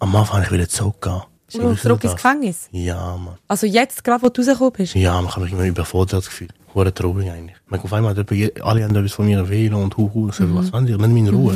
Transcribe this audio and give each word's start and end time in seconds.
Am 0.00 0.14
Anfang 0.14 0.36
wollte 0.36 0.46
ich 0.46 0.52
wieder 0.52 0.68
zurückgehen. 0.68 1.22
Oh, 1.54 1.74
zurück 1.74 2.04
ins 2.04 2.14
Gefängnis? 2.14 2.68
Ja, 2.70 3.16
Mann. 3.16 3.38
Also 3.48 3.66
jetzt, 3.66 4.04
gerade 4.04 4.22
wo 4.22 4.28
du 4.28 4.42
rausgekommen 4.42 4.72
bist? 4.72 4.94
Ja, 4.94 5.20
man 5.20 5.30
kann 5.30 5.42
mich 5.42 5.52
immer 5.52 5.64
überfordert 5.64 6.24
gefühlt. 6.24 6.52
Hure 6.74 6.92
traurig 6.92 7.30
eigentlich. 7.30 7.56
Man 7.66 7.80
auf 7.80 7.92
einmal, 7.92 8.14
alle 8.14 8.84
haben 8.84 8.94
etwas 8.94 9.12
von 9.12 9.26
mir 9.26 9.48
wählen 9.48 9.74
und 9.74 9.96
huhu, 9.96 10.30
so, 10.30 10.44
mhm. 10.44 10.56
was 10.56 10.72
wollen 10.72 10.86
die? 10.86 10.92
Lass 10.92 11.08
mich 11.08 11.24
in 11.24 11.28
Ruhe. 11.34 11.54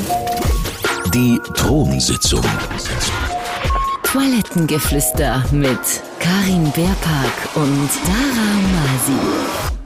Die 1.15 1.39
Thronsitzung. 1.55 2.41
Toilettengeflüster 4.03 5.45
mit 5.53 5.79
Karin 6.19 6.65
Beerpark 6.73 7.57
und 7.57 7.91
Dara 8.07 8.51
Masi. 8.73 9.82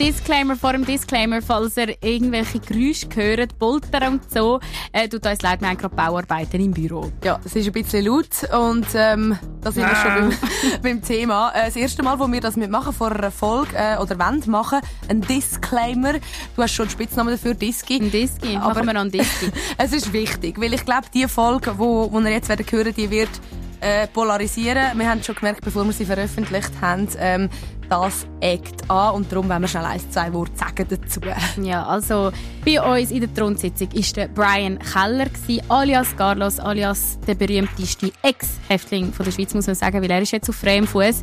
Disclaimer 0.00 0.56
vor 0.56 0.72
dem 0.72 0.86
Disclaimer, 0.86 1.42
falls 1.42 1.76
ihr 1.76 1.94
irgendwelche 2.02 2.58
Geräusche 2.58 3.06
hört, 3.14 3.58
Polter 3.58 4.08
und 4.08 4.30
so, 4.32 4.58
äh, 4.92 5.06
tut 5.06 5.26
uns 5.26 5.42
leid, 5.42 5.60
wir 5.60 5.68
haben 5.68 5.76
gerade 5.76 5.94
Bauarbeiten 5.94 6.58
im 6.58 6.70
Büro. 6.70 7.12
Ja, 7.22 7.38
es 7.44 7.54
ist 7.54 7.66
ein 7.66 7.72
bisschen 7.72 8.06
laut 8.06 8.28
und 8.50 8.86
ähm, 8.94 9.38
da 9.60 9.70
sind 9.70 9.86
wir 9.86 9.94
schon 9.94 10.14
beim, 10.14 10.32
beim 10.82 11.02
Thema. 11.02 11.52
Äh, 11.54 11.66
das 11.66 11.76
erste 11.76 12.02
Mal, 12.02 12.18
wo 12.18 12.32
wir 12.32 12.40
das 12.40 12.56
mitmachen 12.56 12.94
vor 12.94 13.12
einer 13.12 13.30
Folge 13.30 13.76
äh, 13.76 13.98
oder 13.98 14.18
wollen 14.18 14.42
machen, 14.46 14.80
ein 15.08 15.20
Disclaimer. 15.20 16.14
Du 16.56 16.62
hast 16.62 16.72
schon 16.72 16.84
einen 16.84 16.92
Spitznamen 16.92 17.34
dafür, 17.34 17.52
Diski. 17.52 18.00
Ein 18.00 18.10
Diski, 18.10 18.56
aber 18.56 18.68
machen 18.68 18.86
wir 18.86 18.94
noch 18.94 19.00
einen 19.02 19.12
Diski. 19.12 19.52
es 19.76 19.92
ist 19.92 20.14
wichtig, 20.14 20.58
weil 20.58 20.72
ich 20.72 20.86
glaube, 20.86 21.08
die 21.12 21.28
Folge, 21.28 21.74
wo, 21.76 22.10
wo 22.10 22.20
ihr 22.20 22.30
jetzt 22.30 22.48
werden 22.48 22.64
hören, 22.70 22.94
die 22.94 23.10
wird 23.10 23.28
äh, 23.80 24.06
polarisieren. 24.08 24.98
Wir 24.98 25.08
haben 25.08 25.22
schon 25.22 25.34
gemerkt, 25.34 25.62
bevor 25.62 25.84
wir 25.84 25.92
sie 25.92 26.04
veröffentlicht 26.04 26.72
haben, 26.80 27.08
ähm, 27.18 27.48
das 27.90 28.24
eckt 28.40 28.88
an 28.88 29.16
und 29.16 29.32
darum 29.32 29.48
wollen 29.48 29.62
wir 29.62 29.68
schnell 29.68 29.84
ein, 29.84 30.00
zwei 30.10 30.32
Worte 30.32 30.56
sagen 30.56 30.86
dazu. 30.88 31.20
Ja, 31.62 31.84
also 31.86 32.30
bei 32.64 32.80
uns 32.80 33.10
in 33.10 33.20
der 33.20 33.34
Thronsitzung 33.34 33.92
war 33.92 34.02
der 34.14 34.28
Brian 34.28 34.78
Keller, 34.78 35.26
gewesen, 35.26 35.62
alias 35.68 36.16
Carlos, 36.16 36.60
alias 36.60 37.18
der 37.26 37.34
berühmteste 37.34 38.12
Ex-Häftling 38.22 39.12
der 39.12 39.30
Schweiz, 39.32 39.54
muss 39.54 39.66
man 39.66 39.74
sagen, 39.74 40.00
weil 40.00 40.10
er 40.10 40.22
ist 40.22 40.30
jetzt 40.30 40.48
auf 40.48 40.54
freiem 40.54 40.86
Fuß. 40.86 41.22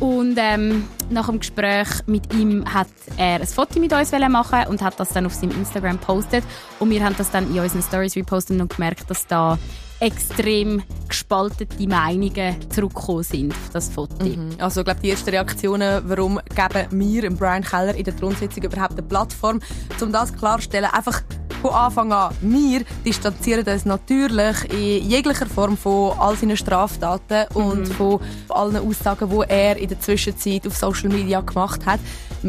Und 0.00 0.36
ähm, 0.38 0.88
nach 1.10 1.28
dem 1.28 1.38
Gespräch 1.38 1.88
mit 2.06 2.34
ihm 2.34 2.64
hat 2.72 2.88
er 3.16 3.40
ein 3.40 3.46
Foto 3.46 3.78
mit 3.78 3.92
uns 3.92 4.10
machen 4.10 4.66
und 4.68 4.82
hat 4.82 4.98
das 4.98 5.10
dann 5.10 5.24
auf 5.24 5.34
seinem 5.34 5.52
Instagram 5.52 5.98
postet 5.98 6.44
und 6.80 6.90
wir 6.90 7.04
haben 7.04 7.14
das 7.16 7.30
dann 7.30 7.48
in 7.54 7.60
unseren 7.60 7.82
Stories 7.82 8.16
repostet 8.16 8.60
und 8.60 8.74
gemerkt, 8.74 9.08
dass 9.08 9.26
da 9.26 9.56
extrem 10.00 10.82
gespaltete 11.08 11.88
Meinungen 11.88 12.70
zurückgekommen 12.70 13.22
sind 13.22 13.52
auf 13.52 13.70
das 13.72 13.88
Foto. 13.88 14.24
Mhm. 14.24 14.50
Also 14.58 14.80
ich 14.80 14.84
glaube, 14.84 15.00
die 15.00 15.10
ersten 15.10 15.30
Reaktionen, 15.30 16.02
warum 16.06 16.40
geben 16.54 16.86
wir 16.90 17.30
Brian 17.30 17.62
Keller 17.62 17.94
in 17.94 18.04
der 18.04 18.16
Thronsitzung 18.16 18.62
überhaupt 18.62 18.92
eine 18.92 19.02
Plattform, 19.02 19.60
um 20.00 20.12
das 20.12 20.32
klarzustellen, 20.32 20.90
einfach 20.92 21.22
von 21.60 21.70
Anfang 21.72 22.12
an. 22.12 22.34
Wir 22.40 22.84
distanzieren 23.04 23.66
uns 23.66 23.84
natürlich 23.84 24.72
in 24.72 25.08
jeglicher 25.08 25.46
Form 25.46 25.76
von 25.76 26.18
all 26.18 26.36
seinen 26.36 26.56
Straftaten 26.56 27.46
mhm. 27.54 27.64
und 27.64 27.88
von 27.88 28.20
allen 28.48 28.76
Aussagen, 28.76 29.30
die 29.30 29.48
er 29.48 29.76
in 29.76 29.88
der 29.88 30.00
Zwischenzeit 30.00 30.66
auf 30.66 30.76
Social 30.76 31.08
Media 31.08 31.40
gemacht 31.40 31.84
hat. 31.86 32.00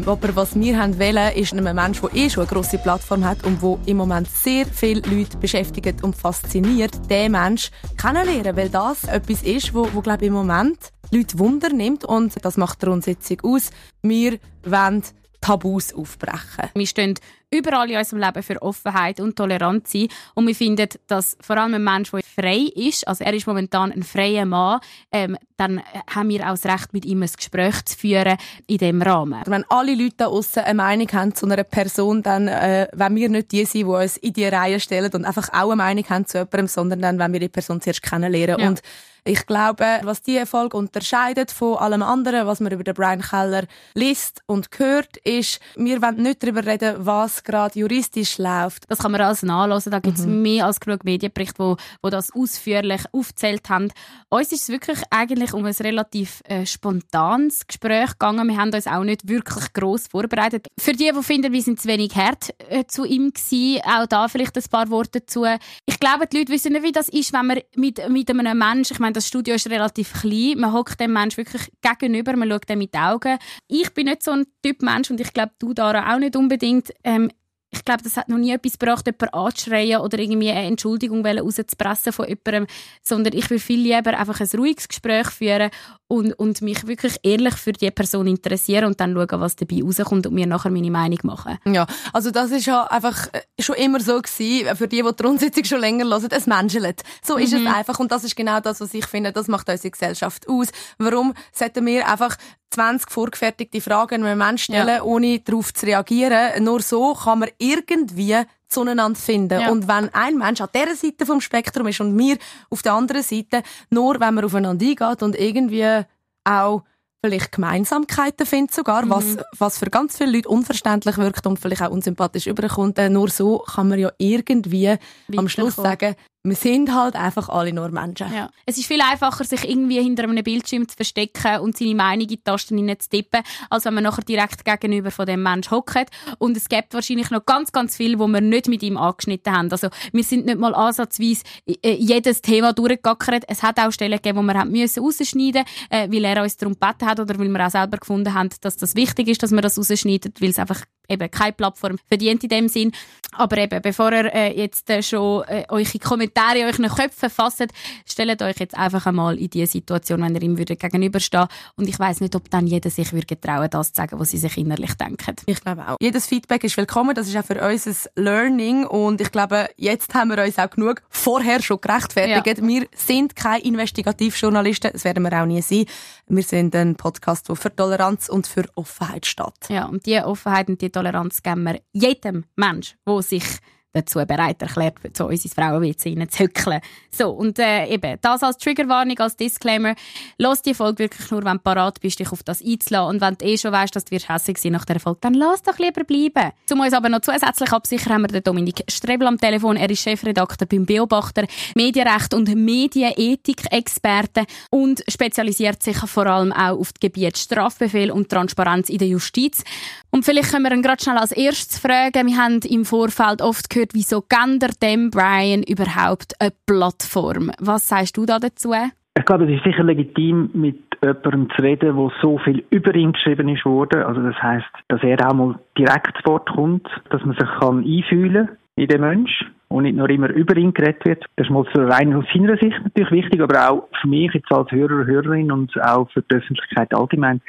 Aber 0.06 0.36
was 0.36 0.54
wir 0.54 0.80
haben 0.80 0.98
wollen, 0.98 1.32
ist 1.34 1.52
ein 1.52 1.74
Mensch, 1.74 2.00
der 2.00 2.14
eh 2.14 2.30
schon 2.30 2.44
eine 2.44 2.52
grosse 2.52 2.78
Plattform 2.78 3.24
hat 3.24 3.44
und 3.44 3.60
wo 3.60 3.78
im 3.86 3.96
Moment 3.96 4.28
sehr 4.28 4.66
viele 4.66 5.00
Leute 5.00 5.36
beschäftigt 5.36 6.04
und 6.04 6.14
fasziniert, 6.14 6.92
den 7.10 7.32
Mensch 7.32 7.70
kennenlernen, 7.96 8.56
weil 8.56 8.68
das 8.68 9.04
etwas 9.04 9.42
ist, 9.42 9.74
wo, 9.74 9.88
wo 9.92 10.00
glaube 10.00 10.24
ich, 10.24 10.28
im 10.28 10.34
Moment 10.34 10.92
Leute 11.10 11.40
Wunder 11.40 11.70
nimmt 11.70 12.04
und 12.04 12.34
das 12.44 12.56
macht 12.56 12.82
die 12.82 12.86
Rundsitzung 12.86 13.38
aus. 13.42 13.70
Wir 14.02 14.38
wollen 14.64 15.02
Tabus 15.40 15.94
aufbrechen. 15.94 16.70
Wir 16.74 16.86
stehen 16.86 17.14
überall 17.50 17.90
in 17.90 17.96
unserem 17.96 18.20
Leben 18.20 18.42
für 18.42 18.62
Offenheit 18.62 19.20
und 19.20 19.36
Toleranz 19.36 19.92
sein. 19.92 20.08
Und 20.34 20.46
wir 20.46 20.54
finden, 20.54 20.88
dass 21.06 21.36
vor 21.40 21.56
allem 21.56 21.74
ein 21.74 21.84
Mensch, 21.84 22.10
der 22.10 22.22
frei 22.22 22.70
ist, 22.74 23.06
also 23.08 23.24
er 23.24 23.34
ist 23.34 23.46
momentan 23.46 23.92
ein 23.92 24.02
freier 24.02 24.44
Mann, 24.44 24.80
ähm, 25.10 25.36
dann 25.56 25.82
haben 26.14 26.28
wir 26.28 26.46
auch 26.46 26.58
das 26.58 26.66
Recht, 26.66 26.92
mit 26.92 27.04
ihm 27.04 27.22
ein 27.22 27.30
Gespräch 27.34 27.84
zu 27.84 27.98
führen 27.98 28.36
in 28.66 28.78
diesem 28.78 29.02
Rahmen. 29.02 29.42
Wenn 29.46 29.64
alle 29.68 29.94
Leute 29.94 30.14
da 30.18 30.26
außen 30.26 30.62
eine 30.62 30.74
Meinung 30.74 31.08
haben 31.12 31.34
zu 31.34 31.46
einer 31.46 31.64
Person, 31.64 32.22
dann 32.22 32.48
äh, 32.48 32.88
wenn 32.92 33.16
wir 33.16 33.28
nicht 33.28 33.52
die 33.52 33.64
sind, 33.64 33.80
die 33.80 33.84
uns 33.84 34.16
in 34.18 34.32
die 34.32 34.46
Reihe 34.46 34.80
stellen 34.80 35.10
und 35.12 35.24
einfach 35.24 35.48
auch 35.52 35.70
eine 35.70 35.76
Meinung 35.76 36.04
haben 36.08 36.26
zu 36.26 36.38
jemandem, 36.38 36.68
sondern 36.68 37.02
dann, 37.02 37.18
wenn 37.18 37.32
wir 37.32 37.40
die 37.40 37.48
Person 37.48 37.80
zuerst 37.80 38.02
kennenlernen. 38.02 38.60
Ja. 38.60 38.68
Und 38.68 38.82
ich 39.24 39.46
glaube, 39.46 40.00
was 40.02 40.22
diese 40.22 40.46
Folge 40.46 40.76
unterscheidet 40.76 41.50
von 41.50 41.76
allem 41.76 42.02
anderen, 42.02 42.46
was 42.46 42.60
man 42.60 42.72
über 42.72 42.84
den 42.84 42.94
Brian 42.94 43.20
Keller 43.20 43.64
liest 43.94 44.42
und 44.46 44.68
hört, 44.78 45.16
ist, 45.18 45.60
wir 45.76 46.00
wollen 46.00 46.22
nicht 46.22 46.42
darüber 46.42 46.64
reden, 46.64 46.96
was 47.00 47.44
gerade 47.44 47.78
juristisch 47.78 48.38
läuft. 48.38 48.84
Das 48.88 48.98
kann 48.98 49.12
man 49.12 49.20
alles 49.20 49.42
nachlesen. 49.42 49.92
Da 49.92 49.98
gibt 49.98 50.18
es 50.18 50.26
mhm. 50.26 50.42
mehr 50.42 50.66
als 50.66 50.80
genug 50.80 51.04
Medienberichte, 51.04 51.58
wo, 51.58 51.76
wo 52.02 52.08
das 52.08 52.32
ausführlich 52.32 53.02
aufzählt 53.12 53.68
haben. 53.68 53.92
Uns 54.28 54.52
ist 54.52 54.62
es 54.62 54.68
wirklich 54.68 55.00
eigentlich 55.10 55.52
um 55.52 55.64
ein 55.64 55.74
relativ 55.74 56.42
äh, 56.44 56.64
spontanes 56.64 57.66
Gespräch 57.66 58.12
gegangen. 58.12 58.48
Wir 58.48 58.56
haben 58.56 58.72
uns 58.72 58.86
auch 58.86 59.04
nicht 59.04 59.28
wirklich 59.28 59.72
gross 59.72 60.06
vorbereitet. 60.08 60.68
Für 60.78 60.92
die, 60.92 61.10
die 61.14 61.22
finden, 61.22 61.52
wir 61.52 61.62
sind 61.62 61.80
zu 61.80 61.88
wenig 61.88 62.14
hart 62.14 62.54
äh, 62.68 62.84
zu 62.86 63.04
ihm 63.04 63.32
gewesen, 63.32 63.82
auch 63.84 64.06
da 64.06 64.28
vielleicht 64.28 64.56
ein 64.56 64.64
paar 64.70 64.88
Worte 64.88 65.20
dazu. 65.20 65.44
Ich 65.84 66.00
glaube, 66.00 66.26
die 66.26 66.38
Leute 66.38 66.52
wissen 66.52 66.72
nicht, 66.72 66.84
wie 66.84 66.92
das 66.92 67.08
ist, 67.08 67.32
wenn 67.32 67.46
man 67.46 67.60
mit, 67.74 68.08
mit 68.08 68.30
einem 68.30 68.58
Menschen, 68.58 68.94
ich 68.94 68.98
meine, 68.98 69.10
meine, 69.10 69.14
das 69.20 69.28
Studio 69.28 69.54
ist 69.54 69.68
relativ 69.68 70.12
klein. 70.14 70.58
Man 70.58 70.72
hockt 70.72 70.98
dem 70.98 71.12
Mensch 71.12 71.36
wirklich 71.36 71.70
gegenüber, 71.82 72.34
man 72.36 72.48
schaut 72.48 72.70
ihm 72.70 72.78
mit 72.78 72.94
den 72.94 73.02
Augen. 73.02 73.38
Ich 73.68 73.92
bin 73.92 74.06
nicht 74.06 74.22
so 74.22 74.32
ein 74.32 74.46
Typ 74.62 74.82
Mensch 74.82 75.10
und 75.10 75.20
ich 75.20 75.32
glaube, 75.32 75.52
du 75.58 75.74
Dara 75.74 76.14
auch 76.14 76.18
nicht 76.18 76.36
unbedingt. 76.36 76.90
Ähm, 77.04 77.30
ich 77.72 77.84
glaube, 77.84 78.02
das 78.02 78.16
hat 78.16 78.28
noch 78.28 78.38
nie 78.38 78.50
etwas 78.50 78.78
gebracht, 78.78 79.06
jemanden 79.06 79.34
anzuschreien 79.34 80.00
oder 80.00 80.18
irgendwie 80.18 80.50
eine 80.50 80.66
Entschuldigung 80.66 81.24
rauszupressen 81.24 82.12
von 82.12 82.26
jemandem, 82.26 82.66
sondern 83.02 83.36
ich 83.36 83.48
will 83.48 83.60
viel 83.60 83.80
lieber 83.80 84.18
einfach 84.18 84.40
ein 84.40 84.48
ruhiges 84.56 84.88
Gespräch 84.88 85.28
führen 85.28 85.70
und, 86.10 86.32
und 86.32 86.60
mich 86.60 86.88
wirklich 86.88 87.18
ehrlich 87.22 87.54
für 87.54 87.72
die 87.72 87.90
Person 87.92 88.26
interessieren 88.26 88.86
und 88.86 89.00
dann 89.00 89.14
schauen, 89.14 89.40
was 89.40 89.54
dabei 89.54 89.80
rauskommt 89.82 90.26
und 90.26 90.34
mir 90.34 90.46
nachher 90.46 90.70
meine 90.70 90.90
Meinung 90.90 91.20
machen. 91.22 91.56
Ja, 91.64 91.86
also 92.12 92.32
das 92.32 92.50
ist 92.50 92.66
ja 92.66 92.84
einfach 92.84 93.28
äh, 93.32 93.42
schon 93.62 93.76
immer 93.76 94.00
so 94.00 94.20
gewesen, 94.20 94.76
für 94.76 94.88
die, 94.88 95.02
die 95.02 95.16
die 95.16 95.22
Rundsitzung 95.22 95.64
schon 95.64 95.80
länger 95.80 96.04
hören, 96.06 96.28
es 96.30 96.46
menschelt. 96.48 97.02
So 97.22 97.36
ist 97.36 97.52
mhm. 97.52 97.64
es 97.64 97.72
einfach 97.72 98.00
und 98.00 98.10
das 98.10 98.24
ist 98.24 98.34
genau 98.34 98.58
das, 98.58 98.80
was 98.80 98.92
ich 98.92 99.06
finde, 99.06 99.32
das 99.32 99.46
macht 99.46 99.68
unsere 99.68 99.90
Gesellschaft 99.90 100.48
aus. 100.48 100.68
Warum 100.98 101.32
sollten 101.52 101.86
wir 101.86 102.08
einfach 102.08 102.36
20 102.70 103.08
vorgefertigte 103.08 103.80
Fragen 103.80 104.24
einem 104.24 104.38
Menschen 104.38 104.74
stellen, 104.74 104.88
ja. 104.88 105.02
ohne 105.02 105.38
darauf 105.38 105.72
zu 105.72 105.86
reagieren? 105.86 106.64
Nur 106.64 106.82
so 106.82 107.14
kann 107.14 107.38
man 107.38 107.50
irgendwie 107.58 108.36
zueinander 108.70 109.18
finden. 109.18 109.60
Ja. 109.60 109.70
Und 109.70 109.88
wenn 109.88 110.12
ein 110.14 110.38
Mensch 110.38 110.60
an 110.60 110.68
dieser 110.74 110.94
Seite 110.94 111.26
vom 111.26 111.40
Spektrum 111.40 111.88
ist 111.88 112.00
und 112.00 112.16
wir 112.16 112.38
auf 112.70 112.82
der 112.82 112.94
anderen 112.94 113.22
Seite, 113.22 113.62
nur 113.90 114.20
wenn 114.20 114.34
man 114.34 114.44
aufeinander 114.44 114.86
eingeht 114.86 115.22
und 115.22 115.36
irgendwie 115.36 116.04
auch 116.44 116.82
vielleicht 117.22 117.52
Gemeinsamkeiten 117.52 118.46
findet 118.46 118.74
sogar, 118.74 119.04
mhm. 119.04 119.10
was, 119.10 119.36
was 119.58 119.78
für 119.78 119.90
ganz 119.90 120.16
viele 120.16 120.32
Leute 120.32 120.48
unverständlich 120.48 121.18
wirkt 121.18 121.46
und 121.46 121.58
vielleicht 121.58 121.82
auch 121.82 121.90
unsympathisch 121.90 122.46
überkommt. 122.46 122.98
Äh, 122.98 123.10
nur 123.10 123.28
so 123.28 123.58
kann 123.58 123.88
man 123.88 123.98
ja 123.98 124.10
irgendwie 124.18 124.96
am 125.36 125.48
Schluss 125.48 125.76
sagen, 125.76 126.14
wir 126.42 126.56
sind 126.56 126.94
halt 126.94 127.16
einfach 127.16 127.50
alle 127.50 127.72
nur 127.72 127.90
Menschen. 127.90 128.32
Ja. 128.32 128.48
Es 128.64 128.78
ist 128.78 128.86
viel 128.86 129.00
einfacher, 129.02 129.44
sich 129.44 129.68
irgendwie 129.68 130.00
hinter 130.00 130.24
einem 130.24 130.42
Bildschirm 130.42 130.88
zu 130.88 130.96
verstecken 130.96 131.60
und 131.60 131.76
seine 131.76 131.94
Meinung 131.94 132.22
in 132.22 132.28
die 132.28 132.42
Tasten 132.42 132.78
zu 132.98 133.08
tippen, 133.10 133.42
als 133.68 133.84
wenn 133.84 133.94
man 133.94 134.04
nachher 134.04 134.22
direkt 134.22 134.64
gegenüber 134.64 135.10
von 135.10 135.26
dem 135.26 135.42
Mensch 135.42 135.70
hockt. 135.70 136.10
Und 136.38 136.56
es 136.56 136.68
gibt 136.68 136.94
wahrscheinlich 136.94 137.30
noch 137.30 137.44
ganz, 137.44 137.72
ganz 137.72 137.96
viel, 137.96 138.18
wo 138.18 138.26
wir 138.26 138.40
nicht 138.40 138.68
mit 138.68 138.82
ihm 138.82 138.96
angeschnitten 138.96 139.54
haben. 139.54 139.70
Also 139.70 139.88
wir 140.12 140.24
sind 140.24 140.46
nicht 140.46 140.58
mal 140.58 140.74
ansatzweise 140.74 141.42
äh, 141.66 141.94
jedes 141.94 142.40
Thema 142.40 142.72
durchgegackert. 142.72 143.44
Es 143.46 143.62
hat 143.62 143.78
auch 143.78 143.92
Stellen 143.92 144.16
gegeben, 144.16 144.38
wo 144.38 144.42
wir 144.42 144.54
haben 144.54 144.70
müssen 144.70 145.02
rausschneiden 145.02 145.64
äh, 145.90 146.08
weil 146.10 146.24
er 146.24 146.42
uns 146.42 146.56
darum 146.56 146.74
gebeten 146.74 147.06
hat 147.06 147.20
oder 147.20 147.38
weil 147.38 147.48
wir 147.48 147.66
auch 147.66 147.70
selber 147.70 147.98
gefunden 147.98 148.32
haben, 148.32 148.48
dass 148.62 148.76
das 148.76 148.94
wichtig 148.94 149.28
ist, 149.28 149.42
dass 149.42 149.50
wir 149.50 149.60
das 149.60 149.76
rausschneiden, 149.76 150.32
weil 150.40 150.50
es 150.50 150.58
einfach 150.58 150.84
eben 151.10 151.30
keine 151.30 151.52
Plattform 151.52 151.96
verdient 152.08 152.42
in 152.44 152.48
dem 152.48 152.68
Sinn. 152.68 152.92
Aber 153.32 153.58
eben, 153.58 153.80
bevor 153.80 154.12
ihr 154.12 154.34
äh, 154.34 154.58
jetzt 154.58 154.90
äh, 154.90 155.02
schon 155.02 155.44
äh, 155.44 155.64
eure 155.68 155.98
Kommentare 155.98 156.58
in 156.58 156.66
euren 156.66 156.88
Köpfen 156.88 157.30
fasst, 157.30 157.64
stellt 158.04 158.42
euch 158.42 158.58
jetzt 158.58 158.76
einfach 158.76 159.06
einmal 159.06 159.38
in 159.38 159.50
die 159.50 159.66
Situation, 159.66 160.22
wenn 160.22 160.34
ihr 160.34 160.42
ihm 160.42 160.58
würde 160.58 160.76
gegenüberstehen 160.76 161.46
Und 161.76 161.88
ich 161.88 161.98
weiß 161.98 162.20
nicht, 162.20 162.34
ob 162.34 162.50
dann 162.50 162.66
jeder 162.66 162.90
sich 162.90 163.12
würde 163.12 163.26
getrauen, 163.26 163.68
das 163.70 163.92
zu 163.92 164.00
sagen, 164.00 164.18
was 164.18 164.30
sie 164.30 164.38
sich 164.38 164.56
innerlich 164.56 164.94
denken. 164.94 165.36
Ich 165.46 165.60
glaube 165.60 165.86
auch. 165.86 165.96
Jedes 166.00 166.26
Feedback 166.26 166.64
ist 166.64 166.76
willkommen. 166.76 167.14
Das 167.14 167.28
ist 167.28 167.36
auch 167.36 167.44
für 167.44 167.60
uns 167.60 167.86
ein 167.86 168.24
Learning. 168.24 168.86
Und 168.86 169.20
ich 169.20 169.30
glaube, 169.30 169.68
jetzt 169.76 170.12
haben 170.14 170.30
wir 170.30 170.42
uns 170.42 170.58
auch 170.58 170.70
genug 170.70 171.02
vorher 171.08 171.62
schon 171.62 171.80
gerechtfertigt. 171.80 172.58
Ja. 172.58 172.66
Wir 172.66 172.86
sind 172.96 173.36
keine 173.36 173.62
Investigativjournalisten. 173.62 174.90
Das 174.92 175.04
werden 175.04 175.22
wir 175.22 175.40
auch 175.40 175.46
nie 175.46 175.62
sein. 175.62 175.84
Wir 176.26 176.42
sind 176.42 176.74
ein 176.74 176.96
Podcast, 176.96 177.48
der 177.48 177.56
für 177.56 177.74
Toleranz 177.74 178.28
und 178.28 178.46
für 178.46 178.64
Offenheit 178.74 179.26
steht. 179.26 179.68
Ja, 179.68 179.86
und 179.86 180.06
diese 180.06 180.26
Offenheit 180.26 180.68
und 180.68 180.80
die 180.80 180.90
Toleranz 180.90 180.99
geben 181.42 181.64
wir 181.64 181.80
jedem 181.92 182.44
Mensch, 182.56 182.96
der 183.06 183.22
sich 183.22 183.44
dazu 183.92 184.24
bereit 184.26 184.62
erklärt, 184.62 184.98
zu 185.12 185.26
uns 185.26 185.44
ins 185.44 185.54
Frauenwitze 185.54 186.10
reinzuhückeln. 186.10 186.80
So, 187.10 187.30
und 187.30 187.58
äh, 187.58 187.86
eben, 187.86 188.18
das 188.20 188.42
als 188.42 188.58
Triggerwarnung, 188.58 189.18
als 189.18 189.36
Disclaimer. 189.36 189.94
Lass 190.38 190.62
die 190.62 190.74
Folge 190.74 191.00
wirklich 191.00 191.30
nur, 191.30 191.44
wenn 191.44 191.56
du 191.56 191.62
parat 191.62 192.00
bist, 192.00 192.20
dich 192.20 192.30
auf 192.30 192.42
das 192.42 192.62
einzulassen. 192.62 193.16
Und 193.16 193.20
wenn 193.20 193.34
du 193.34 193.44
eh 193.44 193.58
schon 193.58 193.72
weißt, 193.72 193.94
dass 193.96 194.04
du 194.04 194.16
hässlich 194.16 194.58
sein 194.58 194.72
nach 194.72 194.84
dieser 194.84 195.00
Folge, 195.00 195.18
dann 195.22 195.34
lass 195.34 195.62
doch 195.62 195.78
lieber 195.78 196.04
bleiben. 196.04 196.52
Zum 196.66 196.80
uns 196.80 196.92
aber 196.92 197.08
noch 197.08 197.20
zusätzlich 197.20 197.72
absichern, 197.72 198.14
haben 198.14 198.22
wir 198.22 198.28
den 198.28 198.42
Dominik 198.42 198.84
Strebel 198.88 199.26
am 199.26 199.38
Telefon. 199.38 199.76
Er 199.76 199.90
ist 199.90 200.02
Chefredakteur 200.02 200.68
beim 200.68 200.86
Beobachter, 200.86 201.46
Medienrecht 201.74 202.32
und 202.34 202.54
Medienethik-Experte 202.54 204.44
und 204.70 205.02
spezialisiert 205.08 205.82
sich 205.82 205.96
vor 205.96 206.26
allem 206.26 206.52
auch 206.52 206.78
auf 206.78 206.92
das 206.92 207.00
Gebiet 207.00 207.38
Strafbefehl 207.38 208.10
und 208.10 208.28
Transparenz 208.28 208.88
in 208.88 208.98
der 208.98 209.08
Justiz. 209.08 209.64
Und 210.10 210.24
vielleicht 210.24 210.50
können 210.50 210.64
wir 210.64 210.72
ihn 210.72 210.82
gerade 210.82 211.02
schnell 211.02 211.18
als 211.18 211.32
erstes 211.32 211.78
fragen. 211.78 212.28
Wir 212.28 212.36
haben 212.36 212.60
im 212.60 212.84
Vorfeld 212.84 213.42
oft 213.42 213.70
gehört, 213.70 213.79
wieso 213.92 214.22
gendert 214.22 214.82
dem 214.82 215.10
Brian 215.10 215.62
überhaupt 215.62 216.34
eine 216.40 216.52
Plattform? 216.66 217.50
Was 217.60 217.88
sagst 217.88 218.16
du 218.16 218.26
da 218.26 218.38
dazu? 218.38 218.72
Ich 219.18 219.24
glaube, 219.24 219.44
es 219.44 219.58
ist 219.58 219.64
sicher 219.64 219.82
legitim, 219.82 220.50
mit 220.54 220.78
jemandem 221.02 221.48
zu 221.56 221.62
reden, 221.62 221.96
wo 221.96 222.12
so 222.22 222.38
viel 222.38 222.64
über 222.70 222.94
ihn 222.94 223.12
geschrieben 223.12 223.48
ist 223.48 223.64
worden. 223.64 224.02
Also 224.02 224.22
das 224.22 224.40
heißt, 224.40 224.66
dass 224.88 225.02
er 225.02 225.28
auch 225.28 225.34
mal 225.34 225.58
direkt 225.76 226.16
zu 226.18 226.30
Wort 226.30 226.48
kommt, 226.50 226.88
dass 227.10 227.24
man 227.24 227.36
sich 227.36 227.48
kann 227.58 227.84
einfühlen 227.84 228.50
in 228.76 228.88
den 228.88 229.00
Mensch 229.00 229.44
und 229.68 229.84
nicht 229.84 229.96
nur 229.96 230.08
immer 230.10 230.30
über 230.30 230.56
ihn 230.56 230.72
geredet 230.72 231.04
wird. 231.04 231.24
Das 231.36 231.46
ist 231.46 231.52
mal 231.52 231.64
so 231.72 231.82
rein 231.82 232.14
aus 232.14 232.24
seiner 232.32 232.56
Sicht 232.56 232.78
natürlich 232.82 233.10
wichtig, 233.10 233.40
aber 233.40 233.70
auch 233.70 233.88
für 234.00 234.08
mich 234.08 234.32
jetzt 234.32 234.50
als 234.52 234.70
Hörer, 234.70 235.06
Hörerin 235.06 235.52
und 235.52 235.72
auch 235.82 236.10
für 236.10 236.22
die 236.22 236.36
Öffentlichkeit 236.36 236.94
allgemein, 236.94 237.40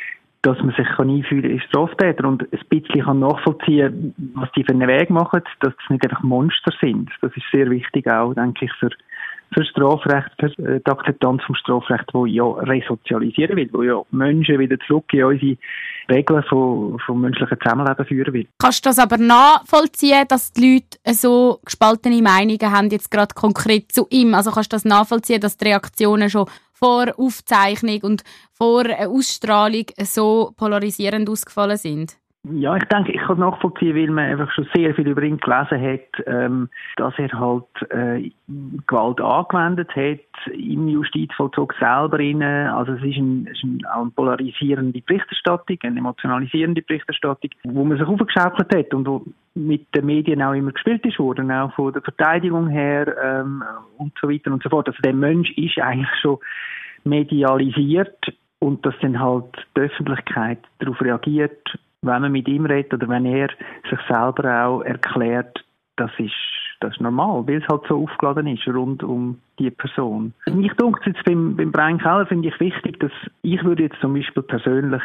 dass 0.44 0.58
man 0.60 0.74
sich 0.76 0.88
kann 0.96 1.10
einfühlen 1.10 1.52
in 1.52 1.62
Straftäter 1.62 2.28
und 2.28 2.42
ein 2.42 2.60
bisschen 2.70 3.04
kann 3.04 3.20
nachvollziehen, 3.20 4.16
was 4.34 4.52
die 4.54 4.64
für 4.64 4.74
einen 4.74 4.88
Weg 4.88 5.10
machen, 5.10 5.42
dass 5.60 5.74
das 5.76 5.90
nicht 5.90 6.04
einfach 6.04 6.24
Monster 6.24 6.74
sind. 6.82 7.10
Das 7.22 7.32
ist 7.36 7.46
sehr 7.52 7.70
wichtig 7.70 8.10
auch, 8.12 8.34
denke 8.34 8.66
ich, 8.66 8.72
für 8.80 8.90
für 9.54 9.66
Strafrecht, 9.66 10.32
für 10.40 10.48
äh, 10.64 10.80
die 10.80 10.92
Akzeptanz 10.92 11.44
vom 11.44 11.56
Strafrecht, 11.56 12.06
wo 12.14 12.26
ja 12.26 12.46
resozialisieren 12.46 13.58
will, 13.58 13.70
wo 13.74 13.84
ja 13.84 14.02
Menschen 14.12 14.60
wieder 14.60 14.78
zurück 14.88 15.06
in 15.12 15.24
unsere 15.26 15.58
Regeln 16.10 16.44
von, 16.44 16.98
von 17.06 17.20
menschlichen 17.20 17.58
Zusammenleben 17.62 18.06
führen 18.06 18.34
will. 18.34 18.48
Kannst 18.60 18.86
du 18.86 18.90
das 18.90 19.00
aber 19.00 19.18
nachvollziehen, 19.18 20.26
dass 20.28 20.54
die 20.54 20.76
Leute 20.76 21.14
so 21.14 21.60
gespaltene 21.66 22.22
Meinungen 22.22 22.72
haben, 22.72 22.90
jetzt 22.90 23.12
gerade 23.12 23.34
konkret 23.36 23.92
zu 23.92 24.08
ihm? 24.10 24.34
Also 24.34 24.52
kannst 24.52 24.72
du 24.72 24.76
das 24.76 24.86
nachvollziehen, 24.86 25.42
dass 25.42 25.58
die 25.58 25.66
Reaktionen 25.66 26.30
schon 26.30 26.48
vor 26.82 27.08
Aufzeichnung 27.18 28.02
und 28.02 28.24
vor 28.54 28.86
Ausstrahlung 28.90 29.86
so 30.04 30.54
polarisierend 30.58 31.30
ausgefallen 31.30 31.78
sind? 31.78 32.21
Ja, 32.44 32.76
ich 32.76 32.86
denke, 32.86 33.12
ich 33.12 33.22
kann 33.22 33.38
nachvollziehen, 33.38 33.96
weil 33.96 34.10
man 34.10 34.32
einfach 34.32 34.52
schon 34.52 34.68
sehr 34.74 34.96
viel 34.96 35.08
über 35.08 35.22
ihn 35.22 35.38
gelesen 35.38 35.80
hat, 35.80 36.26
ähm, 36.26 36.70
dass 36.98 37.14
er 37.20 37.32
halt 37.40 37.66
äh, 37.92 38.32
Gewalt 38.88 39.22
angewendet 39.22 39.96
hat 39.96 40.52
im 40.52 40.88
Justizvollzug 40.88 41.76
selber. 41.80 42.18
Rein. 42.18 42.42
Also 42.42 42.94
es 42.94 43.04
ist, 43.04 43.18
ein, 43.18 43.46
es 43.46 43.58
ist 43.58 43.64
ein, 43.64 43.86
eine 43.86 44.10
polarisierende 44.10 45.02
Berichterstattung, 45.02 45.78
eine 45.84 46.00
emotionalisierende 46.00 46.82
Berichterstattung, 46.82 47.52
wo 47.64 47.84
man 47.84 48.00
sich 48.00 48.08
aufgeschaukelt 48.08 48.76
hat 48.76 48.92
und 48.96 49.08
wo 49.08 49.24
mit 49.54 49.94
den 49.94 50.08
Medien 50.08 50.42
auch 50.42 50.54
immer 50.54 50.72
gespielt 50.72 51.06
ist 51.06 51.20
worden, 51.20 51.52
auch 51.52 51.72
von 51.76 51.94
der 51.94 52.02
Verteidigung 52.02 52.70
her 52.70 53.16
ähm, 53.24 53.64
und 54.00 54.14
so 54.20 54.28
weiter 54.28 54.52
und 54.52 54.64
so 54.64 54.70
fort. 54.70 54.88
Also 54.88 55.00
der 55.04 55.14
Mensch 55.14 55.52
ist 55.58 55.78
eigentlich 55.78 56.10
schon 56.20 56.40
medialisiert 57.04 58.34
und 58.58 58.84
dass 58.84 58.96
dann 59.02 59.20
halt 59.20 59.68
die 59.78 59.82
Öffentlichkeit 59.82 60.60
darauf 60.80 61.00
reagiert 61.02 61.78
wenn 62.02 62.22
man 62.22 62.32
mit 62.32 62.48
ihm 62.48 62.66
redet 62.66 62.94
oder 62.94 63.08
wenn 63.10 63.26
er 63.26 63.50
sich 63.90 64.00
selber 64.08 64.66
auch 64.66 64.82
erklärt, 64.82 65.64
das 65.98 66.12
ist, 66.18 66.34
das 66.80 66.94
ist 66.94 67.02
normal, 67.02 67.46
weil 67.48 67.62
es 67.62 67.68
halt 67.68 67.84
so 67.88 68.04
aufgeladen 68.04 68.48
ist 68.48 68.68
rund 68.68 69.04
um 69.04 69.40
die 69.60 69.70
Person. 69.70 70.34
Mich 70.52 70.74
dunkt 70.74 71.06
jetzt 71.06 71.24
beim, 71.26 71.56
beim 71.56 71.72
Brian 71.72 72.00
Keller 72.00 72.26
finde 72.26 72.48
ich 72.48 72.60
wichtig, 72.60 73.00
dass 73.00 73.12
ich 73.44 73.64
würde 73.64 73.84
jetzt 73.84 74.00
zum 74.02 74.16
Beispiel 74.16 74.42
persönlich 74.42 75.02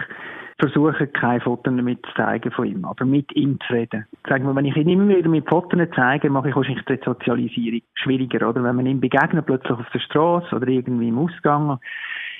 versuchen, 0.58 1.12
keine 1.12 1.40
Fotos 1.42 1.74
damit 1.76 1.98
zu 2.06 2.14
zeigen 2.14 2.50
von 2.50 2.66
ihm, 2.66 2.84
aber 2.86 3.04
mit 3.04 3.30
ihm 3.36 3.58
zu 3.66 3.74
reden. 3.74 4.06
Sagen 4.26 4.46
wir, 4.46 4.56
wenn 4.56 4.64
ich 4.64 4.76
ihn 4.76 4.88
immer 4.88 5.08
wieder 5.08 5.28
mit 5.28 5.46
Fotos 5.46 5.78
zeige, 5.94 6.30
mache 6.30 6.48
ich 6.48 6.56
wahrscheinlich 6.56 6.86
die 6.86 6.98
Sozialisierung 7.04 7.82
schwieriger, 7.94 8.48
oder? 8.48 8.64
Wenn 8.64 8.76
man 8.76 8.86
ihm 8.86 9.00
begegnet, 9.00 9.44
plötzlich 9.44 9.78
auf 9.78 9.90
der 9.92 9.98
Straße 9.98 10.56
oder 10.56 10.66
irgendwie 10.66 11.08
im 11.08 11.18
Ausgang. 11.18 11.78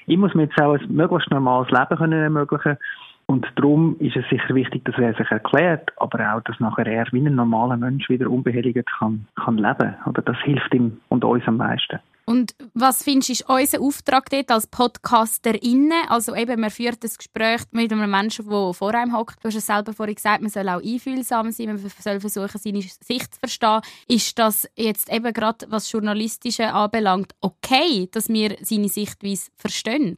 Ich 0.07 0.17
muss 0.17 0.35
mir 0.35 0.45
jetzt 0.45 0.59
auch 0.63 0.79
ein 0.79 0.87
möglichst 0.89 1.31
normales 1.31 1.71
Leben 1.71 1.97
können 1.99 2.23
ermöglichen 2.23 2.79
und 3.27 3.45
darum 3.57 3.97
ist 3.99 4.17
es 4.17 4.25
sicher 4.31 4.55
wichtig, 4.55 4.85
dass 4.85 4.97
er 4.99 5.13
sich 5.15 5.29
erklärt, 5.31 5.91
aber 5.97 6.33
auch, 6.33 6.43
dass 6.43 6.61
nachher 6.61 6.87
er 6.87 7.07
wie 7.11 7.27
ein 7.27 7.35
normaler 7.35 7.77
Mensch 7.77 8.09
wieder 8.09 8.31
unbehelligt 8.31 8.89
kann, 8.99 9.27
kann 9.35 9.59
leben. 9.59 9.97
Oder 10.07 10.23
das 10.23 10.37
hilft 10.45 10.73
ihm 10.73 11.01
und 11.09 11.25
uns 11.25 11.43
am 11.47 11.57
meisten. 11.57 11.99
Und 12.25 12.55
was 12.75 13.05
findest 13.05 13.29
du, 13.29 13.33
ist 13.33 13.49
unser 13.49 13.81
Auftrag 13.81 14.31
dort 14.31 14.51
als 14.51 14.67
Podcasterin? 14.67 15.93
Also 16.09 16.35
eben, 16.35 16.61
man 16.61 16.71
führt 16.71 17.03
das 17.05 17.19
Gespräch 17.19 17.63
mit 17.71 17.93
einem 17.93 18.11
Menschen, 18.11 18.49
der 18.49 18.75
vor 18.75 18.95
einem 18.95 19.17
hockt. 19.17 19.43
Du 19.43 19.49
hast 19.49 19.57
es 19.57 19.67
selber 19.67 19.93
vorhin 19.93 20.17
gesagt, 20.17 20.41
man 20.41 20.51
soll 20.51 20.69
auch 20.69 20.83
einfühlsam 20.83 21.51
sein, 21.53 21.67
man 21.67 21.79
soll 21.79 22.21
versuchen, 22.21 22.59
seine 22.59 22.81
Sicht 22.81 23.35
zu 23.35 23.41
verstehen. 23.41 23.81
Ist 24.09 24.39
das 24.39 24.69
jetzt 24.77 25.13
eben 25.13 25.33
gerade, 25.33 25.67
was 25.69 25.91
Journalistische 25.91 26.73
anbelangt, 26.73 27.33
okay, 27.41 28.09
dass 28.13 28.29
wir 28.29 28.57
seine 28.61 28.89
Sichtweise 28.89 29.51
verstehen? 29.57 30.17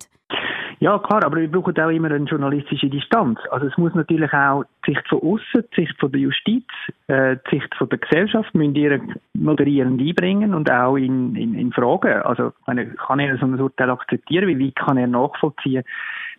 Ja, 0.81 0.97
klar, 1.01 1.25
aber 1.25 1.39
wir 1.39 1.51
brauchen 1.51 1.77
auch 1.81 1.89
immer 1.89 2.11
eine 2.11 2.25
journalistische 2.25 2.89
Distanz. 2.89 3.41
Also 3.51 3.67
es 3.67 3.77
muss 3.77 3.95
natürlich 3.95 4.33
auch 4.33 4.63
die 4.87 4.93
Sicht 4.93 5.09
von 5.09 5.19
außen, 5.21 5.65
die 5.77 5.81
Sicht 5.81 5.99
von 5.99 6.13
der 6.13 6.21
Justiz, 6.21 6.67
äh, 7.09 7.37
die 7.51 7.59
Sicht 7.59 7.75
von 7.75 7.89
der 7.89 7.99
Gesellschaft 7.99 8.55
müssen 8.55 8.77
ihr 8.77 9.01
moderierend 9.35 10.01
einbringen 10.01 10.55
und 10.55 10.71
auch 10.71 10.97
in, 10.97 11.35
in, 11.35 11.55
in 11.55 11.73
Fragen. 11.73 12.23
Also 12.23 12.53
meine, 12.67 12.87
kann 12.87 13.19
er 13.19 13.37
so 13.39 13.47
ein 13.47 13.61
Urteil 13.61 13.91
akzeptieren? 13.91 14.47
Wie 14.47 14.67
weit 14.67 14.77
kann 14.77 14.97
er 14.99 15.09
nachvollziehen, 15.09 15.83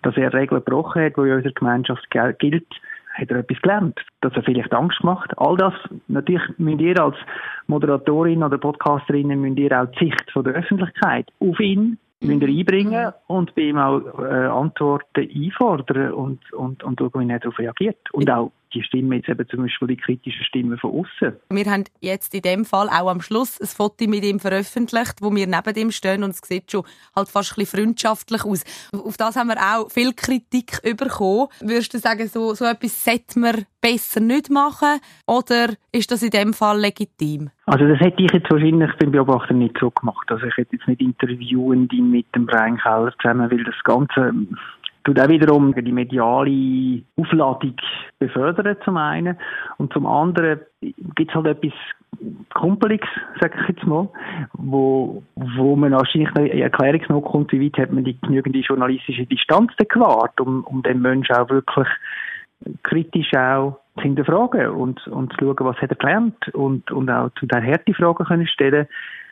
dass 0.03 0.15
er 0.15 0.33
Regeln 0.33 0.63
gebrochen 0.63 1.03
hat, 1.03 1.17
die 1.17 1.21
in 1.21 1.33
unserer 1.33 1.53
Gemeinschaft 1.53 2.07
gilt? 2.39 2.67
Hat 3.15 3.31
er 3.31 3.37
etwas 3.39 3.61
gelernt, 3.61 3.99
dass 4.21 4.33
er 4.35 4.43
vielleicht 4.43 4.73
Angst 4.73 5.03
macht? 5.03 5.37
All 5.37 5.57
das, 5.57 5.73
natürlich 6.07 6.47
müsst 6.57 6.79
ihr 6.79 7.03
als 7.03 7.17
Moderatorin 7.67 8.41
oder 8.41 8.57
Podcasterin 8.57 9.27
müsst 9.41 9.59
ihr 9.59 9.81
auch 9.81 9.87
die 9.87 10.05
Sicht 10.05 10.31
von 10.31 10.45
der 10.45 10.53
Öffentlichkeit 10.53 11.27
auf 11.41 11.59
ihn 11.59 11.97
müssen 12.21 12.41
wir 12.41 12.47
einbringen 12.47 13.05
mhm. 13.05 13.13
und 13.27 13.55
bei 13.55 13.61
ihm 13.63 13.77
auch 13.77 14.01
äh, 14.19 14.47
Antworten 14.47 15.29
einfordern 15.29 16.13
und, 16.13 16.53
und, 16.53 16.83
und 16.83 16.99
schauen, 16.99 17.27
wie 17.27 17.31
er 17.31 17.39
darauf 17.39 17.59
reagiert. 17.59 17.99
Und 18.11 18.29
auch 18.29 18.51
die 18.73 18.83
Stimme, 18.83 19.17
jetzt 19.17 19.29
eben 19.29 19.47
zum 19.49 19.63
Beispiel 19.63 19.87
die 19.89 19.97
kritische 19.97 20.43
Stimme 20.43 20.77
von 20.77 20.91
außen. 20.91 21.35
Wir 21.49 21.65
haben 21.65 21.83
jetzt 22.01 22.33
in 22.33 22.41
dem 22.41 22.65
Fall 22.65 22.87
auch 22.89 23.09
am 23.09 23.21
Schluss 23.21 23.59
ein 23.59 23.67
Foto 23.67 24.07
mit 24.07 24.23
ihm 24.23 24.39
veröffentlicht, 24.39 25.21
wo 25.21 25.33
wir 25.33 25.47
neben 25.47 25.75
ihm 25.75 25.91
stehen 25.91 26.23
und 26.23 26.31
es 26.31 26.41
sieht 26.43 26.71
schon 26.71 26.83
halt 27.15 27.29
fast 27.29 27.51
ein 27.51 27.55
bisschen 27.61 27.79
freundschaftlich 27.79 28.45
aus. 28.45 28.63
Auf 28.93 29.17
das 29.17 29.35
haben 29.35 29.49
wir 29.49 29.57
auch 29.57 29.89
viel 29.89 30.13
Kritik 30.13 30.81
bekommen. 30.81 31.47
Würdest 31.61 31.93
du 31.93 31.99
sagen, 31.99 32.27
so, 32.27 32.53
so 32.53 32.65
etwas 32.65 33.03
sollte 33.03 33.39
man 33.39 33.65
besser 33.81 34.19
nicht 34.19 34.49
machen 34.49 34.99
oder 35.25 35.73
ist 35.91 36.11
das 36.11 36.23
in 36.23 36.31
dem 36.31 36.53
Fall 36.53 36.79
legitim? 36.79 37.49
Also 37.65 37.87
das 37.87 37.99
hätte 37.99 38.23
ich 38.23 38.31
jetzt 38.31 38.49
wahrscheinlich 38.49 38.91
beim 38.99 39.11
Beobachter 39.11 39.53
nicht 39.53 39.77
so 39.79 39.91
gemacht. 39.91 40.29
Also 40.31 40.45
ich 40.47 40.57
hätte 40.57 40.75
jetzt 40.75 40.87
nicht 40.87 41.01
interviewen 41.01 41.87
mit 42.09 42.25
dem 42.35 42.45
Brian 42.45 42.77
Keller 42.77 43.13
zusammen, 43.21 43.49
weil 43.51 43.63
das 43.63 43.75
Ganze 43.83 44.33
tut 45.09 45.19
auch 45.19 45.29
wiederum 45.29 45.73
die 45.73 45.91
mediale 45.91 47.01
Aufladung 47.17 47.75
befördern 48.19 48.77
zum 48.85 48.97
einen 48.97 49.37
und 49.77 49.91
zum 49.91 50.05
anderen 50.05 50.59
gibt 51.15 51.31
es 51.31 51.35
halt 51.35 51.47
etwas 51.47 51.73
Kumpeliges, 52.53 53.09
sag 53.39 53.55
ich 53.59 53.69
jetzt 53.69 53.85
mal, 53.85 54.09
wo, 54.53 55.23
wo 55.35 55.75
man 55.75 55.93
wahrscheinlich 55.93 56.29
in 56.35 56.61
Erklärungsnot 56.61 57.25
kommt, 57.25 57.51
wie 57.51 57.65
weit 57.65 57.81
hat 57.81 57.91
man 57.91 58.03
die 58.03 58.19
genügende 58.19 58.59
journalistische 58.59 59.25
Distanz 59.25 59.71
gewahrt, 59.77 60.39
um, 60.41 60.63
um 60.65 60.83
den 60.83 61.01
Menschen 61.01 61.35
auch 61.35 61.49
wirklich 61.49 61.87
kritisch 62.83 63.33
auch 63.33 63.79
zu 63.95 64.01
hinterfragen 64.03 64.69
und, 64.69 65.07
und 65.07 65.33
zu 65.33 65.39
schauen, 65.39 65.55
was 65.59 65.77
hat 65.77 65.91
er 65.91 65.95
gelernt 65.95 66.53
und, 66.53 66.91
und 66.91 67.09
auch 67.09 67.29
zu 67.39 67.45
der 67.45 67.63
harte 67.63 67.93
Fragen 67.93 68.25
können 68.25 68.47
stellen. 68.47 68.87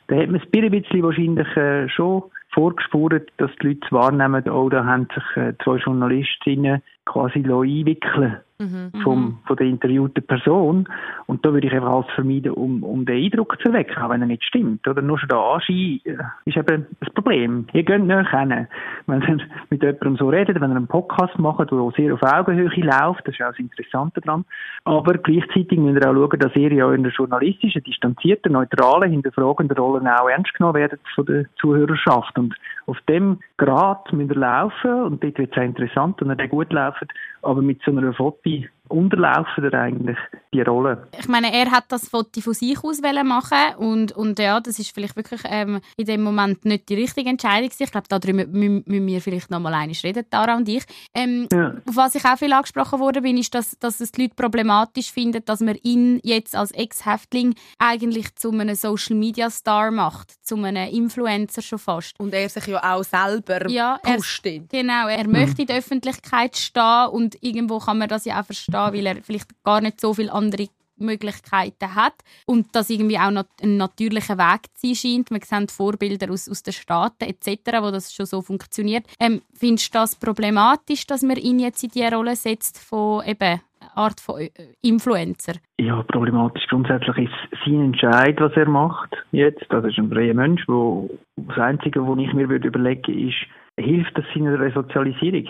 Da 0.07 0.15
hat 0.15 0.27
man 0.27 0.41
es 0.41 0.47
ein 0.53 0.71
bisschen 0.71 1.03
wahrscheinlich 1.03 1.57
äh, 1.57 1.89
schon 1.89 2.23
vorgespurt, 2.57 3.31
dass 3.37 3.51
die 3.61 3.67
Leute 3.67 3.87
wahrnehmen, 3.91 4.49
oh, 4.49 4.67
da 4.67 4.83
haben 4.83 5.07
sich 5.13 5.37
äh, 5.37 5.53
zwei 5.63 5.77
Journalistinnen 5.77 6.81
quasi 7.05 7.39
einwickeln 7.39 8.37
mhm. 8.59 8.91
vom, 9.03 9.39
von 9.45 9.55
der 9.57 9.67
interviewten 9.67 10.25
Person. 10.25 10.87
Und 11.25 11.45
da 11.45 11.53
würde 11.53 11.67
ich 11.67 11.73
einfach 11.73 11.91
alles 11.91 12.11
vermeiden, 12.15 12.51
um, 12.51 12.83
um 12.83 13.05
den 13.05 13.23
Eindruck 13.23 13.57
zu 13.61 13.69
erwecken, 13.69 14.01
auch 14.01 14.09
wenn 14.09 14.21
er 14.21 14.27
nicht 14.27 14.43
stimmt. 14.43 14.87
Oder 14.87 15.01
nur 15.01 15.19
schon 15.19 15.29
der 15.29 15.37
Anschein 15.37 15.99
äh, 16.05 16.17
ist 16.45 16.57
eben 16.57 16.85
das 16.99 17.13
Problem. 17.13 17.67
Ihr 17.73 17.83
könnt 17.83 18.07
nicht 18.07 18.29
kennen, 18.29 18.67
wenn 19.05 19.21
ihr 19.21 19.37
mit 19.69 19.83
jemandem 19.83 20.17
so 20.17 20.29
redet, 20.29 20.59
wenn 20.59 20.71
ihr 20.71 20.77
einen 20.77 20.87
Podcast 20.87 21.37
macht, 21.39 21.71
der 21.71 21.91
sehr 21.95 22.13
auf 22.13 22.23
Augenhöhe 22.23 22.69
läuft, 22.75 23.27
das 23.27 23.35
ist 23.35 23.41
auch 23.41 23.49
das 23.49 23.59
Interessante 23.59 24.21
daran. 24.21 24.45
Aber 24.85 25.13
gleichzeitig 25.13 25.77
müsst 25.77 26.03
ihr 26.03 26.09
auch 26.09 26.13
schauen, 26.13 26.39
dass 26.39 26.55
ihr 26.55 26.73
ja 26.73 26.91
in 26.93 27.03
der 27.03 27.11
journalistischen, 27.11 27.83
distanzierten, 27.83 28.53
neutralen, 28.53 29.11
hinterfragenden 29.11 29.77
Rolle 29.77 30.21
auch 30.21 30.29
ernst 30.29 30.53
genommen 30.53 30.75
werdet 30.75 31.01
von 31.13 31.25
der 31.25 31.45
Zuhörerschaft. 31.59 32.37
Und 32.37 32.55
auf 32.85 32.97
dem 33.09 33.39
Grad 33.57 34.11
müsst 34.13 34.31
ihr 34.31 34.37
laufen 34.37 35.03
und 35.03 35.23
dort 35.23 35.37
wird 35.37 35.51
es 35.51 35.57
auch 35.57 35.65
interessant, 35.65 36.15
wenn 36.21 36.37
ihr 36.37 36.47
gut 36.47 36.71
läuft, 36.71 37.05
aber 37.47 37.61
mit 37.61 37.81
so 37.83 37.91
einer 37.91 38.13
Foto 38.13 38.65
unterlaufen 38.89 39.63
er 39.63 39.73
eigentlich 39.73 40.17
die 40.53 40.61
Rolle. 40.61 41.07
Ich 41.17 41.27
meine, 41.27 41.53
er 41.53 41.71
hat 41.71 41.85
das 41.89 42.07
Foto 42.07 42.41
von 42.41 42.53
sich 42.53 42.83
aus 42.83 43.01
machen 43.01 43.75
und, 43.77 44.11
und 44.13 44.39
ja, 44.39 44.59
das 44.59 44.79
ist 44.79 44.93
vielleicht 44.93 45.15
wirklich 45.15 45.41
ähm, 45.45 45.81
in 45.97 46.05
dem 46.05 46.23
Moment 46.23 46.65
nicht 46.65 46.89
die 46.89 46.95
richtige 46.95 47.29
Entscheidung. 47.29 47.69
Ich 47.77 47.91
glaube, 47.91 48.07
darüber 48.09 48.45
müssen 48.45 48.83
wir 48.85 49.21
vielleicht 49.21 49.51
noch 49.51 49.59
mal 49.59 49.73
einmal 49.73 49.95
reden, 50.03 50.25
Tara 50.29 50.55
und 50.55 50.67
ich. 50.69 50.83
Ähm, 51.13 51.47
ja. 51.51 51.73
Auf 51.87 51.95
was 51.95 52.15
ich 52.15 52.25
auch 52.25 52.37
viel 52.37 52.53
angesprochen 52.53 52.99
worden 52.99 53.23
bin, 53.23 53.37
ist, 53.37 53.53
dass, 53.53 53.77
dass 53.79 53.99
es 53.99 54.11
die 54.11 54.23
Leute 54.23 54.35
problematisch 54.35 55.11
finden, 55.11 55.43
dass 55.45 55.59
man 55.59 55.75
ihn 55.83 56.19
jetzt 56.23 56.55
als 56.55 56.71
Ex-Häftling 56.71 57.55
eigentlich 57.79 58.35
zu 58.35 58.51
einem 58.51 58.75
Social-Media-Star 58.75 59.91
macht, 59.91 60.33
zu 60.45 60.55
einem 60.55 60.89
Influencer 60.89 61.61
schon 61.61 61.79
fast. 61.79 62.19
Und 62.19 62.33
er 62.33 62.49
sich 62.49 62.67
ja 62.67 62.95
auch 62.95 63.03
selber 63.03 63.69
ja, 63.69 63.99
pusht. 64.01 64.45
Er, 64.45 64.59
genau, 64.59 65.07
er 65.07 65.25
mhm. 65.25 65.31
möchte 65.31 65.61
in 65.61 65.67
der 65.67 65.77
Öffentlichkeit 65.77 66.55
stehen 66.55 67.07
und 67.11 67.37
irgendwo 67.41 67.79
kann 67.79 67.97
man 67.97 68.07
das 68.07 68.25
ja 68.25 68.39
auch 68.39 68.45
verstehen, 68.45 68.75
weil 68.77 69.05
er 69.05 69.15
vielleicht 69.21 69.63
gar 69.63 69.81
nicht 69.81 69.99
so 69.99 70.13
viele 70.13 70.31
andere 70.31 70.67
Möglichkeiten 70.99 71.95
hat 71.95 72.15
und 72.45 72.67
das 72.73 72.89
irgendwie 72.89 73.19
auch 73.19 73.31
noch 73.31 73.45
ein 73.61 73.77
natürlicher 73.77 74.37
Weg 74.37 74.61
zu 74.73 74.93
sein 74.93 74.95
scheint. 74.95 75.31
Wir 75.31 75.41
sehen 75.43 75.67
Vorbilder 75.67 76.31
aus, 76.31 76.49
aus 76.49 76.63
den 76.63 76.73
Staaten 76.73 77.25
etc., 77.25 77.81
wo 77.81 77.91
das 77.91 78.13
schon 78.13 78.25
so 78.25 78.41
funktioniert. 78.41 79.05
Ähm, 79.19 79.41
findest 79.53 79.93
du 79.93 79.99
das 79.99 80.15
problematisch, 80.15 81.05
dass 81.07 81.21
man 81.21 81.37
ihn 81.37 81.59
jetzt 81.59 81.83
in 81.83 81.91
diese 81.91 82.11
Rolle 82.13 82.35
setzt 82.35 82.79
von 82.79 83.23
eben 83.25 83.61
Art 83.95 84.19
von 84.19 84.41
äh, 84.41 84.49
Influencer? 84.81 85.53
Ja, 85.79 86.03
problematisch 86.03 86.65
grundsätzlich 86.67 87.29
ist 87.29 87.63
sein 87.65 87.85
Entscheid, 87.85 88.39
was 88.39 88.53
er 88.53 88.67
macht 88.67 89.15
jetzt. 89.31 89.65
Das 89.69 89.85
ist 89.85 89.97
ein 89.97 90.09
freier 90.09 90.33
Mensch, 90.33 90.63
wo 90.67 91.09
das 91.35 91.57
Einzige, 91.57 92.07
was 92.07 92.17
ich 92.19 92.33
mir 92.33 92.43
überlegen 92.43 92.73
würde, 92.73 93.27
ist, 93.27 93.45
hilft 93.77 94.17
das 94.17 94.25
seiner 94.33 94.59
Resozialisierung? 94.59 95.47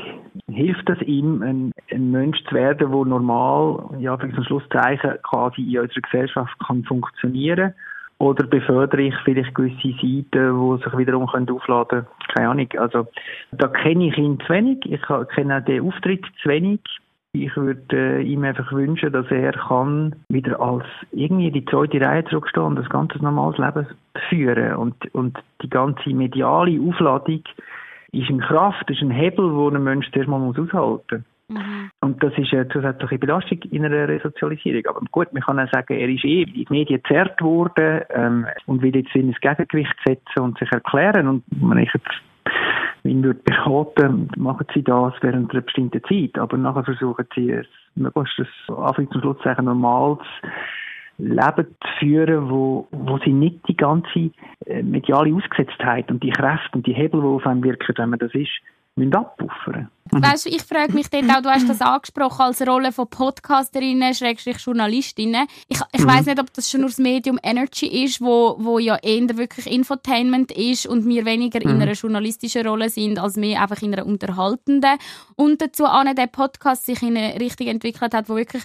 Hilft 0.52 0.88
das 0.90 1.02
ihm, 1.02 1.42
ein, 1.42 1.72
ein 1.92 2.12
Mensch 2.12 2.44
zu 2.46 2.56
werden, 2.56 2.92
der 2.92 3.06
normal, 3.06 3.90
ja, 4.00 4.18
für 4.18 4.32
zum 4.34 4.44
Schlusszeichen 4.44 5.18
quasi 5.24 5.62
in 5.62 5.80
unserer 5.80 6.02
Gesellschaft 6.02 6.54
kann 6.66 6.84
funktionieren? 6.84 7.74
Oder 8.20 8.48
befördere 8.48 9.04
ich 9.04 9.16
vielleicht 9.24 9.54
gewisse 9.54 9.92
Seiten, 9.92 10.26
die 10.32 10.84
sich 10.84 10.98
wiederum 10.98 11.30
aufladen 11.30 11.54
können? 11.88 12.08
Keine 12.34 12.50
Ahnung. 12.50 12.68
Also, 12.78 13.08
da 13.52 13.68
kenne 13.68 14.08
ich 14.08 14.18
ihn 14.18 14.40
zu 14.40 14.50
wenig. 14.50 14.80
Ich 14.86 15.02
kenne 15.36 15.58
auch 15.58 15.66
den 15.66 15.84
Auftritt 15.84 16.26
zu 16.42 16.50
wenig. 16.50 16.80
Ich 17.34 17.56
würde 17.56 17.86
äh, 17.92 18.24
ihm 18.24 18.44
einfach 18.44 18.72
wünschen, 18.72 19.12
dass 19.12 19.30
er 19.30 19.52
kann 19.52 20.16
wieder 20.30 20.60
als 20.60 20.86
irgendwie 21.12 21.52
die 21.52 21.66
zweite 21.66 22.02
Reihe 22.02 22.26
zurückstehen 22.26 22.66
und 22.66 22.80
ein 22.80 22.90
ganz 22.90 23.14
normales 23.22 23.60
Leben 23.60 23.88
führen 24.30 24.76
und, 24.78 25.14
und 25.14 25.38
die 25.62 25.70
ganze 25.70 26.10
mediale 26.10 26.82
Aufladung 26.82 27.44
ist 28.12 28.30
eine 28.30 28.40
Kraft, 28.40 28.90
ist 28.90 29.02
ein 29.02 29.12
Hebel, 29.12 29.54
wo 29.54 29.70
ein 29.70 29.84
Mensch 29.84 30.10
zuerst 30.12 30.30
mal 30.30 30.40
muss 30.40 30.58
aushalten 30.58 31.26
muss. 31.26 31.38
Mhm. 31.50 31.90
Und 32.02 32.22
das 32.22 32.34
ist 32.38 32.54
eine 32.54 32.68
zusätzliche 32.68 33.20
Belastung 33.20 33.60
in 33.72 33.86
einer 33.86 34.08
Resozialisierung. 34.08 34.86
Aber 34.88 35.02
gut, 35.12 35.32
man 35.34 35.44
kann 35.44 35.60
auch 35.60 35.72
sagen, 35.72 35.94
er 35.94 36.10
ist 36.10 36.26
eh 36.26 36.44
in 36.44 36.54
die 36.54 36.68
Medien 36.70 37.02
zerrt 37.08 37.42
worden 37.42 38.02
ähm, 38.10 38.46
und 38.66 38.82
will 38.82 38.96
jetzt 38.96 39.16
in 39.16 39.30
ein 39.30 39.36
Gegengewicht 39.40 39.96
setzen 40.06 40.42
und 40.42 40.58
sich 40.60 40.72
erklären. 40.72 41.28
Und 41.28 41.44
wenn 41.50 41.78
ich 41.78 41.92
jetzt 41.94 42.10
ihn 43.04 43.24
würde 43.24 43.40
beraten, 43.44 44.30
machen 44.36 44.68
Sie 44.74 44.84
das 44.84 45.14
während 45.22 45.52
einer 45.52 45.62
bestimmten 45.62 46.04
Zeit, 46.04 46.38
aber 46.38 46.58
nachher 46.58 46.84
versuchen 46.84 47.26
Sie 47.36 47.52
es 47.52 47.68
möglichst 47.96 48.40
das 48.40 48.78
Anfang 48.78 49.10
zum 49.12 49.22
Schluss 49.22 49.38
sagen, 49.44 49.66
normales 49.66 50.20
Leben 51.18 51.68
zu 51.82 51.88
führen, 52.00 52.50
wo, 52.50 52.88
wo 52.92 53.18
sie 53.20 53.34
nicht 53.34 53.68
die 53.68 53.76
ganze 53.76 54.32
äh, 54.66 54.84
mediale 54.84 55.34
Ausgesetztheit 55.34 56.10
und 56.12 56.24
die 56.24 56.32
Kräfte 56.32 56.70
und 56.74 56.86
die 56.86 56.94
Hebel, 56.94 57.22
die 57.22 57.28
auf 57.28 57.46
einen 57.46 57.64
wirken, 57.64 57.96
wenn 57.98 58.10
man 58.10 58.20
das 58.20 58.34
ist, 58.34 58.52
müssen 58.98 59.16
abpuffern. 59.16 59.90
Mhm. 60.12 60.24
Weißt 60.24 60.46
du, 60.46 60.50
ich 60.50 60.64
frage 60.64 60.94
mich 60.94 61.10
dort 61.10 61.30
auch, 61.30 61.42
du 61.42 61.50
hast 61.50 61.70
das 61.70 61.82
angesprochen 61.82 62.42
als 62.42 62.66
Rolle 62.66 62.92
von 62.92 63.10
Podcasterinnen, 63.10 64.14
Schrägstrich 64.14 64.58
Journalistinnen. 64.60 65.48
Ich, 65.68 65.80
ich 65.92 66.02
mhm. 66.02 66.08
weiß 66.08 66.26
nicht, 66.26 66.40
ob 66.40 66.54
das 66.54 66.70
schon 66.70 66.82
nur 66.82 66.90
das 66.90 66.98
Medium 66.98 67.40
Energy 67.44 68.06
ist, 68.06 68.22
wo, 68.22 68.56
wo 68.60 68.80
ja 68.80 68.96
eher 68.96 69.38
wirklich 69.38 69.72
Infotainment 69.72 70.52
ist 70.52 70.88
und 70.88 71.08
wir 71.08 71.26
weniger 71.26 71.60
mhm. 71.64 71.76
in 71.76 71.82
einer 71.82 71.94
journalistischen 71.94 72.66
Rolle 72.66 72.90
sind, 72.90 73.20
als 73.20 73.38
mehr 73.38 73.62
einfach 73.62 73.82
in 73.82 73.94
einer 73.94 74.06
unterhaltenden. 74.06 74.98
Und 75.36 75.62
dazu 75.62 75.86
an 75.86 76.16
der 76.16 76.28
Podcast 76.28 76.86
sich 76.86 77.02
in 77.02 77.18
eine 77.18 77.40
Richtung 77.40 77.68
entwickelt 77.68 78.14
hat, 78.14 78.30
wo 78.30 78.36
wirklich 78.36 78.64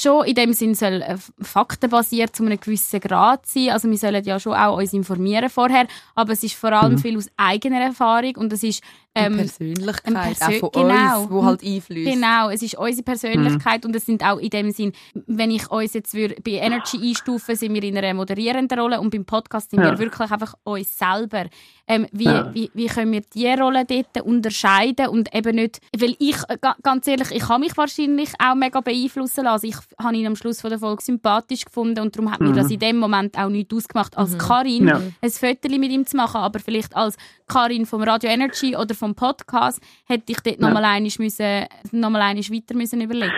schon 0.00 0.26
in 0.26 0.34
dem 0.34 0.52
Sinn 0.52 0.74
soll 0.74 1.02
äh, 1.02 1.16
faktenbasiert 1.40 2.34
zu 2.34 2.44
einem 2.44 2.58
gewissen 2.58 3.00
Grad 3.00 3.46
sein. 3.46 3.70
Also 3.70 3.88
wir 3.88 3.98
sollen 3.98 4.24
ja 4.24 4.40
schon 4.40 4.54
auch 4.54 4.78
uns 4.78 4.92
informieren 4.92 5.48
vorher, 5.48 5.86
aber 6.14 6.32
es 6.32 6.42
ist 6.42 6.54
vor 6.54 6.72
allem 6.72 6.92
mhm. 6.92 6.98
viel 6.98 7.16
aus 7.16 7.30
eigener 7.36 7.80
Erfahrung 7.80 8.36
und 8.36 8.52
es 8.52 8.62
ist 8.62 8.82
ähm, 9.14 9.36
Persönlichkeit 9.36 10.06
eine 10.06 10.34
Persön 10.34 10.56
auch 10.56 10.72
von 10.72 10.88
genau, 10.88 11.20
uns, 11.22 11.30
wo 11.30 11.44
halt 11.44 11.62
einfließt. 11.62 12.12
Genau, 12.12 12.50
es 12.50 12.62
ist 12.62 12.76
unsere 12.76 13.02
Persönlichkeit 13.04 13.84
mhm. 13.84 13.88
und 13.88 13.96
es 13.96 14.06
sind 14.06 14.24
auch 14.24 14.38
in 14.38 14.50
dem 14.50 14.70
Sinn, 14.72 14.92
wenn 15.26 15.50
ich 15.52 15.70
uns 15.70 15.94
jetzt 15.94 16.14
würde, 16.14 16.36
bei 16.44 16.52
Energy 16.52 16.98
einstufen, 17.00 17.54
sind 17.54 17.74
wir 17.74 17.82
in 17.84 17.96
einer 17.96 18.14
moderierenden 18.14 18.78
Rolle 18.78 19.00
und 19.00 19.10
beim 19.10 19.24
Podcast 19.24 19.70
sind 19.70 19.80
ja. 19.80 19.92
wir 19.92 19.98
wirklich 19.98 20.30
einfach 20.30 20.54
uns 20.64 20.98
selber. 20.98 21.46
Ähm, 21.86 22.06
wie, 22.12 22.24
ja. 22.24 22.50
wie, 22.54 22.70
wie 22.72 22.86
können 22.86 23.12
wir 23.12 23.20
diese 23.34 23.60
Rolle 23.60 23.84
dort 23.84 24.24
unterscheiden 24.24 25.08
und 25.08 25.34
eben 25.34 25.56
nicht, 25.56 25.80
weil 25.98 26.16
ich, 26.18 26.36
äh, 26.48 26.56
ganz 26.82 27.06
ehrlich, 27.06 27.30
ich 27.30 27.46
habe 27.48 27.60
mich 27.60 27.76
wahrscheinlich 27.76 28.30
auch 28.38 28.54
mega 28.54 28.80
beeinflussen 28.80 29.44
lassen. 29.44 29.66
Ich 29.66 29.76
habe 30.02 30.16
ihn 30.16 30.26
am 30.26 30.36
Schluss 30.36 30.62
von 30.62 30.70
der 30.70 30.78
Folge 30.78 31.02
sympathisch 31.02 31.64
gefunden 31.66 32.00
und 32.00 32.16
darum 32.16 32.32
hat 32.32 32.40
mhm. 32.40 32.48
mir 32.48 32.54
das 32.54 32.70
in 32.70 32.78
dem 32.78 32.96
Moment 32.96 33.38
auch 33.38 33.50
nicht 33.50 33.72
ausgemacht, 33.72 34.16
als 34.16 34.34
mhm. 34.34 34.38
Karin 34.38 34.88
ja. 34.88 35.00
ein 35.20 35.30
Foto 35.30 35.68
mit 35.68 35.90
ihm 35.90 36.06
zu 36.06 36.16
machen, 36.16 36.40
aber 36.40 36.58
vielleicht 36.58 36.96
als 36.96 37.18
Karin 37.46 37.84
vom 37.84 38.02
Radio 38.02 38.30
Energy 38.30 38.74
oder 38.74 38.94
vom 38.94 39.14
Podcast 39.14 39.82
hätte 40.06 40.32
ich 40.32 40.40
dort 40.40 40.60
ja. 40.60 40.66
nochmal 40.66 40.84
einmal 40.84 41.10
müssen, 41.18 41.66
nochmal 41.92 42.34
weiter 42.34 42.74
müssen 42.74 43.00
überlegen. 43.02 43.32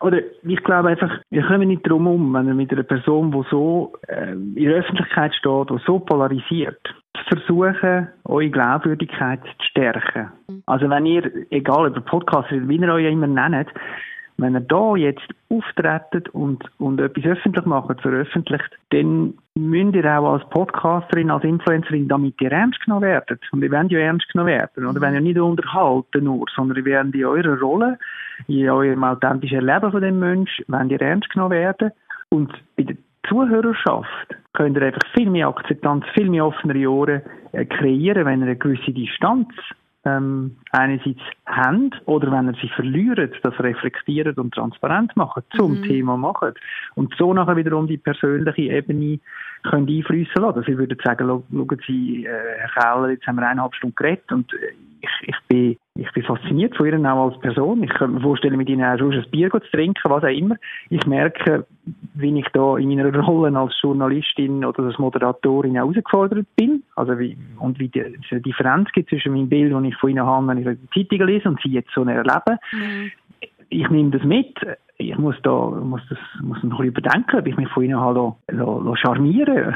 Oder 0.00 0.20
ich 0.42 0.62
glaube 0.62 0.90
einfach, 0.90 1.10
wir 1.30 1.42
kommen 1.42 1.68
nicht 1.68 1.88
drum 1.88 2.06
um, 2.06 2.32
wenn 2.34 2.46
er 2.46 2.54
mit 2.54 2.70
einer 2.72 2.84
Person, 2.84 3.32
die 3.32 3.42
so 3.50 3.92
äh, 4.06 4.32
in 4.32 4.54
der 4.54 4.76
Öffentlichkeit 4.76 5.34
steht, 5.34 5.70
die 5.70 5.78
so 5.84 5.98
polarisiert, 5.98 6.80
versuchen, 7.28 8.08
eure 8.24 8.50
Glaubwürdigkeit 8.50 9.40
zu 9.42 9.66
stärken. 9.70 10.32
Mhm. 10.48 10.62
Also 10.66 10.88
wenn 10.90 11.06
ihr, 11.06 11.30
egal 11.50 11.88
über 11.88 12.00
Podcast, 12.00 12.48
wie 12.50 12.76
ihr 12.76 12.92
euch 12.92 13.12
immer 13.12 13.26
nennt, 13.26 13.68
wenn 14.38 14.54
ihr 14.54 14.60
da 14.60 14.94
jetzt 14.94 15.28
auftretet 15.50 16.28
und, 16.28 16.62
und 16.78 17.00
etwas 17.00 17.24
öffentlich 17.24 17.66
macht, 17.66 18.00
veröffentlicht, 18.00 18.70
dann 18.90 19.34
müsst 19.56 19.96
ihr 19.96 20.18
auch 20.18 20.34
als 20.34 20.48
Podcasterin, 20.50 21.30
als 21.30 21.42
Influencerin, 21.42 22.06
damit 22.06 22.40
ihr 22.40 22.52
ernst 22.52 22.80
genommen 22.84 23.02
werdet. 23.02 23.40
Und 23.50 23.62
ihr 23.62 23.70
werdet 23.70 23.90
ja 23.90 23.98
ernst 23.98 24.28
genommen 24.32 24.52
werden. 24.52 24.86
Oder 24.86 25.00
wenn 25.00 25.14
ihr 25.14 25.20
nicht 25.20 25.38
unterhalten 25.38 26.24
nur, 26.24 26.46
sondern 26.54 26.78
ihr 26.78 26.84
werdet 26.84 27.14
in 27.16 27.24
eurer 27.24 27.58
Rolle, 27.58 27.98
in 28.46 28.70
eurem 28.70 29.02
authentischen 29.02 29.66
Leben 29.66 29.90
von 29.90 30.00
dem 30.00 30.20
Mensch, 30.20 30.62
wenn 30.68 30.88
ihr 30.90 31.00
ernst 31.00 31.28
genommen 31.30 31.50
werden. 31.50 31.90
Und 32.30 32.52
bei 32.76 32.84
der 32.84 32.96
Zuhörerschaft 33.28 34.36
könnt 34.52 34.76
ihr 34.76 34.82
einfach 34.82 35.06
viel 35.14 35.30
mehr 35.30 35.48
Akzeptanz, 35.48 36.04
viel 36.14 36.28
mehr 36.28 36.46
offene 36.46 36.88
Ohren 36.88 37.22
äh, 37.52 37.64
kreieren, 37.64 38.26
wenn 38.26 38.40
ihr 38.40 38.46
eine 38.46 38.56
gewisse 38.56 38.92
Distanz 38.92 39.48
ähm, 40.04 40.56
einerseits 40.72 41.20
haben 41.46 41.90
oder 42.06 42.30
wenn 42.30 42.48
er 42.48 42.54
sie 42.54 42.68
verliert, 42.68 43.34
das 43.42 43.58
reflektieren 43.60 44.34
und 44.34 44.54
transparent 44.54 45.16
machen, 45.16 45.42
zum 45.56 45.80
mhm. 45.80 45.82
Thema 45.84 46.16
machen 46.16 46.54
und 46.94 47.14
so 47.18 47.34
nachher 47.34 47.56
wiederum 47.56 47.86
die 47.86 47.98
persönliche 47.98 48.62
Ebene 48.62 49.18
können 49.64 49.88
einfließen 49.88 50.40
lassen. 50.40 50.58
Also 50.58 50.72
ich 50.72 50.78
würde 50.78 50.96
sagen, 51.02 51.26
schauen 51.26 51.80
Sie, 51.86 52.24
äh, 52.24 52.58
Herr 52.58 52.70
Keller, 52.70 53.10
jetzt 53.10 53.26
haben 53.26 53.36
wir 53.36 53.42
eineinhalb 53.42 53.74
Stunden 53.74 53.96
geredet 53.96 54.30
und 54.32 54.52
äh, 54.54 54.72
ich, 55.00 55.28
ich 55.28 55.36
bin 55.48 55.76
ich 55.98 56.12
bin 56.12 56.22
fasziniert 56.22 56.76
von 56.76 56.86
ihr 56.86 57.12
auch 57.12 57.30
als 57.30 57.40
Person. 57.40 57.82
Ich 57.82 57.90
könnte 57.90 58.14
mir 58.14 58.20
vorstellen, 58.20 58.56
mit 58.56 58.68
ihnen 58.68 58.84
auch 58.84 58.96
schon 58.98 59.12
ein 59.12 59.24
Bier 59.32 59.50
zu 59.50 59.58
trinken, 59.58 60.00
was 60.04 60.22
auch 60.22 60.28
immer. 60.28 60.54
Ich 60.90 61.04
merke, 61.06 61.66
wie 62.14 62.38
ich 62.38 62.46
da 62.52 62.76
in 62.76 62.88
meiner 62.94 63.18
Rolle 63.18 63.58
als 63.58 63.74
Journalistin 63.82 64.64
oder 64.64 64.84
als 64.84 64.98
Moderatorin 64.98 65.74
herausgefordert 65.74 66.46
bin. 66.54 66.84
Also 66.94 67.18
wie, 67.18 67.36
und 67.58 67.80
wie 67.80 67.88
die, 67.88 67.98
es 67.98 68.30
eine 68.30 68.40
Differenz 68.40 68.92
gibt 68.92 69.10
zwischen 69.10 69.32
meinem 69.32 69.48
Bild, 69.48 69.72
das 69.72 69.82
ich 69.82 69.96
von 69.96 70.10
ihnen 70.10 70.24
habe, 70.24 70.46
wenn 70.46 70.58
ich 70.58 70.78
die 70.94 71.08
Zeitung 71.08 71.26
lese 71.26 71.48
und 71.48 71.60
sie 71.62 71.70
jetzt 71.70 71.90
so 71.92 72.04
erleben. 72.04 72.58
Mhm. 72.72 73.10
Ich 73.70 73.90
nehme 73.90 74.10
das 74.10 74.22
mit. 74.22 74.56
Ich 74.98 75.18
muss 75.18 75.36
da, 75.42 75.50
muss 75.52 76.02
das, 76.08 76.18
muss 76.40 76.62
noch 76.62 76.80
überdenken, 76.80 77.38
ob 77.40 77.46
ich 77.46 77.56
mich 77.56 77.68
von 77.70 77.82
ihnen 77.82 77.98
habe 77.98 78.34
charmieren 78.94 79.74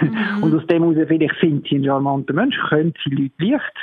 mhm. 0.00 0.42
Und 0.42 0.54
aus 0.54 0.66
dem 0.66 0.82
heraus, 0.82 1.08
vielleicht 1.08 1.40
sind 1.42 1.66
sie 1.68 1.76
ein 1.76 1.84
charmanter 1.84 2.32
Mensch, 2.32 2.58
können 2.70 2.94
sie 3.04 3.10
Leute 3.10 3.52
leicht 3.52 3.74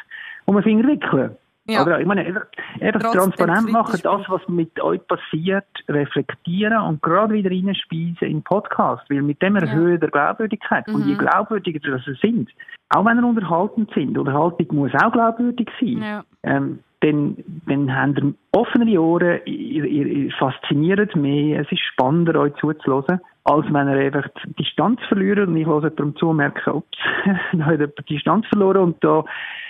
um 0.45 0.55
den 0.55 0.63
Finger 0.63 0.87
wickeln. 0.87 1.35
Ja. 1.67 1.81
Oder 1.81 1.99
ich 1.99 2.05
meine, 2.05 2.21
einfach, 2.21 2.45
einfach 2.79 3.11
transparent 3.11 3.71
machen, 3.71 3.99
das, 4.03 4.21
was 4.27 4.47
mit 4.47 4.79
euch 4.79 5.01
passiert, 5.07 5.65
reflektieren 5.89 6.77
und 6.77 7.01
gerade 7.01 7.33
wieder 7.33 7.49
reinspeisen 7.49 8.17
in 8.21 8.37
den 8.37 8.43
Podcast, 8.43 9.03
weil 9.09 9.23
mit 9.23 9.41
dem 9.41 9.55
erhöhen 9.55 9.93
ja. 9.93 9.97
der 9.97 10.09
Glaubwürdigkeit. 10.09 10.87
Mhm. 10.87 10.95
Und 10.95 11.07
je 11.07 11.13
mhm. 11.13 11.19
glaubwürdiger 11.19 11.99
sie 12.05 12.13
sind, 12.21 12.49
auch 12.89 13.03
wenn 13.05 13.17
sie 13.17 13.25
unterhaltend 13.25 13.91
sind, 13.95 14.15
Unterhaltung 14.17 14.67
muss 14.75 14.91
auch 14.93 15.11
glaubwürdig 15.11 15.69
sein, 15.79 16.01
ja. 16.03 16.23
ähm, 16.43 16.79
dann, 17.01 17.37
dann 17.67 17.95
haben 17.95 18.15
ihr 18.15 18.59
offene 18.59 18.99
Ohren, 18.99 19.39
ihr, 19.45 19.85
ihr, 19.85 20.05
ihr 20.05 20.31
fasziniert 20.33 21.15
mehr, 21.15 21.61
es 21.61 21.71
ist 21.71 21.81
spannender, 21.81 22.39
euch 22.39 22.53
zuzuhören, 22.55 23.19
als 23.45 23.65
wenn 23.71 23.87
ihr 23.87 23.97
einfach 23.97 24.27
die 24.45 24.63
Distanz 24.63 24.99
verliert 25.07 25.47
und 25.47 25.55
ich 25.55 25.67
höre 25.67 25.89
darum 25.89 26.15
zu 26.15 26.29
und 26.29 26.37
merke, 26.37 26.73
ups, 26.73 26.97
da 27.53 27.65
hat 27.65 27.79
jemand 27.79 27.99
die 27.99 28.15
Distanz 28.15 28.47
verloren 28.47 28.77
und 28.77 29.03
da 29.03 29.23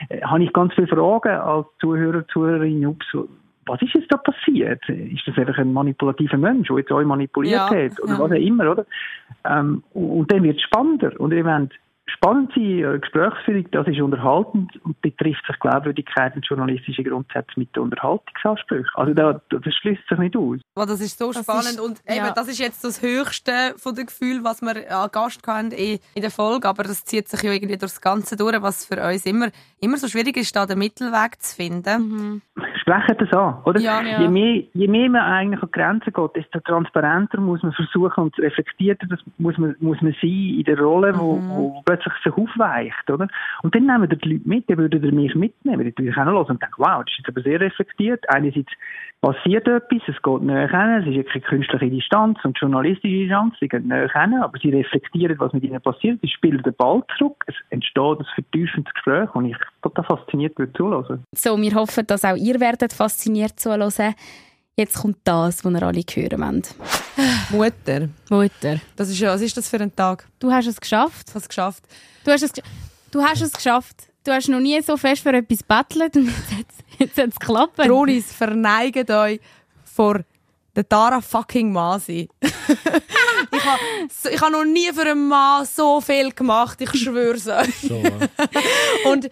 äh, 0.09 0.21
habe 0.21 0.43
ich 0.43 0.53
ganz 0.53 0.73
viele 0.73 0.87
Fragen 0.87 1.37
als 1.37 1.67
Zuhörer, 1.79 2.25
Zuhörerin, 2.27 2.85
ups, 2.85 3.05
was 3.67 3.81
ist 3.81 3.95
jetzt 3.95 4.11
da 4.11 4.17
passiert? 4.17 4.87
Ist 4.89 5.27
das 5.27 5.37
einfach 5.37 5.57
ein 5.57 5.73
manipulativer 5.73 6.37
Mensch, 6.37 6.67
der 6.67 6.77
jetzt 6.77 6.91
euch 6.91 7.05
manipuliert 7.05 7.55
Ja, 7.55 7.69
hat? 7.69 7.99
Oder 8.01 8.13
ja. 8.13 8.19
was 8.19 8.31
auch 8.31 8.35
immer, 8.35 8.71
oder? 8.71 8.85
Ähm, 9.43 9.83
und, 9.93 10.09
und 10.09 10.31
dann 10.31 10.43
wird 10.43 10.57
es 10.57 10.63
spannender. 10.63 11.19
Und 11.19 11.33
ihr 11.33 11.43
wollt 11.43 11.73
spannend 12.07 12.51
sein, 12.55 12.85
eure 12.85 12.99
Gesprächsführung, 12.99 13.65
das 13.71 13.87
ist 13.87 13.99
unterhaltend 13.99 14.71
und 14.83 14.99
betrifft 15.01 15.45
sich 15.47 15.59
Glaubwürdigkeit 15.59 16.35
und 16.35 16.45
journalistische 16.45 17.03
Grundsätze 17.03 17.51
mit 17.57 17.75
den 17.75 17.83
Unterhaltungsansprüchen. 17.83 18.89
Also 18.93 19.13
da, 19.13 19.41
das 19.49 19.73
schließt 19.75 20.07
sich 20.07 20.17
nicht 20.17 20.35
aus. 20.35 20.59
Oh, 20.75 20.85
das 20.85 21.01
ist 21.01 21.17
so 21.17 21.31
Das 21.31 21.43
spannend 21.43 21.65
ist- 21.65 21.79
und 21.79 22.01
eben, 22.07 22.25
ja. 22.25 22.31
das 22.31 22.47
ist 22.47 22.59
jetzt 22.59 22.83
das 22.83 23.01
höchste 23.01 23.51
von 23.77 23.95
den 23.95 24.05
Gefühlen, 24.05 24.43
was 24.43 24.61
wir 24.61 24.75
an 24.95 25.09
Gast 25.11 25.45
hatten 25.47 25.71
in 25.71 25.99
in 26.13 26.21
der 26.21 26.31
Folge, 26.31 26.67
aber 26.67 26.83
das 26.83 27.03
zieht 27.05 27.27
sich 27.27 27.41
ja 27.43 27.51
irgendwie 27.51 27.77
durchs 27.77 28.01
Ganze 28.01 28.35
durch, 28.35 28.61
was 28.61 28.85
für 28.85 29.01
uns 29.01 29.25
immer, 29.25 29.49
immer 29.79 29.97
so 29.97 30.07
schwierig 30.07 30.37
ist, 30.37 30.55
da 30.55 30.65
den 30.65 30.79
Mittelweg 30.79 31.41
zu 31.41 31.55
finden. 31.55 32.41
Sprechen 32.81 33.17
das 33.17 33.33
an, 33.33 33.57
oder? 33.65 33.79
Ja, 33.79 34.01
ja. 34.01 34.21
Je, 34.21 34.27
mehr, 34.27 34.63
je 34.73 34.87
mehr 34.87 35.09
man 35.09 35.21
eigentlich 35.21 35.61
an 35.61 35.69
die 35.73 35.79
Grenzen 35.79 36.13
geht, 36.13 36.35
desto 36.35 36.59
transparenter 36.59 37.39
muss 37.39 37.63
man 37.63 37.73
versuchen 37.73 38.25
und 38.25 38.37
reflektierter 38.37 39.07
das 39.07 39.19
muss 39.37 39.57
man, 39.57 39.75
muss 39.79 40.01
man 40.01 40.15
sein 40.21 40.29
in 40.29 40.63
der 40.63 40.79
Rolle, 40.79 41.17
wo, 41.17 41.39
wo 41.41 41.83
plötzlich 41.97 42.23
sich 42.23 42.33
aufweicht, 42.33 43.09
oder? 43.09 43.27
Und 43.63 43.75
dann 43.75 43.85
nehmen 43.85 44.09
die 44.09 44.29
Leute 44.29 44.47
mit, 44.47 44.69
dann 44.69 44.77
würden 44.77 45.03
ihr 45.03 45.11
mich 45.11 45.35
mitnehmen, 45.35 45.87
auch 45.87 46.15
noch 46.15 46.25
hören 46.25 46.45
und 46.51 46.61
denken, 46.61 46.75
wow, 46.77 47.03
das 47.03 47.11
ist 47.11 47.17
jetzt 47.19 47.29
aber 47.29 47.41
sehr 47.41 47.59
reflektiert. 47.59 48.23
Einerseits 48.29 48.71
passiert 49.21 49.67
etwas, 49.67 50.01
es 50.07 50.21
geht 50.21 50.41
näher 50.41 50.69
hin, 50.69 51.01
es 51.01 51.07
ist 51.07 51.15
ja 51.15 51.23
keine 51.23 51.41
künstliche 51.41 51.89
Distanz 51.89 52.37
und 52.43 52.57
journalistische 52.59 53.15
Distanz, 53.15 53.55
sie 53.59 53.67
gehen 53.67 53.87
näher 53.87 54.11
hin, 54.11 54.35
aber 54.35 54.57
sie 54.59 54.69
reflektieren, 54.69 55.39
was 55.39 55.53
mit 55.53 55.63
ihnen 55.63 55.81
passiert, 55.81 56.19
sie 56.21 56.27
spielen 56.27 56.61
den 56.63 56.75
Ball 56.75 57.03
zurück, 57.17 57.43
es 57.47 57.55
entsteht 57.69 58.19
ein 58.19 58.25
vertiefendes 58.35 58.93
Gespräch 58.93 59.33
und 59.33 59.45
ich 59.45 59.57
total 59.81 60.03
fasziniert 60.05 60.57
würde 60.57 60.73
zuhören. 60.73 61.23
So, 61.33 61.57
wir 61.57 61.73
hoffen, 61.73 62.05
dass 62.07 62.25
auch 62.25 62.35
ihr 62.35 62.59
werdet 62.59 62.93
fasziniert 62.93 63.59
zuhören. 63.59 64.15
Jetzt 64.77 64.97
kommt 64.97 65.17
das, 65.23 65.63
was 65.63 65.73
ihr 65.73 65.83
alle 65.83 66.01
hören 66.01 66.41
wollt. 66.41 66.75
Mutter, 67.49 68.09
Mutter, 68.29 68.81
das 68.97 69.09
ist 69.09 69.21
was 69.21 69.39
ist 69.39 69.55
das 69.55 69.69
für 69.69 69.79
ein 69.79 69.95
Tag? 69.95 70.27
du 70.39 70.51
hast 70.51 70.67
es 70.67 70.81
geschafft. 70.81 71.33
Was 71.33 71.47
geschafft? 71.47 71.83
Du 72.25 72.31
hast 72.31 72.43
es, 72.43 72.51
du 73.09 73.21
hast 73.21 73.41
es 73.41 73.53
geschafft. 73.53 74.07
Du 74.25 74.33
hast 74.33 74.49
noch 74.49 74.59
nie 74.59 74.81
so 74.81 74.97
fest 74.97 75.21
für 75.21 75.31
etwas 75.31 75.63
bettelt 75.63 76.17
und 76.17 76.29
jetzt 76.99 77.17
hat 77.17 77.29
es 77.29 77.39
geklappt. 77.39 77.79
Dronis, 77.79 78.33
verneigt 78.33 79.09
euch 79.09 79.39
vor 79.85 80.19
der 80.75 80.87
Tara 80.87 81.21
fucking 81.21 81.71
Masi. 81.71 82.29
ich 82.41 83.65
habe 83.65 83.79
so, 84.11 84.29
ich 84.29 84.41
ha 84.41 84.49
noch 84.49 84.65
nie 84.65 84.91
für 84.93 85.01
einen 85.01 85.27
Mann 85.27 85.65
so 85.65 86.01
viel 86.01 86.31
gemacht, 86.31 86.81
ich 86.81 86.91
schwör's 86.91 87.47
euch. 87.47 87.75
So, 87.87 87.95
äh, 87.95 88.27
Und 89.09 89.29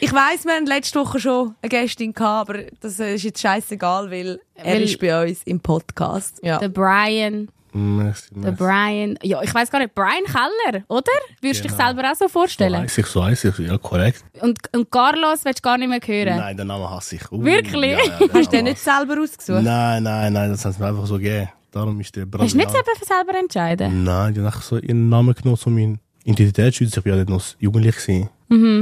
ich 0.00 0.12
weiss, 0.12 0.44
wir 0.44 0.54
hatten 0.54 0.66
letzte 0.66 1.00
Woche 1.00 1.18
schon 1.18 1.54
eine 1.60 1.68
Gästin 1.68 2.12
gehabt, 2.12 2.50
aber 2.50 2.60
das 2.80 2.98
ist 3.00 3.24
jetzt 3.24 3.40
scheißegal, 3.40 4.10
weil 4.10 4.40
er 4.54 4.74
Weil- 4.74 4.82
ist 4.82 4.98
bei 5.00 5.22
uns 5.28 5.40
im 5.44 5.60
Podcast. 5.60 6.38
Ja. 6.42 6.58
Der 6.58 6.68
Brian, 6.68 7.48
merci, 7.74 8.28
der 8.34 8.42
merci. 8.42 8.56
Brian, 8.62 9.18
ja, 9.22 9.42
ich 9.42 9.54
weiß 9.54 9.70
gar 9.70 9.78
nicht, 9.80 9.94
Brian 9.94 10.24
Keller, 10.24 10.84
oder? 10.88 11.10
Würdest 11.40 11.60
du 11.64 11.68
dich 11.68 11.76
Genau. 11.76 11.86
selber 11.86 12.10
auch 12.10 12.14
so 12.14 12.24
So 12.24 12.28
vorstellen? 12.28 12.80
heiss 12.80 12.96
ich, 12.98 13.06
so 13.06 13.24
heiss 13.24 13.44
ich, 13.44 13.58
ja, 13.58 13.76
korrekt. 13.78 14.24
Und, 14.40 14.58
und 14.74 14.90
Carlos 14.90 15.44
willst 15.44 15.58
du 15.58 15.62
gar 15.62 15.76
nicht 15.78 15.88
mehr 15.88 16.00
hören? 16.04 16.38
Nein, 16.38 16.56
den 16.56 16.66
Namen 16.68 16.88
hasse 16.88 17.16
ich. 17.16 17.30
Uh, 17.32 17.42
Wirklich? 17.44 17.92
Ja, 17.92 17.98
ja, 17.98 18.20
Hast 18.32 18.34
du 18.34 18.40
den 18.42 18.50
Namen 18.52 18.64
nicht 18.64 18.78
selber 18.78 19.20
ausgesucht? 19.20 19.62
Nein, 19.62 20.02
nein, 20.02 20.32
nein, 20.32 20.50
das 20.50 20.64
haben 20.64 20.72
sie 20.72 20.80
mir 20.82 20.88
einfach 20.88 21.06
so 21.06 21.14
gegeben. 21.14 21.48
Darum 21.72 22.00
ist 22.00 22.14
der 22.14 22.22
Hast 22.24 22.32
du 22.32 22.38
nicht 22.56 22.68
Brasilianer. 22.68 22.70
selber, 22.72 23.04
selber 23.26 23.38
entscheiden? 23.38 24.04
Nein, 24.04 24.34
haben 24.36 24.46
einfach 24.46 24.62
so 24.62 24.78
ihren 24.78 25.08
Namen 25.08 25.34
genommen, 25.34 25.56
so 25.56 25.68
mein 25.70 25.98
Identitätsschutz. 26.24 26.96
Ich 26.96 27.04
war 27.04 27.12
ja 27.12 27.16
nicht 27.18 27.28
noch 27.28 27.42
jugendlich. 27.58 27.96
Gewesen. 27.96 28.30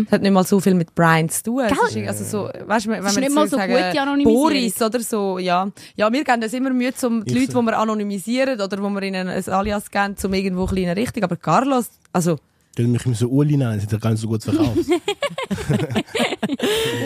Das 0.05 0.13
hat 0.13 0.23
nicht 0.23 0.33
mal 0.33 0.45
so 0.45 0.61
viel 0.61 0.75
mit 0.75 0.95
Brian 0.95 1.29
zu 1.29 1.43
tun. 1.45 1.61
Es 1.65 1.93
Gell? 1.93 2.03
ist 2.05 2.09
also 2.09 2.25
so, 2.25 2.51
weißt, 2.69 2.87
du, 2.87 2.91
wenn 2.91 3.05
ist 3.05 3.15
man 3.15 3.25
nicht 3.25 3.35
mal 3.35 3.49
so 3.49 3.57
sagen, 3.57 3.73
gute 3.73 4.01
Anonymisierung. 4.01 4.43
Boris 4.43 4.83
oder 4.83 5.01
so, 5.01 5.39
ja. 5.39 5.69
Ja, 5.97 6.13
wir 6.13 6.25
geben 6.25 6.41
das 6.41 6.53
immer 6.53 6.71
Mühe, 6.71 6.93
um 7.03 7.25
die 7.25 7.33
Ich 7.33 7.41
Leute, 7.41 7.53
so. 7.53 7.61
die 7.61 7.67
wir 7.67 7.79
anonymisieren 7.79 8.61
oder 8.61 8.83
wo 8.83 8.89
wir 8.91 9.03
ihnen 9.03 9.29
ein 9.29 9.49
Alias 9.49 9.91
geben, 9.91 10.17
zum 10.17 10.33
irgendwo 10.35 10.65
ein 10.67 10.75
bisschen 10.75 10.91
Richtung. 10.93 11.23
Aber 11.25 11.37
Carlos, 11.37 11.91
also, 12.13 12.39
haben 12.79 12.93
mich 12.93 13.05
immer 13.05 13.15
so 13.15 13.29
Uli 13.29 13.57
nennen, 13.57 13.75
das 13.75 13.85
hat 13.85 13.93
er 13.93 13.99
gar 13.99 14.11
nicht 14.11 14.21
so 14.21 14.29
gut 14.29 14.43
verkauft. 14.43 14.79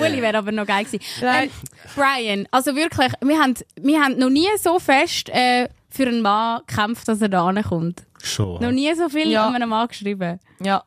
Uli 0.00 0.22
wäre 0.22 0.38
aber 0.38 0.52
noch 0.52 0.66
geil 0.66 0.84
gewesen. 0.84 1.00
Ähm, 1.22 1.50
Brian, 1.94 2.46
also 2.50 2.74
wirklich, 2.76 3.12
wir 3.20 3.38
haben, 3.38 3.54
wir 3.80 4.00
haben 4.00 4.18
noch 4.18 4.30
nie 4.30 4.46
so 4.60 4.78
fest 4.78 5.28
äh, 5.30 5.68
für 5.90 6.06
einen 6.06 6.22
Mann 6.22 6.60
gekämpft, 6.66 7.08
dass 7.08 7.20
er 7.20 7.28
da 7.28 7.52
kommt. 7.62 8.04
Schon. 8.22 8.60
Noch 8.62 8.72
nie 8.72 8.92
so 8.94 9.08
viel 9.08 9.30
Ja. 9.30 9.48
an 9.48 9.54
einem 9.56 9.68
Mann 9.70 9.88
geschrieben. 9.88 10.38
ja. 10.62 10.82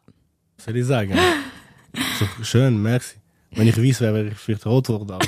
Soll 0.57 0.75
ich 0.75 0.85
sagen? 0.85 1.13
so, 2.19 2.43
schön, 2.43 2.81
merci. 2.81 3.15
Wenn 3.51 3.67
ich 3.67 3.77
weiß, 3.77 4.01
wäre 4.01 4.27
ich 4.27 4.37
vielleicht 4.37 4.65
rot 4.65 4.87
geworden. 4.87 5.11
aber- 5.11 5.25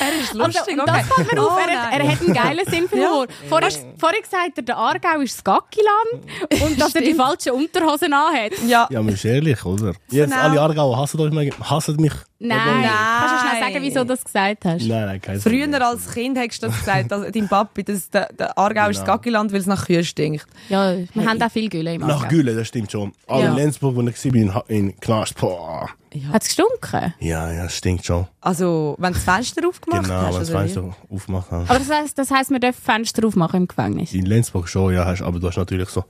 Er 0.00 0.20
ist 0.20 0.34
lustig, 0.34 0.78
und 0.78 0.86
das 0.88 1.06
fällt 1.06 1.32
mir 1.32 1.40
auf, 1.42 1.52
Oh, 1.54 1.58
er, 1.58 1.80
hat, 1.82 1.92
er 2.00 2.08
hat 2.12 2.20
einen 2.20 2.32
geilen 2.34 2.66
Sinn 2.66 2.88
für 2.88 2.96
Humor. 2.96 3.26
Vorher, 3.48 3.70
vorher 3.98 4.20
gesagt 4.20 4.52
er, 4.56 4.62
der 4.62 4.76
Aargau 4.76 5.20
ist 5.20 5.36
das 5.38 5.44
Gackiland 5.44 6.62
und 6.62 6.80
dass 6.80 6.94
er 6.94 7.00
die 7.02 7.14
falschen 7.14 7.52
Unterhosen 7.52 8.12
anhat. 8.12 8.52
Ja. 8.66 8.86
Ja, 8.90 9.02
man 9.02 9.14
ist 9.14 9.24
ehrlich, 9.24 9.64
oder? 9.64 9.94
Jetzt 10.10 10.30
Genau. 10.30 10.42
alle 10.42 10.60
Aargauer 10.60 10.98
hassen 10.98 11.20
euch, 11.20 11.52
hassen 11.62 11.96
mich. 11.96 12.12
Nein. 12.38 12.58
Nein. 12.58 12.90
Kannst 12.90 13.34
du 13.44 13.48
schnell 13.48 13.62
sagen, 13.62 13.76
wieso 13.84 14.00
du 14.00 14.06
das 14.06 14.22
gesagt 14.24 14.64
hast? 14.66 14.82
Nein, 14.86 15.06
nein, 15.06 15.20
kein 15.22 15.40
Früher 15.40 15.62
Problem. 15.68 15.82
als 15.82 16.12
Kind 16.12 16.36
hättest 16.38 16.62
du 16.62 16.66
das 16.66 16.78
gesagt, 16.78 17.12
also 17.12 17.30
dein 17.30 17.48
Papi, 17.48 17.82
das, 17.82 18.10
der, 18.10 18.30
der 18.32 18.58
Aargau 18.58 18.90
ist 18.90 18.98
das 18.98 19.04
Genau. 19.04 19.16
Gaggiland, 19.16 19.52
weil 19.52 19.60
es 19.60 19.66
nach 19.66 19.86
Kühe 19.86 20.04
stinkt. 20.04 20.46
Ja, 20.68 20.96
wir 21.14 21.24
haben 21.26 21.40
auch 21.40 21.50
viel 21.50 21.70
Gülle 21.70 21.94
im 21.94 22.02
Nach 22.02 22.16
Aargau. 22.16 22.28
Gülle, 22.28 22.54
das 22.54 22.68
stimmt 22.68 22.92
schon. 22.92 23.12
Aber 23.26 23.40
Ja. 23.42 23.48
in 23.50 23.56
Lenzburg, 23.56 23.96
wo 23.96 24.02
ich 24.02 24.24
war, 24.54 24.64
in, 24.70 25.00
Knast, 25.00 25.34
boah. 25.40 25.88
Hat 26.32 26.42
es 26.42 26.48
gestunken? 26.48 27.14
Ja, 27.20 27.52
ja, 27.52 27.64
das 27.64 27.76
stinkt 27.76 28.04
schon. 28.06 28.26
Also, 28.40 28.96
wenn 28.98 29.12
du 29.12 29.18
das 29.18 29.24
Fenster 29.24 29.66
aufgemacht 29.68 30.04
genau, 30.04 30.14
hast. 30.20 30.34
wenn 30.34 30.40
das 30.40 30.50
oder 30.50 30.58
wie? 30.64 30.68
Fenster 30.68 30.96
aufmacht 31.10 31.50
haben. 31.50 31.68
Aber 31.68 31.78
das 31.78 31.90
heisst, 31.90 32.18
das 32.18 32.30
heisst, 32.30 32.50
wir 32.50 32.58
dürfen 32.58 32.82
Fenster 32.82 33.26
aufmachen 33.26 33.60
im 33.62 33.68
Gefängnis. 33.68 34.12
In 34.14 34.24
Lenzburg 34.26 34.68
schon, 34.68 34.94
ja, 34.94 35.04
hast, 35.04 35.22
aber 35.22 35.38
du 35.40 35.46
hast 35.48 35.56
natürlich 35.56 35.88
so, 35.88 36.04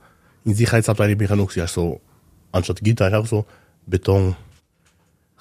in 0.45 0.53
Sicherheitsabteilung 0.55 1.17
bin 1.17 1.25
ich 1.25 1.29
ja 1.29 1.35
noch, 1.35 1.53
hast 1.55 1.73
so, 1.73 1.99
anstatt 2.51 2.81
Gitter, 2.81 3.05
hast 3.05 3.13
du 3.13 3.17
auch 3.17 3.25
so 3.25 3.45
Beton. 3.85 4.35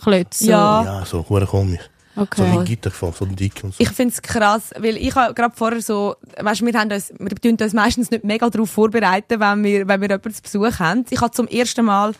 Klötze. 0.02 0.46
Ja. 0.46 0.84
Ja, 0.84 1.04
so, 1.04 1.24
hure 1.28 1.46
komisch. 1.46 1.80
So 2.14 2.22
Okay. 2.22 2.60
wie 2.60 2.64
Gitter 2.64 2.88
gefahren, 2.88 3.12
so 3.18 3.26
dick 3.26 3.62
und 3.62 3.74
so. 3.74 3.76
Ich 3.82 3.90
find's 3.90 4.22
krass, 4.22 4.70
weil 4.78 4.96
ich 4.96 5.14
habe 5.14 5.34
gerade 5.34 5.54
vorher 5.54 5.82
so, 5.82 6.16
weißt, 6.40 6.64
wir 6.64 6.72
haben 6.72 6.90
uns, 6.90 7.12
wir 7.18 7.28
tun 7.36 7.58
uns 7.60 7.74
meistens 7.74 8.10
nicht 8.10 8.24
mega 8.24 8.48
darauf 8.48 8.70
vorbereiten, 8.70 9.38
wenn 9.38 9.62
wir, 9.62 9.86
wenn 9.86 10.00
wir 10.00 10.08
jemanden 10.08 10.32
zu 10.32 10.40
Besuch 10.42 10.78
haben. 10.78 11.04
Ich 11.10 11.20
habe 11.20 11.30
zum 11.32 11.46
ersten 11.46 11.84
Mal, 11.84 12.14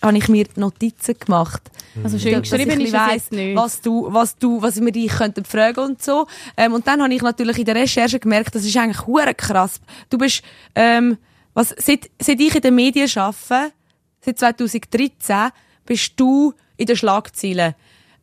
habe 0.00 0.16
ich 0.16 0.28
mir 0.28 0.46
Notizen 0.56 1.16
gemacht. 1.18 1.70
Also 2.02 2.18
schön 2.18 2.32
Dass 2.42 2.50
ich 2.50 2.50
geschrieben 2.50 2.80
ist 2.80 2.88
es 2.88 2.92
weiss, 2.94 3.30
nicht. 3.30 3.54
Was 3.56 3.80
du, 3.82 4.08
was 4.10 4.36
du, 4.38 4.62
was 4.62 4.80
wir 4.80 4.90
dich 4.90 5.12
könnten 5.12 5.44
fragen 5.44 5.80
und 5.80 6.02
so. 6.02 6.26
Ähm, 6.56 6.72
und 6.72 6.86
dann 6.86 7.02
habe 7.02 7.12
ich 7.12 7.20
natürlich 7.20 7.58
in 7.58 7.66
der 7.66 7.74
Recherche 7.74 8.18
gemerkt, 8.18 8.54
das 8.54 8.64
ist 8.64 8.74
eigentlich 8.78 9.06
hure 9.06 9.34
krass. 9.34 9.80
Du 10.08 10.16
bist, 10.16 10.42
ähm, 10.74 11.18
was, 11.52 11.74
seit, 11.78 12.10
seit 12.20 12.40
ich 12.40 12.54
in 12.54 12.62
den 12.62 12.74
Medien 12.74 13.08
arbeite, 13.16 13.72
seit 14.24 14.38
2013, 14.38 15.50
bist 15.84 16.12
du 16.16 16.54
in 16.82 16.86
den 16.86 16.96
Schlagzeilen. 16.96 17.74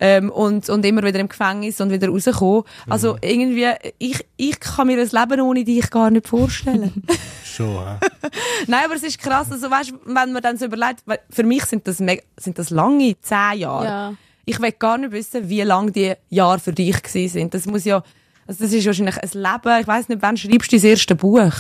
Ähm, 0.02 0.30
und, 0.30 0.70
und 0.70 0.86
immer 0.86 1.04
wieder 1.04 1.20
im 1.20 1.28
Gefängnis 1.28 1.82
und 1.82 1.92
wieder 1.92 2.08
rausgekommen. 2.08 2.64
Also 2.88 3.18
irgendwie, 3.22 3.68
ich, 3.98 4.26
ich 4.38 4.58
kann 4.60 4.88
mir 4.88 4.98
ein 4.98 5.10
Leben 5.10 5.42
ohne 5.42 5.66
dich 5.66 5.90
gar 5.90 6.10
nicht 6.10 6.26
vorstellen. 6.26 7.04
Schon, 7.44 7.76
ja. 7.76 8.00
Nein, 8.68 8.86
aber 8.86 8.96
es 8.96 9.04
ist 9.04 9.20
krass, 9.20 9.52
also 9.52 9.70
weißt, 9.70 9.94
wenn 10.06 10.32
man 10.32 10.42
dann 10.42 10.58
so 10.58 10.66
überlegt, 10.66 11.02
weil 11.06 11.20
für 11.30 11.44
mich 11.44 11.66
sind 11.66 11.86
das, 11.86 11.98
sind 11.98 12.60
das 12.60 12.70
lange, 12.70 13.20
zehn 13.20 13.60
Jahre. 13.60 13.86
Ja. 13.86 14.14
Ich 14.46 14.62
will 14.62 14.72
gar 14.72 14.98
nicht 14.98 15.12
wissen, 15.12 15.50
wie 15.50 15.62
lang 15.64 15.92
die 15.92 16.14
Jahre 16.30 16.60
für 16.60 16.72
dich 16.72 17.04
gewesen 17.04 17.34
sind. 17.34 17.54
Das 17.54 17.66
muss 17.66 17.84
ja, 17.84 18.02
also 18.48 18.64
das 18.64 18.72
ist 18.72 18.86
wahrscheinlich 18.86 19.18
ein 19.18 19.30
Leben. 19.34 19.82
Ich 19.82 19.88
weiß 19.88 20.08
nicht, 20.08 20.22
wann 20.22 20.38
schreibst 20.38 20.72
du 20.72 20.78
das 20.78 20.86
erste 20.86 21.16
Buch? 21.16 21.52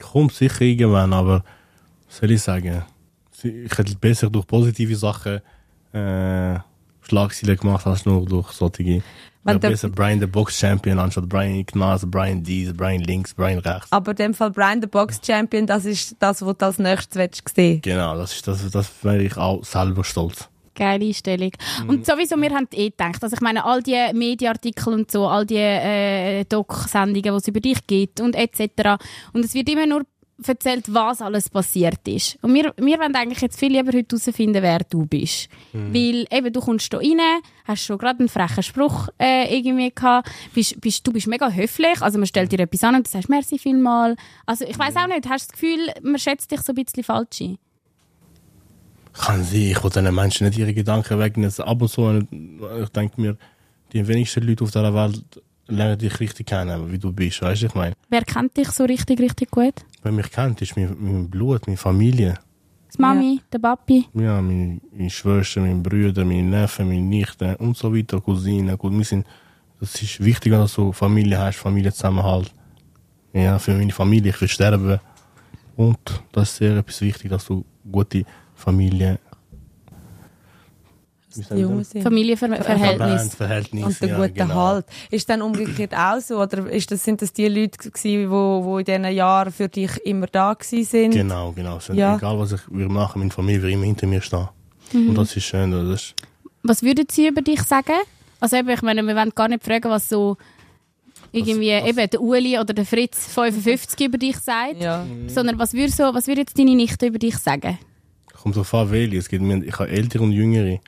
Kommt 0.00 0.32
sicher 0.32 0.62
irgendwann, 0.62 1.12
aber 1.12 1.44
was 2.08 2.16
soll 2.16 2.30
ich 2.30 2.42
sagen? 2.42 2.84
Ich 3.42 3.78
hätte 3.78 3.94
besser 3.96 4.30
durch 4.30 4.46
positive 4.46 4.96
Sachen 4.96 5.42
äh, 5.96 6.60
Schlagzeilen 7.02 7.56
gemacht 7.56 7.86
als 7.86 8.04
nur 8.04 8.24
durch 8.26 8.50
solche. 8.52 8.82
Wenn 8.84 9.02
Wenn 9.54 9.60
der- 9.60 9.70
besser 9.70 9.88
Brian 9.90 10.18
the 10.18 10.26
Box 10.26 10.58
Champion 10.58 10.98
anstatt 10.98 11.28
Brian 11.28 11.64
Knast, 11.64 12.10
Brian 12.10 12.42
dies, 12.42 12.72
Brian 12.76 13.00
links, 13.02 13.32
Brian 13.32 13.60
rechts. 13.60 13.92
Aber 13.92 14.10
in 14.10 14.16
dem 14.16 14.34
Fall 14.34 14.50
Brian 14.50 14.80
the 14.80 14.88
Box 14.88 15.20
Champion, 15.24 15.66
das 15.66 15.84
ist 15.84 16.16
das, 16.18 16.44
was 16.44 16.56
du 16.58 16.66
als 16.66 16.78
nächstes 16.80 17.16
willst 17.16 17.48
sehen. 17.54 17.80
Genau, 17.82 18.16
das 18.16 18.32
ist 18.34 18.48
das, 18.48 18.68
das 18.72 18.92
wäre 19.04 19.22
ich 19.22 19.36
auch 19.36 19.64
selber 19.64 20.02
stolz. 20.02 20.48
Geile 20.74 21.06
Einstellung. 21.06 21.52
Und 21.86 22.04
sowieso, 22.04 22.36
wir 22.36 22.50
haben 22.50 22.66
eh 22.72 22.90
gedacht, 22.90 23.22
also 23.22 23.34
ich 23.34 23.40
meine, 23.40 23.64
all 23.64 23.82
die 23.82 23.96
Medienartikel 24.12 24.92
und 24.92 25.10
so, 25.10 25.26
all 25.26 25.46
die 25.46 25.54
äh, 25.56 26.44
Doc-Sendungen, 26.44 27.22
die 27.22 27.28
es 27.30 27.48
über 27.48 27.60
dich 27.60 27.86
gibt 27.86 28.20
und 28.20 28.34
etc. 28.34 29.02
Und 29.32 29.44
es 29.44 29.54
wird 29.54 29.70
immer 29.70 29.86
nur 29.86 30.02
erzählt, 30.44 30.92
was 30.92 31.22
alles 31.22 31.48
passiert 31.48 32.06
ist. 32.06 32.38
Und 32.42 32.52
wir, 32.54 32.74
wir 32.76 32.98
wollen 32.98 33.14
eigentlich 33.14 33.40
jetzt 33.40 33.58
viel 33.58 33.72
lieber 33.72 33.96
heute 33.96 34.16
herausfinden, 34.16 34.62
wer 34.62 34.80
du 34.80 35.06
bist. 35.06 35.48
Weil 35.72 36.26
eben, 36.30 36.52
du 36.52 36.60
kommst 36.60 36.92
da 36.92 36.98
rein, 36.98 37.20
hast 37.64 37.84
schon 37.84 37.98
gerade 37.98 38.20
einen 38.20 38.28
frechen 38.28 38.62
Spruch 38.62 39.08
äh, 39.18 39.56
irgendwie 39.56 39.92
gehabt, 39.94 40.30
bist, 40.54 40.80
bist, 40.80 41.06
du 41.06 41.12
bist 41.12 41.26
mega 41.26 41.50
höflich, 41.50 42.02
also 42.02 42.18
man 42.18 42.26
stellt 42.26 42.52
dir 42.52 42.60
etwas 42.60 42.84
an 42.84 42.96
und 42.96 43.06
du 43.06 43.10
sagst 43.10 43.28
«Merci 43.28 43.58
vielmal». 43.58 44.16
Also 44.44 44.64
ich 44.66 44.78
weiß 44.78 44.96
auch 44.96 45.06
nicht, 45.06 45.28
hast 45.28 45.48
du 45.48 45.52
das 45.52 45.60
Gefühl, 45.60 45.92
man 46.02 46.18
schätzt 46.18 46.50
dich 46.50 46.60
so 46.60 46.72
ein 46.72 46.84
bisschen 46.84 47.04
falsch 47.04 47.40
ein? 47.40 47.58
Kann 49.12 49.42
sein, 49.42 49.70
ich 49.70 49.82
will 49.82 49.90
den 49.90 50.14
Menschen 50.14 50.46
nicht 50.46 50.58
ihre 50.58 50.74
Gedanken 50.74 51.18
wegnehmen. 51.18 51.52
Ab 51.60 51.80
und 51.80 51.88
zu, 51.88 52.18
ich 52.82 52.88
denke 52.90 53.20
mir, 53.20 53.38
die 53.92 54.06
wenigsten 54.06 54.42
Leute 54.42 54.64
auf 54.64 54.70
dieser 54.70 54.94
Welt 54.94 55.24
lernen 55.68 55.98
dich 55.98 56.18
richtig 56.20 56.46
kennen, 56.46 56.90
wie 56.92 56.98
du 56.98 57.12
bist. 57.12 57.42
Weißt 57.42 57.62
du, 57.62 57.66
ich 57.66 57.74
meine, 57.74 57.94
Wer 58.08 58.22
kennt 58.22 58.56
dich 58.56 58.68
so 58.70 58.84
richtig, 58.84 59.20
richtig 59.20 59.50
gut? 59.50 59.74
wer 60.02 60.12
mich 60.12 60.30
kennt, 60.30 60.62
ist 60.62 60.76
mein, 60.76 60.96
mein 60.98 61.28
Blut, 61.30 61.66
meine 61.66 61.76
Familie. 61.76 62.38
Die 62.94 63.02
Mami, 63.02 63.40
der 63.52 63.58
Papi? 63.58 64.06
Ja, 64.14 64.40
meine, 64.40 64.80
meine 64.92 65.10
Schwester, 65.10 65.60
meine 65.60 65.80
Brüder, 65.80 66.24
meine 66.24 66.42
Neffen, 66.44 66.88
meine 66.88 67.00
Nichten 67.02 67.54
und 67.56 67.76
so 67.76 67.94
weiter, 67.94 68.20
Cousinen. 68.20 68.78
Gut, 68.78 68.92
wir 68.96 69.04
sind, 69.04 69.26
das 69.80 70.00
ist 70.00 70.24
wichtig, 70.24 70.52
dass 70.52 70.74
du 70.74 70.92
Familie 70.92 71.38
hast, 71.38 71.56
Familienzusammenhalt. 71.58 72.52
Ja, 73.32 73.58
für 73.58 73.72
meine 73.74 73.92
Familie, 73.92 74.30
ich 74.30 74.40
will 74.40 74.48
sterben. 74.48 74.98
Und 75.76 75.98
das 76.32 76.50
ist 76.52 76.56
sehr 76.56 76.76
etwas 76.76 77.00
wichtig, 77.02 77.28
dass 77.30 77.44
du 77.44 77.64
gute 77.90 78.24
Familie. 78.54 79.18
Sind. 81.44 82.02
Familienverhältnis. 82.02 83.34
Verhältnis. 83.34 83.84
Und 83.84 84.00
der 84.00 84.08
ja, 84.08 84.16
gute 84.16 84.32
genau. 84.32 84.54
Halt. 84.54 84.86
Ist 85.10 85.28
dann 85.28 85.42
umgekehrt 85.42 85.94
auch 85.94 86.20
so? 86.20 86.40
Oder 86.40 86.70
ist 86.70 86.90
das, 86.90 87.04
sind 87.04 87.22
das 87.22 87.32
die 87.32 87.48
Leute 87.48 87.90
gewesen, 87.90 88.30
wo, 88.30 88.62
wo 88.64 88.78
in 88.78 88.84
diesen 88.84 89.04
Jahren 89.12 89.52
für 89.52 89.68
dich 89.68 89.90
immer 90.04 90.26
da 90.26 90.54
gewesen 90.54 90.84
sind? 90.84 91.10
Genau, 91.12 91.52
genau. 91.52 91.78
So, 91.80 91.92
Ja. 91.92 92.16
Egal 92.16 92.38
was 92.38 92.52
ich 92.52 92.60
würde 92.70 92.92
machen, 92.92 93.18
meine 93.20 93.30
Familie 93.30 93.62
wird 93.62 93.72
immer 93.74 93.84
hinter 93.84 94.06
mir 94.06 94.20
stehen. 94.20 94.48
Mhm. 94.92 95.10
Und 95.10 95.14
das 95.18 95.36
ist 95.36 95.44
schön. 95.44 95.70
Das 95.70 95.84
ist, 96.02 96.14
Was 96.62 96.82
würden 96.82 97.06
sie 97.10 97.28
über 97.28 97.42
dich 97.42 97.62
sagen? 97.62 97.92
Also 98.40 98.56
eben, 98.56 98.68
ich 98.68 98.82
meine, 98.82 99.02
wir 99.02 99.16
wollen 99.16 99.32
gar 99.34 99.48
nicht 99.48 99.64
fragen, 99.64 99.88
was 99.90 100.08
so 100.08 100.36
irgendwie 101.32 101.70
Was- 101.72 101.82
was- 101.82 101.88
eben 101.90 102.10
der 102.10 102.20
Uli 102.20 102.58
oder 102.58 102.72
der 102.74 102.84
Fritz 102.86 103.26
55 103.32 104.06
über 104.06 104.18
dich 104.18 104.36
sagt, 104.38 104.80
Ja. 104.80 105.04
sondern 105.26 105.58
was 105.58 105.72
würde 105.74 105.90
so, 105.92 106.02
was 106.14 106.26
würde 106.26 106.42
jetzt 106.42 106.58
deine 106.58 106.74
Nichte 106.74 107.06
über 107.06 107.18
dich 107.18 107.36
sagen? 107.38 107.78
kommt 108.42 108.54
drauf 108.54 108.74
an, 108.74 108.90
welche. 108.92 109.16
Es 109.16 109.28
gibt, 109.28 109.42
mir- 109.42 109.64
ich 109.64 109.76
habe 109.76 109.88
ältere 109.88 110.22
und 110.22 110.30
jüngere. 110.30 110.78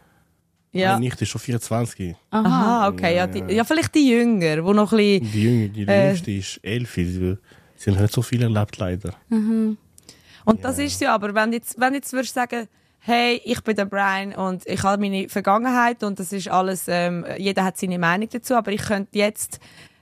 Ja. 0.73 0.93
Meine 0.93 1.01
Nichte 1.07 1.25
ist 1.25 1.31
schon 1.31 1.41
24. 1.41 2.15
Aha, 2.31 2.89
okay. 2.89 3.17
Ja, 3.17 3.27
die, 3.27 3.41
ja, 3.55 3.65
vielleicht 3.65 3.95
die 3.95 4.09
Jünger, 4.11 4.57
die 4.57 4.63
noch 4.63 4.93
ein 4.93 4.97
bisschen... 4.99 5.33
Die 5.33 5.43
Jüngere, 5.43 5.69
die 5.69 5.83
Äh. 5.87 6.07
Jüngste 6.09 6.31
ist 6.33 6.61
11. 6.63 6.95
Sie, 6.95 7.37
sie 7.77 7.91
haben 7.91 8.01
nicht 8.03 8.13
so 8.13 8.23
viel 8.23 8.43
erlebt, 8.43 8.77
leider. 8.79 9.15
Und 9.31 10.65
das 10.65 10.79
ist 10.79 11.01
ja, 11.01 11.15
aber 11.15 11.35
wenn 11.35 11.53
jetzt, 11.53 11.79
wenn 11.81 11.95
jetzt 11.95 12.13
würdest 12.13 12.35
sagen, 12.35 12.69
hey, 13.01 13.41
ich 13.45 13.63
bin 13.63 13.77
der 13.77 13.87
Brian 13.87 14.35
und 14.35 14.67
ich 14.67 14.83
habe 14.83 15.01
meine 15.01 15.29
Vergangenheit 15.29 16.03
und 16.03 16.19
das 16.19 16.33
ist 16.33 16.49
alles, 16.49 16.85
ähm, 16.89 17.25
jeder 17.39 17.65
hat 17.65 17.79
seine 17.79 17.99
Meinung 17.99 18.29
dazu, 18.31 18.55
aber 18.55 18.73
ich 18.73 18.83
könnte 18.83 19.19
jetzt 19.19 19.61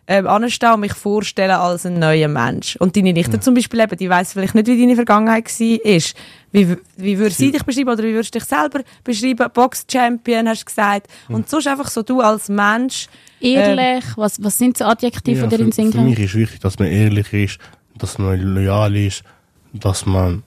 ähm, 0.09 0.27
anstehen 0.27 0.73
und 0.75 0.81
mich 0.81 0.93
vorstellen 0.95 1.51
als 1.51 1.85
ein 1.85 1.99
neuer 1.99 2.29
Mensch. 2.29 2.77
Und 2.77 2.97
deine 2.97 3.13
Nichte 3.13 3.41
zum 3.41 3.55
Beispiel 3.55 3.81
eben, 3.81 3.97
die 3.97 4.09
weiß 4.09 4.33
vielleicht 4.33 4.55
nicht, 4.55 4.67
wie 4.69 4.81
deine 4.81 4.95
Vergangenheit 4.95 5.47
war. 5.47 6.01
Wie, 6.53 6.69
w- 6.71 6.77
wie 6.97 7.19
würde 7.19 7.35
sie 7.35 7.51
dich 7.51 7.65
beschreiben 7.65 7.91
oder 7.91 8.03
wie 8.05 8.13
würdest 8.15 8.35
du 8.35 8.39
dich 8.39 8.49
selber 8.49 8.81
beschreiben? 9.05 9.47
Box-Champion, 9.53 10.49
hast 10.49 10.63
du 10.63 10.65
gesagt. 10.67 11.09
Und 11.29 11.49
sonst 11.51 11.67
einfach 11.67 11.89
so 11.89 12.03
du 12.03 12.21
als 12.21 12.49
Mensch. 12.49 13.09
Ehrlich, 13.41 14.05
was, 14.17 14.43
was 14.43 14.57
sind 14.57 14.79
so 14.79 14.85
Adjektive, 14.87 15.41
Ja, 15.41 15.47
die 15.49 15.57
dir 15.57 15.65
in 15.65 15.73
Sinn 15.73 15.91
für 15.91 15.99
kommen? 15.99 16.11
mich 16.11 16.19
ist 16.21 16.35
wichtig, 16.35 16.61
dass 16.61 16.79
man 16.79 16.89
ehrlich 16.89 17.33
ist, 17.33 17.59
dass 17.99 18.19
man 18.19 18.41
loyal 18.41 18.95
ist, 18.97 19.23
dass 19.73 20.07
man 20.07 20.43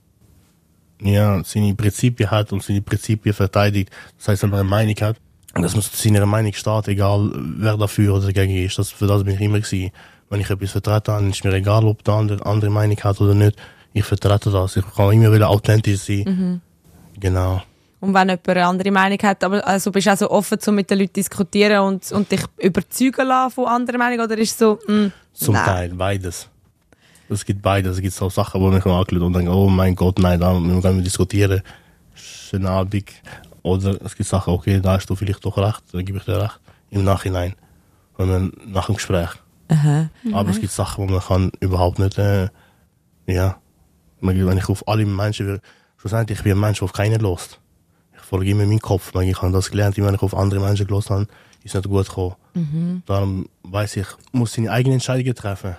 ja, 1.02 1.41
seine 1.45 1.76
Prinzipien 1.76 2.32
hat 2.32 2.52
und 2.52 2.63
seine 2.63 2.82
Prinzipien 2.82 3.34
verteidigt. 3.34 3.89
Das 4.17 4.30
heißt, 4.30 4.43
wenn 4.43 4.50
man 4.50 4.60
eine 4.62 4.69
Meinung 4.69 4.95
hat, 5.02 5.17
dass 5.56 5.74
man 5.74 5.82
zu 5.82 5.96
seiner 5.96 6.26
Meinung 6.26 6.54
steht, 6.54 6.88
egal 6.88 7.32
wer 7.34 7.78
dafür 7.78 8.16
oder 8.16 8.28
dagegen 8.28 8.56
ist. 8.66 8.78
Das, 8.78 8.92
für 8.92 9.08
das 9.08 9.24
bin 9.24 9.36
ich 9.36 9.42
immer 9.42 9.60
gewesen. 9.60 9.92
Wenn 10.30 10.42
ich 10.42 10.50
etwas 10.50 10.72
vertrete, 10.72 11.12
dann 11.12 11.32
ist 11.32 11.44
mir 11.44 11.54
egal, 11.54 11.86
ob 11.86 12.04
der 12.04 12.14
andere 12.14 12.46
andere 12.46 12.70
Meinung 12.70 12.98
hat 12.98 13.20
oder 13.20 13.34
nicht. 13.34 13.58
Ich 13.94 14.06
vertrete 14.06 14.52
das. 14.52 14.76
Ich 14.76 14.86
kann 14.96 15.12
immer 15.12 15.34
wieder 15.34 15.50
authentisch 15.50 16.02
sein. 16.02 16.24
Mhm. 16.26 16.62
Genau. 17.20 17.62
Und 18.00 18.14
wenn 18.14 18.30
jemand 18.30 18.48
eine 18.48 18.66
andere 18.66 18.92
Meinung 18.92 19.18
hat, 19.24 19.44
aber 19.44 19.66
also 19.68 19.92
bist 19.92 20.08
du 20.08 20.14
auch 20.14 20.18
so 20.18 20.32
offen, 20.32 20.58
um 20.68 20.76
mit 20.76 20.90
den 20.90 21.00
Leuten 21.00 21.16
zu 21.16 21.22
diskutieren 21.22 21.80
und, 21.80 22.12
und 22.12 22.32
dich 22.32 22.42
überzeugen 22.58 23.28
lassen 23.28 23.56
von 23.56 23.66
anderen 23.66 23.98
Meinungen? 23.98 24.24
Oder 24.24 24.38
ist 24.38 24.52
es 24.52 24.58
so, 24.58 24.80
mm, 24.88 25.12
Zum 25.34 25.54
nein. 25.56 25.66
Teil, 25.66 25.90
beides. 25.96 26.48
Es 27.28 27.44
gibt 27.44 27.62
beides. 27.62 27.98
Es 27.98 28.02
gibt 28.02 28.14
so 28.14 28.30
Sachen, 28.30 28.62
wo 28.62 28.70
mich 28.70 28.86
angelegt 28.86 29.24
und 29.24 29.34
denke, 29.34 29.52
oh 29.52 29.68
mein 29.68 29.96
Gott, 29.96 30.18
nein, 30.20 30.40
da 30.40 30.54
müssen 30.54 30.96
wir 30.96 31.04
diskutieren. 31.04 31.62
Schönen 32.16 32.68
Abend. 32.68 33.04
Oder 33.62 34.02
es 34.04 34.15
gibt 34.15 34.30
Sachen, 34.30 34.54
okay, 34.54 34.80
da 34.82 34.93
hast 34.93 35.10
du 35.10 35.15
vielleicht 35.15 35.43
doch 35.45 35.58
recht, 35.58 35.84
dann 35.91 36.06
gebe 36.06 36.17
ich 36.17 36.26
dir 36.26 36.41
recht. 36.41 36.60
Im 36.89 37.04
Nachhinein. 37.04 37.56
Wenn 38.17 38.30
man, 38.30 38.54
nach 38.65 38.88
dem 38.88 38.95
Gespräch. 38.95 39.30
Aha. 39.69 40.10
Aber 40.34 40.50
es 40.50 40.60
gibt 40.60 40.72
Sachen, 40.72 41.08
wo 41.08 41.12
man 41.12 41.22
kann 41.22 41.52
überhaupt 41.60 42.00
nicht, 42.00 42.17
äh, 42.17 42.50
ja. 43.28 43.58
Wenn 44.22 44.58
ich 44.58 44.69
auf 44.69 44.88
alle 44.88 45.06
Menschen 45.06 45.48
will, 45.48 45.62
schlussendlich, 45.98 46.39
ich 46.39 46.43
bin 46.43 46.54
ein 46.54 46.60
Mensch, 46.60 46.80
der 46.80 46.86
auf 46.86 46.93
keinen 46.93 47.22
lost. 47.22 47.60
Ich 48.13 48.22
folge 48.22 48.50
immer 48.50 48.65
meinem 48.65 48.80
Kopf. 48.80 49.13
Ich 49.15 49.41
habe 49.41 49.54
das 49.54 49.69
gelernt, 49.72 49.98
wenn 49.98 50.13
ich 50.13 50.22
auf 50.22 50.36
andere 50.36 50.60
Menschen 50.60 50.88
gelost 50.88 51.10
habe, 51.10 51.28
ist 51.63 51.76
nicht 51.76 51.88
gut 51.88 52.08
gekommen. 52.08 52.36
Darum 53.06 53.48
weiß 53.63 53.98
ich, 53.98 54.08
muss 54.32 54.54
seine 54.54 54.72
eigenen 54.72 54.95
Entscheidungen 54.95 55.36
treffen. 55.36 55.76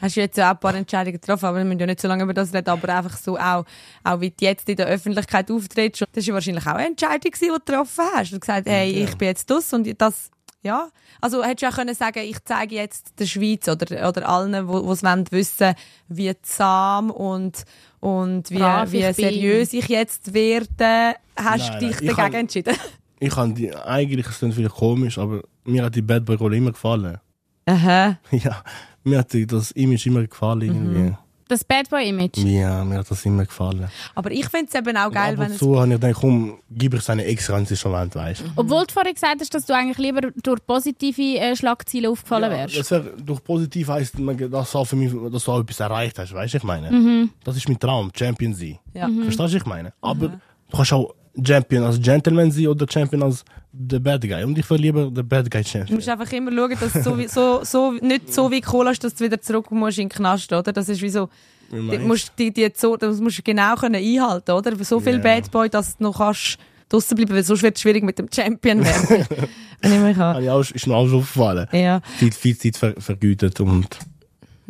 Hast 0.00 0.16
du 0.16 0.20
jetzt 0.20 0.36
ja 0.38 0.48
auch 0.48 0.54
ein 0.54 0.60
paar 0.60 0.74
Entscheidungen 0.74 1.20
getroffen, 1.20 1.44
aber 1.46 1.58
wir 1.58 1.64
müssen 1.64 1.80
ja 1.80 1.86
nicht 1.86 2.00
so 2.00 2.08
lange 2.08 2.24
über 2.24 2.34
das 2.34 2.52
reden, 2.52 2.68
aber 2.70 2.88
einfach 2.94 3.16
so 3.16 3.36
auch, 3.38 3.64
auch 4.04 4.20
wie 4.20 4.30
du 4.30 4.36
jetzt 4.44 4.68
in 4.68 4.76
der 4.76 4.86
Öffentlichkeit 4.86 5.50
auftrittst. 5.50 6.04
Das 6.12 6.26
war 6.28 6.34
wahrscheinlich 6.34 6.66
auch 6.66 6.72
eine 6.74 6.86
Entscheidung, 6.88 7.32
die 7.40 7.46
du 7.46 7.54
getroffen 7.54 8.04
hast. 8.14 8.30
Du 8.32 8.36
hast 8.36 8.40
gesagt, 8.40 8.68
hey, 8.68 8.90
ich 9.04 9.14
bin 9.16 9.28
jetzt 9.28 9.48
das 9.50 9.72
und 9.72 9.88
das, 10.00 10.30
ja. 10.62 10.88
Also 11.20 11.42
hättest 11.44 11.62
du 11.62 11.68
auch 11.68 11.76
können 11.76 11.94
sagen, 11.94 12.20
ich 12.24 12.42
zeige 12.44 12.74
jetzt 12.76 13.18
der 13.18 13.26
Schweiz 13.26 13.68
oder, 13.68 14.08
oder 14.08 14.28
allen, 14.28 14.66
wo 14.68 14.84
wo 14.86 14.92
es 14.92 15.02
wollen, 15.02 15.24
wissen, 15.30 15.74
wie 16.08 16.32
zahm 16.42 17.10
und, 17.10 17.64
und 18.00 18.50
wie, 18.50 18.58
Brav 18.58 18.90
wie 18.92 18.98
ich 19.04 19.16
bin. 19.16 19.24
seriös 19.30 19.72
ich 19.72 19.88
jetzt 19.88 20.32
werde. 20.32 21.16
Hast 21.36 21.70
Nein, 21.70 21.80
du 21.80 21.86
dich 21.86 21.96
nein, 21.96 22.02
ich 22.10 22.14
dagegen 22.16 22.34
hab- 22.34 22.34
entschieden? 22.34 22.74
Ich 23.20 23.36
habe 23.36 23.52
die, 23.52 23.74
eigentlich 23.74 24.26
ist 24.28 24.40
das 24.42 24.54
vielleicht 24.54 24.74
komisch, 24.76 25.18
aber 25.18 25.42
mir 25.64 25.84
hat 25.84 25.94
die 25.96 26.02
Bad 26.02 26.24
Boy 26.24 26.36
Rolle 26.36 26.56
immer 26.56 26.70
gefallen. 26.72 27.18
Aha. 27.66 28.16
Ja, 28.30 28.62
mir 29.08 29.18
hat 29.18 29.34
das 29.48 29.70
Image 29.72 30.06
immer 30.06 30.26
gefallen 30.26 30.62
irgendwie. 30.62 31.14
Das 31.50 31.64
Bad 31.64 31.88
Boy 31.88 32.06
Image. 32.10 32.36
Ja, 32.44 32.84
mir 32.84 32.98
hat 32.98 33.10
das 33.10 33.24
immer 33.24 33.46
gefallen. 33.46 33.88
Aber 34.14 34.30
ich 34.30 34.46
finde 34.50 34.66
es 34.68 34.74
eben 34.74 34.94
auch 34.98 35.10
geil, 35.10 35.32
Ab 35.32 35.38
wenn 35.38 35.46
und 35.46 35.52
es 35.52 35.58
zu 35.58 35.80
habe 35.80 35.86
ich 35.94 35.98
gedacht, 35.98 36.20
komm, 36.20 36.58
gib 36.70 36.92
ich 36.92 37.00
seine 37.00 37.24
extra 37.24 37.56
ins 37.56 37.70
Instrument, 37.70 38.14
weißt 38.14 38.42
du. 38.42 38.44
Obwohl 38.56 38.84
du 38.86 38.92
vorhin 38.92 39.14
gesagt 39.14 39.40
hast, 39.40 39.54
dass 39.54 39.64
du 39.64 39.74
eigentlich 39.74 39.96
lieber 39.96 40.20
durch 40.42 40.60
positive 40.66 41.38
äh, 41.38 41.56
Schlagzeilen 41.56 42.10
aufgefallen 42.10 42.50
wärst. 42.50 42.76
Das 42.76 42.90
wär, 42.90 43.00
durch 43.00 43.42
positiv 43.42 43.88
heisst, 43.88 44.18
man- 44.18 44.36
dass 44.50 44.72
du 44.72 44.78
auch 44.78 44.84
für 44.84 44.96
mich, 44.96 45.10
dass 45.32 45.44
du 45.44 45.52
auch 45.52 45.60
etwas 45.60 45.80
erreicht 45.80 46.18
hast, 46.18 46.34
weißt 46.34 46.52
du, 46.52 46.58
ich 46.58 46.64
meine. 46.64 46.90
Mhm. 46.90 47.30
Das 47.44 47.56
ist 47.56 47.66
mein 47.66 47.78
Traum, 47.78 48.10
Champion 48.14 48.52
sein. 48.52 48.78
Ja. 48.92 49.06
Verstehst 49.08 49.38
du, 49.38 49.42
was 49.44 49.54
ich 49.54 49.64
meine? 49.64 49.94
Aber 50.02 50.28
du 50.28 50.76
kannst 50.76 50.92
auch 50.92 51.14
Champion 51.46 51.84
als 51.84 52.00
Gentleman 52.00 52.50
sein 52.50 52.66
oder 52.68 52.86
Champion 52.90 53.22
als 53.22 53.44
der 53.72 53.98
Bad 54.00 54.22
Guy. 54.22 54.42
Und 54.44 54.58
ich 54.58 54.68
will 54.70 54.80
lieber 54.80 55.10
der 55.10 55.22
Bad 55.22 55.50
Guy 55.50 55.62
Du 55.62 55.68
Champion. 55.68 55.96
musst 55.96 56.08
einfach 56.08 56.32
immer 56.32 56.50
schauen, 56.52 56.76
dass 56.80 56.92
du 56.92 57.02
so, 57.02 57.18
wie, 57.18 57.28
so, 57.28 57.60
so, 57.64 57.92
nicht 58.00 58.32
so 58.32 58.50
wie 58.50 58.60
Cola 58.60 58.90
hast, 58.90 59.04
dass 59.04 59.14
du 59.14 59.24
wieder 59.24 59.40
zurück 59.40 59.70
musst 59.70 59.98
in 59.98 60.08
den 60.08 60.14
Knast, 60.16 60.52
oder? 60.52 60.72
Das 60.72 60.88
ist 60.88 61.00
wie 61.02 61.08
so, 61.10 61.28
du 61.70 61.76
musst 62.00 62.32
die, 62.38 62.52
die 62.52 62.70
so, 62.74 62.96
das 62.96 63.20
musst 63.20 63.38
du 63.38 63.42
genau 63.42 63.74
können 63.76 63.96
einhalten, 63.96 64.50
oder? 64.50 64.72
So 64.84 65.00
viel 65.00 65.14
Ja. 65.14 65.18
Bad 65.20 65.50
Boy, 65.50 65.68
dass 65.68 65.96
du 65.96 66.04
noch 66.04 66.18
kannst 66.18 66.58
draussen 66.88 67.16
bleiben, 67.16 67.34
weil 67.34 67.44
sonst 67.44 67.62
wird 67.62 67.76
es 67.76 67.82
schwierig 67.82 68.02
mit 68.02 68.18
dem 68.18 68.28
Champion 68.34 68.82
werden. 68.84 69.26
Wenn 69.82 69.92
ich 69.92 70.00
mich. 70.00 70.16
Habe 70.16 70.42
ich 70.42 70.50
auch, 70.50 70.60
ist 70.60 70.86
mir 70.86 70.94
auch 70.94 71.06
schon 71.06 71.18
aufgefallen. 71.18 71.68
Ja. 71.72 72.00
Viel, 72.16 72.32
viel 72.32 72.56
Zeit 72.56 72.76
ver, 72.78 72.94
vergütet 72.98 73.60
und 73.60 73.86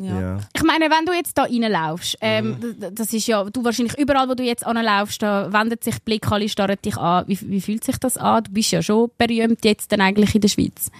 Ja. 0.01 0.21
ja. 0.21 0.39
Ich 0.55 0.63
meine, 0.63 0.85
wenn 0.91 1.05
du 1.07 1.13
jetzt 1.13 1.37
da 1.37 1.43
reinlaufst, 1.43 2.17
ähm, 2.21 2.57
d- 2.61 2.91
das 2.95 3.13
ist 3.13 3.27
ja, 3.27 3.43
du 3.45 3.65
wahrscheinlich 3.65 3.99
überall, 3.99 4.29
wo 4.29 4.35
du 4.35 4.45
jetzt 4.45 4.65
anlaufst, 4.65 5.21
da 5.23 5.53
wendet 5.53 5.83
sich 5.83 5.97
der 5.97 6.05
Blick, 6.05 6.31
alle 6.31 6.49
starren 6.49 6.77
dich 6.85 6.97
an. 6.97 7.25
Wie, 7.27 7.39
wie 7.43 7.61
fühlt 7.61 7.83
sich 7.83 7.97
das 7.99 8.17
an? 8.17 8.45
Du 8.45 8.53
bist 8.53 8.71
ja 8.71 8.81
schon 8.81 9.11
berühmt 9.19 9.65
jetzt 9.65 9.91
dann 9.91 10.01
eigentlich 10.01 10.35
in 10.37 10.41
der 10.41 10.49
Schweiz. 10.49 10.91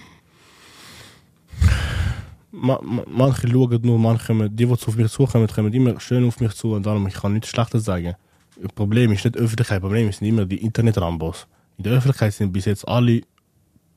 Ma, 2.51 2.79
ma, 2.81 3.03
manche 3.07 3.47
schauen 3.47 3.79
nur, 3.83 3.99
manche, 3.99 4.33
die, 4.49 4.65
die 4.65 4.71
auf 4.71 4.95
mich 4.95 5.11
zukommen, 5.11 5.47
kommen 5.47 5.71
immer 5.73 5.99
schön 5.99 6.27
auf 6.27 6.39
mich 6.39 6.53
zu 6.53 6.73
und 6.73 6.85
darum, 6.85 7.07
ich 7.07 7.13
kann 7.13 7.33
nichts 7.33 7.49
Schlechtes 7.49 7.85
sagen. 7.85 8.15
Das 8.61 8.73
Problem 8.73 9.11
ist 9.13 9.23
nicht 9.23 9.35
die 9.35 9.39
Öffentlichkeit, 9.39 9.77
das 9.77 9.81
Problem 9.87 10.11
sind 10.11 10.27
immer 10.27 10.45
die 10.45 10.57
Internet-Rambos. 10.57 11.47
In 11.77 11.83
der 11.85 11.93
Öffentlichkeit 11.93 12.33
sind 12.33 12.51
bis 12.51 12.65
jetzt 12.65 12.85
alle 12.87 13.21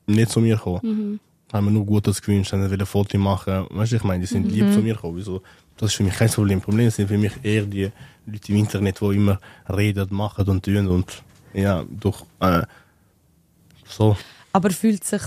nicht 0.07 0.31
zu 0.31 0.41
mir 0.41 0.55
gekommen. 0.57 1.19
Haben 1.53 1.67
mir 1.67 1.71
nur 1.73 1.85
Gutes 1.85 2.23
gewünscht, 2.23 2.53
haben 2.53 2.63
ein 2.63 2.87
Foto 2.87 3.19
machen. 3.19 3.67
Weißt 3.71 3.93
du, 3.93 3.97
ich 3.97 4.05
meine, 4.05 4.21
die 4.21 4.27
sind 4.27 4.51
lieb 4.51 4.73
zu 4.73 4.81
mir 4.81 4.95
gekommen. 4.95 5.17
Wieso? 5.19 5.43
Das 5.77 5.91
ist 5.91 5.97
für 5.97 6.03
mich 6.03 6.15
kein 6.15 6.31
Problem. 6.31 6.61
Problem 6.61 6.91
sind 6.91 7.09
für 7.09 7.19
mich 7.19 7.33
eher 7.43 7.67
die 7.67 7.91
Leute 8.27 8.53
im 8.53 8.59
Internet, 8.59 9.01
die 9.01 9.17
immer 9.17 9.39
reden, 9.69 10.09
machen 10.15 10.49
und 10.49 10.65
tun 10.65 10.87
und 10.89 11.23
ja, 11.53 11.85
durch 11.89 12.23
äh, 12.41 12.63
so. 13.87 14.17
Aber 14.53 14.71
fühlt 14.71 15.03
es 15.03 15.11
sich 15.11 15.23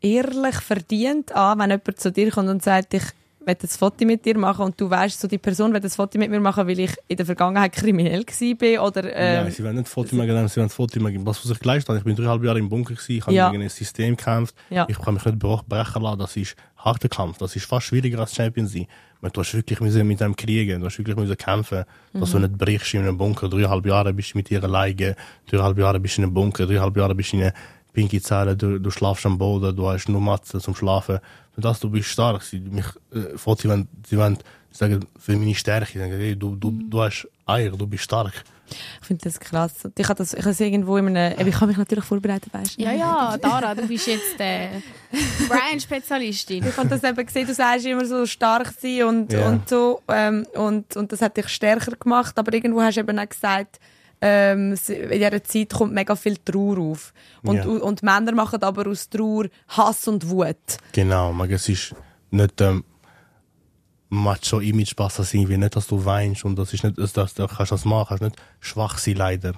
ehrlich 0.00 0.56
verdient 0.56 1.32
an, 1.32 1.58
wenn 1.58 1.70
jemand 1.70 2.00
zu 2.00 2.10
dir 2.10 2.30
kommt 2.30 2.48
und 2.48 2.62
sagt, 2.62 2.94
ich 2.94 3.04
ein 3.48 3.68
Foto 3.68 4.04
mit 4.04 4.24
dir 4.24 4.36
machen 4.38 4.64
und 4.66 4.80
du 4.80 4.88
weißt, 4.90 5.20
so 5.20 5.26
die 5.28 5.38
Person 5.38 5.72
will 5.72 5.80
ein 5.82 5.90
Foto 5.90 6.18
mit 6.18 6.30
mir 6.30 6.40
machen, 6.40 6.66
weil 6.68 6.78
ich 6.78 6.92
in 7.08 7.16
der 7.16 7.26
Vergangenheit 7.26 7.72
kriminell 7.72 8.22
war 8.24 8.86
oder 8.86 9.04
ähm, 9.16 9.46
ja, 9.46 9.50
sie 9.50 9.64
wollen 9.64 9.76
nicht 9.76 9.88
Foto 9.88 10.14
machen, 10.16 10.28
sie 10.48 10.56
wollen 10.56 10.66
ein 10.66 10.70
Foto 10.70 11.00
machen. 11.00 11.24
Das, 11.24 11.42
was 11.44 11.50
ich 11.50 11.58
geleistet 11.58 11.88
habe, 11.88 11.98
ich 11.98 12.04
bin 12.04 12.14
dreieinhalb 12.16 12.44
Jahre 12.44 12.58
im 12.58 12.68
Bunker 12.68 12.94
gewesen, 12.94 13.12
ich 13.16 13.22
habe 13.22 13.32
Ja. 13.34 13.50
gegen 13.50 13.62
ein 13.62 13.68
System 13.68 14.16
gekämpft, 14.16 14.54
Ja. 14.70 14.86
ich 14.88 14.98
kann 14.98 15.14
mich 15.14 15.24
nicht 15.24 15.38
brechen 15.38 16.02
lassen, 16.02 16.18
das 16.18 16.36
ist 16.36 16.56
harter 16.76 17.08
Kampf, 17.08 17.38
das 17.38 17.56
ist 17.56 17.66
fast 17.66 17.86
schwieriger 17.86 18.20
als 18.20 18.34
Champion 18.34 18.66
sein. 18.66 18.86
Du 19.20 19.40
hast 19.40 19.52
wirklich 19.52 19.80
mit 19.80 20.20
dem 20.20 20.36
kriegen, 20.36 20.78
du 20.80 20.86
hast 20.86 20.96
wirklich 20.98 21.16
müssen 21.16 21.36
kämpfen, 21.36 21.82
dass 22.12 22.28
Mhm. 22.28 22.32
du 22.34 22.38
nicht 22.46 22.58
brichst 22.58 22.94
in 22.94 23.00
einem 23.00 23.18
Bunker, 23.18 23.48
dreieinhalb 23.48 23.84
Jahre 23.84 24.12
bist 24.14 24.32
du 24.32 24.38
mit 24.38 24.48
ihr 24.52 24.62
alleine, 24.62 25.16
dreieinhalb 25.50 25.76
Jahre 25.76 25.98
bist 25.98 26.16
du 26.16 26.20
in 26.22 26.26
einem 26.26 26.34
Bunker, 26.34 26.66
dreieinhalb 26.66 26.96
Jahre 26.96 27.14
bist 27.16 27.32
du 27.32 27.36
in 27.38 27.42
einer 27.42 27.52
pinke 27.92 28.20
Zähne, 28.20 28.56
du, 28.56 28.78
du 28.78 28.90
schlafst 28.90 29.26
am 29.26 29.38
Boden, 29.38 29.74
du 29.74 29.88
hast 29.88 30.08
nur 30.08 30.20
Matze 30.20 30.60
zum 30.60 30.74
Schlafen. 30.74 31.18
Für 31.54 31.60
das, 31.60 31.80
du 31.80 31.90
bist 31.90 32.08
stark. 32.08 32.42
Sie, 32.42 32.60
mich, 32.60 32.86
äh, 33.12 33.36
vor, 33.36 33.56
sie 33.56 33.68
wollen, 33.68 33.88
sie 34.08 34.16
wollen 34.16 34.38
sagen, 34.70 35.04
für 35.18 35.36
meine 35.36 35.54
Stärke, 35.54 35.92
sie 35.92 35.98
sagen, 35.98 36.12
hey, 36.12 36.36
du, 36.36 36.54
du, 36.56 36.70
du 36.70 37.00
hast 37.00 37.26
Eier, 37.46 37.70
du 37.70 37.86
bist 37.86 38.04
stark. 38.04 38.32
Ich 39.00 39.06
finde 39.06 39.24
das 39.24 39.40
krass. 39.40 39.72
Ich 39.96 40.08
habe 40.08 40.18
das, 40.18 40.34
ich 40.34 40.44
habe 40.44 40.54
irgendwo 40.62 40.98
in 40.98 41.16
einem, 41.16 41.48
ich 41.48 41.54
habe 41.56 41.68
mich 41.68 41.78
natürlich 41.78 42.04
vorbereitet, 42.04 42.52
weißt 42.52 42.78
du. 42.78 42.82
Ja, 42.82 42.92
ja, 42.92 43.38
Dara, 43.38 43.74
du 43.74 43.86
bist 43.88 44.06
jetzt 44.06 44.38
äh, 44.38 44.68
Brian-Spezialistin. 45.48 46.66
Ich 46.66 46.76
habe 46.76 46.88
das 46.88 47.02
eben 47.02 47.24
gesehen, 47.24 47.46
du 47.46 47.54
sagst 47.54 47.86
immer 47.86 48.04
so 48.04 48.26
stark 48.26 48.72
sein 48.78 49.04
und, 49.04 49.32
Ja. 49.32 49.48
und 49.48 49.68
so, 49.68 50.02
ähm, 50.08 50.46
und, 50.54 50.96
und 50.96 51.10
das 51.12 51.22
hat 51.22 51.36
dich 51.36 51.48
stärker 51.48 51.92
gemacht, 51.96 52.38
aber 52.38 52.52
irgendwo 52.52 52.82
hast 52.82 52.96
du 52.96 53.00
eben 53.00 53.18
auch 53.18 53.28
gesagt, 53.28 53.78
ähm, 54.20 54.74
in 54.88 55.10
dieser 55.10 55.44
Zeit 55.44 55.72
kommt 55.72 55.92
mega 55.94 56.16
viel 56.16 56.36
Trauer 56.38 56.78
auf. 56.78 57.12
Und, 57.42 57.56
Ja. 57.56 57.64
und 57.64 58.02
Männer 58.02 58.32
machen 58.32 58.62
aber 58.62 58.88
aus 58.88 59.08
Trauer 59.08 59.46
Hass 59.68 60.08
und 60.08 60.28
Wut. 60.28 60.56
Genau, 60.92 61.32
man, 61.32 61.50
es 61.50 61.68
ist 61.68 61.94
nicht 62.30 62.60
ähm, 62.60 62.84
Macho-Image 64.10 64.96
passt 64.96 65.18
das 65.18 65.34
irgendwie 65.34 65.58
nicht, 65.58 65.76
dass 65.76 65.86
du 65.86 66.04
weinst 66.04 66.44
und 66.44 66.56
das 66.58 66.72
ist 66.72 66.82
nicht, 66.84 66.98
dass, 66.98 67.12
dass 67.12 67.34
du 67.34 67.46
kannst 67.46 67.72
das 67.72 67.84
machen, 67.84 68.18
kannst 68.18 68.22
nicht 68.22 68.36
schwach 68.60 68.98
sein, 68.98 69.16
leider. 69.16 69.50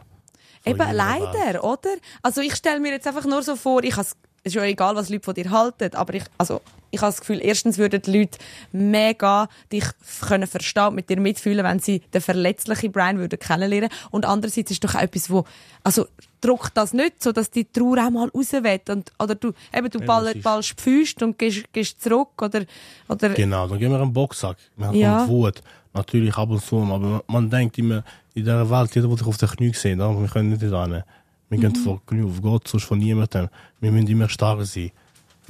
Eben, 0.65 0.77
jeder 0.79 0.87
Welt. 0.89 0.97
leider, 0.97 1.65
oder? 1.65 1.91
Also 2.23 2.41
ich 2.41 2.55
stelle 2.55 2.81
mir 2.81 2.91
jetzt 2.93 3.07
einfach 3.07 3.25
nur 3.25 3.43
so 3.43 3.57
vor, 3.57 3.83
ich 3.85 3.97
has, 3.97 4.17
es 4.43 4.53
ist 4.53 4.55
ja 4.55 4.65
egal, 4.65 4.97
was 4.97 5.09
Leute 5.09 5.25
von 5.25 5.35
dir 5.35 5.51
halten, 5.51 5.95
aber 5.95 6.15
ich, 6.15 6.25
also, 6.37 6.61
ich 6.91 7.01
habe 7.01 7.11
das 7.11 7.21
Gefühl, 7.21 7.41
erstens 7.43 7.79
würden 7.79 8.03
die 8.03 8.19
Leute 8.19 8.39
mega 8.73 9.49
dich 9.73 9.85
können 10.21 10.47
verstehen 10.47 10.89
und 10.89 10.95
mit 10.95 11.09
dir 11.11 11.21
mitfühlen, 11.21 11.65
wenn 11.65 11.79
sie 11.79 12.01
den 12.13 12.21
verletzlichen 12.21 12.93
Brian 12.93 13.19
würden 13.19 13.39
kennenlernen 13.39 13.91
und 14.11 14.25
andererseits 14.25 14.71
ist 14.71 14.85
doch 14.85 14.95
auch 14.95 15.01
etwas, 15.01 15.31
wo, 15.31 15.45
also 15.85 16.07
druckt 16.41 16.77
das 16.77 16.93
nicht, 16.93 17.23
so 17.23 17.33
dass 17.33 17.51
die 17.51 17.65
Trauer 17.65 17.99
auch 18.07 18.11
mal 18.11 18.29
raus 18.29 18.53
will 18.53 18.81
und, 18.89 19.13
oder 19.19 19.35
du, 19.35 19.53
eben, 19.75 19.91
du 19.91 20.01
ball, 20.01 20.35
ballst 20.37 20.75
die 20.79 20.83
Füße 20.83 21.25
und 21.25 21.39
gehst, 21.39 21.73
gehst 21.73 22.03
zurück 22.03 22.41
oder, 22.41 22.63
oder 23.09 23.31
Genau, 23.31 23.69
dann 23.69 23.79
gehen 23.79 23.91
wir 23.91 24.01
einen 24.01 24.13
Boxsack. 24.13 24.57
Haben 24.81 24.97
Ja. 24.97 25.27
Wut. 25.29 25.63
Natürlich 25.93 26.37
ab 26.37 26.51
und 26.51 26.63
zu, 26.65 26.77
aber 26.83 26.99
man, 26.99 27.21
man 27.27 27.51
denkt 27.51 27.77
immer, 27.79 28.05
in 28.35 28.45
dieser 28.45 28.71
Welt, 28.71 28.95
jeder 28.95 29.11
will 29.11 29.19
sich 29.19 29.27
auf 29.27 29.37
den 29.37 29.49
Knie 29.49 29.73
sehen, 29.73 30.01
aber 30.01 30.21
wir 30.21 30.29
können 30.29 30.51
nicht 30.51 30.61
hin. 30.61 31.03
Wir 31.49 31.59
gehen 31.59 31.75
vor 31.75 32.01
Knie 32.07 32.23
auf 32.23 32.41
Gott, 32.41 32.69
sonst 32.69 32.85
von 32.85 32.99
niemandem. 32.99 33.49
Wir 33.81 33.91
müssen 33.91 34.07
immer 34.07 34.29
stark 34.29 34.65
sein. 34.65 34.93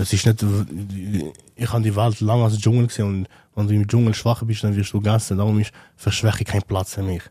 Es 0.00 0.12
ist 0.14 0.24
nicht, 0.24 0.44
ich 1.56 1.72
habe 1.72 1.82
die 1.82 1.94
Welt 1.94 2.20
lange 2.20 2.44
als 2.44 2.58
Dschungel 2.58 2.86
gesehen 2.86 3.06
und 3.06 3.28
wenn 3.54 3.68
du 3.68 3.74
im 3.74 3.86
Dschungel 3.86 4.14
schwach 4.14 4.42
bist, 4.44 4.64
dann 4.64 4.74
wirst 4.74 4.92
du 4.92 5.00
gegessen. 5.00 5.36
Darum 5.36 5.58
ist 5.60 5.72
für 5.96 6.10
Schwäche 6.10 6.44
kein 6.44 6.62
Platz 6.62 6.94
für 6.94 7.02
mich. 7.02 7.22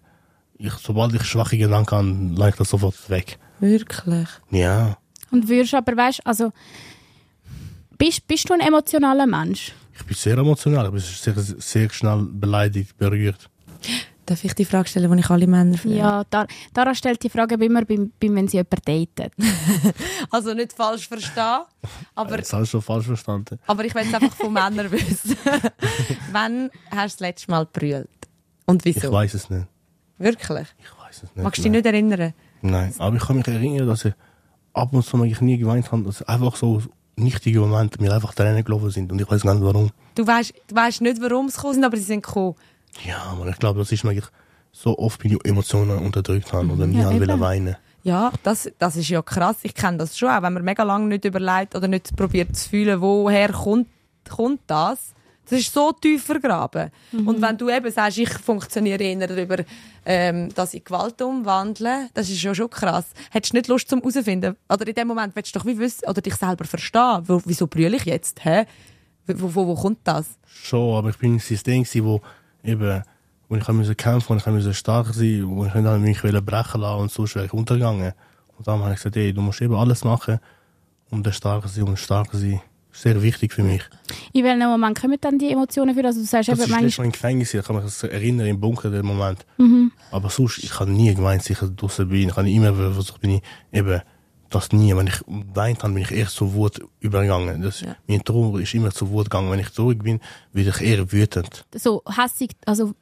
Ich, 0.58 0.74
sobald 0.74 1.14
ich 1.14 1.24
schwache 1.24 1.58
Gedanken 1.58 1.96
habe, 1.96 2.08
lege 2.36 2.50
ich 2.50 2.56
das 2.56 2.70
sofort 2.70 3.10
weg. 3.10 3.40
wirklich. 3.60 4.28
Ja. 4.52 4.98
Und 5.32 5.48
würdest 5.48 5.74
aber, 5.74 5.96
weißt 5.96 6.26
also, 6.26 6.52
bist, 7.98 8.28
bist 8.28 8.50
du 8.50 8.54
ein 8.54 8.60
emotionaler 8.60 9.26
Mensch? 9.26 9.74
Ich 9.96 10.06
bin 10.06 10.16
sehr 10.16 10.38
emotional, 10.38 10.86
ich 10.86 10.92
bin 10.92 11.02
sehr, 11.02 11.34
sehr 11.60 11.90
schnell 11.90 12.28
beleidigt, 12.32 12.98
berührt. 12.98 13.50
Darf 14.30 14.44
ich 14.44 14.54
die 14.54 14.64
Frage 14.66 14.88
stellen, 14.88 15.12
die 15.12 15.20
ich 15.22 15.30
alle 15.32 15.48
Männer 15.48 15.76
frage? 15.76 15.96
Ja, 15.96 16.24
Dar 16.30 16.46
Dara 16.72 16.94
stellt 16.94 17.24
die 17.24 17.30
Frage 17.30 17.56
immer, 17.56 17.84
beim, 17.84 18.12
beim, 18.20 18.36
wenn 18.36 18.48
sie 18.48 18.58
jemanden 18.58 18.82
datet. 19.16 19.34
Also 20.30 20.54
nicht 20.54 20.74
falsch 20.74 21.08
verstehen, 21.08 21.62
aber 22.14 22.38
Das 22.38 22.54
hast 22.54 22.62
du 22.62 22.66
schon 22.66 22.82
falsch 22.84 23.08
verstanden. 23.08 23.58
Aber 23.66 23.84
ich 23.86 23.96
will 23.96 24.04
es 24.08 24.14
einfach 24.14 24.36
von 24.36 24.54
Männern 24.54 24.92
wissen. 24.92 25.36
Wann 26.32 26.70
hast 26.92 27.20
du 27.20 27.24
das 27.24 27.30
letzte 27.30 27.50
Mal 27.52 27.66
gebrüllt? 27.66 28.10
Und 28.66 28.86
Ich 28.86 28.98
wieso? 28.98 29.12
weiß 29.12 29.34
es 29.34 29.50
nicht. 29.50 29.66
Wirklich? 30.20 30.68
Ich 30.78 30.92
weiß 31.06 31.24
es 31.24 31.36
nicht. 31.36 31.44
Magst 31.44 31.58
du 31.60 31.64
dich 31.64 31.72
nicht 31.72 31.86
erinnern? 31.88 32.34
Nein, 32.62 32.94
aber 33.00 33.16
ich 33.16 33.24
kann 33.24 33.38
mich 33.38 33.48
erinnern, 33.48 33.88
dass 33.88 34.06
ich 34.06 34.14
ab 34.74 34.94
und 34.94 35.04
zu 35.04 35.18
mal 35.18 35.26
ich 35.26 35.42
nie 35.42 35.58
geweint 35.58 35.92
habe, 35.92 36.04
dass 36.04 36.22
einfach 36.24 36.56
so 36.56 36.84
nichtige 37.16 37.62
Momente 37.62 38.00
mir 38.02 38.14
einfach 38.14 38.34
Tränen 38.36 38.64
gelaufen 38.64 38.92
sind 38.92 39.12
und 39.12 39.20
ich 39.20 39.30
weiß 39.30 39.42
gar 39.42 39.56
nicht 39.56 39.64
warum. 39.64 39.90
Du 40.14 40.28
weißt, 40.28 40.54
du 40.68 40.76
weißt 40.76 41.02
nicht, 41.02 41.20
warum 41.20 41.50
sie 41.50 41.56
gekommen 41.56 41.74
sind, 41.74 41.84
aber 41.86 41.98
sie 41.98 42.04
sind 42.04 42.24
gekommen. 42.24 42.56
Ja, 43.06 43.24
aber 43.32 43.48
ich 43.50 43.58
glaube, 43.58 43.80
das 43.80 43.92
ist 43.92 44.04
mir 44.04 44.12
eigentlich 44.12 44.30
so 44.72 44.98
oft, 44.98 45.22
bin 45.22 45.34
ich 45.34 45.46
Emotionen 45.46 46.00
unterdrückt 46.00 46.52
habe 46.54 46.72
oder 46.72 46.86
nie 46.88 47.00
Ja, 47.00 47.10
wollen 47.12 47.40
weinen. 47.40 47.76
Ja, 48.04 48.32
das, 48.44 48.72
das 48.78 48.96
ist 48.96 49.10
ja 49.10 49.22
krass. 49.22 49.58
Ich 49.64 49.76
kenne 49.76 49.98
das 49.98 50.18
schon 50.18 50.30
auch. 50.30 50.42
Wenn 50.42 50.54
man 50.54 50.64
mega 50.64 50.84
lange 50.84 51.08
nicht 51.08 51.26
überlegt 51.26 51.76
oder 51.76 51.88
nicht 51.88 52.16
probiert 52.16 52.56
zu 52.56 52.70
fühlen, 52.70 53.02
woher 53.02 53.52
kommt, 53.52 53.88
kommt 54.30 54.62
das. 54.68 55.14
Das 55.50 55.60
ist 55.60 55.74
so 55.74 55.92
tief 55.92 56.24
vergraben. 56.26 56.92
Und 57.12 57.42
wenn 57.42 57.58
du 57.58 57.70
eben 57.70 57.92
sagst, 57.92 58.20
ich 58.20 58.30
funktioniere 58.30 59.04
eher 59.04 59.28
darüber, 59.28 59.64
ähm, 60.06 60.54
dass 60.54 60.76
ich 60.76 60.86
Gewalt 60.86 61.20
umwandle, 61.24 62.10
das 62.14 62.30
ist 62.30 62.44
ja 62.44 62.54
schon 62.54 62.70
krass. 62.70 63.08
Hättest 63.32 63.54
du 63.54 63.58
nicht 63.58 63.68
Lust 63.68 63.90
zum 63.90 64.00
herausfinden? 64.00 64.56
Oder 64.72 64.88
in 64.88 64.94
dem 64.94 65.08
Moment 65.08 65.36
willst 65.36 65.56
du 65.56 65.60
doch 65.60 65.66
wie 65.66 65.80
wissen, 65.80 66.08
oder 66.08 66.22
dich 66.22 66.36
selber 66.36 66.66
verstehen. 66.66 67.24
Wo, 67.26 67.42
wieso 67.46 67.66
brülle 67.66 67.98
ich 67.98 68.06
jetzt? 68.06 68.46
Hä? 68.46 68.66
Wo, 69.26 69.56
wo, 69.56 69.68
wo 69.68 69.76
kommt 69.76 70.00
das? 70.04 70.38
Schon, 70.46 70.96
aber 70.96 71.10
ich 71.10 71.18
bin 71.18 71.36
ein 71.36 71.40
System 71.40 71.84
wo 72.04 72.22
eben, 72.64 73.04
wo 73.48 73.56
ich 73.56 73.68
musste 73.68 73.96
kämpfen, 73.96 74.30
wo 74.30 74.36
ich 74.36 74.46
musste 74.46 74.74
stark 74.74 75.08
sein, 75.14 75.44
wo 75.48 75.66
ich 75.66 75.74
an 75.74 76.02
mich 76.02 76.24
wollte 76.24 76.42
brechen 76.42 76.82
lassen 76.82 77.02
und 77.02 77.12
sonst 77.12 77.36
wäre 77.36 77.46
ich 77.46 77.54
untergegangen. 77.54 78.14
Und 78.58 78.68
dann 78.68 78.80
habe 78.80 78.92
ich 78.92 78.98
gesagt, 78.98 79.16
ey, 79.16 79.34
du 79.34 79.42
musst 79.42 79.62
eben 79.62 79.76
alles 79.76 80.04
machen, 80.04 80.40
um 81.10 81.24
der 81.24 81.32
Starke 81.32 81.68
zu 81.68 81.76
sein, 81.76 81.84
um 81.86 81.96
stark 81.96 82.32
zu 82.32 82.38
sein. 82.38 82.62
Das 82.90 82.98
ist 82.98 83.04
sehr 83.04 83.22
wichtig 83.22 83.54
für 83.54 83.64
mich. 83.64 83.84
In 84.34 84.44
welchem 84.44 84.68
Moment 84.68 85.00
kommen 85.00 85.18
dann 85.22 85.38
die 85.38 85.52
Emotionen 85.52 85.96
für? 85.96 86.04
Also 86.04 86.22
du 86.22 86.26
sagst 86.26 86.50
Das 86.50 86.60
eben 86.60 86.66
ist 86.66 86.70
manchmal, 86.70 87.04
Mal 87.04 87.06
im 87.06 87.12
Gefängnis, 87.12 87.54
ich 87.54 87.64
kann 87.64 87.76
mich 87.76 88.04
erinnern, 88.04 88.48
im 88.48 88.60
Bunker, 88.60 88.90
den 88.90 89.06
Moment. 89.06 89.46
Mhm. 89.58 89.92
Aber 90.12 90.30
sonst, 90.30 90.58
ich 90.58 90.80
habe 90.80 90.90
nie 90.90 91.14
gemeint, 91.14 91.42
dass 91.42 91.50
ich 91.52 91.60
draußen 91.60 92.10
bin. 92.10 92.30
Ich 92.30 92.36
habe 92.36 92.50
immer 92.50 92.74
versucht, 92.74 93.22
bin 93.22 93.32
ich 93.32 93.42
eben, 93.72 94.02
das 94.50 94.72
nie. 94.72 94.96
Wenn 94.96 95.08
ich 95.08 95.22
weint 95.28 95.84
habe, 95.84 95.94
bin 95.94 96.04
ich 96.04 96.12
erst 96.12 96.36
zu 96.36 96.54
Wut 96.54 96.80
übergegangen. 97.00 97.62
Das, 97.62 97.82
Ja. 97.82 97.96
Mein 98.08 98.24
Trauer 98.24 98.60
ist 98.60 98.74
immer 98.74 98.92
zu 98.92 99.10
Wut 99.10 99.26
gegangen. 99.26 99.52
Wenn 99.52 99.60
ich 99.60 99.70
traurig 99.70 100.02
bin, 100.04 100.20
werde 100.54 100.70
ich 100.72 100.82
eher 100.82 101.12
wütend. 101.12 101.66
so 101.76 102.02
hässig, 102.08 102.52
also 102.66 102.94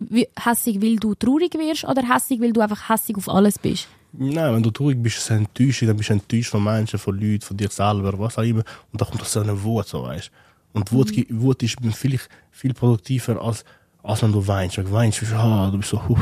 hässig, 0.44 0.82
weil 0.82 0.98
du 0.98 1.16
traurig 1.16 1.54
wirst 1.56 1.86
oder 1.86 2.04
hässig, 2.14 2.42
weil 2.42 2.54
du 2.54 2.62
einfach 2.62 2.90
hässig 2.90 3.16
auf 3.18 3.30
alles 3.30 3.58
bist? 3.60 3.88
Nein, 4.14 4.56
wenn 4.56 4.64
du 4.64 4.72
traurig 4.72 5.02
bist, 5.02 5.18
ist 5.18 5.24
es 5.26 5.30
enttäuscht, 5.30 5.84
dann 5.84 5.96
bist 5.98 6.10
du 6.10 6.14
enttäuscht 6.14 6.50
von 6.50 6.64
Menschen, 6.64 6.98
von 6.98 7.16
Leuten, 7.20 7.42
von 7.42 7.56
dir 7.58 7.70
selber, 7.70 8.18
was 8.18 8.38
auch 8.38 8.44
immer. 8.44 8.64
Und 8.92 9.02
da 9.02 9.06
kommt 9.06 9.22
das 9.22 9.32
so 9.34 9.42
eine 9.42 9.62
Wut, 9.64 9.88
so 9.88 10.04
weißt 10.04 10.32
Und 10.74 10.92
Wut, 10.92 11.12
gi- 11.12 11.28
Wut 11.30 11.62
ist 11.64 11.76
vielleicht 11.94 12.30
viel 12.52 12.74
produktiver, 12.74 13.42
als, 13.42 13.64
als 14.04 14.22
wenn 14.24 14.32
du 14.32 14.46
weinst. 14.48 14.78
Wenn 14.78 14.86
du 14.86 14.92
weinst, 14.92 15.20
bist 15.20 15.32
du, 15.34 15.36
ah, 15.36 15.70
du 15.72 15.78
bist 15.78 15.90
so, 15.90 16.08
huh, 16.08 16.18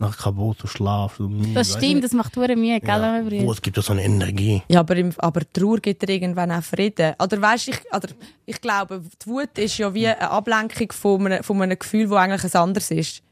nachher 0.00 0.22
kaputt, 0.24 0.56
schlafst. 0.64 1.18
Du 1.18 1.28
müde, 1.28 1.54
Das 1.54 1.72
stimmt, 1.74 2.02
das 2.04 2.12
macht 2.12 2.36
hure 2.36 2.56
Mühe, 2.56 2.80
gell, 2.80 2.88
wenn 2.88 3.00
man 3.00 3.22
Ja, 3.22 3.28
brüllt. 3.28 3.46
Wut 3.46 3.62
gibt 3.62 3.76
dir 3.76 3.82
so 3.82 3.92
eine 3.92 4.02
Energie. 4.04 4.62
Ja, 4.68 4.80
aber, 4.80 4.96
im, 4.96 5.12
aber 5.18 5.42
Trauer 5.52 5.78
gibt 5.78 6.02
dir 6.02 6.08
irgendwann 6.08 6.50
auch 6.50 6.62
Frieden. 6.62 7.14
Oder 7.22 7.40
weißt, 7.40 7.68
ich, 7.68 7.80
oder 7.94 8.08
ich 8.46 8.60
glaube, 8.60 9.02
die 9.24 9.26
Wut 9.30 9.56
ist 9.58 9.78
ja 9.78 9.92
wie 9.94 10.08
eine 10.08 10.30
Ablenkung 10.30 10.90
von 10.92 11.26
einem, 11.26 11.42
von 11.42 11.60
einem 11.62 11.78
Gefühl, 11.78 12.08
das 12.08 12.18
eigentlich 12.18 12.54
ein 12.54 12.60
anderes 12.60 12.90
ist. 12.90 13.22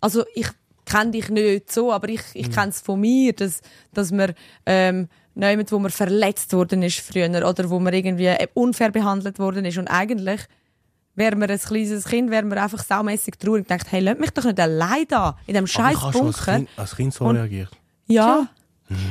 Also 0.00 0.24
ich 0.34 0.48
kenne 0.84 1.10
dich 1.10 1.28
nicht 1.28 1.72
so, 1.72 1.92
aber 1.92 2.08
ich, 2.08 2.22
ich 2.34 2.50
kenne 2.50 2.68
es 2.68 2.80
von 2.80 3.00
mir, 3.00 3.32
dass, 3.32 3.60
dass 3.92 4.12
man 4.12 4.34
ähm, 4.64 5.08
jemand, 5.34 5.70
wo 5.72 5.78
man 5.78 5.90
verletzt 5.90 6.52
worden 6.52 6.82
ist 6.82 7.00
früher 7.00 7.28
oder 7.46 7.68
wo 7.68 7.78
man 7.78 7.92
irgendwie 7.92 8.26
äh, 8.26 8.46
unfair 8.54 8.90
behandelt 8.90 9.38
worden 9.38 9.64
ist 9.64 9.78
und 9.78 9.88
eigentlich 9.88 10.40
wäre 11.16 11.34
man 11.36 11.50
ein 11.50 11.58
kleines 11.58 12.04
Kind, 12.04 12.30
wäre 12.30 12.44
man 12.44 12.58
einfach 12.58 12.82
saumässig 12.84 13.38
traurig 13.38 13.62
und 13.62 13.70
denkt, 13.70 13.90
hey, 13.90 14.00
lass 14.00 14.18
mich 14.18 14.30
doch 14.30 14.44
nicht 14.44 14.60
allein 14.60 15.04
da, 15.08 15.36
in 15.46 15.54
diesem 15.54 15.66
scheiß 15.66 15.96
ich 15.96 16.02
habe 16.02 16.12
schon 16.12 16.26
als 16.28 16.36
Bunker. 16.36 16.56
kind, 16.56 16.68
als 16.76 16.96
kind 16.96 17.14
so 17.14 17.24
Und- 17.24 17.36
reagiert. 17.36 17.70
Ja. 18.06 18.46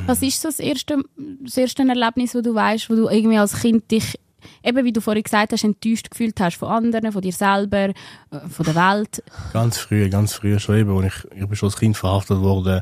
Was 0.06 0.22
ist 0.22 0.40
so 0.40 0.48
das 0.48 0.58
erste, 0.58 1.02
das 1.44 1.56
erste 1.58 1.86
Erlebnis, 1.86 2.34
wo 2.34 2.40
du 2.40 2.54
weißt, 2.54 2.88
wo 2.88 2.94
du 2.94 3.08
irgendwie 3.10 3.36
als 3.36 3.60
Kind 3.60 3.90
dich, 3.90 4.18
eben 4.64 4.84
wie 4.86 4.92
du 4.92 5.02
vorhin 5.02 5.22
gesagt 5.22 5.52
hast, 5.52 5.64
enttäuscht 5.64 6.10
gefühlt 6.10 6.40
hast 6.40 6.56
von 6.56 6.68
anderen, 6.68 7.12
von 7.12 7.20
dir 7.20 7.32
selber, 7.32 7.88
äh, 7.90 7.94
von 8.48 8.64
der 8.64 8.74
Welt? 8.74 9.22
Ganz 9.52 9.76
früh, 9.76 10.08
ganz 10.08 10.32
früh 10.32 10.58
schon 10.58 10.78
eben. 10.78 10.96
Und 10.96 11.04
ich, 11.04 11.14
ich 11.34 11.46
bin 11.46 11.56
schon 11.56 11.68
als 11.68 11.76
Kind 11.78 11.94
verhaftet 11.94 12.38
worden. 12.40 12.80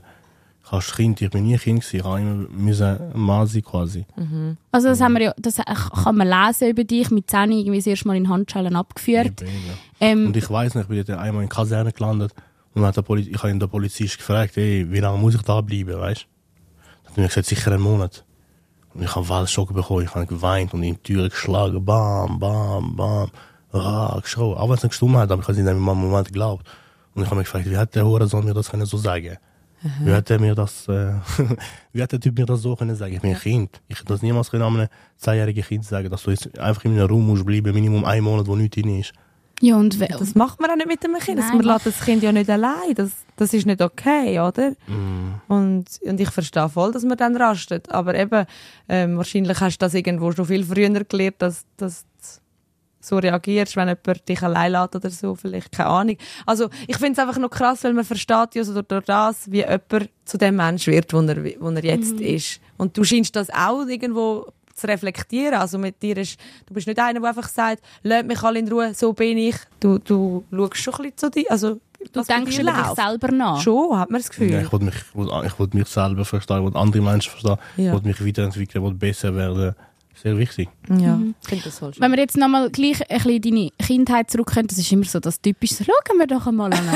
Ich 0.73 0.95
Kind, 0.95 1.21
ich 1.21 1.31
bin 1.31 1.45
nie 1.45 1.59
Kind 1.59 1.81
gewesen. 1.81 1.97
Ich 1.97 2.05
habe 2.05 2.21
immer 2.21 2.49
müssen 2.51 2.99
Mann 3.15 3.47
sein 3.47 3.63
quasi. 3.63 4.07
Also 4.73 4.89
das 4.89 5.01
haben 5.01 5.13
wir 5.13 5.23
ja, 5.23 5.35
das 5.37 5.57
kann 5.57 6.17
man 6.17 6.29
lesen 6.29 6.71
über 6.71 6.85
dich, 6.85 7.11
mit 7.11 7.31
10 7.31 7.53
irgendwie 7.53 7.79
das 7.79 7.87
erste 7.87 8.09
Mal 8.09 8.17
in 8.17 8.29
Handschellen 8.29 8.75
abgeführt. 8.75 9.43
Eben, 9.43 9.51
ja. 9.51 9.75
Ähm, 10.01 10.27
Und 10.27 10.37
ich 10.37 10.49
weiß 10.49 10.75
nicht, 10.75 10.91
ich 10.91 11.07
bin 11.07 11.15
einmal 11.17 11.43
in 11.43 11.49
Kaserne 11.49 11.93
gelandet 11.93 12.33
und 12.75 12.85
hat 12.85 12.97
der 12.97 13.03
Poli 13.03 13.29
ich 13.29 13.43
habe 13.43 13.57
der 13.57 13.67
Polizist 13.67 14.19
gefragt, 14.19 14.57
ey, 14.57 14.91
wie 14.91 15.01
lange 15.01 15.19
muss 15.19 15.35
ich 15.35 15.43
da 15.43 15.61
bleiben, 15.61 15.99
weißt? 15.99 16.27
Dann 17.05 17.11
hat 17.11 17.17
mir 17.19 17.29
gesagt, 17.29 17.47
sicher 17.47 17.73
einen 17.73 17.83
Monat. 17.83 18.25
Und 18.95 19.03
ich 19.03 19.15
habe 19.15 19.29
Waldschock 19.29 19.75
bekommen, 19.75 20.05
ich 20.05 20.15
habe 20.15 20.27
geweint 20.27 20.73
und 20.73 20.83
in 20.83 20.95
die 20.95 21.03
Tür 21.03 21.29
geschlagen, 21.29 21.85
bam, 21.85 22.39
bam, 22.39 22.97
bam, 22.97 23.31
ah, 23.73 24.19
geschrien. 24.21 24.55
Auch 24.55 24.69
wenn 24.69 24.77
es 24.77 24.83
nicht 24.83 24.93
gestummt 24.93 25.17
hat, 25.17 25.31
aber 25.31 25.43
ich 25.43 25.49
habe 25.49 25.53
es 25.53 25.59
in 25.59 25.67
dem 25.67 25.79
Moment 25.79 26.29
geglaubt. 26.29 26.67
Und 27.15 27.23
ich 27.23 27.27
habe 27.29 27.37
mich 27.37 27.47
gefragt, 27.47 27.69
wie 27.69 27.77
hat 27.77 27.95
der 27.95 28.07
Hurensohn 28.07 28.45
mir 28.45 28.55
das 28.55 28.71
können 28.71 28.87
so 28.87 28.97
sagen? 28.97 29.37
Wie 30.03 30.13
hat 30.13 30.31
er 30.31 30.41
mir 30.41 30.55
das, 30.55 30.89
äh, 30.89 31.13
wie 31.93 32.03
hat 32.03 32.13
der 32.13 32.21
Typ 32.21 32.39
mir 32.39 32.47
das 32.47 32.63
so 32.63 32.75
können 32.77 32.97
sagen? 32.97 33.15
Ich 33.15 33.21
bin 33.21 33.35
ein 33.35 33.39
Kind. 33.41 33.81
Ich 33.89 33.97
hätte 33.99 34.09
das 34.09 34.23
niemals 34.23 34.51
können 34.51 34.65
einem 34.65 34.89
zehnjährigen 35.17 35.63
Kind 35.65 35.85
sagen, 35.85 36.09
dass 36.11 36.23
du 36.23 36.31
jetzt 36.31 36.59
einfach 36.59 36.85
in 36.85 36.93
einem 36.99 37.07
Raum 37.09 37.27
musst 37.27 37.45
bleiben, 37.45 37.73
Minimum 37.75 38.05
einen 38.05 38.25
Monat, 38.25 38.47
wo 38.47 38.57
nichts 38.57 38.75
drin 38.77 38.99
ist. 39.01 39.13
Ja, 39.61 39.77
und 39.77 40.01
we- 40.01 40.09
Das 40.09 40.35
macht 40.35 40.61
man 40.61 40.71
auch 40.71 40.77
nicht 40.77 40.89
mit 40.89 41.05
einem 41.05 41.19
Kind. 41.21 41.39
Nein, 41.39 41.57
man 41.59 41.65
lässt 41.67 41.87
das 41.87 42.01
Kind 42.01 42.23
ja 42.23 42.33
nicht 42.33 42.51
allein. 42.51 42.95
Das, 42.97 43.11
das 43.37 43.55
ist 43.55 43.67
nicht 43.67 43.81
okay, 43.81 44.41
oder? 44.41 44.73
Und, 45.49 45.85
und 46.03 46.21
ich 46.21 46.31
verstehe 46.31 46.69
voll, 46.69 46.91
dass 46.93 47.05
man 47.05 47.17
dann 47.17 47.37
rastet. 47.37 47.91
Aber 47.93 48.15
eben, 48.15 48.47
ähm, 48.89 49.17
wahrscheinlich 49.17 49.61
hast 49.61 49.79
du 49.81 49.85
das 49.87 49.95
irgendwo 49.95 50.33
schon 50.33 50.47
viel 50.47 50.65
früher 50.65 50.89
gelernt, 51.05 51.37
dass, 51.39 51.65
dass 51.77 52.05
so 53.05 53.19
reagierst, 53.19 53.77
wenn 53.77 53.89
jemand 53.89 54.29
dich 54.29 54.43
allein 54.43 54.73
lässt 54.73 54.97
oder 54.97 55.11
so. 55.11 55.35
Vielleicht, 55.35 55.73
keine 55.73 55.89
Ahnung. 55.91 56.17
Also, 56.47 56.69
ich 56.87 56.97
finde 56.97 57.13
es 57.13 57.19
einfach 57.19 57.39
noch 57.39 57.51
krass, 57.51 57.85
weil 57.85 57.93
man 57.93 58.05
versteht 58.05 58.55
ja 58.55 58.65
so 58.65 58.81
durch, 58.83 59.05
das, 59.05 59.51
wie 59.51 59.59
jemand 59.59 60.09
zu 60.25 60.39
dem 60.39 60.57
Mensch 60.57 60.87
wird, 60.87 61.13
wo 61.13 61.21
er, 61.21 61.37
wo 61.61 61.69
er 61.71 61.85
jetzt 61.85 62.13
ist. 62.21 62.61
Und 62.77 62.97
du 62.97 63.05
scheinst 63.05 63.37
das 63.37 63.51
auch 63.51 63.87
irgendwo 63.87 64.47
zu 64.75 64.87
reflektieren. 64.89 65.55
Also 65.55 65.79
mit 65.79 66.03
dir 66.03 66.17
ist, 66.17 66.39
du 66.67 66.75
bist 66.75 66.87
nicht 66.87 66.99
einer, 66.99 67.21
der 67.21 67.29
einfach 67.29 67.49
sagt, 67.49 67.83
lasst 68.03 68.27
mich 68.27 68.43
alle 68.43 68.59
in 68.59 68.69
Ruhe, 68.69 68.93
so 68.95 69.13
bin 69.13 69.39
ich. 69.39 69.57
Du, 69.79 69.99
du 69.99 70.45
schaust 70.51 70.77
schon 70.79 70.95
ein 70.95 71.03
bisschen 71.03 71.17
zu 71.19 71.31
dir. 71.31 71.45
Also, 71.51 71.81
du 72.13 72.23
denkst 72.23 72.59
über 72.59 72.73
dich 72.73 72.77
läuft. 72.85 72.97
selber 72.97 73.29
nach. 73.33 73.61
Schon, 73.61 73.97
hat 73.99 74.11
man 74.11 74.21
das 74.21 74.31
Gefühl. 74.31 74.51
Ja, 74.51 74.61
ich 74.63 74.73
wollte 74.73 74.87
mich, 74.87 74.95
ich 74.97 75.59
wollte 75.59 75.77
mich 75.77 75.87
selber 75.89 76.25
verstehen, 76.25 76.57
ich 76.59 76.63
wollte 76.65 76.79
andere 76.79 77.03
Menschen 77.03 77.31
verstehen, 77.31 77.57
Ja. 77.77 77.85
ich 77.87 77.93
wollte 77.93 78.07
mich 78.09 78.27
weiterentwickeln, 78.27 78.83
ich 78.83 78.85
wollte 78.85 78.99
besser 78.99 79.35
werden. 79.37 79.75
Sehr 80.23 80.39
wichtig. 80.39 80.69
Ja, 80.89 81.19
ich 81.43 81.49
finde 81.49 81.65
das 81.65 81.79
voll 81.79 81.93
schön. 81.93 82.01
Wenn 82.03 82.13
wir 82.13 82.19
jetzt 82.19 82.37
nochmal 82.37 82.71
gleich 82.71 83.01
ein 83.11 83.17
bisschen 83.19 83.31
in 83.33 83.43
deine 83.43 83.71
Kindheit 83.85 84.31
zurückkommen, 84.31 84.67
das 84.69 84.79
ist 84.79 84.91
immer 84.93 85.05
so 85.05 85.19
das 85.21 85.41
Typische. 85.41 85.85
Schauen 85.85 86.19
wir 86.19 86.27
doch 86.27 86.47
einmal 86.47 86.73
an 86.75 86.87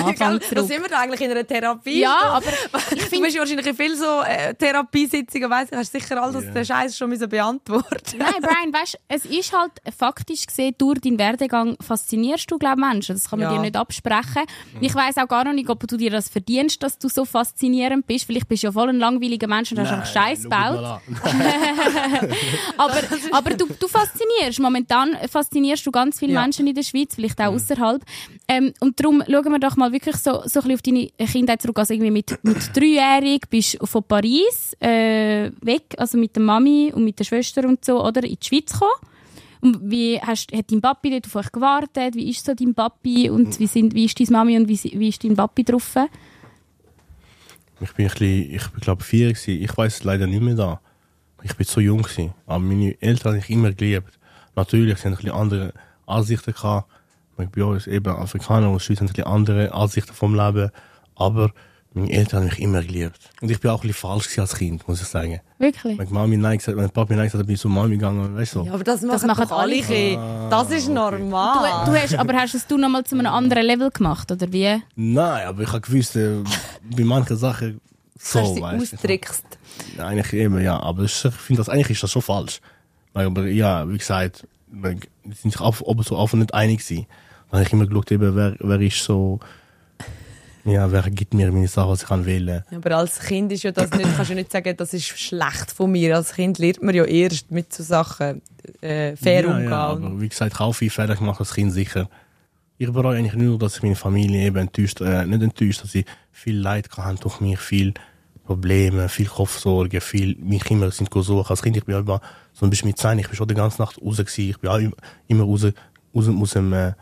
da 0.50 0.62
sind 0.62 0.82
wir 0.82 0.88
da 0.88 1.00
eigentlich 1.00 1.20
in 1.20 1.30
einer 1.30 1.46
Therapie. 1.46 2.00
Ja, 2.00 2.16
aber 2.34 2.46
ich 2.46 2.88
Du 2.98 3.06
finde, 3.06 3.24
bist 3.24 3.34
ja 3.36 3.40
wahrscheinlich 3.42 3.66
in 3.66 3.74
viel 3.76 3.96
so 3.96 4.20
äh, 4.26 4.54
Therapiesitzungen, 4.54 5.50
weißt 5.50 5.72
du, 5.72 5.76
hast 5.76 5.92
sicher 5.92 6.22
all 6.22 6.32
das 6.32 6.44
Ja. 6.44 6.50
den 6.52 6.64
Scheiß 6.64 6.96
schon 6.96 7.08
müssen 7.10 7.28
beantworten. 7.28 8.18
Nein, 8.18 8.32
Brian, 8.40 8.72
weißt, 8.72 8.98
es 9.08 9.24
ist 9.24 9.52
halt 9.52 9.72
faktisch 9.96 10.46
gesehen, 10.46 10.74
durch 10.78 11.00
deinen 11.00 11.18
Werdegang 11.18 11.76
faszinierst 11.80 12.50
du, 12.50 12.58
glaube 12.58 12.80
Menschen. 12.80 13.14
Das 13.16 13.28
kann 13.28 13.40
man 13.40 13.48
Ja. 13.50 13.54
dir 13.56 13.60
nicht 13.62 13.76
absprechen. 13.76 14.42
Ich 14.80 14.94
weiß 14.94 15.16
auch 15.18 15.28
gar 15.28 15.44
noch 15.44 15.52
nicht, 15.52 15.68
ob 15.68 15.86
du 15.86 15.96
dir 15.96 16.10
das 16.10 16.28
verdienst, 16.28 16.82
dass 16.82 16.98
du 16.98 17.08
so 17.08 17.24
faszinierend 17.24 18.06
bist. 18.06 18.24
Vielleicht 18.26 18.48
bist 18.48 18.62
du 18.62 18.68
ja 18.68 18.72
voll 18.72 18.88
ein 18.90 18.98
langweiliger 18.98 19.48
Mensch 19.48 19.72
und 19.72 19.80
hast 19.80 19.90
einfach 19.90 20.06
Scheiß 20.12 20.44
gebaut. 20.44 21.00
Aber, 22.78 22.94
aber 23.32 23.50
du, 23.50 23.66
du 23.66 23.88
faszinierst. 23.88 24.60
Momentan 24.60 25.16
faszinierst 25.30 25.86
du 25.86 25.90
ganz 25.90 26.18
viele 26.18 26.34
Ja. 26.34 26.42
Menschen 26.42 26.66
in 26.66 26.74
der 26.74 26.82
Schweiz, 26.82 27.14
vielleicht 27.14 27.40
auch 27.40 27.52
außerhalb. 27.52 28.02
Ähm, 28.48 28.72
und 28.80 28.98
darum 29.00 29.22
schauen 29.26 29.52
wir 29.52 29.58
doch 29.58 29.76
mal 29.76 29.92
wirklich 29.92 30.16
so, 30.16 30.42
so 30.44 30.60
ein 30.60 30.68
bisschen 30.68 30.74
auf 30.74 30.82
deine 30.82 31.30
Kindheit 31.30 31.62
zurück. 31.62 31.78
Also 31.78 31.94
irgendwie 31.94 32.10
mit, 32.10 32.38
mit 32.42 32.76
dreijährig 32.76 33.42
bist 33.50 33.80
du 33.80 33.86
von 33.86 34.02
Paris 34.04 34.74
äh, 34.80 35.50
weg, 35.60 35.94
also 35.96 36.18
mit 36.18 36.34
der 36.36 36.42
Mami 36.42 36.92
und 36.94 37.04
mit 37.04 37.18
der 37.18 37.24
Schwester 37.24 37.66
und 37.66 37.84
so, 37.84 38.04
oder, 38.04 38.22
in 38.24 38.36
die 38.40 38.46
Schweiz 38.46 38.72
gekommen. 38.72 38.92
Und 39.60 39.90
wie 39.90 40.20
hast, 40.20 40.52
hat 40.52 40.70
dein 40.70 40.80
Papi 40.80 41.10
dort 41.10 41.26
auf 41.26 41.34
euch 41.36 41.50
gewartet? 41.50 42.14
Wie 42.14 42.30
ist 42.30 42.44
so 42.44 42.54
dein 42.54 42.74
Papi 42.74 43.28
und 43.28 43.58
wie, 43.58 43.66
sind, 43.66 43.92
wie 43.94 44.04
ist 44.04 44.18
deine 44.20 44.30
Mami 44.30 44.56
und 44.56 44.68
wie, 44.68 44.80
wie 44.94 45.08
ist 45.08 45.24
dein 45.24 45.34
Papi 45.34 45.64
drauf? 45.64 45.96
Ich 47.80 47.92
bin 47.92 48.06
ein 48.06 48.10
bisschen, 48.12 48.54
ich 48.54 48.68
bin 48.68 48.80
glaube 48.80 49.04
vier 49.04 49.32
gewesen. 49.32 49.62
Ich 49.62 49.76
weiß 49.76 50.04
leider 50.04 50.26
nicht 50.26 50.42
mehr 50.42 50.54
da. 50.54 50.80
Ich 51.42 51.54
bin 51.56 51.66
so 51.66 51.80
jung 51.80 52.02
gewesen. 52.02 52.34
Aber 52.46 52.58
meine 52.58 53.00
Eltern 53.00 53.32
habe 53.34 53.38
ich 53.38 53.50
immer 53.50 53.72
geliebt. 53.72 54.18
Natürlich, 54.56 54.98
sie 54.98 55.04
haben 55.04 55.12
ein 55.12 55.16
bisschen 55.16 55.32
andere 55.32 55.72
Ansichten 56.06 56.52
gehabt. 56.52 56.90
Ich 57.38 57.48
bin 57.50 57.62
ja 57.64 57.86
eben 57.92 58.16
Afrikaner 58.16 58.70
und 58.70 58.82
Schweiz 58.82 58.98
haben 58.98 59.06
ein 59.06 59.12
bisschen 59.12 59.26
andere 59.26 59.72
Ansichten 59.72 60.12
vom 60.12 60.34
Leben. 60.34 60.70
Aber 61.14 61.50
meine 61.94 62.10
Eltern 62.10 62.40
haben 62.40 62.46
mich 62.48 62.58
immer 62.58 62.82
geliebt. 62.82 63.18
Und 63.40 63.50
ich 63.50 63.60
bin 63.60 63.70
auch 63.70 63.76
ein 63.82 63.88
bisschen 63.88 64.08
falsch 64.08 64.38
als 64.38 64.56
Kind, 64.56 64.86
muss 64.88 65.00
ich 65.00 65.06
sagen. 65.06 65.40
Wirklich? 65.58 65.96
Wenn 65.98 66.12
Mami 66.12 66.36
Nein 66.36 66.58
gesagt, 66.58 66.76
wenn 66.76 66.90
Papi 66.90 67.14
Nein 67.14 67.26
gesagt 67.26 67.40
hat, 67.40 67.46
bin 67.46 67.54
ich 67.54 67.60
zur 67.60 67.70
Mami 67.70 67.90
gegangen, 67.96 68.36
weißt 68.36 68.56
du. 68.56 68.64
Ja, 68.64 68.74
aber 68.74 68.82
das 68.84 69.02
machen, 69.02 69.26
machen 69.28 69.46
doch 69.48 69.58
alle 69.58 69.80
Kinder. 69.80 70.48
Das 70.50 70.70
ist 70.72 70.88
Du, 70.88 70.92
normal. 70.92 71.84
du 71.86 71.92
hast, 71.94 72.14
aber 72.16 72.32
hast 72.34 72.54
es 72.54 72.66
du 72.66 72.76
noch 72.76 72.88
mal 72.88 73.04
zu 73.04 73.16
einem 73.16 73.26
anderen 73.32 73.64
Level 73.64 73.90
gemacht, 73.90 74.30
oder 74.32 74.52
wie? 74.52 74.82
Nein, 74.96 75.46
aber 75.46 75.62
ich 75.62 75.68
habe 75.68 75.80
gewusst, 75.80 76.16
äh, 76.16 76.42
bei 76.96 77.04
manchen 77.04 77.36
Sachen 77.36 77.80
so, 78.18 78.40
Dass 78.40 78.54
du 78.54 78.60
weißt 78.60 78.94
austrickst. 78.94 79.44
Ja, 79.96 80.06
Eigentlich 80.06 80.32
eben, 80.32 80.60
ja. 80.60 80.80
Aber 80.80 81.04
ich 81.04 81.12
finde 81.12 81.60
das, 81.60 81.68
eigentlich 81.68 81.90
ist 81.90 82.02
das 82.02 82.10
schon 82.10 82.22
falsch. 82.22 82.60
Aber 83.14 83.46
ja, 83.46 83.88
wie 83.88 83.98
gesagt, 83.98 84.46
wir 84.70 84.96
sind 85.24 85.52
sich 85.52 85.60
auf, 85.60 85.82
ob 85.86 86.04
so 86.04 86.16
auf 86.16 86.32
und 86.32 86.40
nicht 86.40 86.54
einig 86.54 86.80
gewesen. 86.80 87.06
Dann 87.50 87.60
habe 87.60 87.66
ich 87.66 87.72
immer 87.72 87.86
geschaut, 87.86 88.12
eben, 88.12 88.36
wer, 88.36 88.56
wer 88.58 88.80
ist 88.80 89.02
so, 89.02 89.40
ja, 90.64 90.90
wer 90.92 91.02
gibt 91.10 91.32
mir 91.34 91.50
meine 91.50 91.68
Sachen, 91.68 91.90
was 91.90 92.02
ich 92.02 92.08
kann 92.08 92.26
wählen. 92.26 92.62
Ja, 92.70 92.76
Aber 92.76 92.96
als 92.96 93.20
Kind 93.20 93.52
ist 93.52 93.62
ja 93.62 93.72
das 93.72 93.90
nicht, 93.90 94.16
kannst 94.16 94.30
du 94.30 94.34
nicht 94.34 94.52
sagen, 94.52 94.76
das 94.76 94.92
ist 94.92 95.06
schlecht 95.06 95.72
von 95.74 95.90
mir. 95.90 96.16
Als 96.16 96.34
Kind 96.34 96.58
lernt 96.58 96.82
man 96.82 96.94
ja 96.94 97.04
erst 97.04 97.50
mit 97.50 97.72
so 97.72 97.82
Sachen 97.82 98.42
äh, 98.80 99.16
fair 99.16 99.44
ja, 99.44 99.50
umgehen. 99.50 99.70
Ja, 99.70 99.86
aber 99.88 100.20
wie 100.20 100.28
gesagt, 100.28 100.52
ich 100.52 100.60
auch 100.60 100.72
viel 100.72 100.90
Fehler 100.90 101.16
gemacht 101.16 101.40
als 101.40 101.54
Kind, 101.54 101.72
sicher. 101.72 102.08
Ich 102.76 102.90
bereue 102.92 103.16
eigentlich 103.16 103.34
nur, 103.34 103.58
dass 103.58 103.76
ich 103.76 103.82
meine 103.82 103.96
Familie 103.96 104.46
eben 104.46 104.56
enttäuscht, 104.56 105.00
äh, 105.00 105.24
nicht 105.26 105.42
enttäuscht, 105.42 105.82
dass 105.82 105.92
sie 105.92 106.04
viel 106.38 106.58
Leid 106.58 106.88
hatten 106.96 107.18
durch 107.20 107.40
mich, 107.40 107.58
viel 107.58 107.94
Probleme, 108.44 109.08
viel 109.08 109.26
Kopfsorgen, 109.26 110.00
viel, 110.00 110.36
mich 110.36 110.70
immer 110.70 110.90
sind 110.90 111.10
gesucht. 111.10 111.50
Als 111.50 111.62
Kind, 111.62 111.76
ich 111.76 111.84
bin 111.84 111.96
immer, 111.96 112.20
so 112.52 112.64
ein 112.64 112.70
bisschen 112.70 112.88
mit 112.88 112.98
10, 112.98 113.18
ich 113.18 113.26
bin 113.26 113.36
schon 113.36 113.48
die 113.48 113.54
ganze 113.54 113.82
Nacht 113.82 114.00
raus 114.00 114.16
gewesen. 114.18 114.50
Ich 114.50 114.58
bin 114.58 114.70
auch 114.70 114.78
immer, 115.26 115.44
raus, 115.44 115.64
raus, 116.14 116.28
aus 116.28 116.50
dem, 116.52 116.72
äh, 116.72 116.92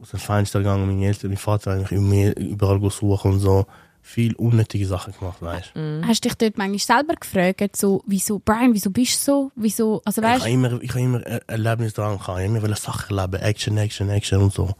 aus 0.00 0.10
dem 0.10 0.20
Fenster 0.20 0.60
gegangen, 0.60 0.86
meine 0.86 1.06
Eltern, 1.06 1.30
mein 1.30 1.36
Vater 1.36 1.72
hat 1.72 1.80
mich 1.80 1.92
immer 1.92 2.36
überall 2.36 2.80
gesucht 2.80 3.24
und 3.24 3.40
so. 3.40 3.66
Viel 4.00 4.34
unnötige 4.34 4.86
Sachen 4.86 5.14
gemacht, 5.18 5.40
weißt 5.40 5.72
du. 5.74 6.02
Hast 6.06 6.24
du 6.24 6.28
dich 6.28 6.36
dort 6.36 6.58
manchmal 6.58 6.78
selber 6.78 7.14
gefragt, 7.14 7.76
so, 7.76 8.02
wieso, 8.06 8.38
Brian, 8.38 8.74
wieso 8.74 8.90
bist 8.90 9.26
du 9.26 9.32
so? 9.32 9.52
Wieso, 9.56 10.02
also 10.04 10.20
Ich 10.20 10.28
weißt 10.28 10.40
habe 10.42 10.50
immer, 10.52 10.82
ich 10.82 10.90
habe 10.90 11.00
immer 11.00 11.20
Erlebnis 11.22 11.94
dran 11.94 12.18
gehabt. 12.18 12.38
Ich 12.40 12.48
habe 12.48 12.58
immer 12.58 12.76
Sachen 12.76 13.16
erleben, 13.16 13.42
Action, 13.42 13.76
Action, 13.78 14.10
Action 14.10 14.42
und 14.42 14.52
so. 14.52 14.74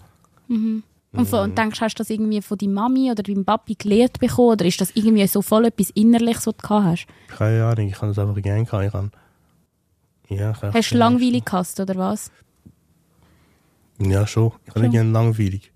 Und, 1.16 1.26
von, 1.26 1.40
und 1.40 1.58
denkst, 1.58 1.80
hast 1.80 1.94
du 1.94 2.02
das 2.02 2.10
irgendwie 2.10 2.42
von 2.42 2.58
deiner 2.58 2.72
Mami 2.72 3.10
oder 3.10 3.22
deinem 3.22 3.44
Papi 3.44 3.74
gelehrt 3.74 4.18
bekommen? 4.18 4.50
Oder 4.50 4.64
ist 4.64 4.80
das 4.80 4.90
irgendwie 4.94 5.26
so 5.26 5.42
voll 5.42 5.66
etwas 5.66 5.90
Innerliches, 5.90 6.46
was 6.46 6.56
du 6.56 6.62
gehabt 6.68 6.84
hast? 6.84 7.06
Keine 7.28 7.64
Ahnung, 7.64 7.88
ich 7.88 7.96
habe 7.96 8.08
das 8.08 8.18
einfach 8.18 8.40
gerne 8.40 8.64
gehabt. 8.64 8.84
Ich 8.84 8.92
kann, 8.92 9.10
ja, 10.28 10.50
ich 10.50 10.62
Hast 10.62 10.90
du 10.92 10.96
langweilig 10.96 11.44
gehasst, 11.44 11.78
oder 11.80 11.94
was? 11.96 12.30
Ja, 13.98 14.26
schon. 14.26 14.52
Ich 14.64 14.70
habe 14.70 14.80
nicht 14.80 14.92
gerne 14.92 15.10
langweilig. 15.10 15.72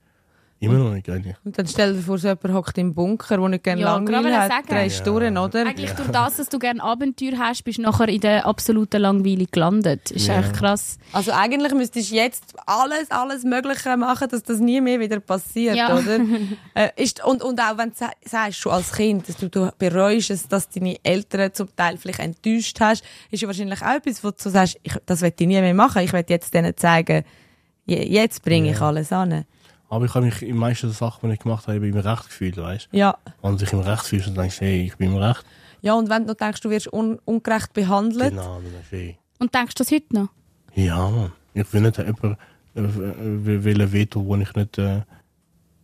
Immer 0.61 0.75
noch 0.79 0.93
nicht 0.93 1.09
eigentlich. 1.09 1.37
Und 1.45 1.57
dann 1.57 1.69
stell 1.69 1.95
dir 1.95 2.01
vor, 2.03 2.19
so 2.19 2.27
jemand 2.27 2.53
hockt 2.53 2.77
im 2.79 2.93
Bunker, 2.93 3.37
der 3.39 3.49
nicht 3.49 3.63
gerne 3.63 3.81
Ja, 3.83 3.95
Langweil 3.95 4.23
gerade 4.25 4.37
hat. 4.41 4.51
sagen. 4.51 4.67
Drehst 4.69 5.07
du 5.07 5.13
durch, 5.13 5.31
oder? 5.31 5.67
Eigentlich 5.67 5.93
durch 5.93 6.09
das, 6.09 6.37
dass 6.39 6.49
du 6.49 6.59
gerne 6.59 6.83
Abenteuer 6.83 7.39
hast, 7.39 7.63
bist 7.63 7.79
du 7.79 7.83
nachher 7.83 8.09
in 8.09 8.21
der 8.21 8.45
absoluten 8.45 9.01
Langweile 9.01 9.47
gelandet. 9.47 10.11
Ist 10.11 10.27
Ja. 10.27 10.41
echt 10.41 10.55
krass. 10.55 10.99
Also 11.13 11.31
eigentlich 11.31 11.73
müsstest 11.75 12.11
du 12.11 12.17
jetzt 12.17 12.55
alles, 12.67 13.09
alles 13.13 13.45
Mögliche 13.45 13.97
machen, 13.97 14.29
dass 14.29 14.43
das 14.43 14.59
nie 14.59 14.81
mehr 14.81 14.99
wieder 14.99 15.21
passiert, 15.21 15.77
Ja. 15.77 15.97
oder? 15.97 16.19
äh, 16.75 16.89
ist, 16.97 17.25
und, 17.25 17.41
und 17.45 17.61
auch 17.61 17.79
wenn 17.79 17.91
du 17.91 17.95
sa- 17.97 18.11
sagst, 18.25 18.59
schon 18.59 18.73
als 18.73 18.91
Kind, 18.93 19.29
dass 19.29 19.37
du, 19.37 19.49
du 19.49 19.71
bereust 19.79 20.31
es, 20.31 20.49
dass 20.49 20.69
deine 20.69 20.97
Eltern 21.05 21.55
zum 21.55 21.69
Teil 21.77 21.99
vielleicht 21.99 22.19
enttäuscht 22.19 22.81
hast, 22.81 23.05
ist 23.31 23.43
ja 23.43 23.47
wahrscheinlich 23.47 23.81
auch 23.81 23.95
etwas, 23.95 24.25
wo 24.25 24.33
du 24.33 24.51
sagst, 24.51 24.77
ich, 24.83 24.93
das 25.07 25.21
will 25.23 25.33
ich 25.39 25.47
nie 25.47 25.61
mehr 25.61 25.73
machen. 25.75 26.03
Ich 26.03 26.13
will 26.13 26.25
jetzt 26.29 26.53
denen 26.53 26.77
zeigen, 26.77 27.23
je- 27.87 28.03
jetzt 28.09 28.43
bringe 28.43 28.73
ich 28.73 28.81
alles 28.81 29.13
an. 29.13 29.45
Aber 29.91 30.05
ich 30.05 30.15
habe 30.15 30.27
mich 30.27 30.43
in 30.43 30.57
meisten 30.57 30.91
Sachen, 30.91 31.29
die 31.29 31.35
ich 31.35 31.41
gemacht 31.41 31.67
habe, 31.67 31.87
immer 31.87 32.05
recht 32.05 32.25
gefühlt, 32.27 32.57
weißt 32.57 32.89
Ja. 32.93 33.17
du? 33.25 33.49
Und 33.49 33.59
sich 33.59 33.73
im 33.73 33.81
Recht 33.81 34.05
fühlst 34.05 34.29
und 34.29 34.37
denkst, 34.37 34.61
hey, 34.61 34.85
ich 34.87 34.97
bin 34.97 35.13
im 35.13 35.19
Recht. 35.19 35.45
Ja, 35.81 35.95
und 35.95 36.11
wenn 36.11 36.23
du 36.23 36.29
noch 36.33 36.37
denkst, 36.37 36.61
du 36.61 36.71
wirst 36.71 36.93
un 36.93 37.19
ungerecht 37.25 37.73
behandelt, 37.73 38.31
Genau, 38.31 38.57
dann 38.57 38.65
denkst 38.73 38.91
du, 38.91 38.97
hey. 38.97 39.19
Und 39.39 39.55
denkst 39.55 39.75
du 39.77 39.85
das 39.85 39.93
heute 39.93 40.15
noch? 40.15 40.29
Ja, 40.75 41.09
Mann. 41.09 41.33
Ich 41.55 41.73
will 41.73 41.81
nicht 41.81 41.97
jemanden 41.99 42.37
äh, 42.75 42.81
äh, 42.81 43.65
wollen 43.65 43.93
wehtun, 43.93 44.27
wo 44.27 44.37
ich 44.37 44.55
nicht, 44.55 44.79
äh, 44.79 45.03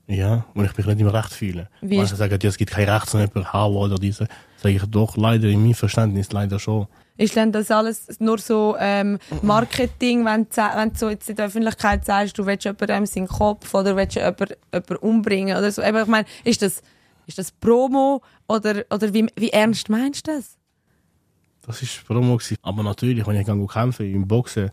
ja, 0.06 0.44
wo 0.54 0.62
ich 0.62 0.76
mich 0.76 0.86
nicht 0.86 1.00
im 1.00 1.06
Recht 1.08 1.32
fühle. 1.32 1.68
Wie 1.80 1.96
Manche 1.96 2.12
ist- 2.12 2.18
sagen, 2.18 2.38
ja, 2.42 2.48
es 2.48 2.56
gibt 2.58 2.70
kein 2.72 2.88
Recht, 2.88 3.08
sondern 3.08 3.30
jemand 3.34 3.52
hauen 3.52 3.76
oder 3.76 3.96
diese. 3.96 4.28
Sage 4.58 4.76
ich 4.76 4.84
doch, 4.84 5.16
leider, 5.16 5.48
in 5.48 5.62
meinem 5.62 5.74
Verständnis 5.74 6.30
leider 6.32 6.58
schon. 6.58 6.86
Ist 7.16 7.36
denn 7.36 7.52
das 7.52 7.70
alles 7.70 8.08
nur 8.18 8.38
so 8.38 8.76
ähm, 8.78 9.18
Marketing, 9.42 10.24
wenn 10.24 10.46
wenn 10.56 10.92
du 10.92 10.98
so 10.98 11.08
jetzt 11.08 11.30
in 11.30 11.36
der 11.36 11.46
Öffentlichkeit 11.46 12.04
sagst, 12.04 12.36
du 12.36 12.44
willst 12.44 12.64
jemandem 12.64 13.06
seinen 13.06 13.28
Kopf 13.28 13.72
oder 13.72 13.96
willst 13.96 14.16
jemanden, 14.16 14.54
jemanden 14.72 14.96
umbringen 14.96 15.56
oder 15.56 15.70
so? 15.70 15.80
Eben, 15.82 16.02
ich 16.02 16.06
meine, 16.08 16.26
ist 16.42 16.62
das, 16.62 16.82
ist 17.26 17.38
das 17.38 17.52
Promo 17.52 18.20
oder, 18.48 18.84
oder 18.90 19.14
wie, 19.14 19.26
wie 19.36 19.50
ernst 19.50 19.88
meinst 19.88 20.26
du 20.26 20.32
das? 20.32 20.56
Das 21.64 21.80
war 21.82 21.88
Promo. 22.16 22.36
gewesen. 22.36 22.56
Aber 22.62 22.82
natürlich, 22.82 23.24
wenn 23.26 23.36
ich 23.36 23.46
gehe 23.46 23.66
kämpfen 23.66 24.12
im 24.12 24.26
Boxen, 24.26 24.70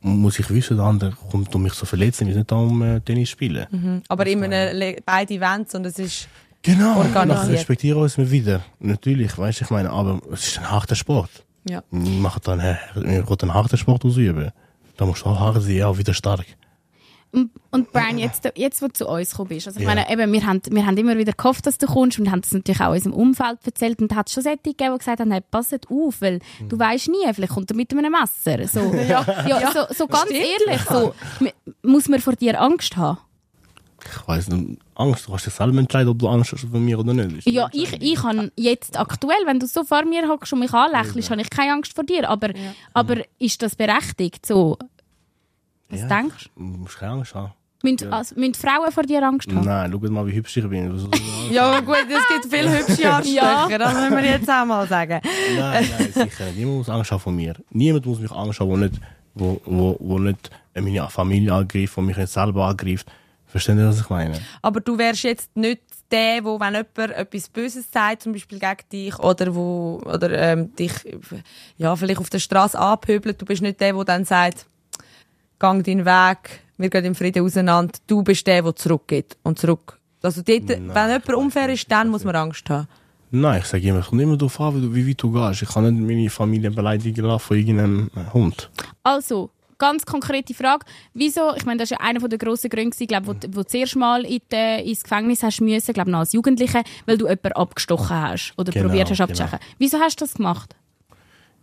muss 0.00 0.40
ich 0.40 0.50
wissen, 0.50 0.76
der 0.76 0.86
andere 0.86 1.12
kommt 1.30 1.54
um 1.54 1.62
mich 1.62 1.74
zu 1.74 1.86
verletzen, 1.86 2.26
wir 2.26 2.34
sind 2.34 2.50
da 2.50 2.56
um 2.56 2.82
äh, 2.82 3.00
Tennis 3.00 3.30
spielen. 3.30 4.02
Aber 4.08 4.26
immer 4.26 4.46
eine, 4.46 4.96
beide 5.06 5.34
Events 5.34 5.76
und 5.76 5.86
es 5.86 6.00
ist 6.00 6.28
Genau, 6.62 6.98
Organisiert. 6.98 7.48
dann 7.48 7.50
respektiere 7.50 8.06
ich 8.06 8.16
uns 8.16 8.30
wieder. 8.30 8.62
Natürlich, 8.78 9.36
weißt 9.36 9.60
du, 9.60 9.64
ich 9.64 9.70
meine, 9.70 9.90
aber 9.90 10.20
es 10.32 10.46
ist 10.46 10.58
ein 10.58 10.70
harter 10.70 10.94
Sport. 10.94 11.44
Ja. 11.68 11.82
Ich 11.90 12.18
mache 12.18 12.40
dann, 12.40 12.60
einen 12.60 13.54
harten 13.54 13.76
Sport 13.76 14.04
ausüben. 14.04 14.50
Da 14.96 15.06
musst 15.06 15.22
du 15.22 15.26
auch 15.26 15.38
hart 15.40 15.62
sein, 15.62 15.82
auch 15.82 15.98
wieder 15.98 16.14
stark. 16.14 16.44
Und, 17.34 17.50
und 17.70 17.90
Brian, 17.92 18.18
jetzt, 18.18 18.46
jetzt, 18.56 18.82
wo 18.82 18.88
du 18.88 18.92
zu 18.92 19.08
uns 19.08 19.30
gekommen 19.30 19.48
bist, 19.48 19.66
also 19.66 19.80
ich 19.80 19.86
Ja. 19.86 19.94
meine, 19.94 20.10
eben, 20.12 20.30
wir 20.30 20.44
haben, 20.46 20.60
wir 20.70 20.84
haben 20.84 20.98
immer 20.98 21.16
wieder 21.16 21.32
gehofft, 21.32 21.66
dass 21.66 21.78
du 21.78 21.86
kommst 21.86 22.18
und 22.18 22.30
haben 22.30 22.42
das 22.42 22.52
natürlich 22.52 22.82
auch 22.82 22.92
unserem 22.92 23.14
Umfeld 23.14 23.58
erzählt 23.64 24.02
und 24.02 24.14
hat 24.14 24.26
es 24.28 24.34
schon 24.34 24.42
solche 24.42 24.58
gegeben, 24.58 24.92
die 24.92 24.98
gesagt 24.98 25.20
haben, 25.20 25.30
hey, 25.30 25.40
passet 25.40 25.86
auf, 25.90 26.20
weil 26.20 26.40
Mhm. 26.60 26.68
du 26.68 26.78
weißt 26.78 27.08
nie, 27.08 27.32
vielleicht 27.32 27.54
kommt 27.54 27.70
er 27.70 27.76
mit 27.76 27.90
einem 27.90 28.12
Messer. 28.12 28.68
So, 28.68 28.80
ja. 29.08 29.24
so, 29.72 29.94
so 29.94 30.06
ganz 30.08 30.30
ehrlich, 30.30 30.82
so, 30.86 31.14
muss 31.82 32.06
man 32.10 32.20
vor 32.20 32.34
dir 32.34 32.60
Angst 32.60 32.98
haben? 32.98 33.16
Ich 34.04 34.28
weiss 34.28 34.48
nicht, 34.48 34.78
Angst, 34.94 35.26
du 35.26 35.30
kannst 35.30 35.46
dich 35.46 35.54
selber 35.54 35.78
entscheiden, 35.78 36.08
ob 36.08 36.18
du 36.18 36.28
Angst 36.28 36.52
hast 36.52 36.64
vor 36.68 36.80
mir 36.80 36.98
oder 36.98 37.14
nicht. 37.14 37.46
Ist 37.46 37.54
Ja, 37.54 37.68
ich, 37.72 37.92
ich 38.00 38.22
habe 38.22 38.50
jetzt 38.56 38.98
aktuell, 38.98 39.38
wenn 39.46 39.58
du 39.60 39.66
so 39.66 39.84
vor 39.84 40.04
mir 40.04 40.28
hockst 40.28 40.52
und 40.52 40.58
mich 40.60 40.72
anlächelst, 40.72 41.30
habe 41.30 41.40
ich 41.40 41.50
keine 41.50 41.72
Angst 41.74 41.94
vor 41.94 42.04
dir. 42.04 42.28
Aber, 42.28 42.50
aber 42.94 43.16
ist 43.38 43.62
das 43.62 43.76
berechtigt? 43.76 44.44
So, 44.46 44.76
was 45.88 46.00
Ja. 46.00 46.08
denkst 46.08 46.50
Du 46.56 46.62
musst 46.62 46.98
keine 46.98 47.12
Angst 47.12 47.34
haben. 47.34 47.52
du? 47.82 47.88
Müssen, 47.90 48.12
also, 48.12 48.34
müssen 48.36 48.54
Frauen 48.54 48.92
vor 48.92 49.02
dir 49.02 49.22
Angst 49.26 49.48
haben? 49.52 49.64
Nein, 49.64 49.90
schau 49.92 50.10
mal, 50.10 50.26
wie 50.26 50.32
hübsch 50.34 50.56
ich 50.56 50.68
bin. 50.68 51.00
Ja, 51.50 51.80
gut, 51.80 51.96
es 52.08 52.28
gibt 52.28 52.54
viele 52.54 52.70
hübsche 52.78 53.12
Ansprecher, 53.12 53.78
das 53.78 53.94
müssen 53.94 54.16
wir 54.16 54.24
jetzt 54.30 54.48
auch 54.48 54.64
mal 54.64 54.86
sagen. 54.86 55.20
Nein, 55.56 55.88
nein, 55.98 56.12
sicher 56.12 56.44
nicht. 56.46 56.56
Niemand 56.58 56.78
muss 56.78 56.88
Angst 56.88 57.10
haben 57.10 57.20
von 57.20 57.34
mir. 57.36 57.54
Niemand 57.70 58.06
muss 58.06 58.20
mich 58.20 58.30
Angst 58.30 58.60
haben, 58.60 58.68
wo 58.70 58.76
nicht, 58.76 58.94
wo, 59.34 59.60
wo, 59.64 59.96
wo 60.00 60.18
nicht 60.18 60.50
meine 60.74 61.08
Familie 61.10 61.52
angreift, 61.54 61.96
wo 61.96 62.00
mich 62.02 62.16
nicht 62.16 62.28
selber 62.32 62.66
angreift. 62.68 63.06
Verstehen 63.52 63.78
Sie, 63.78 63.84
was 63.86 64.00
ich 64.00 64.08
meine? 64.10 64.40
Aber 64.62 64.80
du 64.80 64.96
wärst 64.98 65.22
jetzt 65.24 65.54
nicht 65.56 65.82
der, 66.10 66.42
wo, 66.42 66.58
wenn 66.58 66.72
jemand 66.74 67.16
etwas 67.16 67.48
Böses 67.48 67.84
sagt, 67.92 68.22
zum 68.22 68.32
Beispiel 68.32 68.58
gegen 68.58 68.76
dich, 68.90 69.18
oder, 69.18 69.54
wo, 69.54 70.00
oder 70.04 70.30
ähm, 70.32 70.74
dich 70.74 70.92
ja, 71.76 71.94
vielleicht 71.94 72.18
auf 72.20 72.30
der 72.30 72.38
Straße 72.38 72.78
anpöbelt, 72.78 73.40
du 73.40 73.44
bist 73.46 73.62
nicht 73.62 73.80
der, 73.80 73.92
der 73.92 74.04
dann 74.04 74.24
sagt, 74.24 74.66
gang 75.58 75.84
deinen 75.84 76.04
Weg, 76.04 76.60
wir 76.78 76.90
gehen 76.90 77.04
im 77.04 77.14
Frieden 77.14 77.44
auseinander. 77.44 77.92
Du 78.06 78.22
bist 78.22 78.46
der, 78.46 78.62
der 78.62 78.74
zurückgeht 78.74 79.36
und 79.42 79.58
zurück. 79.58 79.98
Also 80.22 80.42
dort, 80.42 80.68
wenn 80.68 80.86
jemand 80.88 81.28
unfair 81.34 81.68
ist, 81.68 81.90
dann 81.90 82.08
muss 82.08 82.24
man 82.24 82.34
Angst 82.36 82.68
haben. 82.70 82.88
Nein, 83.30 83.60
ich 83.60 83.66
sage 83.66 83.86
immer, 83.88 84.00
es 84.00 84.06
kommt 84.06 84.20
immer 84.20 84.36
darauf 84.36 84.60
an, 84.60 84.76
wie, 84.76 84.80
du- 84.86 84.94
wie 84.94 85.08
weit 85.08 85.22
du 85.22 85.30
gehst. 85.32 85.62
Ich 85.62 85.68
kann 85.70 85.84
nicht 85.94 86.06
meine 86.06 86.28
Familie 86.30 86.70
beleidigen 86.70 87.24
lassen 87.24 87.40
von 87.40 87.56
irgendeinem 87.56 88.10
Hund. 88.34 88.70
Also, 89.02 89.50
ganz 89.82 90.06
konkrete 90.06 90.54
Frage. 90.54 90.84
Wieso, 91.12 91.54
ich 91.56 91.64
meine, 91.66 91.78
das 91.78 91.90
ist 91.90 91.98
ja 91.98 92.06
einer 92.06 92.20
der 92.28 92.38
grossen 92.38 92.70
Gründe, 92.70 92.96
glaub, 93.06 93.26
wo, 93.26 93.32
du- 93.32 93.48
wo 93.54 93.62
du 93.62 93.66
zuerst 93.66 93.96
mal 93.96 94.24
in 94.24 94.40
die, 94.52 94.90
ins 94.90 95.02
Gefängnis 95.02 95.42
hast 95.42 95.60
müssen, 95.60 95.92
glaube 95.92 96.10
noch 96.10 96.20
als 96.20 96.32
Jugendliche, 96.32 96.82
weil 97.06 97.18
du 97.18 97.24
jemanden 97.26 97.52
abgestochen 97.52 98.16
hast 98.20 98.54
oder 98.56 98.70
Genau, 98.72 98.86
probiert 98.86 99.10
hast 99.10 99.18
genau. 99.18 99.30
abzustechen. 99.30 99.58
Wieso 99.78 99.98
hast 99.98 100.20
du 100.20 100.24
das 100.24 100.34
gemacht? 100.34 100.76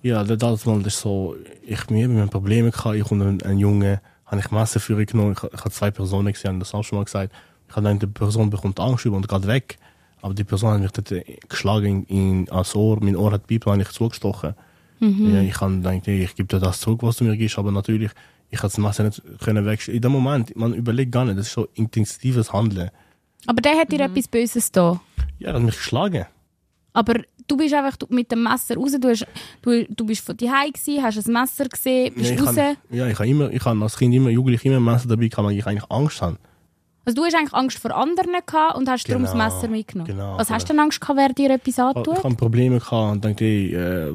Ja, 0.02 0.24
das 0.24 0.66
mal, 0.66 0.86
ist 0.86 1.00
so, 1.00 1.36
ich 1.66 1.90
mir 1.90 2.08
mit 2.08 2.30
Probleme 2.32 2.72
gehabt, 2.72 2.96
ich 2.96 3.10
und 3.12 3.22
ein, 3.22 3.42
ein 3.44 3.58
Junge, 3.58 4.02
habe 4.26 4.40
ich 4.42 4.52
Messerführung 4.52 5.06
genommen, 5.06 5.36
ich, 5.38 5.44
ich 5.44 5.60
habe 5.60 5.72
zwei 5.72 5.92
Personen 5.92 6.32
gesehen, 6.32 6.60
das 6.60 6.74
auch 6.74 6.84
schon 6.84 6.98
mal 7.00 7.06
gesagt, 7.06 7.34
ich 7.68 7.76
habe 7.76 7.88
gedacht, 7.88 8.02
die 8.04 8.08
Person 8.08 8.50
bekommt 8.50 8.80
Angst 8.80 9.06
über 9.06 9.18
und 9.18 9.28
geht 9.28 9.48
weg, 9.48 9.78
aber 10.22 10.34
die 10.34 10.44
Person 10.44 10.74
hat 10.74 10.82
mich 10.82 10.92
dort 10.92 11.12
äh, 11.12 11.24
geschlagen 11.48 12.06
in, 12.06 12.44
in, 12.46 12.52
ans 12.52 12.76
Ohr, 12.76 12.98
mein 13.02 13.16
Ohr 13.16 13.32
hat 13.32 13.48
Piper, 13.48 13.72
habe 13.72 13.82
ich 13.82 13.90
zugestochen. 13.90 14.54
Ja, 15.00 15.42
ich 15.42 15.60
habe 15.62 15.76
gedacht, 15.78 16.08
ich 16.08 16.36
gebe 16.36 16.48
dir 16.48 16.60
das 16.60 16.82
zurück, 16.82 17.02
was 17.04 17.18
du 17.18 17.24
mir 17.24 17.38
gibst, 17.38 17.58
aber 17.58 17.72
natürlich, 17.72 18.12
ich 18.50 18.58
habe 18.60 18.68
das 18.68 18.78
Messer 18.78 19.04
nicht 19.06 19.22
können 19.40 19.66
wegstellen. 19.66 19.96
In 19.98 20.02
dem 20.02 20.12
Moment, 20.12 20.56
man 20.56 20.74
überlegt 20.74 21.12
gar 21.12 21.26
nicht, 21.26 21.38
das 21.40 21.48
ist 21.48 21.54
so 21.54 21.68
intensives 21.76 22.52
Handeln. 22.52 22.90
Aber 23.46 23.62
der 23.62 23.78
hat 23.78 23.92
dir 23.92 24.02
etwas 24.02 24.28
Böses 24.28 24.72
da. 24.72 25.00
Ja, 25.40 25.50
er 25.50 25.54
hat 25.56 25.62
mich 25.64 25.76
geschlagen. 25.78 26.26
Aber 26.92 27.14
du 27.48 27.56
bist 27.56 27.74
einfach 27.74 27.96
mit 28.10 28.32
dem 28.32 28.44
Messer 28.44 28.76
raus, 28.76 28.92
du, 29.00 29.08
hast, 29.10 29.26
du, 29.62 29.86
du 29.86 30.06
bist 30.06 30.26
von 30.26 30.36
die 30.36 30.50
gsi, 30.74 31.00
hast 31.02 31.26
ein 31.26 31.34
Messer 31.34 31.66
gesehen, 31.70 32.14
bist 32.14 32.32
Ja, 32.32 32.36
ich 32.36 32.42
raus. 32.42 32.58
habe, 32.58 32.78
ja, 32.90 33.08
ich 33.08 33.20
habe 33.20 33.30
immer, 33.30 33.52
ich 33.52 33.64
habe 33.64 33.82
als 33.82 33.98
Kind 33.98 34.14
immer, 34.14 34.30
Jugendlich 34.30 34.66
immer 34.66 34.78
ein 34.78 34.84
Messer 34.84 35.08
dabei 35.08 35.28
gehabt, 35.28 35.48
weil 35.48 35.58
ich 35.58 35.66
eigentlich 35.66 35.90
Angst 35.90 36.22
habe. 36.22 36.38
Also 37.10 37.16
du 37.24 37.26
hast 37.26 37.34
eigentlich 37.36 37.54
Angst 37.56 37.80
vor 37.80 37.96
anderen 37.98 38.34
gehabt 38.46 38.78
und 38.78 38.88
hast 38.88 39.10
darum 39.10 39.24
das 39.24 39.32
Genau, 39.32 39.44
Messer 39.46 39.68
mitgenommen. 39.68 40.12
genau. 40.12 40.38
Was 40.38 40.52
hast 40.52 40.66
du 40.70 40.74
denn 40.74 40.80
Angst 40.80 41.02
gehabt, 41.02 41.18
wer 41.18 41.30
dir 41.30 41.50
etwas 41.50 41.74
Ich 41.74 41.80
antut? 41.80 42.24
habe 42.24 42.36
Probleme 42.36 42.78
gehabt 42.78 43.12
und 43.14 43.26
dachte, 43.26 43.46
äh, 43.46 44.14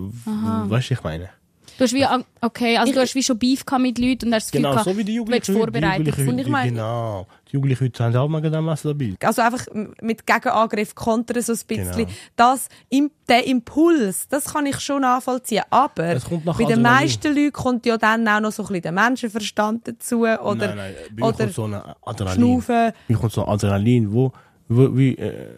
weißt 0.70 0.90
du, 0.90 0.95
ich 0.95 1.03
meine. 1.03 1.30
Du 1.77 1.83
hast 1.85 1.93
wie, 1.93 2.05
Ang- 2.05 2.25
okay, 2.41 2.77
also 2.77 2.93
du 2.93 3.01
hast 3.01 3.14
wie 3.16 3.22
schon 3.22 3.37
Beef 3.39 3.64
mit 3.81 3.99
Leuten 3.99 4.27
und 4.29 4.35
hast 4.35 4.45
das 4.47 4.51
Gefühl 4.53 4.62
Genau, 4.62 4.70
gehabt, 4.72 4.85
so 4.89 4.97
wie 4.97 5.03
die 5.05 5.12
du 5.12 5.16
Jugendlichen. 5.16 5.43
heute. 5.43 5.53
Die 5.53 5.59
vorbereitet 5.59 5.99
Jugendlichen 6.07 6.27
sein. 6.27 6.35
heute, 6.35 6.43
ich 6.43 6.49
meine- 6.49 6.70
genau. 6.70 7.27
Die 7.49 7.53
Jugendlichen 7.55 7.85
heute 7.85 8.05
haben 8.05 8.16
auch 8.16 8.29
mal 8.29 8.62
Messer 8.62 8.89
dabei. 8.95 9.14
Also 9.25 9.43
einfach 9.43 9.66
mit 10.01 10.27
Gegenangriff 10.27 10.95
kontern 10.95 11.43
so 11.43 11.53
ein 11.53 11.59
bisschen. 11.66 11.97
Genau. 11.97 12.09
Das, 12.37 12.68
im, 12.91 13.11
der 13.29 13.47
Impuls, 13.47 14.29
das 14.29 14.45
kann 14.53 14.66
ich 14.66 14.79
schon 14.81 15.03
nachvollziehen. 15.03 15.64
Aber 15.70 16.16
bei 16.59 16.64
den 16.64 16.83
meisten 16.83 17.35
Leuten 17.35 17.53
kommt 17.53 17.87
ja 17.87 17.97
dann 17.99 18.27
auch 18.29 18.41
noch 18.41 18.53
so 18.53 18.62
ein 18.62 18.68
bisschen 18.68 18.83
der 18.83 18.93
Menschenverstand 18.93 19.89
dazu. 19.89 20.20
Oder, 20.20 20.39
nein, 20.55 20.77
nein, 20.77 20.95
bei 21.12 21.27
oder 21.27 21.37
kommt 21.39 21.55
so 21.55 21.64
ein 21.64 21.75
Adrenalin. 22.03 22.41
Schnaufen. 22.41 22.93
Mir 23.09 23.16
kommt 23.18 23.33
so 23.33 23.45
ein 23.45 23.53
Adrenalin, 23.53 24.12
wo, 24.12 24.33
wo 24.68 24.97
wie 24.97 25.16
äh, 25.16 25.49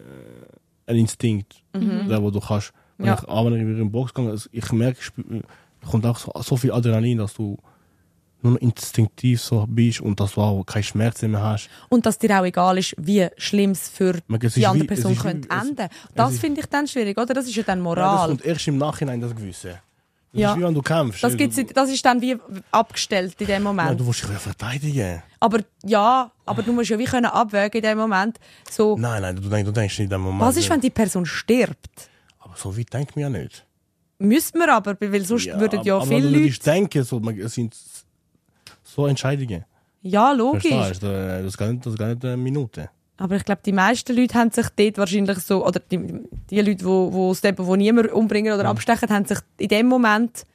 ein 0.87 0.95
Instinkt, 0.95 1.61
der, 1.75 2.21
wo 2.23 2.31
du 2.31 2.39
kannst. 2.39 2.73
Wenn 2.97 3.07
Ja. 3.07 3.19
ich 3.21 3.29
abends 3.29 3.59
über 3.61 3.73
den 3.73 3.91
Box 3.91 4.13
gehe, 4.13 4.27
also 4.29 4.49
ich 4.51 4.71
merke, 4.71 4.99
ich 4.99 5.43
kommt 5.89 6.05
auch 6.05 6.17
so, 6.17 6.31
so 6.41 6.57
viel 6.57 6.71
Adrenalin, 6.71 7.17
dass 7.19 7.33
du 7.33 7.57
nur 8.41 8.53
noch 8.53 8.59
instinktiv 8.61 9.41
so 9.41 9.65
bist 9.67 9.99
und 9.99 10.19
dass 10.19 10.33
du 10.33 10.41
auch 10.41 10.63
keine 10.63 10.83
Schmerzen 10.83 11.31
mehr 11.31 11.41
hast. 11.41 11.69
Und 11.89 12.05
dass 12.05 12.19
dir 12.19 12.39
auch 12.39 12.45
egal 12.45 12.77
ist, 12.77 12.93
wie 12.97 13.27
schlimm 13.37 13.71
es 13.71 13.89
für 13.89 14.13
die 14.29 14.65
andere 14.67 14.83
wie- 14.83 14.87
Person 14.87 15.11
wie- 15.13 15.15
könnte 15.15 15.47
es- 15.49 15.67
enden. 15.67 15.87
Das 16.13 16.37
finde 16.37 16.61
ich 16.61 16.67
dann 16.67 16.87
schwierig, 16.87 17.17
oder? 17.17 17.33
Das 17.33 17.47
ist 17.47 17.55
ja 17.55 17.63
dann 17.63 17.79
Ja, 17.79 17.83
das 17.83 17.95
Moral. 17.95 18.27
kommt 18.29 18.45
erst 18.45 18.67
im 18.67 18.77
Nachhinein, 18.77 19.19
das 19.21 19.35
Gewisse. 19.35 19.79
Das 20.33 20.41
Ja. 20.41 20.51
ist 20.51 20.59
wie 20.59 20.63
wenn 20.63 20.73
du 20.73 20.81
kämpfst. 20.83 21.23
das, 21.23 21.35
gibt's, 21.35 21.57
das 21.73 21.89
ist 21.89 22.05
dann 22.05 22.21
wie 22.21 22.37
abgestellt 22.69 23.33
in 23.39 23.47
dem 23.47 23.53
Nein, 23.55 23.63
Moment. 23.63 23.99
du 23.99 24.03
musst 24.03 24.21
dich 24.21 24.29
ja 24.29 24.37
verteidigen. 24.37 25.23
Aber 25.39 25.59
ja, 25.83 26.29
aber 26.45 26.61
du 26.61 26.73
musst 26.73 26.89
ja 26.91 26.99
wie 26.99 27.05
können 27.05 27.25
abwägen 27.25 27.81
in 27.81 27.89
dem 27.89 27.97
Moment. 27.97 28.37
So, 28.69 28.95
Nein, 28.99 29.21
nein, 29.23 29.35
du, 29.35 29.49
denkst- 29.49 29.65
du 29.65 29.71
denkst 29.71 29.97
nicht 29.97 30.05
in 30.05 30.09
dem 30.11 30.21
Moment. 30.21 30.41
was 30.41 30.57
ist, 30.57 30.69
wenn 30.69 30.81
die 30.81 30.89
Person 30.91 31.25
stirbt? 31.25 32.09
Aber 32.39 32.55
so 32.55 32.77
weit 32.77 32.93
denkt 32.93 33.15
man 33.15 33.21
ja 33.23 33.29
nicht. 33.29 33.65
Müssten 34.19 34.59
wir 34.59 34.73
aber, 34.73 34.95
weil 34.99 35.23
sonst 35.23 35.47
würden 35.59 35.81
ja 35.83 35.97
aber 35.97 36.07
viele 36.07 36.29
Leute... 36.29 36.59
denken, 36.59 37.03
so, 37.03 37.21
es 37.21 37.53
sind 37.53 37.75
so 38.83 39.05
Entscheidungen. 39.05 39.63
Ja, 40.01 40.31
logisch. 40.31 40.71
Verstehst 40.71 41.03
du? 41.03 41.43
Das 41.43 41.57
geht 41.57 41.69
nicht, 41.69 41.85
das 41.85 41.95
geht 41.97 42.07
nicht 42.07 42.25
eine 42.25 42.37
Minute. 42.37 42.89
Aber 43.17 43.35
ich 43.35 43.45
glaube, 43.45 43.61
die 43.65 43.71
meisten 43.71 44.15
Leute 44.15 44.35
haben 44.35 44.51
sich 44.51 44.67
dort 44.75 44.97
wahrscheinlich 44.97 45.39
so, 45.39 45.65
oder 45.65 45.79
die, 45.79 45.99
die 46.49 46.61
Leute, 46.61 46.85
wo, 46.85 47.11
wo 47.11 47.35
eben, 47.43 47.65
wo 47.65 47.75
niemand 47.75 48.11
umbringen 48.11 48.53
oder 48.53 48.65
abstechen, 48.69 49.09
haben 49.09 49.25
sich 49.25 49.39
in 49.57 49.69
dem 49.69 49.87
Moment, 49.87 50.45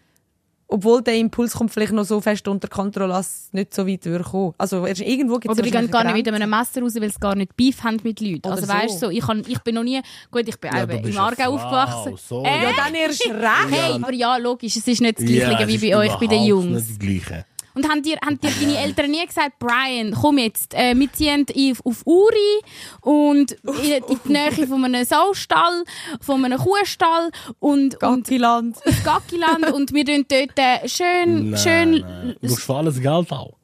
obwohl 0.73 1.03
der 1.03 1.16
Impuls 1.16 1.53
kommt 1.55 1.70
vielleicht 1.70 1.93
noch 1.93 2.05
so 2.05 2.20
fest 2.20 2.49
unter 2.49 2.68
Kontrolle, 2.68 3.12
dass 3.12 3.27
es 3.27 3.53
nicht 3.53 3.75
so 3.75 3.87
weit 3.87 4.03
kommen. 4.25 4.55
Also 4.59 4.87
irgendwo 4.87 5.35
gibt 5.39 5.53
es 5.53 5.59
Oder 5.59 5.62
die 5.62 5.70
gehen 5.70 5.91
gar 5.91 6.05
nicht 6.05 6.14
mit 6.14 6.29
einem 6.29 6.51
Messer 6.51 6.81
raus, 6.81 6.95
weil 6.99 7.11
sie 7.11 7.20
gar 7.20 7.35
nicht 7.35 7.55
Beef 7.57 7.83
haben 7.83 7.99
mit 8.03 8.20
Leuten. 8.20 8.41
Oder 8.47 8.53
also 8.53 8.66
so. 8.66 8.73
weißt 8.73 8.95
du, 8.95 9.07
so, 9.07 9.11
ich, 9.11 9.20
kann, 9.20 9.43
ich 9.47 9.59
bin 9.61 9.75
noch 9.75 9.85
nie, 9.85 10.01
gut, 10.31 10.49
ich 10.49 10.59
bin 10.59 10.70
Ja, 10.75 10.83
im 10.85 11.18
Aargau 11.18 11.55
aufgewachsen. 11.55 12.16
sorry. 12.16 12.49
Äh, 12.49 12.62
Ja, 12.64 12.70
dann 12.77 12.95
erst 12.95 13.27
recht. 13.27 13.70
Hey, 13.70 13.95
aber 13.95 14.12
ja, 14.12 14.37
logisch, 14.39 14.77
es 14.77 14.87
ist 14.89 15.01
nicht 15.01 15.18
das 15.18 15.27
Gleiche 15.27 15.62
es 15.62 15.68
wie 15.68 15.91
bei 15.91 15.97
euch, 15.97 16.14
bei 16.16 16.27
den 16.27 16.45
Jungs. 16.45 16.66
Nicht 16.66 16.91
das 16.91 16.99
Gleiche. 16.99 17.45
Und 17.75 17.89
haben 17.89 18.03
dir, 18.03 18.16
haben 18.25 18.39
dir 18.39 18.51
deine 18.61 18.79
Eltern 18.79 19.11
nie 19.11 19.27
gesagt, 19.27 19.59
Brian, 19.59 20.12
komm 20.12 20.39
jetzt, 20.39 20.75
äh, 20.75 20.95
wir 20.95 21.12
ziehen 21.12 21.47
auf, 21.73 21.87
auf 21.87 22.03
Uri 22.07 22.61
und 23.01 23.53
in, 23.53 24.03
in 24.09 24.20
die 24.27 24.33
Nähe 24.33 24.66
von 24.66 24.85
einem 24.85 25.05
Saustall, 25.05 25.85
von 26.20 26.45
einem 26.45 26.59
Kuhstall 26.59 27.31
und, 27.61 27.95
und 27.95 27.99
Gattiland. 28.25 28.77
ins 28.85 29.05
Gackiland 29.05 29.73
und 29.73 29.93
wir 29.93 30.05
tun 30.05 30.25
dort 30.29 30.59
äh, 30.59 30.89
schön, 30.89 31.57
schön... 31.57 31.91
nein. 32.01 32.37
Du 32.43 32.49
hast 32.49 32.61
für 32.62 32.75
alles 32.77 33.01
Geld 33.01 33.31
auch. 33.33 33.55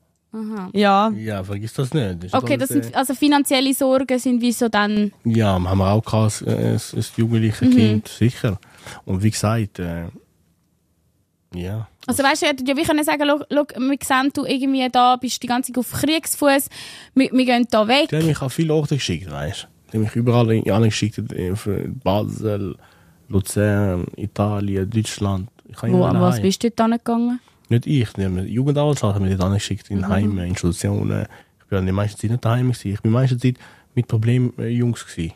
Ja. 0.72 1.10
Ja, 1.10 1.42
vergiss 1.42 1.72
das 1.72 1.92
nicht. 1.92 2.24
Das 2.24 2.34
Okay, 2.34 2.56
das 2.56 2.68
sind, 2.68 2.92
äh, 2.92 2.94
also 2.94 3.14
finanzielle 3.14 3.72
Sorgen 3.74 4.18
sind 4.18 4.40
wie 4.42 4.52
so 4.52 4.68
dann... 4.68 5.12
Ja, 5.24 5.54
haben 5.54 5.78
wir 5.78 5.90
auch 5.90 6.04
gehabt, 6.04 6.42
äh, 6.46 6.50
ein, 6.50 6.74
ein 6.74 7.04
jugendliches 7.16 7.60
Mhm. 7.62 7.76
Kind, 7.76 8.08
sicher. 8.08 8.60
Und 9.04 9.22
wie 9.22 9.30
gesagt, 9.30 9.78
äh, 9.78 10.04
ja. 11.54 11.88
Also 12.06 12.22
weißt 12.22 12.42
du, 12.42 12.46
ihr 12.46 12.50
hättet 12.52 12.68
ja 12.68 12.76
wie 12.76 12.82
können 12.84 13.04
sagen, 13.04 13.22
«Schau, 13.26 13.38
schau, 13.50 13.80
wir 13.80 13.98
sehen, 14.02 14.30
du 14.34 14.44
irgendwie 14.44 14.88
da 14.90 15.16
bist 15.16 15.42
die 15.42 15.46
ganze 15.46 15.72
Zeit 15.72 15.78
auf 15.78 15.92
Kriegsfuß, 15.92 16.68
wir, 17.14 17.30
wir 17.32 17.44
gehen 17.44 17.66
da 17.70 17.86
weg. 17.86 18.08
Die 18.10 18.16
haben 18.16 18.26
mich 18.26 18.40
an 18.40 18.50
viele 18.50 18.74
Orte 18.74 18.96
geschickt, 18.96 19.30
weißt 19.30 19.62
du. 19.64 19.66
Die 19.92 19.96
haben 19.96 20.04
mich 20.04 20.16
überall 20.16 20.50
in- 20.52 20.70
angeschickt, 20.70 21.18
äh, 21.32 21.54
Basel, 22.02 22.76
Luzern, 23.28 24.06
Italien, 24.16 24.88
Deutschland. 24.90 25.48
Ich 25.68 25.82
Wo, 25.82 26.00
was 26.00 26.36
heim. 26.36 26.42
bist 26.42 26.62
du 26.62 26.70
dort 26.70 26.88
hingegangen? 26.90 27.40
Nicht 27.68 27.86
ich, 27.86 28.10
die 28.14 28.24
haben- 28.24 28.46
Jugendanwaltschaft 28.46 29.14
hat 29.16 29.22
mich 29.22 29.32
dort 29.36 29.44
angeschickt, 29.48 29.90
in 29.90 30.06
Heimen, 30.08 30.38
Institutionen. 30.46 31.26
Ich 31.60 31.66
bin 31.68 31.84
die 31.84 31.92
meiste 31.92 32.18
Zeit 32.18 32.30
nicht 32.30 32.44
daheim 32.44 32.72
gewesen. 32.72 32.92
Ich 32.94 33.00
bin 33.02 33.10
die 33.10 33.14
meiste 33.14 33.36
Zeit 33.36 33.56
mit 33.94 34.08
Problemjungs 34.08 35.06
gewesen. 35.06 35.32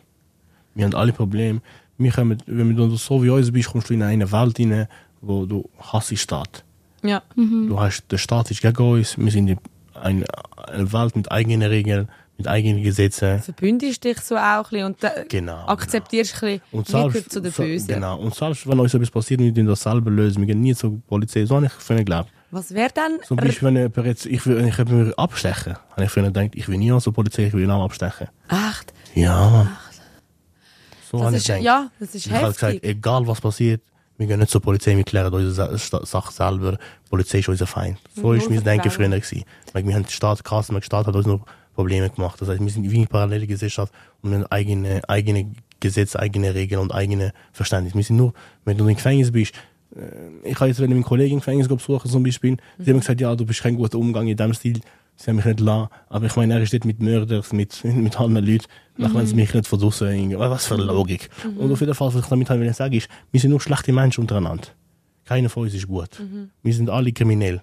Wir 0.73 0.85
haben 0.85 0.95
alle 0.95 1.13
Probleme. 1.13 1.61
Wir 1.99 2.11
kommen, 2.11 2.41
wenn 2.47 2.75
du 2.75 2.95
so 2.95 3.23
wie 3.23 3.29
uns 3.29 3.51
bist, 3.51 3.69
kommst 3.71 3.89
du 3.91 3.93
in 3.93 4.01
eine 4.01 4.31
Welt 4.31 4.59
rein, 4.59 4.87
wo 5.23 5.45
du 5.45 5.69
hasst 5.79 6.11
die 6.11 6.17
Staat. 6.17 6.63
Ja. 7.03 7.21
Du 7.35 7.79
hast, 7.79 8.03
der 8.11 8.17
Staat 8.17 8.51
ist 8.51 8.61
gegen 8.61 8.77
uns. 8.91 9.17
Wir 9.17 9.31
sind 9.31 9.47
in 9.49 9.57
eine, 9.93 10.25
eine 10.67 10.91
Welt 10.93 11.15
mit 11.15 11.31
eigenen 11.31 11.61
Regeln, 11.63 12.07
mit 12.37 12.47
eigenen 12.47 12.81
Gesetzen. 12.83 13.41
Verbündest 13.41 14.03
dich 14.03 14.19
so 14.21 14.35
auch 14.37 14.39
ein 14.41 14.63
bisschen 14.63 14.85
und 14.85 15.03
äh, 15.03 15.25
Genau. 15.27 15.65
akzeptierst 15.67 16.35
ein 16.35 16.39
bisschen, 16.39 16.61
Und 16.71 16.87
selbst, 16.87 17.31
zu 17.31 17.39
den 17.41 17.51
so- 17.51 17.63
Bösen. 17.63 17.87
Genau. 17.87 18.19
Und 18.19 18.33
selbst 18.33 18.65
wenn 18.67 18.79
uns 18.79 18.93
etwas 18.93 19.11
passiert, 19.11 19.39
wir 19.41 19.53
tun 19.53 19.65
das 19.65 19.81
selber 19.81 20.09
lösen. 20.11 20.39
Wir 20.41 20.47
gehen 20.47 20.61
nie 20.61 20.73
zur 20.75 20.99
Polizei. 21.07 21.45
So 21.45 21.55
habe 21.57 21.65
ich 21.65 21.71
für 21.73 21.95
geglaubt. 21.95 22.29
Was 22.51 22.73
wäre 22.73 22.91
dann... 22.93 23.17
Zum 23.27 23.37
Beispiel, 23.37 23.67
wenn 23.67 23.75
jemand 23.77 23.97
jetzt, 24.05 24.25
ich 24.25 24.45
will, 24.45 24.65
ich 24.67 24.77
will 24.77 24.85
mir 25.05 25.13
abstechen, 25.17 25.75
habe 25.91 26.03
ich 26.05 26.09
früher 26.11 26.23
gedacht, 26.23 26.51
ich 26.53 26.67
will 26.67 26.77
nie 26.77 26.91
an 26.91 26.99
so 26.99 27.11
Polizei, 27.11 27.47
ich 27.47 27.53
will 27.53 27.63
ihn 27.63 27.71
auch 27.71 27.83
abstechen. 27.83 28.27
Echt? 28.47 28.93
Ja, 29.15 29.49
Mann. 29.49 29.69
So 31.11 31.17
Das 31.17 31.25
habe 31.27 31.35
ich 31.35 31.41
ist, 31.41 31.47
gedacht. 31.47 31.63
ja, 31.63 31.91
das 31.99 32.15
ist 32.15 32.25
Ich 32.27 32.31
habe 32.31 32.47
heftig. 32.47 32.59
gesagt, 32.59 32.83
egal 32.85 33.27
was 33.27 33.41
passiert, 33.41 33.81
wir 34.17 34.27
gehen 34.27 34.39
nicht 34.39 34.51
zur 34.51 34.61
Polizei, 34.61 34.95
wir 34.95 35.03
klären 35.03 35.33
unsere 35.33 35.77
Sa- 35.77 36.05
Sache 36.05 36.31
selber. 36.31 36.73
Die 36.73 37.09
Polizei 37.09 37.39
ist 37.39 37.49
unser 37.49 37.67
Feind. 37.67 37.97
So 38.15 38.21
Null 38.21 38.37
ist 38.37 38.49
mein 38.49 38.63
Denken 38.63 38.91
früher 38.91 39.09
gewesen. 39.09 39.43
Weil 39.73 39.85
wir 39.87 39.95
haben 39.95 40.03
den 40.03 40.09
Staat 40.09 40.43
gehasst, 40.43 40.71
der 40.71 40.81
Staat 40.81 41.07
hat 41.07 41.15
uns 41.15 41.25
nur 41.25 41.41
Probleme 41.73 42.09
gemacht. 42.09 42.39
Das 42.39 42.47
heißt, 42.49 42.61
wir 42.61 42.69
sind 42.69 42.89
wie 42.89 42.97
eine 42.97 43.07
parallele 43.07 43.47
Gesellschaft 43.47 43.91
und 44.21 44.31
wir 44.31 44.37
haben 44.39 44.47
eigene, 44.51 45.01
eigene 45.07 45.51
Gesetze, 45.79 46.19
eigene 46.19 46.53
Regeln 46.53 46.79
und 46.81 46.93
eigene 46.93 47.33
Verständnis. 47.51 47.95
Wir 47.95 48.03
sind 48.03 48.17
nur, 48.17 48.33
wenn 48.65 48.77
du 48.77 48.87
im 48.87 48.95
Gefängnis 48.95 49.31
bist, 49.31 49.55
äh, 49.95 50.49
ich 50.49 50.55
habe 50.59 50.67
jetzt, 50.67 50.79
wenn 50.79 50.89
ich 50.91 50.95
meinen 50.95 51.03
Kollegen 51.03 51.33
im 51.33 51.39
Gefängnis 51.39 51.67
besuche, 51.67 52.07
zum 52.07 52.23
Beispiel, 52.23 52.57
sie 52.77 52.91
haben 52.91 52.99
gesagt, 52.99 53.19
ja, 53.19 53.35
du 53.35 53.45
bist 53.45 53.61
kein 53.63 53.75
guter 53.75 53.97
Umgang 53.97 54.27
in 54.27 54.37
diesem 54.37 54.53
Stil. 54.53 54.79
Sie 55.15 55.29
haben 55.29 55.37
mich 55.37 55.45
nicht 55.45 55.59
lassen. 55.59 55.89
Aber 56.09 56.25
ich 56.25 56.35
meine, 56.35 56.55
er 56.55 56.61
ist 56.61 56.73
dort 56.73 56.85
mit 56.85 57.01
Mördern, 57.01 57.43
mit, 57.51 57.83
mit 57.83 58.19
anderen 58.19 58.45
Leuten. 58.45 58.65
Dann 58.97 59.13
wenn 59.13 59.25
sie 59.25 59.35
mich 59.35 59.53
nicht 59.53 59.67
von 59.67 59.79
draussen 59.79 60.37
was 60.37 60.65
für 60.65 60.75
eine 60.75 60.83
Logik. 60.83 61.29
Und 61.57 61.71
auf 61.71 61.79
jeden 61.79 61.93
Fall, 61.93 62.13
was 62.13 62.23
ich 62.23 62.25
damit 62.27 62.49
will 62.49 62.73
sagen, 62.73 62.93
ist, 62.93 63.07
wir 63.31 63.39
sind 63.39 63.49
nur 63.49 63.61
schlechte 63.61 63.91
Menschen 63.91 64.21
untereinander. 64.21 64.67
Keiner 65.25 65.49
von 65.49 65.63
uns 65.63 65.73
ist 65.73 65.87
gut. 65.87 66.21
Wir 66.61 66.73
sind 66.73 66.89
alle 66.89 67.11
kriminell. 67.11 67.61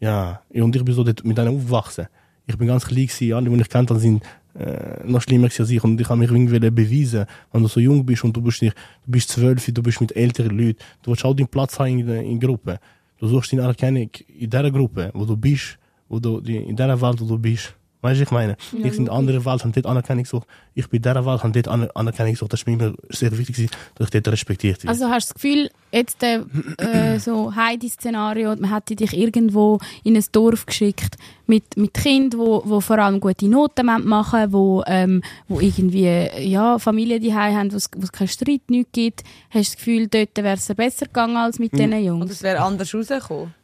Ja. 0.00 0.42
Und 0.50 0.76
ich 0.76 0.84
bin 0.84 0.94
so 0.94 1.04
dort 1.04 1.24
mit 1.24 1.38
denen 1.38 1.56
aufgewachsen. 1.56 2.08
Ich 2.46 2.56
bin 2.56 2.68
ganz 2.68 2.86
klein 2.86 3.06
gewesen. 3.06 3.32
Alle, 3.32 3.50
die 3.50 3.60
ich 3.60 3.68
kennt 3.68 3.90
habe, 3.90 4.00
sind, 4.00 4.22
äh, 4.58 5.04
noch 5.04 5.22
schlimmer 5.22 5.46
als 5.46 5.70
ich. 5.70 5.82
Und 5.82 6.00
ich 6.00 6.08
habe 6.08 6.18
mich 6.18 6.30
irgendwie 6.30 6.58
beweisen, 6.70 7.26
wenn 7.52 7.62
du 7.62 7.68
so 7.68 7.80
jung 7.80 8.04
bist 8.04 8.24
und 8.24 8.36
du 8.36 8.40
bist 8.40 8.62
nicht, 8.62 8.76
du 9.04 9.10
bist 9.10 9.30
zwölf, 9.30 9.64
du 9.66 9.82
bist 9.82 10.00
mit 10.00 10.14
älteren 10.14 10.56
Leuten, 10.56 10.78
du 11.02 11.10
willst 11.10 11.24
auch 11.24 11.34
deinen 11.34 11.48
Platz 11.48 11.78
haben 11.78 11.98
in 11.98 12.06
der 12.06 12.22
der 12.22 12.38
Gruppe. 12.38 12.78
Du 13.18 13.28
suchst 13.28 13.52
deine 13.52 13.62
Anerkennung 13.62 14.10
in 14.38 14.50
dieser 14.50 14.70
Gruppe, 14.70 15.10
wo 15.14 15.24
du 15.24 15.36
bist, 15.36 15.78
wo 16.08 16.18
du, 16.18 16.40
die, 16.40 16.56
in 16.56 16.76
dieser 16.76 17.00
Welt, 17.00 17.20
wo 17.20 17.24
du 17.26 17.38
bist. 17.38 17.74
Weißt 18.02 18.20
du, 18.20 18.24
ich 18.24 18.30
meine? 18.30 18.56
ich 18.84 18.98
in 18.98 19.08
anderen 19.08 19.44
Welt, 19.44 19.64
haben 19.64 19.72
dort 19.72 19.86
Anerkennung 19.86 20.22
gesucht. 20.22 20.46
Ich 20.74 20.86
bin 20.88 20.98
in 20.98 21.02
dieser 21.02 21.26
Welt, 21.26 21.42
haben 21.42 21.52
dort 21.52 21.66
Aner- 21.66 21.90
Anerkennung 21.94 22.32
gesucht. 22.34 22.52
Das 22.52 22.60
ist 22.60 22.66
mir 22.66 22.74
immer 22.74 22.92
sehr 23.08 23.36
wichtig 23.36 23.68
dass 23.96 24.06
ich 24.06 24.10
dort 24.10 24.28
respektiert 24.28 24.84
werde. 24.84 24.90
Also 24.90 25.08
hast 25.08 25.30
du 25.30 25.32
das 25.32 25.42
Gefühl, 25.42 25.70
jetzt 25.90 26.22
äh, 26.22 26.40
äh, 26.78 27.18
so 27.18 27.56
Heidi-Szenario, 27.56 28.54
man 28.56 28.72
hätte 28.72 28.94
dich 28.94 29.16
irgendwo 29.16 29.80
in 30.04 30.14
ein 30.16 30.24
Dorf 30.30 30.66
geschickt 30.66 31.16
mit, 31.46 31.76
mit 31.76 31.94
Kindern, 31.94 32.38
wo, 32.38 32.62
wo 32.64 32.80
vor 32.80 32.98
allem 32.98 33.18
gute 33.18 33.48
Noten 33.48 33.86
machen 33.86 34.52
wollen, 34.52 34.52
wo, 34.52 34.84
ähm, 34.86 35.22
wo 35.48 35.58
irgendwie 35.58 36.28
ja, 36.48 36.78
Familien 36.78 37.20
die 37.20 37.34
haben, 37.34 37.72
wo 37.72 37.76
es 37.76 37.90
keinen 38.12 38.28
Streit 38.28 38.62
nichts 38.68 38.92
gibt. 38.92 39.24
Hast 39.50 39.54
du 39.54 39.58
das 39.72 39.76
Gefühl, 39.76 40.06
dort 40.06 40.36
wäre 40.36 40.54
es 40.56 40.66
besser 40.76 41.06
gegangen 41.06 41.36
als 41.38 41.58
mit 41.58 41.72
diesen 41.72 41.92
Und 41.92 42.04
Jungs? 42.04 42.30
es 42.30 42.42
wäre 42.42 42.60
anders 42.60 42.94
rausgekommen. 42.94 43.54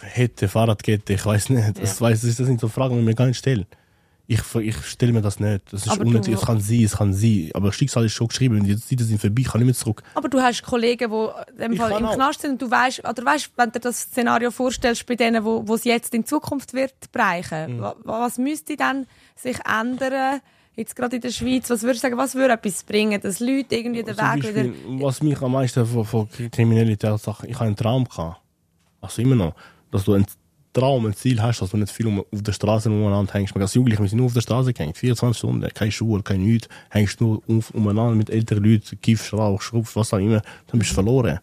Hätte, 0.00 0.48
Fahrradkette, 0.48 1.12
ich 1.14 1.24
weiß 1.24 1.50
nicht. 1.50 1.80
Das, 1.80 2.00
weiss, 2.00 2.20
das 2.22 2.36
sind 2.36 2.60
so 2.60 2.68
Fragen, 2.68 2.96
die 2.96 3.02
mir 3.02 3.14
gar 3.14 3.26
nicht 3.26 3.38
stelle. 3.38 3.66
Ich, 4.26 4.40
ich 4.54 4.76
stelle 4.86 5.12
mir 5.12 5.22
das 5.22 5.40
nicht. 5.40 5.72
Das 5.72 5.86
ist 5.86 5.90
Aber 5.90 6.02
unnötig. 6.06 6.34
Es 6.34 6.42
kann 6.42 6.60
sein, 6.60 6.84
es 6.84 6.96
kann 6.96 7.12
sein. 7.12 7.50
Aber 7.52 7.72
Schicksal 7.72 8.04
ist 8.04 8.12
schon 8.12 8.28
geschrieben. 8.28 8.62
Die 8.62 8.76
Zeiten 8.78 9.02
sind 9.02 9.20
vorbei. 9.20 9.40
Ich 9.42 9.48
kann 9.48 9.58
nicht 9.60 9.66
mehr 9.66 9.74
zurück. 9.74 10.04
Aber 10.14 10.28
du 10.28 10.40
hast 10.40 10.62
Kollegen, 10.62 11.10
die 11.10 11.72
Ich 11.72 11.78
Fall 11.80 12.00
im. 12.00 12.06
Knast 12.10 12.42
sind 12.42 12.52
und 12.52 12.62
du 12.62 12.70
weißt, 12.70 13.00
oder 13.00 13.24
weißt, 13.24 13.50
wenn 13.56 13.72
du 13.72 13.80
das 13.80 14.02
Szenario 14.02 14.52
vorstellst 14.52 15.04
bei 15.06 15.16
denen, 15.16 15.44
wo, 15.44 15.66
wo 15.66 15.74
es 15.74 15.82
jetzt 15.82 16.14
in 16.14 16.24
Zukunft 16.24 16.74
wird 16.74 16.94
bereichen, 17.10 17.78
Mhm. 17.78 17.80
wa- 17.80 17.96
was 18.04 18.38
müsste 18.38 18.76
dann 18.76 19.06
sich 19.34 19.56
ändern? 19.66 20.40
Jetzt 20.76 20.94
gerade 20.94 21.16
in 21.16 21.22
der 21.22 21.30
Schweiz, 21.30 21.68
was 21.68 21.82
würdest 21.82 22.04
du 22.04 22.06
sagen, 22.06 22.16
was 22.16 22.36
würde 22.36 22.54
etwas 22.54 22.84
bringen, 22.84 23.20
dass 23.20 23.40
Leute 23.40 23.74
irgendwie 23.74 24.04
den 24.04 24.14
Zum 24.16 24.24
Weg 24.24 24.42
wieder... 24.44 24.52
Beispiel, 24.68 24.74
was 25.02 25.22
mich 25.22 25.42
am 25.42 25.50
meisten 25.52 25.84
von, 25.84 26.04
von 26.04 26.28
Kriminalität 26.52 27.18
sagt, 27.20 27.42
ich 27.44 27.54
habe 27.56 27.64
einen 27.66 27.76
Traum 27.76 28.04
gehabt. 28.04 28.39
Also 29.00 29.22
immer 29.22 29.36
noch. 29.36 29.54
Dass 29.90 30.04
du 30.04 30.14
einen 30.14 30.26
Traum, 30.72 31.06
ein 31.06 31.14
Ziel 31.14 31.42
hast, 31.42 31.60
dass 31.60 31.70
du 31.70 31.76
nicht 31.76 31.92
viel 31.92 32.06
auf 32.06 32.42
der 32.42 32.52
Straße 32.52 32.88
umeinander 32.88 33.32
hängst. 33.32 33.56
Als 33.56 33.74
Jugendliche, 33.74 34.06
sind 34.08 34.18
nur 34.18 34.26
auf 34.26 34.34
der 34.34 34.40
Straße 34.40 34.72
gehängt. 34.72 34.96
24 34.96 35.38
Stunden, 35.38 35.68
keine 35.74 35.90
Schule, 35.90 36.22
kein 36.22 36.42
nichts. 36.42 36.68
Hängst 36.90 37.20
nur 37.20 37.42
auf, 37.48 37.70
umeinander 37.72 38.14
mit 38.14 38.30
älteren 38.30 38.62
Leuten, 38.62 39.00
Kiff, 39.00 39.32
Rauch, 39.32 39.60
Schrupf, 39.60 39.96
was 39.96 40.14
auch 40.14 40.18
immer. 40.18 40.42
Dann 40.68 40.78
bist 40.78 40.90
du 40.90 40.94
verloren. 40.94 41.40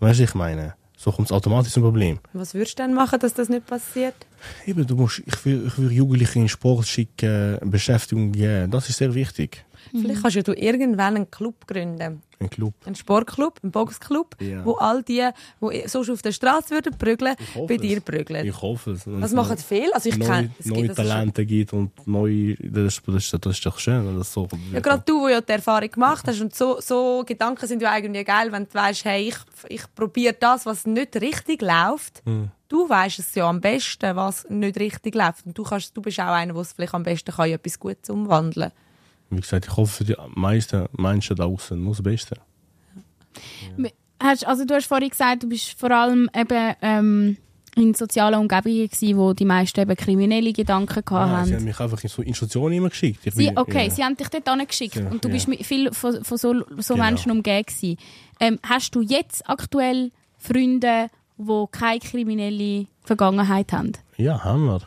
Weißt 0.00 0.20
du, 0.20 0.24
ich 0.24 0.34
meine? 0.34 0.74
So 0.96 1.12
kommt 1.12 1.28
es 1.28 1.32
automatisch 1.32 1.72
zum 1.72 1.84
Problem. 1.84 2.18
Was 2.32 2.54
würdest 2.54 2.76
du 2.78 2.82
denn 2.82 2.92
machen, 2.92 3.20
dass 3.20 3.32
das 3.32 3.48
nicht 3.48 3.66
passiert? 3.66 4.14
Eben, 4.66 4.84
du 4.84 4.96
musst, 4.96 5.22
ich 5.24 5.44
will, 5.44 5.64
ich 5.68 5.78
will 5.78 5.92
Jugendliche 5.92 6.40
in 6.40 6.48
Sport 6.48 6.88
schicken, 6.88 7.58
Beschäftigung 7.70 8.32
geben. 8.32 8.70
Das 8.72 8.88
ist 8.88 8.96
sehr 8.96 9.14
wichtig. 9.14 9.64
Vielleicht 9.90 10.22
kannst 10.22 10.36
ja 10.36 10.42
du 10.42 10.52
irgendwann 10.52 11.16
einen 11.16 11.30
Club 11.30 11.66
gründen. 11.66 12.22
Ein 12.40 12.50
Club. 12.50 12.72
Einen 12.86 12.94
Sportclub, 12.94 13.58
einen 13.64 13.72
Boxclub, 13.72 14.36
Ja. 14.40 14.64
wo 14.64 14.74
all 14.74 15.02
die, 15.02 15.28
die 15.60 15.88
sonst 15.88 16.08
auf 16.08 16.22
der 16.22 16.30
Straße 16.30 16.70
würden 16.70 16.96
prügeln, 16.96 17.34
bei 17.66 17.76
dir 17.76 18.00
prügeln. 18.00 18.46
Ich 18.46 18.62
hoffe 18.62 18.92
es. 18.92 19.08
Und 19.08 19.20
Das 19.20 19.30
es 19.30 19.36
machen 19.36 19.58
viele. 19.58 19.92
Also 19.92 20.08
ich 20.08 20.16
neue, 20.18 20.28
kenne, 20.28 20.50
es 20.60 20.66
neue 20.66 20.82
gibt 20.84 20.94
Talente 20.96 21.44
gibt 21.44 21.72
und 21.72 21.90
neue, 22.06 22.54
das, 22.60 22.98
ist- 22.98 23.02
das, 23.08 23.14
ist- 23.32 23.44
das 23.44 23.52
ist 23.56 23.66
doch 23.66 23.76
schön. 23.80 24.16
Das 24.16 24.32
so 24.32 24.46
Ja, 24.72 24.78
gerade 24.78 25.02
du, 25.04 25.22
der 25.26 25.34
ja 25.36 25.40
die 25.40 25.50
Erfahrung 25.52 25.90
gemacht 25.90 26.28
hast. 26.28 26.40
Und 26.40 26.54
so, 26.54 26.80
so 26.80 27.24
Gedanken 27.26 27.66
sind 27.66 27.82
ja 27.82 27.90
eigentlich 27.90 28.24
geil, 28.24 28.52
wenn 28.52 28.64
du 28.68 28.74
weißt, 28.74 29.04
hey, 29.04 29.28
ich, 29.30 29.36
ich 29.68 29.82
probiere 29.96 30.34
das, 30.38 30.64
was 30.64 30.86
nicht 30.86 31.16
richtig 31.20 31.60
läuft. 31.60 32.22
Hm. 32.24 32.50
Du 32.68 32.88
weißt 32.88 33.18
es 33.18 33.34
ja 33.34 33.48
am 33.48 33.60
besten, 33.60 34.14
was 34.14 34.46
nicht 34.48 34.78
richtig 34.78 35.16
läuft. 35.16 35.44
Und 35.46 35.58
du, 35.58 35.64
kannst, 35.64 35.96
du 35.96 36.02
bist 36.02 36.20
auch 36.20 36.26
einer, 36.26 36.52
der 36.52 36.62
es 36.62 36.72
vielleicht 36.72 36.94
am 36.94 37.02
besten 37.02 37.32
kann, 37.34 37.48
in 37.48 37.54
etwas 37.54 37.80
Gutes 37.80 38.10
umwandeln 38.10 38.70
Wie 39.30 39.40
gesagt, 39.40 39.66
ich 39.66 39.76
hoffe 39.76 39.92
für 39.98 40.04
die 40.04 40.16
meisten 40.34 40.86
Menschen 40.96 41.36
da 41.36 41.44
draußen 41.44 41.78
nur 41.82 41.92
das 41.92 42.02
Beste. 42.02 42.36
Hast, 44.20 44.46
also 44.46 44.64
du 44.64 44.74
hast 44.74 44.86
vorhin 44.86 45.10
gesagt, 45.10 45.44
du 45.44 45.48
bist 45.48 45.78
vor 45.78 45.90
allem 45.92 46.28
eben 46.34 46.74
ähm, 46.82 47.36
in 47.76 47.94
sozialen 47.94 48.40
Umgebungen 48.40 48.88
gewesen, 48.88 49.16
wo 49.16 49.32
die 49.32 49.44
meisten 49.44 49.78
eben 49.80 49.94
kriminelle 49.94 50.52
Gedanken 50.52 51.02
Ah, 51.14 51.44
sie 51.44 51.52
haben. 51.52 51.56
haben 51.58 51.64
mich 51.64 51.78
einfach 51.78 52.02
in 52.02 52.08
so 52.08 52.22
Institutionen 52.22 52.78
immer 52.78 52.88
geschickt. 52.88 53.20
Ich 53.24 53.34
Sie, 53.34 53.52
okay, 53.56 53.84
ja. 53.86 53.90
sie 53.90 54.02
haben 54.02 54.16
dich 54.16 54.28
dort 54.28 54.48
angeschickt 54.48 54.96
Ja, 54.96 55.08
und 55.08 55.22
du 55.24 55.28
ja. 55.28 55.34
bist 55.34 55.46
mit 55.46 55.64
viel 55.64 55.92
von, 55.92 56.24
von 56.24 56.36
so, 56.36 56.52
so 56.78 56.94
Genau. 56.94 57.06
Menschen 57.06 57.30
umgeben 57.30 57.64
gewesen. 57.66 57.96
Ähm, 58.40 58.58
hast 58.68 58.94
du 58.96 59.02
jetzt 59.02 59.48
aktuell 59.48 60.10
Freunde, 60.36 61.10
die 61.36 61.64
keine 61.70 62.00
kriminelle 62.00 62.86
Vergangenheit 63.04 63.72
haben? 63.72 63.92
Ja, 64.16 64.42
haben 64.42 64.64
wir. 64.66 64.80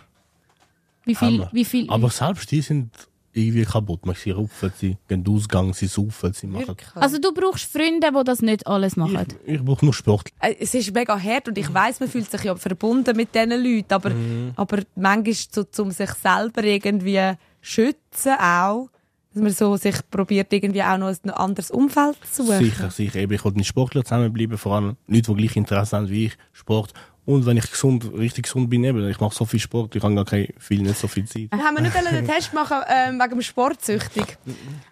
Wie 1.05 1.15
Haben 1.15 1.29
viel? 1.29 1.39
wir. 1.39 1.49
Wie 1.53 1.65
viel? 1.65 1.89
Aber 1.89 2.09
selbst 2.09 2.51
die 2.51 2.61
sind 2.61 2.89
irgendwie 3.33 3.63
kaputt. 3.63 4.05
Man, 4.05 4.15
sie 4.15 4.31
rupfen, 4.31 4.71
sie 4.77 4.97
gehen 5.07 5.23
Ausgang, 5.27 5.73
sie 5.73 5.87
saufen, 5.87 6.33
sie 6.33 6.47
machen. 6.47 6.67
Wirklich. 6.67 6.89
also 6.95 7.17
du 7.19 7.33
brauchst 7.33 7.71
Freunde, 7.71 8.09
die 8.11 8.23
das 8.25 8.41
nicht 8.41 8.67
alles 8.67 8.95
machen. 8.97 9.25
Ich, 9.45 9.55
ich 9.55 9.61
brauche 9.63 9.85
nur 9.85 9.93
Sport. 9.93 10.29
Äh, 10.39 10.55
Es 10.59 10.73
ist 10.73 10.93
mega 10.93 11.17
hart 11.19 11.47
und 11.47 11.57
ich 11.57 11.73
weiß, 11.73 11.99
man 11.99 12.09
fühlt 12.09 12.29
sich 12.29 12.43
ja 12.43 12.55
verbunden 12.55 13.15
mit 13.15 13.33
diesen 13.33 13.51
Leuten, 13.51 13.93
aber, 13.93 14.09
Mhm. 14.11 14.51
aber 14.55 14.79
manchmal 14.95 15.33
so, 15.71 15.83
um 15.83 15.91
sich 15.91 16.09
selber 16.11 16.63
irgendwie 16.63 17.33
schützen 17.61 18.33
auch, 18.39 18.89
dass 19.33 19.41
man 19.43 19.51
so 19.53 19.77
sich 19.77 19.95
probiert, 20.09 20.51
irgendwie 20.51 20.83
auch 20.83 20.97
noch 20.97 21.07
ein 21.23 21.29
anderes 21.29 21.71
Umfeld 21.71 22.17
zu 22.29 22.43
suchen. 22.43 22.59
Sicher, 22.65 22.89
sicher. 22.91 23.19
Eben, 23.19 23.31
ich 23.33 23.45
will 23.45 23.53
mit 23.53 23.65
Sportlern 23.65 24.03
zusammenbleiben, 24.03 24.57
vor 24.57 24.75
allem 24.75 24.97
Leute, 25.07 25.33
die 25.33 25.35
gleich 25.35 25.55
Interesse 25.55 25.95
haben 25.95 26.09
wie 26.09 26.25
ich, 26.25 26.37
Sport. 26.51 26.93
Und 27.23 27.45
wenn 27.45 27.57
ich 27.57 27.69
gesund, 27.69 28.11
richtig 28.17 28.45
gesund 28.45 28.69
bin, 28.69 28.83
eben, 28.83 29.07
ich 29.07 29.19
mache 29.19 29.35
so 29.35 29.45
viel 29.45 29.59
Sport, 29.59 29.95
ich 29.95 30.01
habe 30.01 30.15
gar 30.15 30.25
keine, 30.25 30.47
viel, 30.57 30.81
nicht 30.81 30.97
so 30.97 31.07
viel 31.07 31.25
Zeit. 31.25 31.49
Haben 31.51 31.75
wir 31.75 31.83
nicht 31.83 31.95
einen 31.95 32.27
Test 32.27 32.53
machen 32.53 32.77
ähm, 32.89 33.19
wegen 33.19 33.29
dem 33.29 33.41
Sportsüchtig? 33.41 34.37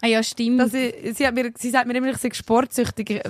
Ah 0.01 0.07
ja, 0.07 0.21
stimmt. 0.21 0.59
Dass 0.59 0.73
ich, 0.73 1.17
sie, 1.17 1.25
hat 1.25 1.33
mir, 1.33 1.51
sie 1.57 1.71
sagt 1.71 1.87
mir 1.87 1.95
immer, 1.95 2.07
ich 2.09 2.17
sei 2.17 2.29
sportsüchtig. 2.31 3.21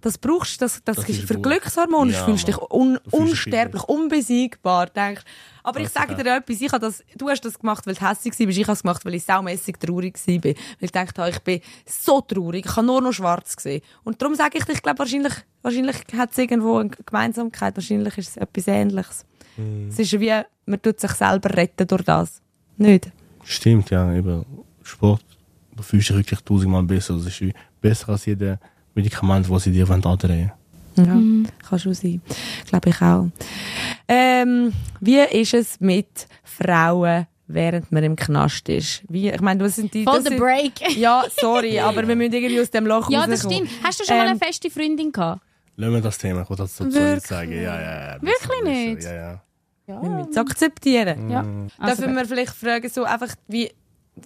Das 0.00 0.18
brauchst 0.18 0.60
du, 0.60 0.64
das, 0.66 0.82
das, 0.84 0.96
Das 0.96 1.08
ist 1.08 1.22
für. 1.22 1.40
Glückshormone. 1.40 2.12
Ja, 2.12 2.18
du 2.20 2.24
fühlst 2.26 2.46
dich 2.46 2.58
un, 2.58 2.98
unsterblich, 3.10 3.84
unbesiegbar. 3.84 4.86
Denkst. 4.86 5.22
Aber 5.62 5.80
ich 5.80 5.88
sage 5.88 6.14
dir 6.16 6.36
etwas, 6.36 6.60
ich 6.60 6.70
das, 6.70 7.04
du 7.16 7.28
hast 7.28 7.44
das 7.44 7.58
gemacht, 7.58 7.86
weil 7.86 7.94
du 7.94 8.08
hässlich 8.08 8.38
warst, 8.38 8.58
ich 8.58 8.64
habe 8.66 8.72
es 8.72 8.82
gemacht, 8.82 9.04
weil 9.04 9.14
ich 9.14 9.24
saumässig 9.24 9.78
traurig 9.78 10.18
war. 10.26 10.44
Weil 10.44 10.54
ich 10.80 10.92
dachte, 10.92 11.28
ich 11.28 11.38
bin 11.40 11.60
so 11.86 12.20
traurig, 12.20 12.66
ich 12.66 12.76
habe 12.76 12.86
nur 12.86 13.00
noch 13.00 13.12
schwarz 13.12 13.56
gesehen. 13.56 13.82
Und 14.04 14.20
darum 14.20 14.34
sage 14.34 14.58
ich 14.58 14.64
dir, 14.64 14.72
ich 14.72 14.82
glaube, 14.82 14.98
wahrscheinlich, 14.98 15.34
wahrscheinlich 15.62 15.96
hat 16.16 16.32
es 16.32 16.38
irgendwo 16.38 16.78
eine 16.78 16.90
Gemeinsamkeit, 16.90 17.76
wahrscheinlich 17.76 18.18
ist 18.18 18.30
es 18.30 18.36
etwas 18.36 18.66
Ähnliches. 18.66 19.24
Mhm. 19.56 19.88
Es 19.88 19.98
ist 19.98 20.18
wie, 20.18 20.32
man 20.66 20.82
tut 20.82 21.00
sich 21.00 21.12
selber 21.12 21.54
retten 21.54 21.86
durch 21.86 22.02
das. 22.02 22.40
Nicht? 22.76 23.10
Stimmt, 23.44 23.90
ja, 23.90 24.12
eben. 24.14 24.44
Sport, 24.82 25.24
du 25.76 25.82
fühlst 25.82 26.08
dich 26.08 26.16
wirklich 26.16 26.40
tausendmal 26.40 26.82
besser. 26.82 27.14
Das 27.14 27.26
ist 27.26 27.54
besser 27.80 28.10
als 28.10 28.26
jeder 28.26 28.58
Medikament, 28.94 29.48
das 29.50 29.62
sie 29.64 29.72
dir 29.72 29.88
andrehen 29.88 30.52
Ja, 30.96 31.20
kann 31.68 31.78
schon 31.78 31.94
sein. 31.94 32.20
Glaube 32.66 32.90
ich 32.90 33.02
auch. 33.02 33.28
Ähm, 34.08 34.72
wie 35.00 35.18
ist 35.18 35.54
es 35.54 35.80
mit 35.80 36.26
Frauen, 36.42 37.26
während 37.46 37.90
man 37.92 38.04
im 38.04 38.16
Knast 38.16 38.68
ist? 38.68 39.02
Wie, 39.08 39.30
ich 39.30 39.40
meine, 39.40 39.64
was 39.64 39.76
sind 39.76 39.92
die... 39.94 40.04
Voll 40.04 40.22
der 40.22 40.36
Break. 40.36 40.96
Ja, 40.96 41.24
sorry, 41.40 41.78
aber 41.88 42.06
wir 42.06 42.16
müssen 42.16 42.32
irgendwie 42.32 42.60
aus 42.60 42.70
dem 42.70 42.86
Loch 42.86 43.10
Ja, 43.10 43.26
das 43.26 43.40
stimmt. 43.44 43.68
Hast 43.82 44.00
du 44.00 44.04
schon 44.04 44.16
mal 44.16 44.24
Ähm, 44.24 44.30
eine 44.30 44.38
feste 44.38 44.70
Freundin 44.70 45.12
gehabt? 45.12 45.42
Lassen 45.76 45.94
wir 45.94 46.00
das 46.00 46.18
Thema, 46.18 46.42
ich 46.42 46.50
will 46.50 46.56
das 46.56 46.76
dazu 46.76 46.92
Wirklich? 46.92 47.14
nicht 47.14 47.26
sagen. 47.26 47.52
Ja, 47.52 47.80
ja, 47.80 48.14
ja. 48.14 48.22
Wirklich 48.22 48.62
nicht? 48.64 49.04
Ja, 49.04 49.14
ja. 49.14 49.42
Wir 49.86 50.10
müssen 50.10 50.30
es 50.30 50.36
akzeptieren. 50.36 51.30
Ja. 51.30 51.44
Also, 51.78 52.02
Dürfen 52.02 52.16
wir 52.16 52.24
vielleicht 52.26 52.54
fragen, 52.54 52.88
so 52.88 53.04
einfach, 53.04 53.34
wie, 53.48 53.70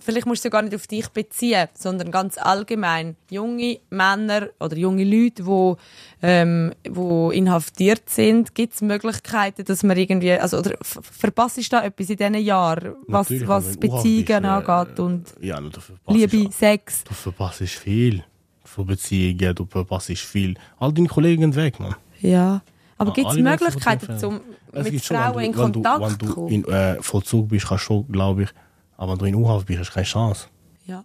vielleicht 0.00 0.26
musst 0.26 0.44
du 0.44 0.50
gar 0.50 0.62
nicht 0.62 0.74
auf 0.74 0.86
dich 0.86 1.08
beziehen, 1.08 1.68
sondern 1.74 2.10
ganz 2.10 2.38
allgemein 2.38 3.16
junge 3.30 3.78
Männer 3.90 4.48
oder 4.58 4.76
junge 4.76 5.04
Leute, 5.04 5.44
die 5.44 5.74
ähm, 6.22 6.74
wo 6.88 7.30
inhaftiert 7.30 8.08
sind, 8.10 8.54
gibt 8.54 8.74
es 8.74 8.82
Möglichkeiten, 8.82 9.64
dass 9.64 9.82
man 9.82 9.96
irgendwie, 9.96 10.32
also 10.32 10.58
oder 10.58 10.76
verpasst 10.80 11.58
du 11.58 11.62
da 11.70 11.84
etwas 11.84 12.10
in 12.10 12.16
diesen 12.16 12.34
Jahren, 12.34 12.94
was, 13.06 13.30
Natürlich, 13.30 13.48
was 13.48 13.80
wenn 13.80 13.80
Beziehungen 13.80 14.44
äh, 14.44 14.48
angeht 14.48 15.00
und 15.00 15.34
Ja, 15.40 15.60
Liebe, 16.08 16.50
Sex? 16.52 17.04
Du 17.04 17.14
verpasst 17.14 17.62
viel 17.62 18.24
von 18.64 18.86
Beziehungen, 18.86 19.54
du 19.54 19.66
verpasst 19.66 20.10
viel. 20.18 20.54
All 20.78 20.92
deine 20.92 21.08
Kollegen 21.08 21.54
weg, 21.54 21.78
man. 21.78 21.94
Ja. 22.20 22.62
Aber 22.98 23.10
Ah, 23.10 23.14
gibt 23.14 23.30
es 23.30 23.36
Möglichkeiten, 23.36 24.40
mit 24.72 25.04
Frauen 25.04 25.44
in 25.44 25.52
wenn 25.52 25.52
Kontakt 25.52 26.00
wenn 26.00 26.10
zu 26.10 26.16
du, 26.16 26.34
kommen? 26.34 26.50
Wenn 26.50 26.62
du 26.62 26.68
in 26.68 26.74
äh, 26.74 27.02
Vollzug 27.02 27.48
bist, 27.48 27.66
kannst 27.68 27.84
du 27.84 27.86
schon, 27.86 28.08
glaube 28.10 28.44
ich. 28.44 28.48
Aber 28.96 29.12
wenn 29.12 29.18
du 29.18 29.24
in 29.26 29.34
U-Haft 29.34 29.66
bist, 29.66 29.80
hast 29.80 29.90
du 29.90 29.94
keine 29.94 30.06
Chance. 30.06 30.48
Ja. 30.86 31.04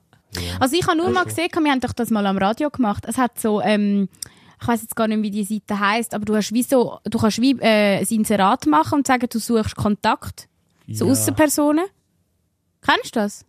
Also 0.60 0.76
ich 0.76 0.88
habe 0.88 0.98
nur 0.98 1.10
mal 1.10 1.26
gesehen, 1.26 1.50
wir 1.62 1.72
haben 1.72 1.82
doch 1.82 1.94
das 1.94 2.10
mal 2.10 2.26
am 2.26 2.38
Radio 2.38 2.70
gemacht. 2.70 3.06
Es 3.08 3.18
hat 3.18 3.40
so, 3.40 3.62
ähm, 3.62 4.08
ich 4.62 4.68
weiß 4.68 4.82
jetzt 4.84 4.96
gar 4.96 5.08
nicht, 5.08 5.22
wie 5.22 5.32
die 5.32 5.44
Seite 5.44 5.80
heißt, 5.80 6.14
aber 6.14 6.24
du 6.26 6.36
hast 6.36 6.54
wie 6.54 6.64
so, 6.64 7.00
du 7.04 7.18
kannst 7.18 7.42
wie 7.42 7.58
äh, 7.60 8.00
ein 8.00 8.08
Inserat 8.08 8.66
machen 8.66 9.00
und 9.00 9.08
sagen, 9.08 9.28
du 9.30 9.40
suchst 9.40 9.76
Kontakt 9.76 10.48
zu 10.94 11.06
Ja. 11.06 11.12
Außenpersonen. 11.12 11.86
Kennst 12.82 13.16
du 13.16 13.20
das? 13.20 13.46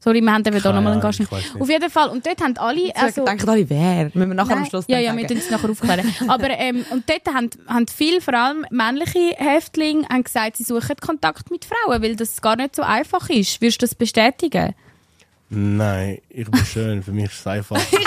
Sorry, 0.00 0.20
wir 0.20 0.32
haben 0.32 0.44
eben 0.46 0.56
da 0.56 0.62
Keine 0.62 0.74
nochmal 0.76 0.92
einen 0.92 1.02
Gast. 1.02 1.20
Auf 1.58 1.68
jeden 1.68 1.90
Fall. 1.90 2.08
Und 2.10 2.24
dort 2.24 2.40
haben 2.40 2.56
alle, 2.56 2.94
Also, 2.94 3.24
denken 3.24 3.48
alle, 3.48 3.68
wer? 3.68 4.04
Müssen 4.14 4.28
wir 4.28 4.34
nachher 4.34 4.52
am 4.52 4.60
Nein. 4.60 4.70
Schluss 4.70 4.84
Ja, 4.86 4.98
ja, 5.00 5.16
wir 5.16 5.26
tun 5.26 5.38
es 5.38 5.50
nachher 5.50 5.70
aufklären. 5.70 6.14
Aber, 6.28 6.50
ähm, 6.50 6.84
und 6.90 7.04
dort 7.10 7.34
haben, 7.34 7.50
haben 7.66 7.86
viele, 7.88 8.20
vor 8.20 8.34
allem 8.34 8.64
männliche 8.70 9.34
Häftlinge, 9.36 10.08
haben 10.08 10.22
gesagt, 10.22 10.56
sie 10.56 10.62
suchen 10.64 10.96
Kontakt 11.00 11.50
mit 11.50 11.64
Frauen, 11.64 12.00
weil 12.00 12.14
das 12.14 12.40
gar 12.40 12.56
nicht 12.56 12.76
so 12.76 12.82
einfach 12.82 13.28
ist. 13.28 13.60
Würdest 13.60 13.82
du 13.82 13.86
das 13.86 13.94
bestätigen? 13.96 14.74
Nein, 15.50 16.18
ich 16.28 16.50
bin 16.50 16.64
schön. 16.66 17.02
Für 17.02 17.12
mich 17.12 17.24
ist 17.26 17.40
es 17.40 17.46
einfach. 17.46 17.78
so 17.80 17.92
viel, 17.92 18.04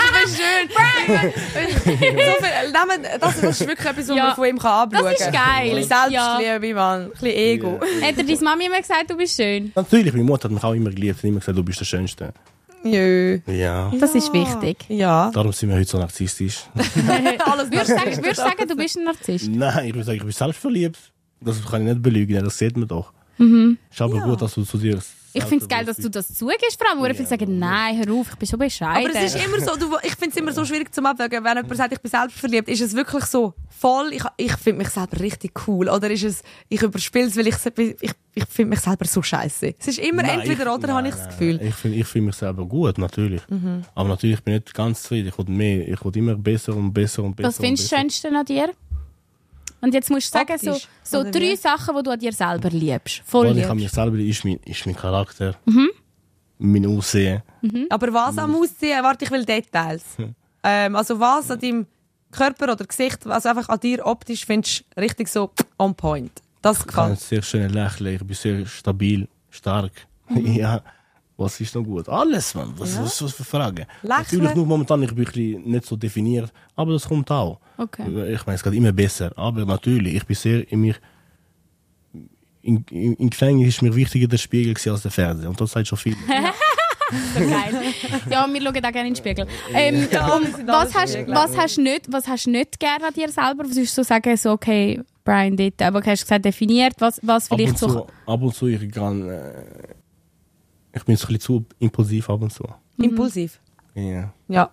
nehmen, 2.70 3.06
das, 3.20 3.40
das 3.40 3.60
ist 3.60 3.66
wirklich 3.66 3.86
etwas, 3.88 4.08
was 4.08 4.16
Ja. 4.16 4.26
man 4.26 4.34
von 4.36 4.44
ihm 4.46 4.58
kann 4.58 4.88
anschauen 4.92 5.04
Das 5.12 5.20
ist 5.20 5.32
geil. 5.32 5.70
Ein 5.70 5.76
bisschen 5.76 6.10
Selbstliebe, 6.10 6.74
Mann. 6.74 7.02
Ein 7.02 7.10
bisschen 7.10 7.26
Ego. 7.28 7.80
Hat 8.02 8.16
dir 8.16 8.24
deine 8.24 8.40
Mami 8.40 8.66
immer 8.66 8.78
gesagt, 8.78 9.10
du 9.10 9.16
bist 9.16 9.36
schön? 9.36 9.72
Natürlich, 9.74 10.12
meine 10.12 10.24
Mutter 10.24 10.44
hat 10.44 10.52
mich 10.52 10.62
auch 10.62 10.72
immer 10.72 10.90
geliebt. 10.90 11.18
Sie 11.20 11.26
hat 11.26 11.30
immer 11.30 11.40
gesagt, 11.40 11.58
du 11.58 11.64
bist 11.64 11.80
der 11.80 11.84
Schönste. 11.84 12.32
Jö. 12.84 13.38
Ja. 13.46 13.92
Das 13.98 14.14
ist 14.14 14.32
wichtig. 14.32 14.78
Ja. 14.88 15.30
Darum 15.32 15.52
sind 15.52 15.68
wir 15.68 15.76
heute 15.76 15.88
so 15.88 15.98
narzisstisch. 15.98 16.64
Alles 16.74 16.94
Würdest 17.70 17.90
du 17.90 17.94
sagen, 17.94 18.16
würdest 18.16 18.38
du 18.38 18.42
sagen, 18.42 18.68
du 18.68 18.76
bist 18.76 18.96
ein 18.96 19.04
Narzisst? 19.04 19.48
Nein, 19.48 19.86
ich 19.86 19.94
würde 19.94 20.04
sagen, 20.04 20.18
ich 20.18 20.24
bin 20.24 20.32
selbstverliebt. 20.32 20.98
Das 21.40 21.64
kann 21.64 21.82
ich 21.82 21.88
nicht 21.94 22.02
belügen, 22.02 22.44
das 22.44 22.58
sieht 22.58 22.76
man 22.76 22.88
doch. 22.88 23.12
Ist 23.38 24.00
aber 24.00 24.20
gut, 24.20 24.42
dass 24.42 24.54
du 24.54 24.62
zu 24.62 24.78
dir. 24.78 24.98
Ich 25.34 25.44
finde 25.44 25.64
es 25.64 25.68
geil, 25.68 25.84
dass 25.84 25.96
du 25.96 26.08
das 26.08 26.32
zugibst, 26.34 26.78
vor 26.78 26.90
allem, 26.90 27.00
wo 27.00 27.04
viele 27.14 27.26
sagen, 27.26 27.58
nein, 27.58 27.98
hör 28.04 28.14
auf, 28.14 28.28
ich 28.30 28.36
bin 28.36 28.48
so 28.48 28.56
bescheiden. 28.56 29.10
Aber 29.10 29.24
es 29.24 29.34
ist 29.34 29.44
immer 29.44 29.60
so, 29.60 29.76
du, 29.76 29.96
ich 30.02 30.14
finde 30.14 30.30
es 30.30 30.36
immer 30.36 30.52
so 30.52 30.64
schwierig 30.64 30.94
zum 30.94 31.06
Abwägen, 31.06 31.42
wenn 31.44 31.56
jemand 31.56 31.76
sagt, 31.76 31.92
ich 31.92 32.00
bin 32.00 32.10
selbstverliebt, 32.10 32.68
ist 32.68 32.80
es 32.80 32.94
wirklich 32.94 33.24
so 33.24 33.54
voll, 33.68 34.12
ich, 34.12 34.22
ich 34.36 34.52
finde 34.56 34.78
mich 34.78 34.88
selber 34.90 35.18
richtig 35.20 35.52
cool 35.66 35.88
oder 35.88 36.10
ist 36.10 36.22
es, 36.22 36.42
ich 36.68 36.82
überspiele 36.82 37.26
es, 37.26 37.36
weil 37.36 37.48
ich, 37.48 37.56
ich, 38.00 38.12
ich 38.34 38.44
finde 38.46 38.70
mich 38.70 38.80
selber 38.80 39.04
so 39.06 39.22
scheiße. 39.22 39.74
Es 39.78 39.88
ist 39.88 39.98
immer 39.98 40.22
Nein, 40.22 40.40
entweder 40.40 40.70
ich- 40.70 40.78
oder, 40.78 40.94
habe 40.94 41.08
ich 41.08 41.14
das 41.14 41.22
nein, 41.24 41.30
Gefühl. 41.30 41.60
Ich 41.62 41.74
finde 41.74 41.98
ich 41.98 42.06
find 42.06 42.26
mich 42.26 42.36
selber 42.36 42.64
gut, 42.64 42.98
natürlich. 42.98 43.42
Mhm. 43.48 43.82
Aber 43.94 44.08
natürlich 44.10 44.42
bin 44.42 44.54
ich 44.54 44.60
nicht 44.60 44.74
ganz 44.74 45.02
zufrieden. 45.02 45.28
Ich 45.28 45.38
will 45.38 45.54
mehr. 45.54 45.88
Ich 45.88 46.04
will 46.04 46.16
immer 46.16 46.36
besser 46.36 46.74
und 46.76 46.92
besser 46.92 47.22
und 47.24 47.34
besser. 47.36 47.48
Was 47.48 47.56
findest 47.56 47.90
du 47.90 47.96
das 47.96 48.00
Schönste 48.00 48.28
an 48.28 48.44
dir? 48.44 48.70
Und 49.82 49.92
jetzt 49.94 50.08
musst 50.10 50.32
du 50.32 50.38
sagen, 50.38 50.56
so, 50.58 50.70
Optisch, 50.70 50.88
so 51.02 51.18
oder 51.20 51.30
drei 51.30 51.40
wie? 51.40 51.56
Sachen, 51.56 51.94
die 51.96 52.02
du 52.04 52.10
an 52.12 52.18
dir 52.18 52.32
selber 52.32 52.70
liebst. 52.70 53.22
Voll. 53.26 53.50
Was 53.50 53.56
ich 53.56 53.66
an 53.66 53.76
mir 53.76 53.80
liebst. 53.82 53.94
selber 53.96 54.16
ist 54.18 54.44
mein, 54.44 54.58
ist 54.64 54.86
mein 54.86 54.96
Charakter, 54.96 55.54
Mhm. 55.66 55.90
mein 56.58 56.86
Aussehen. 56.86 57.42
Aber 57.90 58.12
was 58.14 58.38
am 58.38 58.54
Aussehen, 58.54 59.02
warte, 59.02 59.24
ich 59.24 59.30
will 59.30 59.44
Details. 59.44 60.04
ähm, 60.62 60.96
also 60.96 61.18
was 61.18 61.50
an 61.50 61.58
deinem 61.58 61.86
Körper 62.30 62.72
oder 62.72 62.84
Gesicht, 62.86 63.26
was 63.26 63.44
einfach 63.44 63.68
an 63.68 63.80
dir 63.80 64.06
optisch 64.06 64.46
findest, 64.46 64.84
richtig 64.96 65.28
so 65.28 65.50
on 65.78 65.94
point. 65.94 66.32
Das 66.62 66.78
Ich 66.78 66.86
gefällt 66.86 67.10
ein 67.10 67.16
sehr 67.16 67.42
schönes 67.42 67.72
Lächeln. 67.72 68.14
Ich 68.14 68.24
bin 68.24 68.36
sehr 68.36 68.64
stabil, 68.66 69.28
stark. 69.50 69.90
ja. 70.30 70.80
Was 71.36 71.60
ist 71.60 71.74
noch 71.74 71.82
gut? 71.82 72.08
Alles, 72.08 72.54
man. 72.54 72.72
Was, 72.76 72.98
was, 72.98 73.22
was 73.22 73.32
für 73.32 73.44
Fragen? 73.44 73.86
Natürlich 74.02 74.54
nur 74.54 74.66
momentan, 74.66 75.02
ich 75.02 75.14
bin 75.14 75.24
ein 75.24 75.32
bisschen 75.32 75.62
nicht 75.62 75.86
so 75.86 75.96
definiert, 75.96 76.52
aber 76.76 76.92
das 76.92 77.08
kommt 77.08 77.30
auch. 77.30 77.58
Okay. 77.78 78.32
Ich 78.32 78.46
meine, 78.46 78.56
es 78.56 78.62
geht 78.62 78.74
immer 78.74 78.92
besser. 78.92 79.32
Aber 79.36 79.64
natürlich, 79.64 80.14
ich 80.14 80.26
bin 80.26 80.36
sehr 80.36 80.70
in 80.70 80.80
mir. 80.80 80.94
In, 82.60 82.84
in, 82.90 83.14
in 83.14 83.30
Gefängnis 83.30 83.68
ist 83.68 83.82
mir 83.82 83.94
wichtiger 83.94 84.28
der 84.28 84.36
Spiegel 84.36 84.76
als 84.90 85.02
der 85.02 85.10
Fernseher. 85.10 85.48
Und 85.48 85.60
das 85.60 85.72
sagt 85.72 85.88
schon 85.88 85.98
viel. 85.98 86.16
So 87.34 87.40
geil. 87.40 87.92
ja, 88.30 88.46
wir 88.50 88.62
schauen 88.62 88.68
auch 88.68 88.92
gerne 88.92 89.00
in 89.00 89.14
den 89.14 89.16
Spiegel. 89.16 89.46
Ähm, 89.74 90.08
und 90.34 90.66
was, 90.66 90.94
hast, 90.94 91.18
was, 91.28 91.56
hast 91.56 91.76
du 91.76 91.82
nicht, 91.82 92.10
was 92.10 92.26
hast 92.26 92.46
du 92.46 92.50
nicht 92.50 92.80
gerne 92.80 93.06
an 93.06 93.12
dir 93.12 93.28
selber? 93.28 93.64
Was 93.64 93.76
würdest 93.76 93.98
du 93.98 94.02
sagen, 94.02 94.34
so, 94.36 94.52
okay, 94.52 94.98
Brian, 95.22 95.54
dort, 95.54 95.82
aber 95.82 96.00
du 96.00 96.10
hast 96.10 96.22
gesagt, 96.22 96.44
definiert, 96.44 96.94
was, 96.98 97.20
was 97.22 97.50
ab, 97.50 97.52
und 97.52 97.58
vielleicht 97.58 97.78
zu, 97.78 97.88
so... 97.88 98.06
ab 98.26 98.40
und 98.40 98.54
zu, 98.54 98.66
ich 98.66 98.90
kann. 98.90 99.28
Äh, 99.28 99.52
ich 100.92 101.04
bin 101.04 101.16
so 101.16 101.26
ein 101.26 101.34
bisschen 101.34 101.40
zu 101.40 101.66
impulsiv 101.78 102.28
ab 102.30 102.42
und 102.42 102.52
zu. 102.52 102.64
Impulsiv. 102.98 103.60
Ja. 103.94 104.32
Ja. 104.48 104.70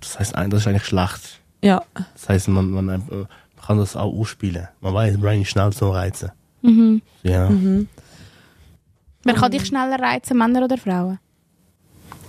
Das 0.00 0.18
heißt, 0.18 0.34
das 0.36 0.60
ist 0.60 0.66
eigentlich 0.66 0.84
schlecht. 0.84 1.40
Ja. 1.62 1.82
Das 1.94 2.28
heißt, 2.28 2.48
man, 2.48 2.70
man, 2.70 2.88
äh, 2.88 2.98
man 2.98 3.28
kann 3.60 3.78
das 3.78 3.96
auch 3.96 4.12
ausspielen. 4.12 4.68
Man 4.80 4.94
weiß, 4.94 5.18
Brian 5.18 5.42
ist 5.42 5.50
schnell 5.50 5.72
zum 5.72 5.90
Reizen. 5.90 6.30
Mhm. 6.62 7.02
Ja. 7.22 7.50
Wer 9.24 9.34
kann 9.34 9.50
dich 9.50 9.66
schneller 9.66 9.98
reizen, 9.98 10.38
Männer 10.38 10.64
oder 10.64 10.78
Frauen? 10.78 11.18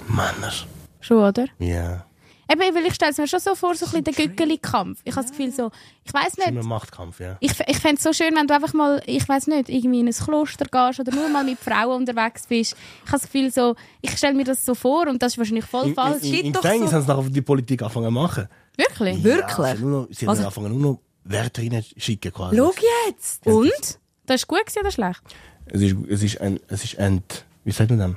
Männer. 0.08 0.52
Schon, 1.00 1.18
oder? 1.18 1.46
Ja. 1.60 2.06
Eben, 2.52 2.76
weil 2.76 2.86
ich 2.88 2.96
stelle 2.96 3.12
es 3.12 3.18
mir 3.20 3.28
schon 3.28 3.40
so 3.40 3.54
vor, 3.54 3.76
so 3.76 3.86
ein 3.86 4.04
bisschen 4.04 4.04
der 4.06 4.14
Gückeli-Kampf. 4.14 5.02
Ich 5.04 5.16
habe 5.16 5.22
das 5.22 5.32
Gefühl 5.32 5.52
so, 5.52 5.70
ich 6.04 6.12
weiß 6.14 6.24
Das 6.24 6.34
ist 6.34 6.38
immer 6.40 6.52
nicht, 6.52 6.64
ein 6.66 6.68
Machtkampf, 6.70 7.20
ja. 7.20 7.38
ich, 7.40 7.52
ich 7.68 7.78
fände 7.78 7.98
es 7.98 8.04
so 8.04 8.12
schön, 8.12 8.36
wenn 8.36 8.48
du 8.48 8.56
einfach 8.56 8.74
mal, 8.74 9.02
ich 9.06 9.28
weiß 9.30 9.48
nicht, 9.48 9.70
irgendwie 9.70 10.00
in 10.00 10.08
ein 10.08 10.14
Kloster 10.14 10.66
gehst 10.66 11.00
oder 11.00 11.14
nur 11.16 11.30
mal 11.30 11.44
mit 11.44 11.60
Frauen 11.60 11.98
unterwegs 12.02 12.48
bist. 12.48 12.76
Ich 13.06 13.12
habe 13.12 13.20
das 13.22 13.32
Gefühl 13.32 13.52
so, 13.52 13.76
ich 14.02 14.18
stelle 14.18 14.34
mir 14.34 14.46
das 14.46 14.66
so 14.66 14.74
vor 14.74 15.08
und 15.08 15.22
das 15.22 15.34
ist 15.34 15.38
wahrscheinlich 15.38 15.66
voll 15.66 15.90
In, 15.90 15.94
falsch. 15.94 16.24
in, 16.24 16.34
in, 16.34 16.46
in 16.48 16.54
Gefängnis 16.54 16.90
so. 16.90 16.96
haben 16.96 17.02
sie 17.04 17.08
nachher 17.10 17.30
die 17.30 17.42
Politik 17.42 17.82
angefangen 17.84 18.08
zu 18.08 18.12
machen. 18.12 18.48
Wirklich? 18.76 19.24
Wirklich? 19.24 19.58
Ja, 19.68 19.76
sie, 19.76 19.82
nur 19.84 20.02
noch, 20.02 20.08
sie 20.10 20.28
haben 20.28 20.38
angefangen 20.38 20.72
nur 20.82 20.92
noch 20.94 21.00
Werte 21.26 21.62
reinschicken 21.62 22.34
quasi. 22.34 22.58
Schau 22.58 22.72
jetzt! 23.08 23.46
Und? 23.46 24.00
Das 24.26 24.42
ist 24.42 24.48
gut 24.48 24.64
oder 24.80 24.92
schlecht? 24.92 25.22
Es 25.66 25.82
ist, 25.82 25.96
es 26.10 26.24
ist 26.24 26.42
ein, 26.42 26.60
es 26.68 26.84
ist 26.84 26.96
ent, 26.96 27.46
wie 27.64 27.72
sagt 27.72 27.92
man 27.92 28.00
das? 28.00 28.12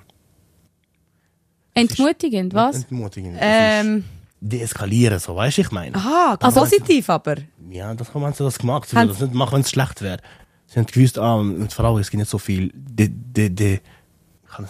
Entmutigend, 1.75 2.55
was? 2.55 2.77
Entmutigend. 2.77 3.35
es 3.37 3.41
Ähm, 3.43 3.99
ist 3.99 4.05
deeskalieren, 4.43 5.19
so, 5.19 5.37
weißt 5.37 5.59
du, 5.59 5.61
ich 5.63 5.71
meine. 5.71 5.95
aha, 5.95 6.37
Also- 6.41 6.61
positiv 6.61 7.09
aber. 7.09 7.37
Ja, 7.71 7.95
das 7.95 8.13
haben 8.13 8.33
sie 8.35 8.45
das 8.45 8.59
gemacht. 8.59 8.89
Sie 8.89 8.97
Haben 8.97 9.09
das 9.09 9.21
nicht 9.21 9.35
machen, 9.35 9.53
wenn 9.55 9.61
es 9.63 9.71
schlecht 9.71 10.03
wäre. 10.03 10.19
Sie 10.67 10.79
haben 10.79 10.87
gewusst, 10.87 11.19
ah, 11.19 11.43
mit 11.43 11.73
Frauen, 11.73 12.01
es 12.01 12.11
gibt 12.11 12.19
nicht 12.19 12.31
so 12.31 12.39
viel, 12.39 12.71
de, 12.75 13.09
de, 13.09 13.49
de, 13.51 13.81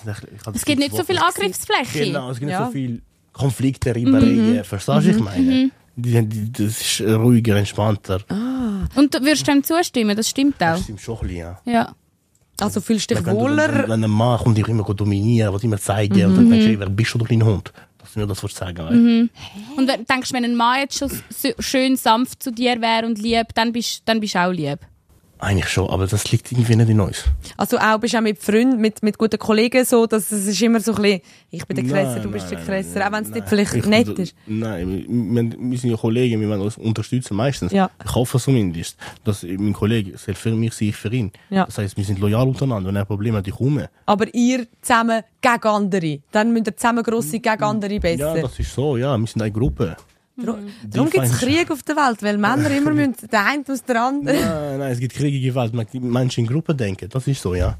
nicht, 0.04 0.22
Es 0.54 0.64
gibt 0.64 0.78
nicht 0.78 0.94
so 0.94 1.02
viel 1.04 1.18
Angriffsfläche. 1.18 2.04
Genau, 2.06 2.30
es 2.30 2.38
gibt 2.38 2.50
Ja. 2.50 2.60
nicht 2.60 2.66
so 2.68 2.72
viel 2.72 3.02
Konflikte, 3.32 3.94
Reibereien, 3.94 4.62
verstehst 4.64 5.06
du, 5.06 5.10
ich 5.10 5.20
meine? 5.20 5.70
Die, 5.96 6.26
die, 6.26 6.52
das 6.52 6.80
ist 6.80 7.00
ruhiger, 7.02 7.56
entspannter. 7.56 8.20
Und 8.94 9.14
du 9.14 9.20
würdest 9.20 9.46
dem 9.46 9.62
zustimmen, 9.64 10.16
das 10.16 10.28
stimmt 10.28 10.54
auch. 10.56 10.74
Das 10.74 10.82
stimmt 10.82 11.00
schon 11.00 11.16
ein 11.16 11.20
bisschen, 11.26 11.36
ja. 11.38 11.60
Ja. 11.66 11.94
Also 12.60 12.80
fühlst 12.80 13.10
du 13.10 13.14
dich 13.16 13.24
Wenn, 13.26 13.34
wohler. 13.34 13.72
wenn, 13.82 13.88
wenn 13.90 14.04
ein 14.04 14.10
Mann 14.10 14.38
kommt, 14.38 14.56
dich 14.56 14.68
immer 14.68 14.84
dominieren, 14.84 15.52
will 15.52 15.64
immer 15.64 15.78
zeigen, 15.78 16.24
und 16.26 16.36
dann 16.36 16.50
denkst 16.50 16.66
du, 16.66 16.78
wer 16.78 16.88
bist 16.90 17.14
du, 17.14 17.18
du 17.18 17.24
kleiner 17.24 17.46
Hund? 17.46 17.72
Du 18.14 18.20
mir 18.20 18.26
das 18.26 18.42
willst 18.42 18.56
sagen, 18.56 18.78
weißt 18.78 18.92
du? 18.92 19.28
Und 19.76 19.88
wenn, 19.88 20.04
denkst 20.04 20.30
du, 20.30 20.34
wenn 20.34 20.44
ein 20.44 20.54
Mann 20.56 20.80
jetzt 20.80 20.98
schon 20.98 21.10
so 21.30 21.48
schön 21.58 21.96
sanft 21.96 22.42
zu 22.42 22.50
dir 22.52 22.80
wäre 22.80 23.06
und 23.06 23.18
lieb, 23.18 23.48
dann 23.54 23.72
bist 23.72 24.02
dann 24.04 24.20
bist 24.20 24.34
du 24.34 24.38
auch 24.40 24.52
lieb. 24.52 24.78
Eigentlich 25.44 25.68
schon, 25.70 25.90
aber 25.90 26.06
das 26.06 26.30
liegt 26.30 26.52
irgendwie 26.52 26.76
nicht 26.76 26.88
in 26.88 27.00
uns. 27.00 27.24
Also 27.56 27.76
auch 27.76 27.98
bist 27.98 28.14
du 28.14 28.18
auch 28.18 28.22
mit 28.22 28.38
Freunden, 28.38 28.80
mit, 28.80 29.02
mit 29.02 29.18
guten 29.18 29.40
Kollegen 29.40 29.84
so, 29.84 30.06
dass 30.06 30.30
es 30.30 30.46
ist 30.46 30.62
immer 30.62 30.78
so 30.78 30.94
ein 30.94 31.02
bisschen, 31.02 31.20
ich 31.50 31.66
bin 31.66 31.74
der 31.74 31.84
Kresser, 31.84 32.20
du 32.20 32.30
bist 32.30 32.46
nein, 32.46 32.54
der 32.58 32.64
Kresser, 32.64 32.98
nein, 33.00 33.08
auch 33.08 33.12
wenn 33.12 33.24
es 33.24 33.30
nicht 33.30 33.48
vielleicht 33.48 33.74
Ich- 33.74 33.86
nett 33.86 34.08
ist. 34.20 34.36
Nein, 34.46 34.88
wir, 35.08 35.60
wir- 35.70 35.78
sind 35.78 35.90
ja 35.90 35.96
Kollegen, 35.96 36.40
wir 36.40 36.48
wollen 36.48 36.60
uns 36.60 36.78
unterstützen 36.78 37.34
meistens. 37.34 37.72
Ja. 37.72 37.90
Ich 38.04 38.14
hoffe 38.14 38.38
zumindest, 38.38 38.96
dass 39.24 39.42
mein 39.42 39.72
Kollege 39.72 40.16
soll 40.16 40.34
für 40.34 40.52
mich 40.52 40.74
sein, 40.74 40.88
ich 40.90 40.96
für 40.96 41.12
ihn. 41.12 41.32
Ja. 41.50 41.64
Das 41.66 41.76
heißt, 41.76 41.96
wir 41.96 42.04
sind 42.04 42.20
loyal 42.20 42.46
untereinander. 42.46 42.90
Wenn 42.90 42.96
er 42.96 43.04
Probleme 43.04 43.38
hat, 43.38 43.48
ich 43.48 43.54
komme. 43.54 43.90
Aber 44.06 44.32
ihr 44.32 44.68
zusammen 44.80 45.22
gegen 45.40 45.66
andere, 45.66 46.20
dann 46.30 46.52
müsst 46.52 46.68
ihr 46.68 46.76
zusammen 46.76 47.02
grosse 47.02 47.40
gegen 47.40 47.62
andere 47.64 47.94
Ja, 47.94 47.98
besser. 47.98 48.42
das 48.42 48.60
ist 48.60 48.72
so, 48.72 48.96
ja, 48.96 49.18
wir 49.18 49.26
sind 49.26 49.42
eine 49.42 49.50
Gruppe. 49.50 49.96
Darum 50.36 50.66
Die 50.82 51.10
gibt 51.10 51.24
es 51.24 51.38
Krieg 51.38 51.70
auf 51.70 51.82
der 51.82 51.94
Welt, 51.96 52.22
weil 52.22 52.38
Männer 52.38 52.70
immer 52.76 52.92
müssen, 52.92 53.28
der 53.30 53.44
eine 53.46 53.64
aus 53.68 53.84
der 53.84 54.02
andere. 54.02 54.34
Nein, 54.34 54.78
nein, 54.78 54.92
es 54.92 54.98
gibt 54.98 55.14
Kriege, 55.14 55.38
Gewalt. 55.40 55.74
Man- 55.74 55.86
Die 55.92 56.00
Menschen 56.00 56.40
in 56.40 56.46
Gruppen 56.46 56.76
denken, 56.76 57.08
das 57.10 57.26
ist 57.26 57.42
so, 57.42 57.54
ja. 57.54 57.76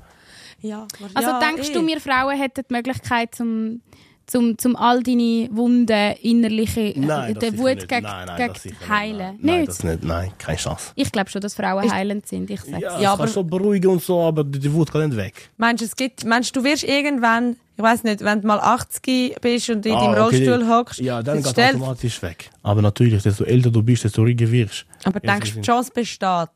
Ja, 0.61 0.87
Also 1.15 1.31
ja, 1.31 1.41
denkst 1.41 1.71
eh. 1.71 1.73
du, 1.73 1.87
wir 1.87 2.01
Frauen 2.01 2.37
hätten 2.39 2.63
die 2.69 2.73
Möglichkeit, 2.75 3.35
zum, 3.35 3.81
zum, 4.27 4.57
zum 4.59 4.77
all 4.77 5.03
deine 5.03 5.49
Wunden, 5.51 6.15
innerliche, 6.23 6.93
Nein, 6.95 7.31
äh, 7.31 7.35
das 7.35 7.41
der 7.51 7.59
Wut 7.59 7.75
nicht. 7.77 7.89
gegen, 7.89 8.03
nein, 8.03 8.27
nein, 8.29 8.51
heilen? 8.89 9.19
Nein, 9.19 9.39
nein, 9.41 9.65
das 9.67 9.83
nicht. 9.83 10.05
Nein, 10.05 10.31
keine 10.39 10.59
Chance. 10.59 10.93
Ich 10.95 11.11
glaube 11.11 11.31
schon, 11.31 11.41
dass 11.41 11.55
Frauen 11.55 11.91
heilend 11.91 12.29
sind. 12.29 12.49
Ich 12.51 12.61
sag's. 12.61 12.81
Ja, 12.81 13.01
Ja, 13.01 13.13
aber- 13.15 13.25
aber 13.25 13.29
so 13.33 13.43
beruhigen 13.43 13.89
und 13.91 14.03
so, 14.03 14.21
aber 14.21 14.45
die, 14.45 14.73
Wut 14.73 14.93
geht 14.93 15.05
nicht 15.09 15.17
weg. 15.17 15.51
Meinst 15.57 15.81
du, 15.81 15.87
es 15.87 15.97
gibt, 15.97 16.25
meinst 16.25 16.55
du, 16.55 16.61
du 16.61 16.67
wirst 16.67 16.85
irgendwann, 16.85 17.57
ich 17.77 17.83
weiß 17.83 18.05
nicht, 18.05 18.21
wenn 18.23 18.41
du 18.43 18.47
mal 18.47 18.61
80 18.61 19.41
bist 19.41 19.71
und 19.71 19.85
in 19.87 19.93
Ah, 19.95 20.01
deinem 20.15 20.25
okay, 20.27 20.49
Rollstuhl 20.49 20.69
hockst, 20.69 21.01
Ja, 21.01 21.23
dann 21.23 21.39
jetzt 21.39 21.55
geht 21.55 21.75
automatisch 21.75 22.21
weg. 22.23 22.51
Aber 22.63 22.83
natürlich, 22.83 23.23
desto 23.23 23.45
älter 23.45 23.71
du 23.71 23.83
bist, 23.83 24.05
desto 24.05 24.23
ruhiger 24.23 24.51
wirst. 24.51 24.85
aber 25.05 25.21
Ja, 25.25 25.33
denkst 25.33 25.53
du, 25.55 25.61
die 25.61 25.67
Chance 25.67 25.91
besteht, 25.95 26.49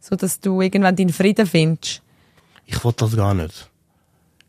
so 0.00 0.16
dass 0.16 0.40
du 0.40 0.60
irgendwann 0.62 0.96
deinen 0.96 1.10
Frieden 1.12 1.46
findest? 1.46 2.02
Ich 2.66 2.82
will 2.84 2.92
das 2.96 3.14
gar 3.16 3.34
nicht. 3.34 3.70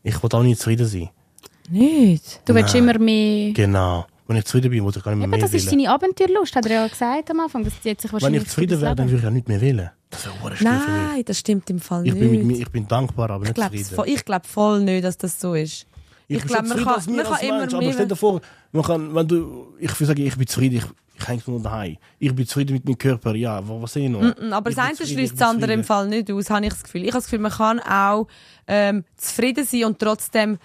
Ich 0.02 0.22
will 0.22 0.30
auch 0.32 0.42
nicht 0.42 0.58
zufrieden 0.58 0.86
sein. 0.86 1.10
Nicht. 1.68 2.40
Du 2.44 2.54
willst 2.54 2.74
Nein. 2.74 2.84
immer 2.88 2.98
mehr... 2.98 3.52
Genau. 3.52 4.06
Wenn 4.28 4.36
ich 4.38 4.44
zufrieden 4.44 4.70
bin, 4.70 4.84
will 4.84 4.92
ich 4.96 5.02
gar 5.02 5.10
nicht 5.12 5.18
mehr, 5.18 5.24
Aber 5.28 5.36
mehr 5.36 5.40
das 5.46 5.52
ist 5.54 5.66
wählen. 5.70 5.80
seine 5.84 5.90
Abenteuerlust, 5.94 6.56
hat 6.56 6.66
er 6.66 6.72
ja 6.82 6.88
gesagt 6.88 7.30
am 7.30 7.40
Anfang. 7.40 7.62
Das 7.64 7.74
zieht 7.80 8.00
sich 8.00 8.10
Wenn 8.10 8.14
wahrscheinlich 8.14 8.42
ich 8.42 8.48
zufrieden 8.48 8.80
wäre, 8.80 8.94
dann 8.96 9.06
würde 9.08 9.18
ich 9.18 9.22
ja 9.24 9.30
nicht 9.30 9.48
mehr 9.48 9.60
wählen. 9.60 9.90
Das 10.10 10.24
wäre 10.26 10.50
mich. 10.50 10.60
Nein, 10.62 11.22
das 11.24 11.38
stimmt 11.38 11.68
im 11.70 11.78
Fall 11.80 12.06
Ich 12.06 12.12
nicht. 12.14 12.20
bin, 12.30 12.46
mit 12.46 12.58
ich 12.58 12.68
bin 12.70 12.88
dankbar, 12.88 13.30
aber 13.30 13.44
ich 13.44 13.50
nicht 13.50 13.54
glaube 13.54 13.76
zufrieden. 13.82 14.16
ich 14.16 14.24
glaub 14.24 14.46
voll 14.46 14.80
nicht, 14.82 15.04
dass 15.04 15.16
das 15.18 15.40
so 15.40 15.54
ist. 15.54 15.86
Ich, 16.28 16.38
bin 16.38 16.46
glaube, 16.48 16.66
schon 16.68 16.68
man 16.68 16.78
zufrieden 16.78 16.84
kann, 16.84 16.94
als 16.94 17.06
mir 17.06 17.24
als 17.24 17.42
Mensch, 17.60 17.74
aber 17.74 17.92
stell 17.92 18.08
dir 18.08 18.16
vor, 18.16 18.40
man 18.72 18.82
kann, 18.84 19.14
wenn 19.14 19.28
du, 19.28 19.74
ich 19.78 20.00
will 20.00 20.06
sagen, 20.06 20.26
ich 20.26 20.36
bin 20.36 20.46
zufrieden, 20.46 20.76
ich, 20.78 20.84
ich 21.20 21.28
hänge 21.28 21.42
nur 21.46 21.60
daheim. 21.60 21.96
Ich 22.18 22.34
bin 22.34 22.46
zufrieden 22.46 22.72
mit 22.74 22.84
meinem 22.84 22.98
Körper, 22.98 23.34
ja, 23.34 23.66
wa- 23.66 23.76
was 23.80 23.92
sehe 23.92 24.04
ich 24.06 24.10
noch? 24.10 24.20
Mm, 24.22 24.52
Aber 24.52 24.70
Ich 24.70 24.76
das 24.76 24.84
bin 24.84 24.84
eine 24.84 24.94
zufrieden, 24.96 25.18
schließt 25.18 25.32
das 25.32 25.38
bin 25.38 25.48
andere 25.48 25.72
im 25.72 25.84
zufrieden. 25.84 25.86
Fall 25.86 26.08
nicht 26.08 26.30
aus, 26.32 26.50
habe 26.50 26.66
ich 26.66 26.72
das 26.72 26.82
Gefühl. 26.82 27.02
Ich 27.02 27.08
habe 27.08 27.18
das 27.18 27.24
Gefühl, 27.26 27.38
man 27.38 27.52
kann 27.52 27.80
auch 27.80 28.26
ähm, 28.66 29.04
zufrieden 29.16 29.64
sein 29.64 29.84
und 29.84 29.98
trotzdem 29.98 30.58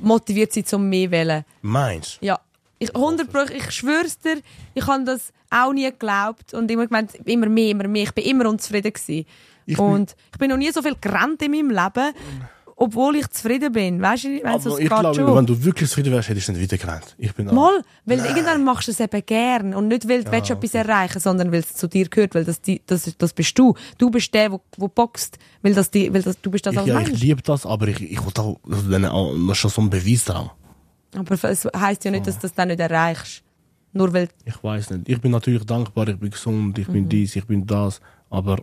motiviert 0.00 0.52
sein 0.52 0.64
zum 0.64 0.88
mehr 0.88 1.10
wählen. 1.10 1.44
Meins. 1.62 2.18
Ja. 2.20 2.40
Ich, 2.78 2.94
100 2.94 3.30
Pro, 3.32 3.40
ich 3.42 3.70
schwör's 3.70 4.18
dir, 4.18 4.40
ich 4.74 4.86
habe 4.86 5.04
das 5.04 5.32
auch 5.50 5.72
nie 5.72 5.84
geglaubt 5.84 6.52
und 6.54 6.68
immer 6.70 6.86
gemeint, 6.86 7.14
immer 7.26 7.48
mehr, 7.48 7.70
immer 7.70 7.86
mehr. 7.86 8.02
Ich 8.04 8.12
bin 8.12 8.24
immer 8.24 8.48
unzufrieden 8.48 8.92
gewesen. 8.92 9.24
Ich 9.66 9.76
bin- 9.76 9.84
und 9.86 10.16
ich 10.32 10.38
bin 10.38 10.50
noch 10.50 10.56
nie 10.56 10.70
so 10.72 10.82
viel 10.82 10.96
gerannt 11.00 11.40
in 11.42 11.52
meinem 11.52 11.70
Leben, 11.70 12.12
obwohl 12.82 13.14
ich 13.14 13.28
zufrieden 13.28 13.72
bin. 13.72 14.02
Weißt 14.02 14.24
du, 14.24 14.28
wenn 14.42 14.56
es 14.56 14.66
ich 14.78 14.88
glaube, 14.88 15.14
schon. 15.14 15.36
wenn 15.36 15.46
du 15.46 15.62
wirklich 15.62 15.88
zufrieden 15.88 16.12
wärst, 16.12 16.28
hättest 16.28 16.48
du 16.48 16.52
nicht 16.52 16.62
weitergerannt. 16.62 17.14
Ich 17.16 17.32
bin 17.32 17.46
Mal, 17.46 17.84
weil 18.06 18.18
irgendwann 18.18 18.64
machst 18.64 18.88
du 18.88 18.90
es 18.92 18.98
eben 18.98 19.22
gern 19.24 19.72
und 19.72 19.86
nicht, 19.86 20.08
weil 20.08 20.24
du 20.24 20.32
willst 20.32 20.50
etwas 20.50 20.74
erreichen 20.74 21.20
sondern 21.20 21.52
weil 21.52 21.60
es 21.60 21.74
zu 21.74 21.86
dir 21.86 22.08
gehört, 22.08 22.34
weil 22.34 22.44
das, 22.44 22.60
das, 22.86 23.14
das 23.16 23.32
bist 23.32 23.56
du. 23.56 23.74
Du 23.98 24.10
bist 24.10 24.34
der, 24.34 24.48
der, 24.48 24.60
der 24.80 24.88
boxt, 24.88 25.38
weil, 25.62 25.74
das 25.74 25.92
die, 25.92 26.12
weil 26.12 26.22
das, 26.22 26.40
du 26.40 26.50
bist 26.50 26.66
das 26.66 26.72
Ich, 26.72 26.78
als 26.80 26.88
ja, 26.88 27.00
ich 27.00 27.06
Mensch. 27.06 27.20
liebe 27.20 27.42
das, 27.42 27.64
aber 27.66 27.86
ich, 27.86 28.00
ich 28.02 28.20
will 28.20 28.32
auch, 28.36 28.58
dann 28.90 29.04
auch, 29.04 29.54
schon 29.54 29.70
so 29.70 29.80
ein 29.82 29.88
Beweis 29.90 30.24
dran. 30.24 30.50
Aber 31.14 31.34
es 31.44 31.68
heisst 31.76 32.04
ja 32.04 32.10
nicht, 32.10 32.26
dass 32.26 32.34
du 32.36 32.42
das 32.42 32.54
dann 32.54 32.66
nicht 32.68 32.80
erreichst. 32.80 33.44
Nur 33.92 34.12
weil, 34.12 34.28
Ich 34.44 34.60
weiß 34.60 34.90
nicht. 34.90 35.08
Ich 35.08 35.20
bin 35.20 35.30
natürlich 35.30 35.64
dankbar, 35.64 36.08
ich 36.08 36.18
bin 36.18 36.30
gesund, 36.30 36.76
ich 36.78 36.88
Mhm. 36.88 36.92
bin 36.92 37.08
dies, 37.08 37.36
ich 37.36 37.46
bin 37.46 37.64
das, 37.64 38.00
aber 38.28 38.56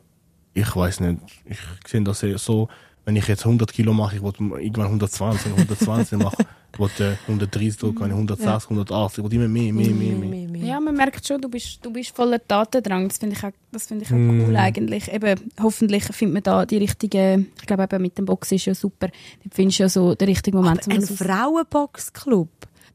ich 0.53 0.75
weiß 0.75 0.99
nicht. 1.01 1.19
Ich 1.45 1.59
sehe 1.87 2.01
das 2.01 2.19
so, 2.19 2.67
wenn 3.09 3.15
ich 3.15 3.27
jetzt 3.27 3.43
100 3.43 3.73
Kilo 3.73 3.91
mache, 3.91 4.17
ich 4.17 4.21
wollte 4.21 4.43
irgendwann 4.43 4.85
120, 4.85 5.51
120 5.51 6.19
machen, 6.19 6.45
ich 6.71 6.77
wollte 6.77 7.17
130 7.27 7.77
drücken, 7.79 8.03
160, 8.03 8.69
180, 8.69 9.17
ich 9.17 9.23
wollte 9.23 9.35
immer 9.35 9.47
mehr, 9.47 9.73
mehr, 9.73 9.89
mehr, 9.89 10.47
mehr. 10.47 10.63
Ja, 10.63 10.79
man 10.79 10.95
merkt 10.95 11.25
schon, 11.25 11.41
du 11.41 11.49
bist, 11.49 11.83
du 11.83 11.91
bist 11.91 12.15
voller 12.15 12.39
Tatendrang. 12.47 13.07
Das 13.07 13.17
finde 13.17 13.35
ich 13.35 13.43
auch, 13.43 13.49
das 13.71 13.87
finde 13.87 14.05
ich 14.05 14.11
auch 14.11 14.15
Mm. 14.15 14.41
cool 14.45 14.55
eigentlich. 14.57 15.11
Eben, 15.11 15.39
hoffentlich 15.59 16.03
findet 16.03 16.33
man 16.35 16.43
da 16.43 16.65
die 16.67 16.77
richtige, 16.77 17.45
ich 17.59 17.65
glaube 17.65 17.83
eben 17.85 17.99
mit 18.03 18.15
dem 18.15 18.25
Boxen 18.25 18.57
ist 18.57 18.65
ja 18.65 18.75
super. 18.75 19.07
Da 19.07 19.49
findest 19.49 19.79
du 19.79 19.83
ja 19.83 19.89
so 19.89 20.13
den 20.13 20.27
richtigen 20.27 20.57
Moment. 20.57 20.85
um 20.85 20.93
ein 20.93 21.01
Frauenboxclub. 21.01 22.49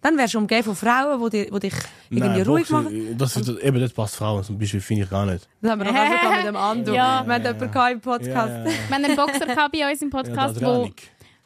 Dann 0.05 0.18
wärst 0.18 0.34
du 0.34 0.38
umgeben 0.38 0.62
von 0.64 0.76
Frauen, 0.76 1.18
die, 1.30 1.44
dich- 1.46 1.50
die 1.50 1.61
dich 1.61 1.74
irgendwie 2.11 2.28
Nein, 2.28 2.42
ruhig 2.42 2.68
Boxen, 2.68 2.84
machen. 2.84 3.18
Das, 3.18 3.32
das, 3.32 3.48
eben, 3.57 3.80
das 3.80 3.90
passt 3.94 4.16
Frauen 4.16 4.44
zum 4.44 4.59
Beispiel, 4.59 4.80
finde 4.80 5.05
ich 5.05 5.11
gar 5.11 5.24
nicht. 5.24 5.48
Das 5.62 5.70
haben 5.70 5.78
wir 5.80 5.86
doch 5.86 5.94
auch 5.94 6.22
schon 6.22 6.36
mit 6.36 6.46
dem 6.46 6.57
Ando. 6.57 6.92
Ja. 6.92 7.26
Wir 7.26 7.34
haben 7.34 7.42
jemanden 7.42 7.92
im 7.92 8.00
Podcast. 8.02 8.26
Ja, 8.28 8.64
Wir 8.66 8.72
haben 8.96 9.05
einen 9.05 9.16
Boxer 9.16 9.46
bei 9.72 9.90
uns 9.90 10.02
im 10.02 10.11
ja, 10.12 10.22
Podcast, 10.22 10.61
der 10.61 10.68
wo... 10.68 10.84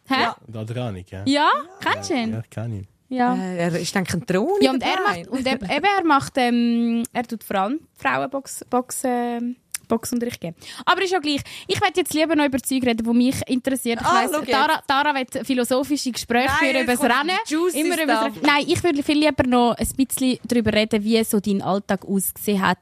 Hä? 0.09 0.23
Ja. 0.23 0.37
Der 0.49 0.61
Adranik, 0.63 1.11
ja. 1.13 1.23
Ja, 1.25 1.51
kennst 1.81 2.11
du 2.11 2.15
ihn? 2.15 2.33
Ja, 2.33 2.41
ich 2.41 2.51
kenne 2.51 2.75
ihn. 2.79 2.87
Ja. 3.11 3.35
Äh, 3.37 3.59
Er 3.59 3.75
ist 3.79 3.95
denke 3.95 4.09
ich 4.11 4.15
ein 4.23 4.27
Thron 4.27 4.49
Ja, 4.61 4.73
und 4.73 4.83
er 4.83 5.01
macht, 5.03 5.29
und 5.29 5.47
eben, 5.47 5.65
er 5.65 6.05
macht, 6.05 6.33
ähm, 6.37 7.05
er 7.13 7.23
tut 7.23 7.45
Frauen, 7.45 7.79
Frauenbox, 7.97 8.65
Box, 8.69 9.03
ähm, 9.05 9.55
Boxunterricht 9.89 10.41
geben. 10.41 10.57
Aber 10.87 11.03
ist 11.03 11.11
ja 11.13 11.19
gleich. 11.19 11.41
Ich 11.67 11.81
werde 11.81 11.95
jetzt 11.97 12.15
lieber 12.15 12.37
noch 12.37 12.45
über 12.45 12.59
Zeug 12.59 12.85
reden, 12.85 13.05
die 13.05 13.17
mich 13.17 13.37
interessiert. 13.49 14.01
Ich 14.01 14.07
Ah, 14.07 14.23
weiss. 14.25 14.47
Tara, 14.49 14.83
Tara 14.87 15.15
will 15.15 15.45
philosophische 15.45 16.13
Gespräche 16.13 16.49
Nein, 16.61 16.71
führen 16.73 16.83
über 16.85 16.93
das 16.93 17.03
Rennen. 17.03 17.75
Immer 17.75 18.03
über 18.03 18.13
das, 18.13 18.43
Nein, 18.43 18.65
ich 18.67 18.83
würde 18.85 19.03
viel 19.03 19.19
lieber 19.19 19.47
noch 19.47 19.75
ein 19.77 19.89
bisschen 20.07 20.39
darüber 20.45 20.73
reden, 20.73 21.03
wie 21.03 21.23
so 21.25 21.41
dein 21.41 21.63
Alltag 21.63 22.05
ausgesehen 22.07 22.63
hat 22.67 22.79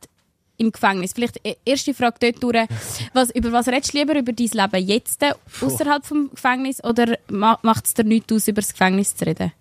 im 0.58 0.72
Gefängnis. 0.72 1.12
Vielleicht 1.12 1.44
äh, 1.46 1.56
erste 1.64 1.94
Frage 1.94 2.16
dort 2.20 2.42
durch. 2.42 2.66
Was, 3.12 3.30
über 3.30 3.52
was 3.52 3.68
redest 3.68 3.92
du 3.92 3.98
lieber? 3.98 4.16
Über 4.18 4.32
dein 4.32 4.48
Leben 4.48 4.86
jetzt, 4.88 5.22
äh, 5.22 5.32
außerhalb 5.60 6.04
vom 6.04 6.30
Gefängnis? 6.30 6.82
Oder 6.82 7.18
ma 7.28 7.58
macht 7.62 7.86
es 7.86 7.94
dir 7.94 8.04
nichts 8.04 8.32
aus, 8.32 8.48
über 8.48 8.60
das 8.62 8.72
Gefängnis 8.72 9.14
zu 9.14 9.26
reden? 9.26 9.52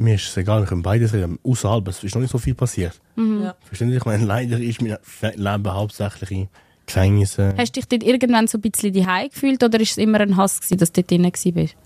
Mir 0.00 0.14
ist 0.14 0.28
es 0.28 0.36
egal, 0.38 0.62
wir 0.62 0.66
können 0.66 0.80
beides 0.80 1.12
reden. 1.12 1.38
Außerhalb, 1.44 1.86
es 1.88 2.02
ist 2.02 2.14
noch 2.14 2.22
nicht 2.22 2.30
so 2.30 2.38
viel 2.38 2.54
passiert. 2.54 2.98
Ja. 3.16 3.54
Verstehen 3.60 3.90
Sie? 3.90 3.96
Ich 3.96 4.04
meine, 4.06 4.24
leider 4.24 4.58
ist 4.58 4.80
mein 4.80 4.96
Leben 5.34 5.74
hauptsächlich 5.74 6.30
in 6.30 6.48
Gefängnissen. 6.86 7.52
Hast 7.58 7.76
du 7.76 7.80
dich 7.80 7.88
dort 7.88 8.02
irgendwann 8.02 8.46
so 8.46 8.56
ein 8.56 8.62
bisschen 8.62 8.94
daheim 8.94 9.28
gefühlt 9.28 9.62
oder 9.62 9.78
ist 9.78 9.90
es 9.90 9.98
immer 9.98 10.18
ein 10.20 10.38
Hass 10.38 10.58
gewesen, 10.58 10.78
dass 10.78 10.90
du 10.92 11.02
dort 11.02 11.10
drin 11.10 11.24
warst? 11.24 11.76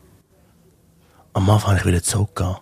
Am 1.32 1.50
Anfang 1.50 1.72
wollte 1.72 1.80
ich 1.80 1.86
wieder 1.86 2.02
zurückgehen. 2.04 2.54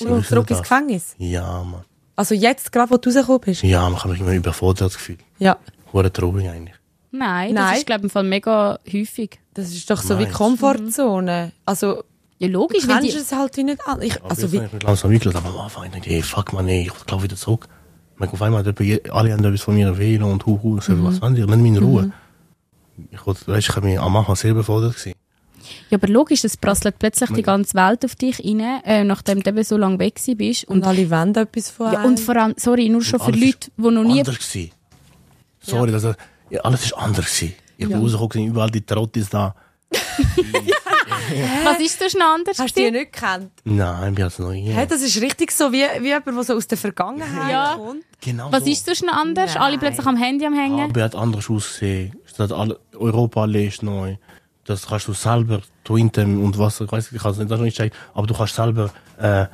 Und 0.00 0.26
zurück 0.26 0.50
ins 0.50 0.58
das? 0.58 0.68
Gefängnis. 0.68 1.14
Ja, 1.16 1.64
Mann. 1.64 1.84
Also 2.14 2.34
jetzt, 2.34 2.70
gerade 2.70 2.90
wo 2.90 2.98
du 2.98 3.08
rausgekommen 3.08 3.40
bist. 3.40 3.62
Ja, 3.62 3.88
man 3.88 3.98
kann 3.98 4.10
mich 4.10 4.20
immer 4.20 4.34
überfordert 4.34 4.92
gefühlt. 4.92 5.20
Ja. 5.38 5.56
Hure 5.94 6.12
traurig 6.12 6.50
eigentlich. 6.50 6.76
Nein, 7.12 7.54
das 7.54 7.64
Nein. 7.64 7.78
ist 7.78 7.86
glaube 7.86 8.00
ich 8.00 8.04
im 8.04 8.10
Fall 8.10 8.24
mega 8.24 8.78
häufig. 8.92 9.40
Das 9.54 9.70
ist 9.70 9.88
doch 9.90 10.02
so 10.02 10.18
wie 10.18 10.24
Nice. 10.24 10.34
Komfortzone. 10.34 11.52
Also, 11.64 12.04
Ja, 12.38 12.48
du 12.48 12.52
logisch, 12.52 12.86
weil 12.86 13.00
kennst 13.00 13.14
die, 13.16 13.20
es 13.20 13.32
halt 13.32 13.56
wie 13.56 13.64
nicht 13.64 13.86
an. 13.86 14.02
Ich, 14.02 14.22
also 14.22 14.52
wie, 14.52 14.58
ich 14.58 14.72
mich 14.72 14.82
langsam 14.82 15.10
eingelassen, 15.10 15.38
aber 15.38 15.54
am 15.54 15.60
Anfang 15.64 15.84
dachte 15.90 15.98
ich, 16.00 16.06
hey, 16.06 16.22
fuck 16.22 16.52
man, 16.52 16.66
nee, 16.66 16.82
ich 16.82 16.90
will 16.94 17.00
glaube 17.06 17.22
wieder 17.24 17.36
zurück. 17.36 17.66
Man 18.16 18.28
auf 18.28 18.40
einmal, 18.42 18.64
hat 18.64 18.78
jemand- 18.80 19.10
alle 19.10 19.32
haben 19.32 19.44
etwas 19.44 19.62
von 19.62 19.74
mir 19.74 19.96
wählen 19.98 20.22
und 20.22 20.44
hu, 20.46 20.58
hu, 20.62 20.80
so, 20.80 20.92
was 21.04 21.20
wollen 21.20 21.34
die? 21.34 21.42
Lass 21.42 21.56
mich 21.56 21.72
in 21.72 21.78
Ruhe. 21.78 22.12
Ich 23.10 23.26
wollte, 23.26 23.46
weißt, 23.46 23.68
ich 23.68 23.76
habe 23.76 23.86
mich 23.86 23.98
am 24.00 24.16
Anfang 24.16 24.36
sehr 24.36 24.52
überfordert 24.52 24.94
gewesen. 24.96 25.14
ja, 25.90 25.98
aber 25.98 26.08
logisch, 26.08 26.44
es 26.44 26.56
prasselt 26.56 26.98
plötzlich 26.98 27.30
die 27.30 27.42
ganze 27.42 27.74
Welt 27.74 28.04
auf 28.04 28.14
dich 28.14 28.38
rein, 28.44 28.82
äh, 28.84 29.04
nachdem 29.04 29.42
du 29.42 29.50
eben 29.50 29.64
so 29.64 29.76
lange 29.76 29.98
weg 29.98 30.18
bist. 30.36 30.64
und 30.64 30.78
Und, 30.78 30.84
alle 30.84 31.10
wollen 31.10 31.34
etwas 31.34 31.70
von 31.70 31.92
ja, 31.92 32.04
und 32.04 32.18
vor 32.20 32.36
allem, 32.36 32.54
sorry, 32.56 32.88
nur 32.88 33.02
schon 33.02 33.20
für 33.20 33.32
Leute, 33.32 33.70
die 33.76 33.82
noch 33.82 34.02
nie... 34.04 34.20
Anders 34.20 34.38
gewesen. 34.38 34.70
Sorry, 35.60 35.90
das, 35.90 36.04
ja, 36.50 36.60
alles 36.60 36.84
ist 36.84 36.92
anders 36.94 37.26
gewesen. 37.26 37.54
Ich 37.76 37.88
bin 37.88 37.98
rausgekommen, 37.98 38.48
überall 38.48 38.70
die 38.70 38.80
Trottis 38.80 39.28
da. 39.28 39.54
Was 41.64 41.80
ist 41.80 42.00
das 42.00 42.12
schon 42.12 42.22
anders? 42.22 42.58
Hast 42.58 42.76
du 42.76 42.80
die 42.82 42.90
nicht 42.90 43.12
gekannt? 43.12 43.50
Nein, 43.64 44.10
ich 44.10 44.14
bin 44.16 44.24
jetzt 44.24 44.38
noch 44.38 44.52
hier. 44.52 44.72
Hey, 44.74 44.86
das 44.86 45.02
ist 45.02 45.20
richtig 45.20 45.52
so 45.52 45.72
wie, 45.72 45.84
wie 46.00 46.06
jemand, 46.08 46.26
der 46.26 46.42
so 46.44 46.54
aus 46.54 46.66
der 46.66 46.78
Vergangenheit 46.78 47.50
Ja. 47.52 47.74
kommt. 47.76 48.02
Genau 48.20 48.50
Was 48.50 48.64
so. 48.64 48.70
ist 48.70 48.88
das 48.88 48.98
schon 48.98 49.08
anders? 49.08 49.54
Nein. 49.54 49.62
Alle 49.62 49.78
plötzlich 49.78 50.06
am 50.06 50.16
Handy 50.16 50.46
am 50.46 50.54
Hängen? 50.54 50.90
Aber 50.90 51.00
er 51.00 51.04
hat 51.06 51.14
anders 51.14 51.48
ausgesehen. 51.50 52.16
Statt 52.24 52.52
alle, 52.52 52.78
Europa 52.96 53.44
ist 53.46 53.82
neu. 53.82 54.16
Das 54.64 54.86
kannst 54.88 55.06
du 55.06 55.12
selber 55.12 55.60
twinten 55.84 56.42
und 56.42 56.58
was, 56.58 56.80
ich 56.80 56.90
weiß, 56.90 57.12
ich 57.12 57.22
kann 57.22 57.30
es 57.32 57.38
nicht, 57.38 57.50
das 57.50 57.60
nicht 57.60 57.76
sagen, 57.76 57.92
aber 58.14 58.26
du 58.26 58.34
kannst 58.34 58.56
selber, 58.56 58.90
äh, 59.18 59.46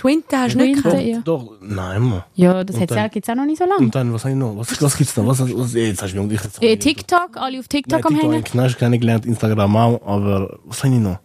Twinte 0.00 0.36
hast 0.38 0.54
du 0.54 0.58
nicht 0.58 0.72
Twinte, 0.80 0.88
gekannt? 0.90 1.06
ja. 1.08 1.20
doch, 1.24 1.52
nein, 1.60 2.02
man. 2.02 2.24
Ja, 2.34 2.64
das 2.64 2.76
Und 2.76 2.90
dann- 2.90 2.98
ja, 2.98 3.08
gibt's 3.08 3.28
auch 3.28 3.34
noch 3.34 3.44
nicht 3.44 3.58
so 3.58 3.64
lange. 3.64 3.78
Und 3.80 3.94
dann, 3.94 4.12
was 4.12 4.22
habe 4.24 4.32
ich 4.32 4.38
noch? 4.38 4.56
Was, 4.56 4.80
was 4.82 4.96
gibt's 4.96 5.16
noch? 5.16 5.26
Was, 5.26 5.40
was, 5.40 5.74
jetzt 5.74 6.02
hast 6.02 6.14
du 6.14 6.22
mich, 6.22 6.34
ich 6.38 6.44
jetzt 6.44 6.62
Äh, 6.62 6.76
TikTok, 6.76 7.36
alle 7.36 7.58
auf 7.58 7.68
TikTok 7.68 7.98
am 7.98 8.02
TikTok 8.02 8.22
habe 8.22 8.32
Hängen. 8.34 8.44
ich 8.46 8.50
Knast 8.52 8.78
kennengelernt, 8.78 9.26
Instagram 9.26 9.76
auch, 9.76 10.00
aber 10.06 10.58
was 10.64 10.82
habe 10.84 10.94
ich 10.94 11.00
noch? 11.00 11.18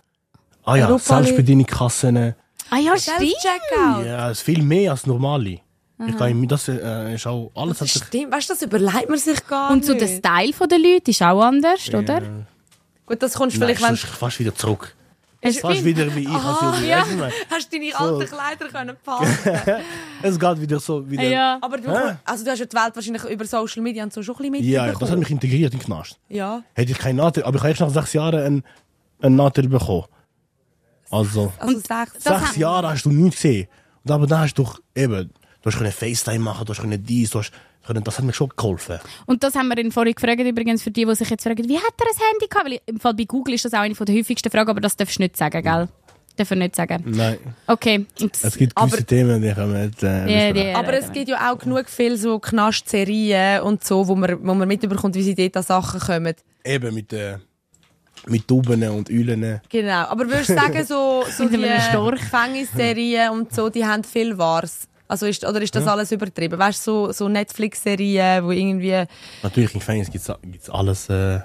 Ah 0.65 0.75
ja, 0.75 0.87
Europa 0.87 1.23
Selbstbedienungskassen. 1.23 2.35
Ah 2.71 2.77
ja, 2.77 2.97
stimmt. 2.97 3.17
Self-Checkout. 3.19 4.05
Ja, 4.05 4.31
es 4.31 4.39
ist 4.39 4.43
viel 4.43 4.61
mehr 4.63 4.91
als 4.91 5.05
normale. 5.05 5.59
Ich 6.07 6.17
kann 6.17 6.37
mir 6.37 6.47
das 6.47 6.67
äh, 6.67 7.15
ist 7.15 7.25
auch 7.25 7.51
alles 7.55 7.79
hat 7.79 7.87
sich 7.87 8.03
Stimmt, 8.03 8.33
weißt 8.33 8.49
du, 8.49 8.53
das 8.53 8.61
überlegt 8.63 9.07
man 9.09 9.17
sich 9.17 9.47
gar 9.47 9.69
Und 9.71 9.77
nicht. 9.77 9.87
so 9.87 9.93
der 9.93 10.07
Style 10.07 10.51
der 10.67 10.79
Leute 10.79 11.11
ist 11.11 11.21
auch 11.21 11.41
anders, 11.41 11.87
oder? 11.93 12.21
Gut, 13.05 13.21
das 13.21 13.33
kommst 13.35 13.55
du 13.55 13.59
Nein, 13.59 13.69
vielleicht, 13.75 13.81
wenn 13.89 13.95
sonst 13.95 14.05
fast 14.17 14.39
wieder 14.39 14.53
zurück. 14.55 14.94
Hast 15.45 15.59
Fast 15.59 15.79
du 15.81 15.85
wieder 15.85 16.15
wie 16.15 16.21
ich 16.23 16.29
als 16.29 16.43
Ah, 16.61 16.73
Junge. 16.75 16.87
ja. 16.87 17.05
Hast 17.51 17.71
du 17.73 17.79
deine 17.79 17.95
alten 17.99 18.25
Kleider 18.27 18.67
können 18.69 18.95
passen. 19.03 19.37
Es 20.21 20.39
geht 20.39 20.61
wieder 20.61 20.79
so 20.79 21.09
wieder. 21.09 21.23
Ja. 21.23 21.57
Aber 21.61 21.77
du, 21.77 21.89
Hä? 21.91 22.15
also 22.25 22.43
du 22.43 22.51
hast 22.51 22.59
ja 22.59 22.65
die 22.65 22.75
Welt 22.75 22.95
wahrscheinlich 22.95 23.23
über 23.25 23.45
Social 23.45 23.81
Media 23.83 24.03
und 24.03 24.11
so 24.13 24.23
schon 24.23 24.35
ein 24.37 24.51
bisschen 24.51 24.67
Ja, 24.67 24.81
mitbekommen. 24.83 24.99
das 25.01 25.11
hat 25.11 25.19
mich 25.19 25.29
integriert 25.29 25.73
in 25.73 25.79
den 25.79 25.85
Knast. 25.85 26.19
Ja. 26.29 26.63
Hätte 26.73 26.91
ich 26.91 26.97
keinen 26.97 27.17
Nachteil, 27.17 27.43
aber 27.43 27.55
ich 27.57 27.61
habe 27.61 27.69
erst 27.69 27.81
nach 27.81 27.89
sechs 27.89 28.13
Jahren 28.13 28.39
einen, 28.43 28.63
einen 29.21 29.35
Nachteil 29.35 29.67
bekommen. 29.67 30.05
Also, 31.11 31.53
Also 31.59 31.77
sechs. 31.79 32.23
sechs 32.23 32.55
Jahre 32.57 32.89
hast 32.89 33.03
du 33.05 33.11
nichts 33.11 33.41
gesehen. 33.41 33.67
Und 34.03 34.11
aber 34.11 34.27
da 34.27 34.39
hast 34.39 34.55
du 34.55 34.67
eben, 34.95 35.31
du 35.65 35.71
hast 35.71 35.77
können 35.77 35.91
FaceTime 35.91 36.39
machen, 36.39 36.65
du 36.65 36.73
hast 36.73 36.79
können 36.81 37.03
dies, 37.03 37.31
du 37.31 37.39
hast 37.39 37.51
können, 37.85 38.03
das 38.03 38.17
hat 38.17 38.25
mir 38.25 38.33
schon 38.33 38.49
geholfen. 38.55 38.99
Und 39.25 39.43
das 39.43 39.55
haben 39.55 39.67
wir 39.67 39.77
ihn 39.77 39.91
vorhin 39.91 40.13
gefragt, 40.15 40.39
übrigens, 40.39 40.81
für 40.83 40.91
die, 40.91 41.05
die 41.05 41.15
sich 41.15 41.29
jetzt 41.29 41.43
fragen, 41.43 41.67
wie 41.67 41.77
hat 41.77 41.93
er 41.99 42.05
ein 42.07 42.31
Handy 42.31 42.47
gehabt? 42.47 42.65
Weil 42.69 42.79
im 42.85 42.99
Fall 42.99 43.13
bei 43.13 43.25
Google 43.25 43.53
ist 43.55 43.65
das 43.65 43.73
auch 43.73 43.79
eine 43.79 43.93
der 43.93 44.15
häufigsten 44.15 44.49
Fragen, 44.49 44.69
aber 44.69 44.79
das 44.81 44.95
darfst 44.95 45.17
du 45.17 45.23
nicht 45.23 45.35
sagen, 45.37 45.61
gell? 45.61 45.87
Darf 46.37 46.51
ich 46.51 46.57
nicht 46.57 46.75
sagen. 46.75 47.01
Nein. 47.05 47.37
Okay. 47.65 48.05
Und 48.19 48.35
Es 48.43 48.57
gibt 48.57 48.75
gewisse 48.75 48.97
Aber- 48.97 49.05
Themen, 49.05 49.41
die 49.41 49.53
können 49.53 49.73
wir 49.73 49.85
nicht 49.85 50.03
äh, 50.03 50.23
besprechen. 50.25 50.53
die- 50.55 50.73
Aber 50.75 50.93
es 50.93 51.11
gibt 51.13 51.29
ja 51.29 51.51
auch 51.53 51.57
genug 51.57 51.87
viel 51.89 52.17
so 52.17 52.39
Knastserien 52.39 53.61
und 53.61 53.83
so, 53.85 54.05
wo 54.07 54.15
man, 54.15 54.37
wo 54.45 54.53
man 54.53 54.67
mitbekommt, 54.67 55.15
wie 55.15 55.23
sie 55.23 55.33
dort 55.35 55.55
an 55.57 55.63
Sachen 55.63 55.99
kommen. 56.01 56.33
Eben 56.65 56.93
mit, 56.93 57.13
äh, 57.13 57.37
mit 58.27 58.47
Tauben 58.47 58.83
und 58.89 59.09
Eulen. 59.09 59.61
Genau. 59.69 59.93
Aber 60.07 60.25
würdest 60.27 60.49
du 60.49 60.55
sagen, 60.55 60.83
so, 60.85 61.23
so 61.29 61.43
Mit 61.49 61.53
die 61.53 61.65
einem 61.69 61.81
Storch. 61.81 62.19
Gefängnisserien 62.19 63.29
und 63.31 63.53
so, 63.53 63.69
die 63.69 63.85
haben 63.85 64.03
viel 64.03 64.37
Wahres? 64.37 64.87
Also 65.07 65.25
ist, 65.27 65.45
oder 65.45 65.61
ist 65.61 65.75
das 65.75 65.87
alles 65.87 66.11
übertrieben? 66.11 66.57
Weißt 66.57 66.85
du, 66.87 66.91
so, 66.91 67.11
so 67.11 67.27
Netflix-Serien, 67.29 68.43
wo 68.43 68.51
irgendwie 68.51 69.05
Natürlich, 69.43 69.73
im 69.73 69.79
Gefängnis 69.79 70.09
gibt 70.09 70.27
es 70.27 70.69
alles, 70.69 71.09
äh, 71.09 71.41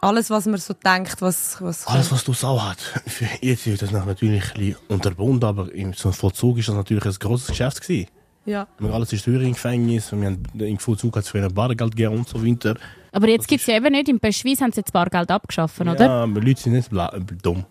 alles, 0.00 0.30
was 0.30 0.46
man 0.46 0.58
so 0.58 0.74
denkt, 0.74 1.20
was, 1.20 1.60
was 1.60 1.86
alles, 1.86 2.12
was 2.12 2.24
du 2.24 2.32
Sau 2.32 2.60
hat. 2.60 2.78
Für 3.06 3.26
jetzt 3.40 3.66
wird 3.66 3.82
das 3.82 3.90
natürlich 3.90 4.44
ein 4.54 4.54
bisschen 4.54 4.76
unterbunden, 4.88 5.44
aber 5.48 5.72
im 5.72 5.92
so 5.92 6.08
einem 6.08 6.14
Vollzug 6.14 6.58
ist 6.58 6.68
das 6.68 6.76
natürlich 6.76 7.04
ein 7.04 7.14
grosses 7.18 7.48
Geschäft 7.48 7.80
gewesen. 7.80 8.08
Ja. 8.44 8.66
Alles 8.80 9.12
ist 9.12 9.24
teuer 9.24 9.40
im 9.40 9.52
Gefängnis, 9.52 10.10
wir 10.12 10.26
haben 10.26 10.42
im 10.58 10.78
Vollzug 10.78 11.16
hat 11.16 11.24
es 11.24 11.28
früher 11.28 11.50
Bargeld 11.50 11.94
gegeben 11.94 12.16
und 12.16 12.28
so 12.28 12.44
weiter. 12.44 12.76
Aber 13.12 13.28
jetzt 13.28 13.46
gibt 13.46 13.60
es 13.60 13.66
ja 13.66 13.76
eben 13.76 13.92
nicht, 13.92 14.08
in 14.08 14.18
der 14.18 14.32
Schweiz 14.32 14.60
haben 14.60 14.72
sie 14.72 14.80
jetzt 14.80 14.92
Bargeld 14.92 15.30
abgeschafft, 15.30 15.80
oder? 15.80 15.94
Ja, 15.98 16.22
aber 16.22 16.40
Leute 16.40 16.60
sind 16.60 16.72
nicht 16.72 16.90
dumm. 17.42 17.64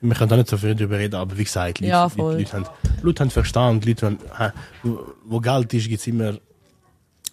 Wir 0.00 0.14
können 0.14 0.28
da 0.28 0.36
nicht 0.36 0.48
so 0.48 0.56
viel 0.58 0.74
darüber 0.74 0.98
reden, 0.98 1.14
aber 1.16 1.36
wie 1.38 1.44
gesagt, 1.44 1.80
Leute, 1.80 1.90
Ja, 1.90 2.02
Leute, 2.04 2.16
voll. 2.16 2.36
Leute, 2.38 2.52
haben, 2.52 2.66
Leute 3.02 3.20
haben 3.22 3.30
Verstand, 3.30 3.84
Leute 3.86 4.06
haben, 4.06 4.18
ha, 4.38 4.52
wo- 5.24 5.40
Geld 5.40 5.72
ist, 5.74 5.88
gibt 5.88 6.00
es 6.00 6.06
immer, 6.06 6.38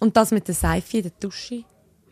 Und 0.00 0.16
das 0.16 0.30
mit 0.30 0.46
der 0.48 0.54
Seife 0.54 0.96
in 0.98 1.02
der 1.04 1.12
Dusche? 1.20 1.62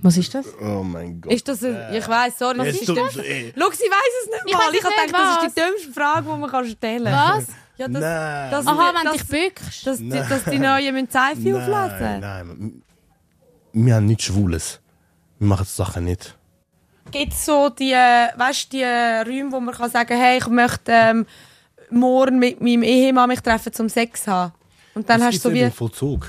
Was 0.05 0.17
ist 0.17 0.35
das? 0.35 0.47
oh 0.61 0.83
mein 0.83 1.21
Gott. 1.21 1.33
Ist 1.33 1.47
das 1.49 1.63
ein, 1.65 1.77
ich 1.95 2.07
weiss, 2.09 2.39
sorry, 2.39 2.59
was 2.59 2.69
ist 2.69 2.89
du- 2.89 2.95
das? 2.95 3.13
Schau, 3.15 3.21
sie 3.21 3.25
weiss 3.25 3.55
es 3.55 4.31
nicht 4.31 4.43
Ich 4.47 4.53
mal. 4.53 4.59
weiss 4.61 4.73
Ich, 4.73 4.79
es 4.79 4.85
habe 4.85 4.95
nicht, 4.95 5.07
gedacht, 5.07 5.39
das 5.39 5.47
ist 5.47 5.57
die 5.57 5.61
dümmste 5.61 5.93
Frage, 5.93 6.23
die 6.33 6.39
man 6.41 6.51
kann 6.51 6.67
stellen 6.67 7.05
kann. 7.05 7.39
Was? 7.39 7.47
Ja, 7.79 7.89
das, 7.89 8.01
Nein. 8.03 8.51
das, 8.51 8.67
Aha, 8.67 8.93
wenn 8.95 9.05
das, 9.05 9.13
dich 9.13 9.27
bückst. 9.29 9.87
dass, 9.87 9.99
die, 9.99 10.09
dass 10.11 10.45
die 10.45 10.59
Neuen 10.59 10.95
mit 10.95 11.11
Seife 11.13 11.41
Nein, 11.41 11.55
auflesen. 11.55 12.21
nein, 12.21 12.47
man- 12.47 12.83
wir 13.73 13.95
haben 13.95 14.07
nichts 14.07 14.25
Schwules. 14.25 14.81
Wir 15.39 15.49
machen 15.49 15.65
die 15.67 15.75
Sachen 15.75 16.05
nicht. 16.05 16.37
Gibt 17.13 17.33
es 17.33 17.45
so 17.45 17.69
die, 17.69 17.93
äh, 17.93 18.29
weißt, 18.37 18.73
die 18.73 18.81
äh, 18.83 19.21
Räume, 19.21 19.53
wo 19.53 19.61
man 19.61 19.75
kann 19.75 19.91
sagen 19.91 20.17
hey, 20.17 20.39
ich 20.39 20.49
möchte 20.49 20.91
ähm, 20.91 21.27
morgen 21.91 22.39
mit 22.39 22.61
meinem 22.61 22.83
Ehemann 22.83 23.29
mich 23.29 23.41
treffen 23.41 23.73
zum 23.73 23.89
Sex 23.89 24.27
haben? 24.27 24.53
Und 24.95 25.09
dann 25.09 25.21
Das 25.21 25.29
hast 25.29 25.45
du 25.45 25.49
so 25.51 25.55
wie 25.55 25.61
im 25.61 25.73
Vollzug. 25.73 26.29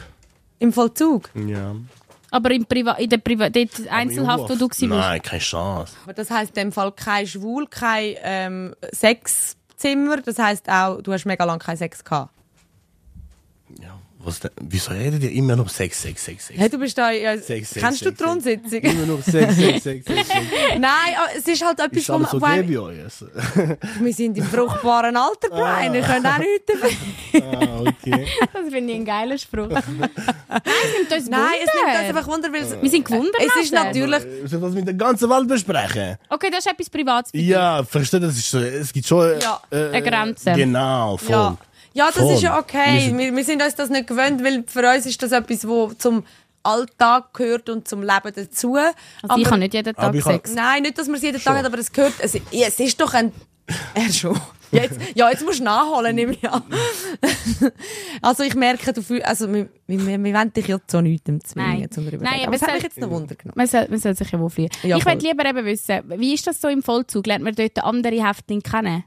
im 0.60 0.72
Vollzug. 0.74 1.30
Ja. 1.36 1.76
Aber 2.32 2.52
im 2.52 2.66
Priva 2.66 2.94
in 2.94 3.10
der 3.10 3.18
Priva 3.20 3.50
dort 3.50 3.70
Einzelhaft, 3.90 4.50
wo 4.50 4.56
du 4.56 4.62
warst. 4.62 4.82
warst. 4.82 4.82
Nein, 4.82 5.22
keine 5.22 5.40
Chance. 5.42 5.94
Aber 6.04 6.14
das 6.14 6.30
heisst 6.32 6.58
in 6.58 6.64
dem 6.66 6.72
Fall 6.72 6.92
kein 6.92 7.28
Schwul, 7.28 7.68
kein 7.68 8.16
ähm, 8.24 8.76
Sexzimmer. 8.92 10.18
Das 10.18 10.40
heisst 10.40 10.68
auch, 10.70 11.02
du 11.02 11.14
hast 11.14 11.26
mega 11.26 11.44
lange 11.46 11.60
keinen 11.60 11.78
Sex 11.78 12.04
gehabt. 12.04 12.32
Was 14.26 14.40
denn? 14.40 14.52
Wieso 14.62 14.92
redet 14.92 15.22
ihr 15.24 15.32
immer 15.32 15.56
noch 15.58 15.68
Sex, 15.68 16.02
Sex, 16.02 16.24
Sex, 16.24 16.48
Sex? 16.48 16.58
Hey, 16.60 16.70
du 16.70 16.78
bist 16.78 16.98
da, 16.98 17.12
ja, 17.12 17.34
Sex, 17.38 17.72
Sex, 17.72 17.74
kennst 17.74 18.02
du 18.02 18.06
Sex, 18.06 18.18
die 18.18 18.24
Rundsitzung? 18.24 18.80
Immer 18.80 19.06
noch 19.06 19.22
Sex, 19.22 19.56
Sex, 19.56 19.84
Sex, 19.84 20.06
Sex, 20.06 20.28
Sex. 20.28 20.42
Nein, 20.80 21.14
aber 21.18 21.38
es 21.38 21.46
ist 21.46 21.66
halt 21.66 21.80
etwas, 21.80 21.98
Ist 21.98 22.10
wo, 22.10 22.18
man, 22.20 22.68
bei 22.68 22.80
euch? 22.80 23.04
Also? 23.04 23.26
wir 24.00 24.14
sind 24.14 24.38
im 24.38 24.46
fruchtbaren 24.46 25.18
Alter, 25.18 25.50
Brian. 25.50 25.92
Wir 25.92 26.02
können 26.04 26.26
auch 26.26 26.38
nichts 26.38 26.66
dafür. 26.68 27.42
ah, 27.60 27.82
okay. 27.82 28.28
Das 28.54 28.70
finde 28.72 28.94
ich 28.94 29.00
ein 29.00 29.06
geiler 29.06 29.38
Spruch. 29.38 29.68
Nein, 29.70 30.10
es 30.50 30.98
nimmt 30.98 31.12
uns 31.12 31.30
Nein, 31.30 31.42
es 31.66 31.74
nimmt 31.74 32.00
uns 32.00 32.18
einfach 32.18 32.28
Wunder, 32.28 32.54
weil 32.54 32.62
es, 32.64 32.82
Wir 32.82 32.90
sind 32.90 33.06
gewundert. 33.06 33.36
es 33.40 33.64
ist 33.64 33.74
natürlich... 33.74 34.24
Wir 34.24 34.48
sollen 34.48 34.62
das 34.62 34.74
mit 34.74 34.88
der 34.88 34.94
ganzen 34.94 35.30
Welt 35.30 35.48
besprechen. 35.50 36.18
Okay, 36.30 36.50
das 36.50 36.66
ist 36.66 36.72
etwas 36.72 36.90
Privates. 36.90 37.32
Ja, 37.34 37.84
versteht, 37.84 38.24
das 38.24 38.36
ist 38.38 38.50
so, 38.50 38.60
es 38.60 38.94
gibt 38.94 39.06
schon 39.06 39.40
Ja. 39.42 39.62
äh, 39.70 39.90
Eine 39.90 40.02
Grenze. 40.02 40.54
Genau, 40.54 41.18
voll. 41.18 41.32
Ja. 41.32 41.58
Ja, 41.94 42.08
das 42.08 42.18
Voll. 42.18 42.34
ist 42.34 42.42
ja 42.42 42.60
okay. 42.60 43.14
Wir, 43.16 43.36
wir 43.36 43.44
sind 43.44 43.62
uns 43.62 43.76
das 43.76 43.90
nicht 43.90 44.08
gewöhnt, 44.08 44.44
weil 44.44 44.64
für 44.68 44.88
uns 44.90 45.06
ist 45.06 45.22
das 45.22 45.32
etwas, 45.32 45.68
was 45.68 45.98
zum 45.98 46.24
Alltag 46.64 47.34
gehört 47.34 47.70
und 47.70 47.88
zum 47.88 48.02
Leben 48.02 48.34
dazu. 48.36 48.76
Also 48.76 49.38
ich 49.38 49.48
habe 49.48 49.60
nicht 49.60 49.74
jeden 49.74 49.96
Tag 49.96 50.04
aber 50.04 50.22
Sex. 50.22 50.54
Nein, 50.56 50.84
nicht, 50.84 50.98
dass 50.98 51.08
man 51.08 51.18
es 51.18 51.22
jeden. 51.22 51.42
Tag 51.42 51.58
hat, 51.58 51.66
aber 51.66 51.78
es 51.78 51.92
gehört. 51.92 52.14
Es, 52.20 52.36
es 52.36 52.80
ist 52.80 53.00
doch 53.00 53.14
ein. 53.14 53.32
Er 53.94 54.12
schon. 54.12 54.38
Jetzt, 54.72 55.00
ja, 55.14 55.30
jetzt 55.30 55.46
musst 55.46 55.60
du 55.60 55.64
nachholen, 55.64 56.16
nehme 56.16 56.34
ich 56.34 56.50
an. 56.50 56.64
also 58.22 58.44
ich 58.44 58.56
merke, 58.56 58.92
du 58.92 59.04
fühl, 59.04 59.22
also 59.22 59.52
wir, 59.54 59.70
wir, 59.86 60.24
wir 60.24 60.34
wollen 60.34 60.52
dich 60.52 60.68
ja 60.68 60.80
zu 60.86 61.00
nichts 61.02 61.30
zwingen, 61.52 61.80
Nein. 61.80 61.92
zum 61.92 62.06
darüber 62.06 62.24
Nein, 62.24 62.34
reden. 62.34 62.48
aber 62.48 62.56
aber 62.56 62.56
es 62.56 62.62
hat 62.64 62.74
mich 62.74 62.84
jetzt 62.84 63.00
noch 63.00 63.10
Wunder 63.12 63.36
genommen. 63.36 63.54
Man 63.56 63.68
soll, 63.68 63.88
man 63.88 64.00
soll 64.00 64.16
sich 64.16 64.32
ja 64.32 64.40
wohl. 64.40 64.52
Ja, 64.82 64.98
ich 64.98 65.06
möchte 65.06 65.28
lieber 65.28 65.46
eben 65.46 65.66
wissen, 65.66 66.02
wie 66.18 66.34
ist 66.34 66.48
das 66.48 66.60
so 66.60 66.70
im 66.70 66.82
Vollzug? 66.82 67.28
Lernt 67.28 67.44
man 67.44 67.54
dort 67.54 67.84
andere 67.84 68.28
Häftlinge 68.28 68.64
kennen? 68.64 69.04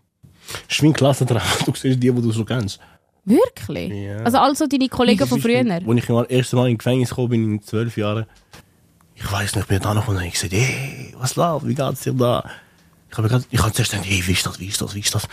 Schwing 0.68 0.92
Klassentreffer, 0.92 1.64
du 1.66 1.72
siehst 1.72 2.02
die, 2.02 2.10
die 2.10 2.22
du 2.22 2.32
schon 2.32 2.46
kennst. 2.46 2.80
Wirklich? 3.24 3.92
Ja. 3.92 4.18
Also 4.18 4.38
also 4.38 4.66
deine 4.66 4.88
Kollegen 4.88 5.26
von 5.26 5.40
früher? 5.40 5.58
Als 5.58 5.84
ich 5.84 6.06
das 6.06 6.28
erste 6.28 6.56
Mal 6.56 6.70
ins 6.70 6.78
Gefängnis 6.78 7.08
gekommen 7.08 7.28
bin, 7.28 7.54
in 7.54 7.62
zwölf 7.62 7.96
Jahren, 7.96 8.26
ich 9.16 9.32
weiß 9.32 9.56
nicht, 9.56 9.64
ich 9.64 9.68
bin 9.68 9.80
da 9.80 9.94
noch 9.94 10.06
und 10.06 10.20
ich 10.22 10.34
gesagt, 10.34 10.52
hey, 10.52 11.12
was 11.18 11.34
läuft, 11.34 11.66
wie 11.66 11.74
geht's 11.74 12.02
dir 12.02 12.12
da? 12.12 12.48
Ich 13.10 13.18
habe 13.18 13.44
ich 13.50 13.62
hab 13.62 13.74
zuerst 13.74 13.90
gedacht, 13.90 14.08
hey, 14.08 14.22
wie 14.26 14.32
ist 14.32 14.46
das, 14.46 14.60
wie 14.60 14.66
ist 14.66 14.80
das, 14.80 14.94
wie 14.94 15.00
ist 15.00 15.14
das? 15.14 15.26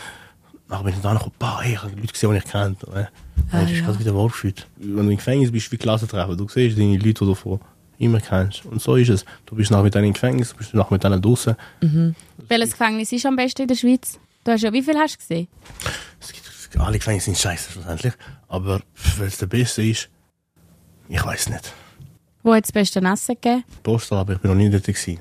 Nachher 0.70 0.86
bin 0.86 0.94
ich 0.96 1.02
da 1.02 1.14
noch 1.14 1.32
gekommen, 1.32 1.62
hey, 1.62 1.74
ich 1.74 1.84
habe 1.84 1.94
Leute 1.96 2.08
gesehen, 2.08 2.32
die 2.32 2.38
ich 2.38 2.46
kennt. 2.46 2.84
Äh, 2.86 3.06
dann 3.52 3.68
ist 3.68 3.84
gerade 3.84 4.00
wieder 4.00 4.16
wohlgefühlt. 4.16 4.66
Wenn 4.78 5.06
du 5.06 5.12
im 5.12 5.18
Gefängnis 5.18 5.52
bist, 5.52 5.72
wie 5.72 5.78
Klassentreffen, 5.78 6.36
du 6.36 6.48
siehst 6.48 6.78
deine 6.78 6.94
Leute, 6.94 7.04
die 7.04 7.14
du 7.14 7.36
von 7.36 7.60
immer 8.00 8.20
kennst. 8.20 8.66
Und 8.66 8.82
so 8.82 8.96
ist 8.96 9.10
es. 9.10 9.26
Du 9.46 9.56
bist 9.56 9.70
nachher 9.70 9.84
mit 9.84 9.94
denen 9.94 10.06
im 10.06 10.14
Gefängnis, 10.14 10.52
du 10.52 10.58
bist 10.58 10.74
nachher 10.74 10.94
mit 10.94 11.04
denen 11.04 11.22
draußen. 11.22 11.56
Welches 12.48 12.72
Gefängnis 12.72 13.12
ist 13.12 13.26
am 13.26 13.36
besten 13.36 13.64
in 13.64 13.68
der 13.68 13.76
Schweiz? 13.76 14.20
Du 14.44 14.52
hast 14.52 14.62
ja, 14.62 14.74
wie 14.74 14.82
viel 14.84 14.98
hast 14.98 15.16
du 15.16 15.20
gesehen? 15.20 15.48
Es 16.20 16.34
gibt, 16.34 16.80
alle 16.80 16.98
Gefängnisse 16.98 17.26
sind 17.26 17.38
scheiße 17.38 17.72
schlussendlich. 17.72 18.14
Aber 18.48 18.82
weil 19.18 19.28
es 19.28 19.38
der 19.38 19.46
Beste 19.46 19.84
ist, 19.84 20.10
ich 21.08 21.24
weiß 21.24 21.50
nicht. 21.50 21.74
Wo 22.42 22.54
hat 22.54 22.66
es 22.66 22.68
das 22.68 22.74
beste 22.74 23.00
Essen 23.00 23.36
gegeben? 23.36 23.64
Postal, 23.84 24.20
aber 24.20 24.34
ich 24.34 24.40
bin 24.40 24.52
noch 24.52 24.58
nie 24.58 24.70
dort 24.70 24.84
gewesen. 24.84 25.20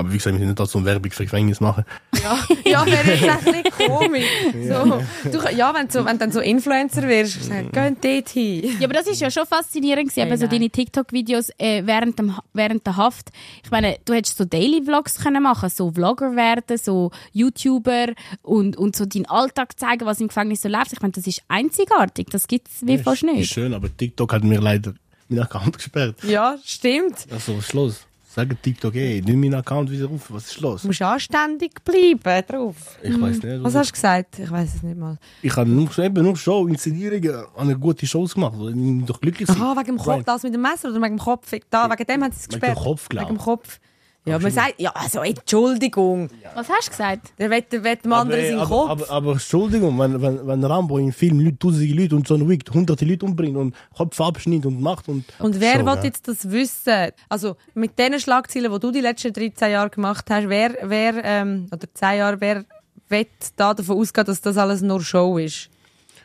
Aber 0.00 0.12
wie 0.12 0.16
gesagt, 0.16 0.34
wir 0.34 0.38
sind 0.38 0.46
nicht 0.46 0.60
da 0.60 0.64
zum 0.64 0.84
Werbung 0.84 1.10
für 1.10 1.24
Gefängnis 1.24 1.60
machen. 1.60 1.84
Ja, 2.22 2.38
ja 2.64 2.86
wäre 2.86 3.14
jetzt 3.14 3.46
ein 3.46 3.62
bisschen 3.62 3.88
komisch. 3.88 4.24
So, 4.68 5.02
du, 5.28 5.56
ja, 5.56 5.74
wenn 5.74 5.88
du, 5.88 5.92
so, 5.92 6.04
wenn 6.04 6.12
du 6.12 6.18
dann 6.18 6.30
so 6.30 6.38
Influencer 6.38 7.02
wirst, 7.08 7.42
sag, 7.42 7.72
geh 7.72 7.96
dort 8.00 8.28
hin. 8.28 8.76
Ja, 8.78 8.86
aber 8.86 8.94
das 8.94 9.08
ist 9.08 9.20
ja 9.20 9.28
schon 9.28 9.44
faszinierend 9.44 10.10
gewesen, 10.10 10.22
Hey, 10.22 10.28
eben 10.28 10.36
so 10.38 10.46
nein. 10.46 10.50
deine 10.50 10.70
TikTok-Videos 10.70 11.50
äh, 11.58 11.82
während, 11.84 12.16
dem, 12.16 12.32
während 12.54 12.86
der 12.86 12.96
Haft. 12.96 13.30
Ich 13.64 13.72
meine, 13.72 13.98
du 14.04 14.14
hättest 14.14 14.38
so 14.38 14.44
Daily-Vlogs 14.44 15.18
können 15.18 15.42
machen, 15.42 15.68
so 15.68 15.90
Vlogger 15.90 16.36
werden, 16.36 16.78
so 16.78 17.10
YouTuber 17.32 18.12
und, 18.42 18.76
und 18.76 18.94
so 18.94 19.04
deinen 19.04 19.26
Alltag 19.26 19.80
zeigen, 19.80 20.06
was 20.06 20.20
im 20.20 20.28
Gefängnis 20.28 20.62
so 20.62 20.68
läuft. 20.68 20.92
Ich 20.92 21.00
meine, 21.00 21.12
das 21.12 21.26
ist 21.26 21.42
einzigartig, 21.48 22.28
das 22.30 22.46
gibt 22.46 22.68
es 22.68 22.86
wie 22.86 22.98
fast 22.98 23.24
Ist 23.24 23.32
nicht. 23.32 23.52
schön, 23.52 23.74
aber 23.74 23.88
TikTok 23.96 24.32
hat 24.32 24.44
mir 24.44 24.60
leider 24.60 24.94
meinen 25.28 25.42
Account 25.42 25.76
gesperrt. 25.76 26.22
Ja, 26.22 26.56
stimmt. 26.64 27.26
Also, 27.32 27.58
was 27.58 28.06
ist 28.38 28.46
los? 28.46 28.48
Sag 28.50 28.62
TikTok, 28.62 28.94
ey, 28.94 29.22
nimm 29.24 29.40
meinen 29.40 29.54
Account 29.54 29.90
wieder 29.90 30.08
auf. 30.08 30.32
Was 30.32 30.46
ist 30.46 30.60
los? 30.60 30.82
Du 30.82 30.88
musst 30.88 31.02
anständig 31.02 31.72
bleiben 31.84 32.46
drauf. 32.46 32.98
Ich 33.02 33.20
weiß 33.20 33.42
nicht. 33.42 33.62
Was 33.64 33.74
hast 33.74 33.88
du 33.88 33.92
gesagt? 33.92 34.38
Ich 34.38 34.50
weiß 34.50 34.76
es 34.76 34.82
nicht 34.82 34.98
mal. 34.98 35.18
Ich 35.42 35.56
habe 35.56 35.68
nur, 35.68 35.98
eben 35.98 36.22
nur 36.22 36.36
Show, 36.36 36.66
Inszenierungen, 36.66 37.44
eine 37.56 37.78
gute 37.78 38.06
Shows 38.06 38.34
gemacht. 38.34 38.54
Ich 38.58 38.74
bin 38.74 39.04
doch 39.06 39.20
glücklich. 39.20 39.48
Aha, 39.48 39.74
wegen 39.76 39.96
dem 39.96 39.98
Kopf, 39.98 40.24
das 40.24 40.42
mit 40.42 40.54
dem 40.54 40.62
Messer 40.62 40.88
oder 40.90 41.00
wegen 41.02 41.16
dem 41.16 41.18
Kopf? 41.18 41.50
Da, 41.70 41.90
wegen 41.90 42.04
dem 42.06 42.22
haben 42.24 42.32
sie 42.32 42.38
es 42.38 42.48
Wegen 42.48 42.60
gesperrt. 42.60 42.78
dem 42.78 42.82
Kopf, 42.82 43.08
glaub 43.08 43.24
Wegen 43.24 43.34
dem 43.34 43.38
ich. 43.38 43.44
Kopf. 43.44 43.80
Ja, 44.28 44.38
man 44.38 44.50
sagt, 44.50 44.74
ja, 44.78 44.90
also 44.94 45.20
Entschuldigung. 45.20 46.28
Was 46.54 46.68
hast 46.68 46.88
du 46.88 46.90
gesagt? 46.90 47.32
Der 47.38 47.50
will, 47.50 47.62
der 47.62 47.84
will 47.84 47.96
dem 47.96 48.12
anderen 48.12 48.44
seinen 48.44 48.58
aber, 48.58 48.68
Kopf. 48.68 48.90
aber, 48.90 49.10
aber 49.10 49.32
Entschuldigung, 49.32 49.98
wenn, 49.98 50.20
wenn, 50.20 50.46
wenn 50.46 50.64
Rambo 50.64 50.98
im 50.98 51.12
Film 51.12 51.40
Leute, 51.40 51.58
tausende 51.58 51.92
Leute 51.94 52.16
und 52.16 52.28
John 52.28 52.48
Wick 52.48 52.64
hunderte 52.72 53.04
Leute 53.04 53.24
umbringt 53.24 53.56
und 53.56 53.74
Kopf 53.96 54.20
abschneidet 54.20 54.66
und 54.66 54.80
macht 54.80 55.08
und... 55.08 55.24
Und 55.38 55.60
wer 55.60 55.80
so, 55.80 55.86
will 55.86 55.94
ja. 55.94 56.02
jetzt 56.04 56.28
das 56.28 56.50
wissen? 56.50 57.10
Also 57.28 57.56
mit 57.74 57.98
den 57.98 58.18
Schlagzeilen, 58.20 58.72
die 58.72 58.78
du 58.78 58.90
die 58.90 59.00
letzten 59.00 59.32
13 59.32 59.70
Jahre 59.70 59.90
gemacht 59.90 60.26
hast, 60.30 60.48
wer, 60.48 60.76
wer 60.82 61.24
ähm, 61.24 61.66
oder 61.72 61.86
10 61.92 62.18
Jahre, 62.18 62.40
wer 62.40 62.64
will 63.08 63.26
da 63.56 63.74
davon 63.74 63.98
ausgehen, 63.98 64.26
dass 64.26 64.40
das 64.40 64.56
alles 64.56 64.82
nur 64.82 65.00
Show 65.00 65.38
ist? 65.38 65.70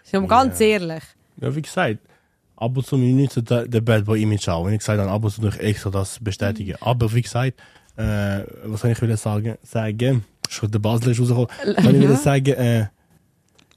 Sind 0.04 0.22
wir 0.22 0.28
ganz 0.28 0.60
ehrlich. 0.60 1.04
Ja, 1.42 1.56
wie 1.56 1.62
gesagt, 1.62 2.00
ab 2.56 2.78
und 2.78 2.86
zu 2.86 2.98
mir 2.98 3.14
nicht 3.14 3.50
der, 3.50 3.68
der 3.68 3.82
Bad 3.82 4.06
Boy 4.06 4.22
Image 4.22 4.48
auch. 4.48 4.66
Wenn 4.66 4.74
ich 4.74 4.80
gesagt 4.80 5.00
habe, 5.00 5.10
ab 5.10 5.24
und 5.24 5.32
zu 5.32 5.42
durch 5.42 5.58
extra 5.58 5.90
das 5.90 6.20
bestätigen. 6.20 6.76
Aber 6.82 7.12
wie 7.14 7.22
gesagt, 7.22 7.60
äh, 7.98 8.44
was 8.66 8.82
soll 8.82 8.92
ich 8.92 9.02
wieder 9.02 9.18
sagen? 9.18 9.56
Sagen, 9.64 10.24
schon 10.50 10.72
der 10.72 10.80
Basler 10.80 11.12
ist 11.12 11.20
rausgekommen. 11.20 11.48
Kann 11.76 11.96
ich 11.96 12.02
wieder 12.02 12.16
sagen, 12.16 12.54
äh, 12.54 12.88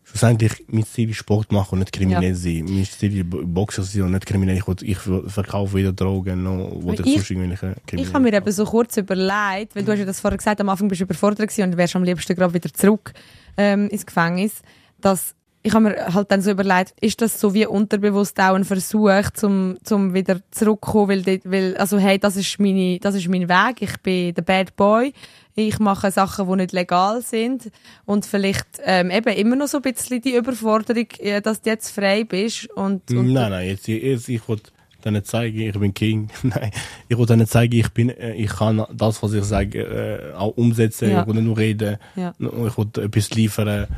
schlussendlich 0.05 0.65
mein 0.69 0.85
Ziel 0.85 1.11
ist 1.11 1.17
Sport 1.17 1.51
machen 1.53 1.75
und 1.75 1.79
nicht 1.81 1.93
kriminell 1.93 2.31
Ja. 2.31 2.35
sein. 2.35 2.65
Mein 2.69 2.85
Ziel 2.85 3.19
ist 3.19 3.27
Boxer 3.29 3.83
sein 3.83 4.03
und 4.03 4.13
nicht 4.13 4.25
kriminell. 4.27 4.57
Ich, 4.57 4.67
will, 4.67 4.77
ich 4.83 4.99
verkaufe 5.33 5.77
wieder 5.77 5.93
Drogen 5.93 6.47
oder 6.47 7.05
Ich- 7.05 7.15
sonst 7.15 7.31
irgendwelche 7.31 7.75
Ich 7.93 8.13
habe 8.15 8.21
mir 8.23 8.33
eben 8.33 8.53
so 8.53 8.65
kurz 8.65 8.97
überlegt, 8.97 9.75
weil 9.75 9.83
du 9.85 9.93
hast 9.93 9.99
ja 9.99 10.05
das 10.05 10.21
vorher 10.21 10.39
gesagt, 10.39 10.61
am 10.61 10.69
Anfang 10.69 10.89
bist 10.89 11.01
du 11.01 11.05
überfordert 11.05 11.49
gewesen 11.49 11.65
und 11.71 11.77
wärst 11.77 11.97
am 11.97 12.05
liebsten 12.05 12.35
gerade 12.37 12.55
wieder 12.55 12.73
zurück 12.73 13.13
ähm, 13.57 13.89
ins 13.89 14.07
Gefängnis, 14.07 14.63
dass 15.01 15.35
ich 15.67 15.75
habe 15.75 15.91
mir 15.91 16.15
halt 16.15 16.31
dann 16.31 16.43
so 16.43 16.53
überlegt, 16.53 16.95
ist 17.01 17.21
das 17.21 17.41
so 17.41 17.53
wie 17.53 17.67
unterbewusst 17.67 18.39
auch 18.39 18.55
ein 18.55 18.65
Versuch, 18.65 19.31
zum, 19.35 19.77
zum 19.83 20.15
wieder 20.15 20.41
zurückzukommen, 20.53 21.27
weil, 21.27 21.41
weil, 21.43 21.77
also 21.77 21.99
hey, 21.99 22.21
das 22.21 22.37
ist 22.37 22.61
meine, 22.61 23.01
das 23.01 23.17
ist 23.17 23.29
mein 23.29 23.49
Weg, 23.49 23.83
ich 23.83 23.97
bin 24.01 24.33
der 24.33 24.43
Bad 24.43 24.77
Boy, 24.77 25.13
ich 25.57 25.81
mache 25.81 26.13
Sachen, 26.13 26.49
die 26.49 26.57
nicht 26.57 26.73
legal 26.73 27.21
sind 27.21 27.73
und 28.05 28.27
vielleicht 28.27 28.67
ähm, 28.85 29.11
eben 29.11 29.35
immer 29.35 29.57
noch 29.57 29.67
so 29.67 29.79
ein 29.79 29.83
bisschen 29.83 30.21
die 30.21 30.37
Überforderung, 30.37 31.09
äh, 31.19 31.43
dass 31.43 31.63
du 31.63 31.71
jetzt 31.71 31.91
frei 31.91 32.23
bist 32.23 32.71
und, 32.71 33.11
und 33.11 33.33
Nein, 33.33 33.51
nein, 33.51 33.67
jetzt, 33.67 33.89
jetzt 33.89 34.29
ich 34.29 34.47
wollte 34.49 34.71
denen 35.05 35.25
zeigen, 35.25 35.61
ich 35.61 35.77
bin 35.77 35.93
King. 35.95 36.29
nein, 36.45 36.71
ich 37.09 37.19
wollte 37.19 37.33
denen 37.33 37.49
zeigen, 37.49 37.75
ich 37.75 37.89
bin, 37.89 38.11
äh, 38.11 38.35
ich 38.35 38.51
kann 38.51 38.87
das, 38.93 39.21
was 39.21 39.33
ich 39.33 39.43
sage, 39.43 39.81
äh, 39.83 40.35
auch 40.35 40.57
umsetzen. 40.57 41.11
Ja. 41.11 41.23
Ich 41.23 41.27
will 41.27 41.35
nicht 41.35 41.45
nur 41.45 41.59
reden. 41.59 41.97
Ja. 42.15 42.35
Ich 42.39 42.77
wollte 42.77 43.03
etwas 43.03 43.31
liefern. 43.31 43.89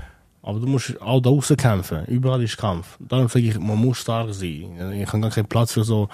Aber 0.48 0.60
du 0.60 0.66
musst 0.66 0.98
auch 1.02 1.20
da 1.20 1.28
draußen 1.28 1.58
kämpfen. 1.58 2.06
Überall 2.06 2.42
ist 2.42 2.56
Kampf. 2.56 2.96
Darum 3.00 3.28
sage 3.28 3.44
ich, 3.48 3.58
man 3.58 3.76
muss 3.76 3.98
stark 3.98 4.32
sein. 4.32 4.94
Ich 4.98 5.06
habe 5.06 5.20
gar 5.20 5.30
keinen 5.30 5.46
Platz 5.46 5.72
für 5.74 5.84
so, 5.84 6.08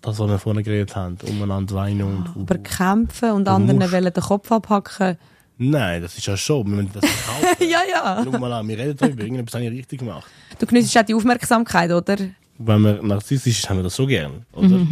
das, 0.00 0.18
was 0.18 0.28
wir 0.28 0.38
vorhin 0.40 0.64
geredet 0.64 0.96
haben, 0.96 1.16
umeinander 1.28 1.76
weinen 1.76 2.02
und, 2.02 2.28
aber 2.34 2.58
kämpfen 2.58 3.30
und 3.30 3.46
anderen 3.46 3.78
musst- 3.78 3.92
wollen 3.92 4.12
den 4.12 4.22
Kopf 4.22 4.50
abhacken. 4.50 5.16
Nein, 5.58 6.02
das 6.02 6.18
ist 6.18 6.26
ja 6.26 6.36
schon, 6.36 6.66
wir 6.66 6.74
müssen 6.82 6.90
das 6.92 7.08
verkaufen. 7.08 7.56
Ja, 7.70 7.78
ja. 7.88 8.24
Schau 8.24 8.36
mal 8.36 8.52
an, 8.52 8.66
wir 8.66 8.76
reden 8.76 8.96
darüber, 8.96 9.22
irgendetwas 9.22 9.54
habe 9.54 9.64
ich 9.66 9.70
richtig 9.78 10.00
gemacht. 10.00 10.26
Du 10.58 10.66
genießt 10.66 10.98
auch 10.98 11.02
die 11.04 11.14
Aufmerksamkeit, 11.14 11.92
oder? 11.92 12.16
Wenn 12.58 12.80
wir 12.82 13.00
narzisstisch 13.00 13.60
sind, 13.60 13.70
haben 13.70 13.76
wir 13.76 13.84
das 13.84 13.94
so 13.94 14.08
gern, 14.08 14.44
oder? 14.54 14.68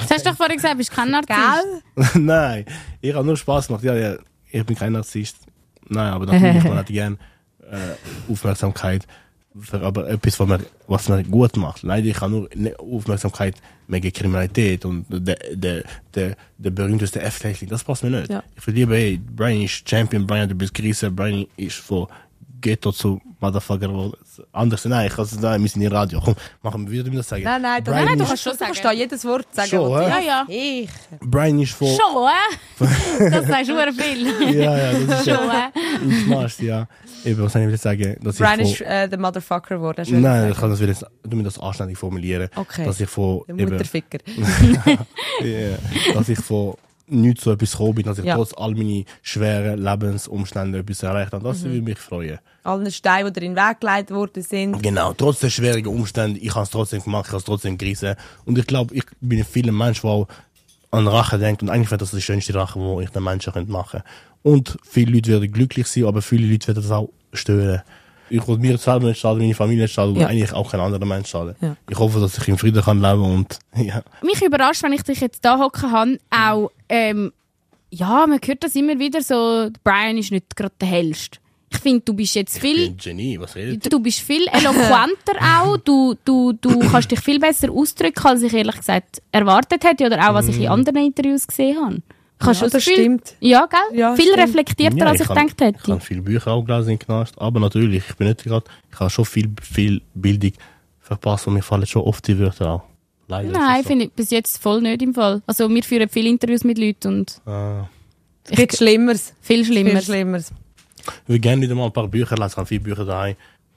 Das 0.00 0.10
hast 0.10 0.26
du 0.26 0.30
doch 0.30 0.36
vorhin 0.36 0.56
gesagt, 0.56 0.74
du 0.74 0.78
bist 0.78 0.90
kein 0.90 1.12
Narzisst. 1.12 1.84
Nein, 2.16 2.64
ich 3.00 3.14
habe 3.14 3.24
nur 3.24 3.36
Spaß 3.36 3.68
gemacht. 3.68 3.84
Ja, 3.84 3.94
ja, 3.94 4.16
ich 4.50 4.66
bin 4.66 4.74
kein 4.76 4.94
Narzisst. 4.94 5.36
Nein, 5.88 6.12
aber 6.12 6.26
natürlich, 6.26 6.64
man 6.64 6.78
hat 6.78 6.86
gern 6.86 7.18
äh, 7.70 8.30
Aufmerksamkeit 8.32 9.06
für 9.58 9.80
aber 9.80 10.08
etwas, 10.10 10.38
was 10.38 10.48
man, 10.48 10.66
was 10.86 11.08
man 11.08 11.30
gut 11.30 11.56
macht. 11.56 11.82
Leider, 11.82 12.06
ich 12.08 12.20
habe 12.20 12.30
nur 12.30 12.48
ne- 12.54 12.78
Aufmerksamkeit 12.78 13.54
wegen 13.88 14.12
Kriminalität 14.12 14.84
und 14.84 15.06
der, 15.08 15.36
der, 15.52 15.84
der, 16.14 16.36
der 16.58 16.70
berühmteste 16.70 17.22
F-Technik. 17.22 17.70
Das 17.70 17.82
passt 17.82 18.02
mir 18.04 18.10
nicht. 18.10 18.30
Ja. 18.30 18.42
Ich 18.54 18.66
lieber, 18.66 18.94
hey, 18.94 19.18
Brian 19.34 19.62
ist 19.62 19.88
Champion, 19.88 20.26
Brian, 20.26 20.48
du 20.48 20.54
bist 20.54 20.74
Krise, 20.74 21.10
Brian 21.10 21.46
ist 21.56 21.76
von 21.76 22.06
Ghetto 22.60 22.92
zu 22.92 23.20
Motherfucker. 23.40 23.92
wo- 23.92 24.12
Anders, 24.52 24.84
nein, 24.86 25.06
ich 25.08 25.14
kann 25.14 25.24
es 25.24 25.38
nein, 25.38 25.60
wir 25.62 25.68
sind 25.68 25.82
in 25.82 25.92
Radio. 25.92 26.20
Komm, 26.24 26.34
machen 26.62 26.90
wir 26.90 27.04
wieder 27.04 27.16
das 27.16 27.28
sagen. 27.28 27.44
Nein, 27.44 27.62
nein, 27.62 27.84
das, 27.84 27.92
Brian 27.94 28.06
nein, 28.06 28.16
du 28.18 28.22
ist- 28.24 28.28
kannst 28.30 28.42
schon 28.44 28.56
sagen. 28.56 28.72
Du 28.74 28.80
kannst 28.82 28.98
jedes 28.98 29.24
Wort 29.24 29.46
sagen. 29.54 29.68
Schon, 29.68 29.90
du- 29.90 29.98
hä? 29.98 30.08
Ja, 30.08 30.20
ja. 30.20 30.44
Ich. 30.48 30.90
Brian 31.20 31.58
ist 31.60 31.72
von. 31.72 31.88
Schon, 31.88 32.26
äh? 32.26 33.30
Das 33.30 33.46
sagst 33.46 33.70
du 33.70 33.92
viel. 34.02 34.54
Ja, 34.54 34.76
ja, 34.76 34.92
das 35.06 35.20
ist 35.20 35.26
ja. 35.26 35.36
Schon, 35.36 35.50
äh? 35.50 36.24
Du 36.24 36.30
machst, 36.34 36.60
ja. 36.60 36.86
Eben, 37.24 37.42
was 37.42 37.52
soll 37.52 37.62
ich 37.62 37.68
wieder 37.68 37.78
sagen? 37.78 38.16
Dass 38.22 38.36
Brian 38.36 38.60
ich 38.60 38.72
ist 38.72 38.80
äh, 38.82 39.08
der 39.08 39.18
Motherfucker 39.18 39.76
geworden. 39.76 40.04
du 40.04 40.14
Nein, 40.18 40.50
ich 40.52 40.56
kann 40.58 40.70
das 40.70 40.80
wieder, 40.80 40.94
du 41.24 41.36
mir 41.36 41.42
das 41.42 41.58
anständig 41.58 41.98
formulieren. 41.98 42.48
Okay. 42.54 42.84
Dass 42.84 43.00
ich 43.00 43.08
von, 43.08 43.42
Der 43.48 43.58
eben, 43.58 43.72
Mutterficker. 43.72 44.18
ja, 45.42 46.14
dass 46.14 46.28
ich 46.28 46.38
von 46.38 46.74
nichts 47.08 47.42
zu 47.44 47.50
etwas 47.52 47.72
gekommen 47.72 47.94
bin, 47.94 48.04
dass 48.04 48.18
ich 48.18 48.24
Ja. 48.24 48.34
trotz 48.36 48.52
all 48.54 48.74
meine 48.74 49.04
schweren 49.22 49.78
Lebensumstände 49.82 50.78
etwas 50.78 51.02
erreicht 51.02 51.32
habe. 51.32 51.44
Mhm. 51.44 51.48
Das 51.52 51.62
würde 51.64 51.82
mich 51.82 51.98
freuen. 51.98 52.38
Allen 52.64 52.90
Steinen, 52.90 53.32
die 53.32 53.40
dir 53.40 53.46
in 53.46 53.54
den 53.54 53.64
Weg 53.64 53.80
gelegt 53.80 54.10
worden 54.10 54.42
sind. 54.42 54.82
Genau, 54.82 55.12
trotz 55.12 55.38
der 55.40 55.50
schwierigen 55.50 55.88
Umstände, 55.88 56.40
ich 56.40 56.54
habe 56.54 56.64
es 56.64 56.70
trotzdem 56.70 57.02
gemacht, 57.02 57.26
ich 57.26 57.32
habe 57.32 57.38
es 57.38 57.44
trotzdem 57.44 57.78
gerissen. 57.78 58.16
Und 58.44 58.58
ich 58.58 58.66
glaube, 58.66 58.94
ich 58.94 59.04
bin 59.20 59.38
ein 59.38 59.44
vieler 59.44 59.72
Mensch, 59.72 60.00
der 60.00 60.10
auch 60.10 60.28
an 60.90 61.06
Rache 61.06 61.38
denkt. 61.38 61.62
Und 61.62 61.70
eigentlich 61.70 61.90
wäre 61.90 61.98
das 61.98 62.10
die 62.10 62.20
schönste 62.22 62.54
Rache, 62.54 62.78
die 62.78 63.04
ich 63.04 63.10
den 63.10 63.22
Menschen 63.22 63.52
machen 63.70 64.00
könnte. 64.02 64.04
Und 64.42 64.78
viele 64.82 65.12
Leute 65.12 65.30
werden 65.32 65.52
glücklich 65.52 65.86
sein, 65.86 66.04
aber 66.04 66.22
viele 66.22 66.46
Leute 66.46 66.68
werden 66.68 66.82
das 66.82 66.90
auch 66.90 67.10
stören. 67.32 67.82
Ich 68.30 68.46
will 68.48 68.58
mir 68.58 68.76
selber 68.78 69.06
nicht 69.08 69.20
schaden, 69.20 69.38
meine 69.40 69.54
Familie 69.54 69.82
nicht 69.84 69.94
schaden 69.94 70.14
und 70.14 70.20
Ja. 70.20 70.26
eigentlich 70.28 70.52
auch 70.52 70.70
kein 70.70 70.80
anderer 70.80 71.04
Mensch 71.04 71.28
schaden. 71.28 71.54
Ja. 71.60 71.76
Ich 71.88 71.98
hoffe, 71.98 72.20
dass 72.20 72.36
ich 72.38 72.48
in 72.48 72.58
Frieden 72.58 72.82
kann 72.82 73.00
leben 73.00 73.22
und 73.22 73.58
ja. 73.76 74.02
Mich 74.22 74.42
überrascht, 74.42 74.82
wenn 74.82 74.92
ich 74.92 75.02
dich 75.02 75.20
jetzt 75.20 75.44
da 75.44 75.58
hocken 75.58 75.90
habe, 75.92 76.18
auch, 76.30 76.70
ähm, 76.88 77.32
ja, 77.90 78.26
man 78.26 78.40
hört 78.44 78.64
das 78.64 78.74
immer 78.74 78.98
wieder 78.98 79.22
so, 79.22 79.68
Brian 79.84 80.18
ist 80.18 80.32
nicht 80.32 80.56
gerade 80.56 80.74
der 80.80 80.88
hellste. 80.88 81.38
Ich 81.68 81.78
finde, 81.78 82.00
du 82.00 82.14
bist 82.14 82.34
jetzt 82.36 82.56
Ich 82.56 82.62
viel, 82.62 82.76
bin 82.76 82.92
ein 82.92 82.96
Genie, 82.96 83.40
was 83.40 83.54
redet 83.56 83.92
du 83.92 83.98
bist 84.00 84.20
viel 84.20 84.46
eloquenter 84.52 85.34
auch, 85.60 85.76
du, 85.78 86.14
du, 86.24 86.52
du 86.52 86.78
kannst 86.78 87.10
dich 87.10 87.20
viel 87.20 87.38
besser 87.40 87.70
ausdrücken, 87.70 88.24
als 88.26 88.42
ich 88.42 88.54
ehrlich 88.54 88.76
gesagt 88.76 89.20
erwartet 89.32 89.84
hätte 89.84 90.06
oder 90.06 90.28
auch, 90.30 90.34
was 90.34 90.48
ich 90.48 90.58
in 90.60 90.68
anderen 90.68 91.04
Interviews 91.06 91.46
gesehen 91.46 91.76
habe. 91.84 92.02
Ich 92.38 92.46
habe 92.46 92.54
Ja, 92.54 92.62
das 92.68 92.72
Gefühl- 92.72 92.92
stimmt. 92.94 93.34
Ja, 93.40 93.66
gell? 93.66 93.98
Ja, 93.98 94.14
viel 94.14 94.26
stimmt. 94.26 94.38
reflektierter, 94.40 94.96
Ja, 94.98 95.06
als 95.06 95.20
ich 95.20 95.26
kann- 95.26 95.36
gedacht 95.46 95.60
hätte. 95.60 95.78
Ich 95.82 95.90
habe 95.90 96.00
viele 96.00 96.22
Bücher 96.22 96.52
auch 96.52 96.62
gelesen 96.64 96.90
in 96.90 96.98
Knast, 96.98 97.34
aber 97.40 97.60
natürlich, 97.60 98.04
ich 98.08 98.16
bin 98.16 98.28
nicht 98.28 98.44
gerade, 98.44 98.66
ich 98.92 99.00
habe 99.00 99.08
schon 99.10 99.24
viel, 99.24 99.50
viel 99.62 100.02
Bildung 100.14 100.52
verpasst 101.00 101.46
und 101.46 101.54
mir 101.54 101.62
fallen 101.62 101.86
schon 101.86 102.02
oft 102.02 102.26
die 102.28 102.38
Wörter 102.38 102.70
auch. 102.70 102.82
Leider. 103.28 103.50
Nein, 103.50 103.82
so. 103.82 103.88
finde 103.88 104.04
ich 104.04 104.12
bis 104.12 104.30
jetzt 104.30 104.58
voll 104.62 104.82
nicht 104.82 105.02
im 105.02 105.14
Fall. 105.14 105.42
Also 105.46 105.68
wir 105.68 105.82
führen 105.82 106.08
viele 106.08 106.28
Interviews 106.28 106.62
mit 106.62 106.78
Leuten 106.78 107.08
und 107.08 107.40
Ah. 107.46 107.88
Viel 108.44 108.70
Schlimmeres. 108.70 109.32
viel 109.40 109.64
Viel 109.64 109.72
schlimmer. 109.82 110.00
Schlimmeres. 110.02 110.52
Ich 111.00 111.28
würde 111.28 111.40
gerne 111.40 111.62
wieder 111.62 111.74
mal 111.74 111.86
ein 111.86 111.92
paar 111.92 112.06
Bücher 112.06 112.36
lesen, 112.36 112.50
ich 112.50 112.56
habe 112.56 112.66
viele 112.66 112.80
Bücher 112.80 113.04
daheim. 113.04 113.34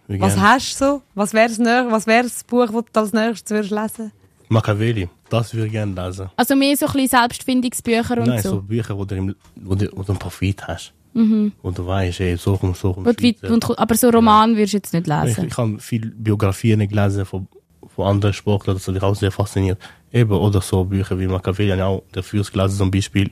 Ich 0.08 0.20
Was 0.20 0.36
gerne- 0.36 0.50
hast 0.50 0.82
du 0.82 0.86
so? 0.86 1.02
Was 1.16 1.34
wäre 1.34 1.48
das, 1.50 1.60
näch- 1.60 1.90
was 1.92 2.06
wär 2.08 2.24
das 2.24 2.44
Buch, 2.44 2.66
das 2.72 2.84
du 2.92 3.00
als 3.00 3.14
nächstes 3.14 3.52
würdest 3.52 3.72
lesen 3.72 4.12
Machiavelli, 4.50 5.08
das 5.30 5.54
würde 5.54 5.68
ich 5.68 5.72
gerne 5.74 5.94
lesen. 5.94 6.30
Also 6.36 6.56
mehr 6.56 6.76
so 6.76 6.88
ein 6.88 6.94
bisschen 6.94 7.20
Selbstfindungsbücher 7.20 8.18
und 8.18 8.28
Nein, 8.28 8.42
so. 8.42 8.50
so. 8.50 8.62
Bücher, 8.62 8.98
wo 8.98 9.06
du, 9.06 9.16
im, 9.16 9.36
wo 9.56 9.76
du, 9.76 9.90
wo 9.94 10.04
du 10.04 10.12
einen 10.12 10.20
Profit 10.20 10.68
hast. 10.68 10.94
Wo 11.14 11.72
du 11.72 11.86
weißt, 11.86 12.20
ey, 12.22 12.38
so 12.38 12.56
kommt 12.56 12.78
so 12.78 12.92
und, 12.92 13.80
aber 13.80 13.96
so 13.96 14.10
Roman 14.10 14.56
würdest 14.56 14.74
du 14.74 14.78
jetzt 14.78 14.94
nicht 14.94 15.08
Ich, 15.08 15.14
lesen. 15.24 15.48
ich 15.48 15.58
habe 15.58 15.78
viele 15.80 16.12
Biografien 16.12 16.88
gelesen 16.88 17.26
von, 17.26 17.48
von 17.96 18.08
anderen 18.08 18.34
Sportlern, 18.34 18.78
das 18.78 18.88
hat 18.88 18.94
mich 18.94 19.04
auch 19.04 19.16
sehr 19.16 19.32
fasziniert. 19.32 19.80
Eben, 20.14 20.32
oder 20.32 20.62
so 20.62 20.86
Bücher 20.86 21.20
wie 21.20 21.28
Machiavelli, 21.28 21.72
habe 21.72 21.82
ich 21.82 21.84
auch 21.86 22.04
der 22.14 22.24
Fürs 22.24 22.52
gelesen 22.52 22.78
zum 22.78 22.92
Beispiel. 22.92 23.32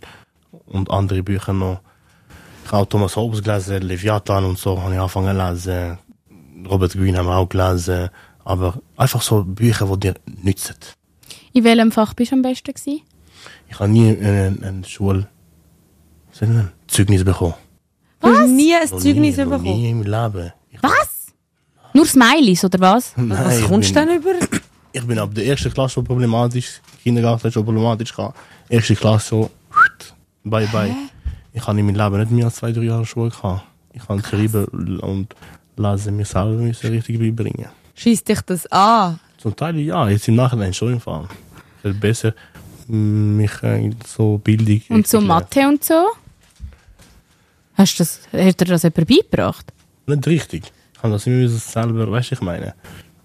Und 0.66 0.90
andere 0.92 1.24
Bücher 1.24 1.54
noch. 1.54 1.80
Ich 2.66 2.72
habe 2.72 2.84
auch 2.84 2.88
Thomas 2.88 3.16
Hobbes 3.16 3.42
gelesen, 3.42 3.82
Leviathan 3.82 4.44
und 4.44 4.58
so, 4.58 4.82
habe 4.82 4.94
ich 4.94 5.00
angefangen 5.00 5.38
zu 5.38 5.70
lesen. 5.72 5.98
Robert 6.70 6.92
Greene 6.94 7.20
haben 7.20 7.28
wir 7.28 7.38
auch 7.38 7.48
gelesen. 7.48 8.10
Aber 8.44 8.82
einfach 8.98 9.22
so 9.22 9.44
Bücher, 9.44 9.86
die 9.94 10.00
dir 10.00 10.16
nützen. 10.44 10.76
In 11.58 11.64
welchem 11.64 11.92
Fach 11.92 12.14
bist 12.14 12.32
du 12.32 12.36
am 12.36 12.44
besten 12.44 12.72
gewesen? 12.72 13.02
Ich 13.68 13.80
habe 13.80 13.90
nie 13.90 14.10
ein, 14.10 14.64
ein 14.64 14.84
Schul... 14.84 15.26
was 16.30 16.38
soll 16.38 16.50
ich 16.50 16.54
sagen? 16.56 16.72
Zeugnis 16.86 17.24
bekommen. 17.24 17.56
Du 18.20 18.28
hast 18.28 18.50
nie 18.50 18.76
ein 18.76 18.88
Noch 18.88 19.00
Zeugnis 19.00 19.38
nie, 19.38 19.44
noch 19.44 19.50
bekommen. 19.58 19.64
nie 19.82 19.90
im 19.90 20.04
Leben. 20.04 20.54
Ich, 20.70 20.84
Was? 20.84 21.34
Nur 21.96 22.06
Smileys, 22.06 22.64
oder 22.64 22.80
was? 22.80 23.14
Nein, 23.18 23.30
Was 23.44 23.64
kommst 23.64 23.90
du 23.90 23.94
denn 23.96 24.18
über? 24.18 24.34
Ich 24.92 25.04
bin 25.08 25.18
ab 25.18 25.34
der 25.34 25.48
ersten 25.48 25.74
Klasse 25.74 25.96
schon 25.96 26.04
problematisch, 26.04 26.80
Kindergarten 27.02 27.52
schon 27.52 27.66
problematisch 27.66 28.16
gehabt. 28.16 28.38
Erste 28.70 28.96
Klasse 28.96 29.28
so, 29.28 29.50
bye 30.44 30.68
bye. 30.68 30.96
Ich 31.54 31.66
habe 31.66 31.80
in 31.80 31.88
meinem 31.88 31.96
Leben 31.96 32.20
nicht 32.20 32.32
mehr 32.34 32.46
als 32.46 32.58
zwei, 32.58 32.72
drei 32.72 32.84
Jahre 32.84 33.04
Schule 33.08 33.32
gehabt. 33.32 33.64
Ich 33.94 34.08
habe 34.08 34.22
geschrieben 34.22 35.00
und 35.00 35.34
lesen 35.76 36.18
mir 36.18 36.26
selber 36.26 36.52
müssen 36.52 36.92
richtig 36.92 37.18
beibringen. 37.18 37.66
Schießt 37.96 38.28
dich 38.30 38.42
das 38.42 38.68
an? 38.68 39.20
Zum 39.40 39.56
Teil 39.56 39.80
ja, 39.80 40.08
jetzt 40.08 40.28
im 40.28 40.36
Nachhinein 40.36 40.72
schon 40.72 40.94
im 40.94 41.00
Fall. 41.02 41.28
Ich 41.88 41.94
hätte 41.94 42.00
besser 42.00 42.34
mm, 42.88 43.38
mich 43.38 43.64
äh, 43.64 43.92
so 44.06 44.38
Bildung. 44.38 44.82
Und 44.90 45.08
so 45.08 45.18
erklären. 45.18 45.28
Mathe 45.28 45.68
und 45.68 45.84
so? 45.84 46.08
Hast 47.76 48.00
du 48.00 48.04
das, 48.04 48.22
hat 48.34 48.60
dir 48.60 48.66
das 48.66 48.84
jemand 48.84 49.08
beigebracht? 49.08 49.74
Nicht 50.08 50.28
richtig. 50.28 50.72
Ich 50.94 51.04
habe 51.04 51.14
das 51.14 51.28
immer 51.28 51.48
selber, 51.48 52.12
weißt 52.12 52.32
du, 52.32 52.36
ich 52.36 52.42
meine. 52.42 52.74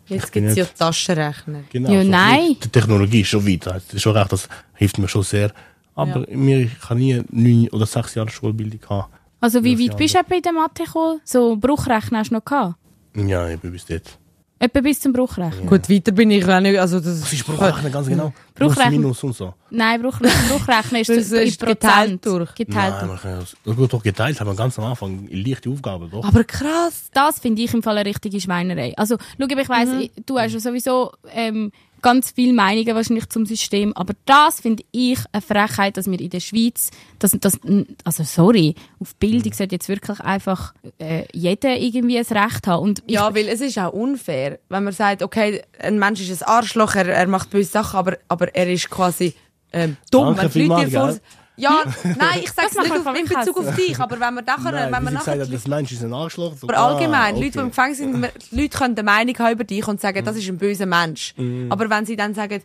Jetzt 0.06 0.30
gibt 0.30 0.46
es 0.48 0.56
ja 0.56 0.64
nicht- 0.64 0.78
Taschenrechner. 0.78 1.64
Genau, 1.72 1.90
Ja, 1.90 2.02
so 2.02 2.10
nein. 2.10 2.56
Die 2.62 2.68
Technologie 2.68 3.22
ist 3.22 3.28
schon 3.28 3.46
weiter. 3.46 3.74
Das 3.74 3.94
ist 3.94 4.02
schon 4.02 4.16
recht, 4.16 4.30
das 4.32 4.48
hilft 4.74 4.98
mir 4.98 5.08
schon 5.08 5.22
sehr. 5.22 5.52
Aber 5.94 6.26
mir, 6.30 6.60
ich 6.60 6.88
habe 6.88 7.00
nie 7.00 7.22
neun 7.30 7.68
oder 7.70 7.86
sechs 7.86 8.14
Jahre 8.14 8.30
Schulbildung 8.30 8.80
gehabt. 8.80 9.12
Also 9.40 9.62
wie 9.64 9.72
Ja, 9.74 9.90
weit 9.92 9.96
bist 9.98 10.14
du 10.14 10.34
in 10.34 10.42
der 10.42 10.52
Mathe 10.52 10.84
gekommen? 10.84 11.20
So 11.24 11.56
Bruchrechnen 11.56 12.20
hast 12.20 12.30
du 12.30 12.34
noch 12.34 12.44
gehabt? 12.44 12.76
Ja, 13.14 13.48
ich 13.48 13.58
bin 13.60 13.72
bis 13.72 13.86
dort. 13.86 14.18
Etwa 14.62 14.80
bis 14.80 15.00
zum 15.00 15.12
Bruchrechnen? 15.12 15.66
Gut, 15.66 15.90
weiter 15.90 16.12
bin 16.12 16.30
ich 16.30 16.46
auch 16.48 16.60
nicht. 16.60 16.78
Also 16.78 17.00
das 17.00 17.20
Was 17.20 17.32
ist 17.32 17.44
Bruchrechnen 17.44 17.90
ganz 17.90 18.06
genau? 18.06 18.32
Plus, 18.54 18.74
Bruchrechnen. 18.74 19.00
Minus 19.00 19.24
und 19.24 19.34
so. 19.34 19.54
Nein, 19.70 20.00
Bruchrechnen, 20.00 20.48
Bruchrechnen 20.50 21.00
ist, 21.00 21.08
Das 21.10 21.32
ist 21.32 21.58
Prozent. 21.58 21.80
geteilt 21.80 22.26
durch. 22.26 22.54
Geteilt 22.54 22.76
Nein, 22.94 23.08
durch. 23.08 23.08
man 23.08 23.18
kann 23.20 23.40
das, 23.40 23.76
das 23.76 23.88
doch 23.88 24.02
geteilt, 24.04 24.38
haben 24.40 24.46
wir 24.46 24.54
ganz 24.54 24.78
am 24.78 24.84
Anfang. 24.84 25.26
Leichte 25.32 25.68
Aufgabe, 25.68 26.08
doch. 26.08 26.24
Aber 26.24 26.44
krass. 26.44 27.10
Das 27.12 27.40
finde 27.40 27.60
ich 27.62 27.74
im 27.74 27.82
Fall 27.82 27.98
eine 27.98 28.08
richtige 28.08 28.40
Schweinerei. 28.40 28.94
Also, 28.96 29.16
schau, 29.36 29.46
ich 29.48 29.68
weiss, 29.68 29.88
Mhm. 29.88 30.08
du 30.26 30.38
hast 30.38 30.52
ja 30.52 30.60
sowieso 30.60 31.10
ähm, 31.34 31.72
ganz 32.02 32.32
viele 32.32 32.52
Meinungen 32.52 32.94
wahrscheinlich 32.94 33.28
zum 33.28 33.46
System, 33.46 33.92
aber 33.94 34.14
das 34.26 34.60
finde 34.60 34.84
ich 34.90 35.18
eine 35.32 35.40
Frechheit, 35.40 35.96
dass 35.96 36.10
wir 36.10 36.20
in 36.20 36.30
der 36.30 36.40
Schweiz, 36.40 36.90
dass, 37.18 37.32
dass, 37.32 37.58
also 38.04 38.24
sorry, 38.24 38.74
auf. 38.98 39.14
Bildung 39.16 39.52
sollte 39.52 39.76
jetzt 39.76 39.88
wirklich 39.88 40.20
einfach 40.20 40.74
äh, 40.98 41.24
jeder 41.32 41.76
irgendwie 41.76 42.18
ein 42.18 42.24
Recht 42.24 42.66
haben. 42.66 42.82
Und 42.82 43.02
Ja, 43.06 43.34
weil 43.34 43.48
es 43.48 43.60
ist 43.60 43.78
auch 43.78 43.92
unfair, 43.92 44.58
wenn 44.68 44.84
man 44.84 44.92
sagt, 44.92 45.22
okay, 45.22 45.62
ein 45.78 45.98
Mensch 45.98 46.20
ist 46.20 46.42
ein 46.42 46.48
Arschloch, 46.48 46.94
er, 46.94 47.08
er 47.08 47.26
macht 47.28 47.50
böse 47.50 47.70
Sachen, 47.70 47.98
aber, 47.98 48.18
aber 48.28 48.54
er 48.54 48.70
ist 48.70 48.90
quasi 48.90 49.34
ähm, 49.72 49.96
dumm. 50.10 50.36
Danke 50.36 50.54
wenn 50.54 50.62
die 50.62 50.68
Leute 50.68 50.90
dir 50.90 50.98
vor? 50.98 51.16
Ja, 51.56 51.84
nein, 52.18 52.40
ich 52.42 52.50
sage 52.50 52.68
es 52.70 52.78
nicht 52.78 52.90
auf, 52.90 53.16
in 53.16 53.26
Bezug 53.26 53.58
auf 53.58 53.76
dich, 53.76 53.98
aber 54.00 54.18
wenn 54.18 54.34
wir 54.34 54.42
nachher, 54.42 54.72
Nein, 54.72 54.92
wenn 54.92 55.02
wir 55.02 55.08
sie 55.10 55.14
nachher 55.16 55.36
gesagt 55.36 55.52
das 55.54 55.66
Mensch 55.68 55.92
ist 55.92 56.02
ein 56.02 56.12
Arschloch. 56.12 56.54
So, 56.56 56.66
aber 56.66 56.78
allgemein, 56.78 57.34
ah, 57.34 57.38
Leute, 57.38 57.50
die 57.50 57.58
im 57.58 57.66
okay. 57.66 57.68
Gefängnis 57.68 57.98
sind, 57.98 58.52
Leute 58.52 58.78
können 58.78 58.94
eine 58.96 59.02
Meinung 59.02 59.38
haben 59.38 59.52
über 59.52 59.64
dich 59.64 59.86
und 59.86 60.00
sagen, 60.00 60.24
das 60.24 60.36
ist 60.36 60.48
ein 60.48 60.56
böser 60.58 60.86
Mensch. 60.86 61.34
Aber 61.68 61.90
wenn 61.90 62.06
sie 62.06 62.16
dann 62.16 62.34
sagen, 62.34 62.62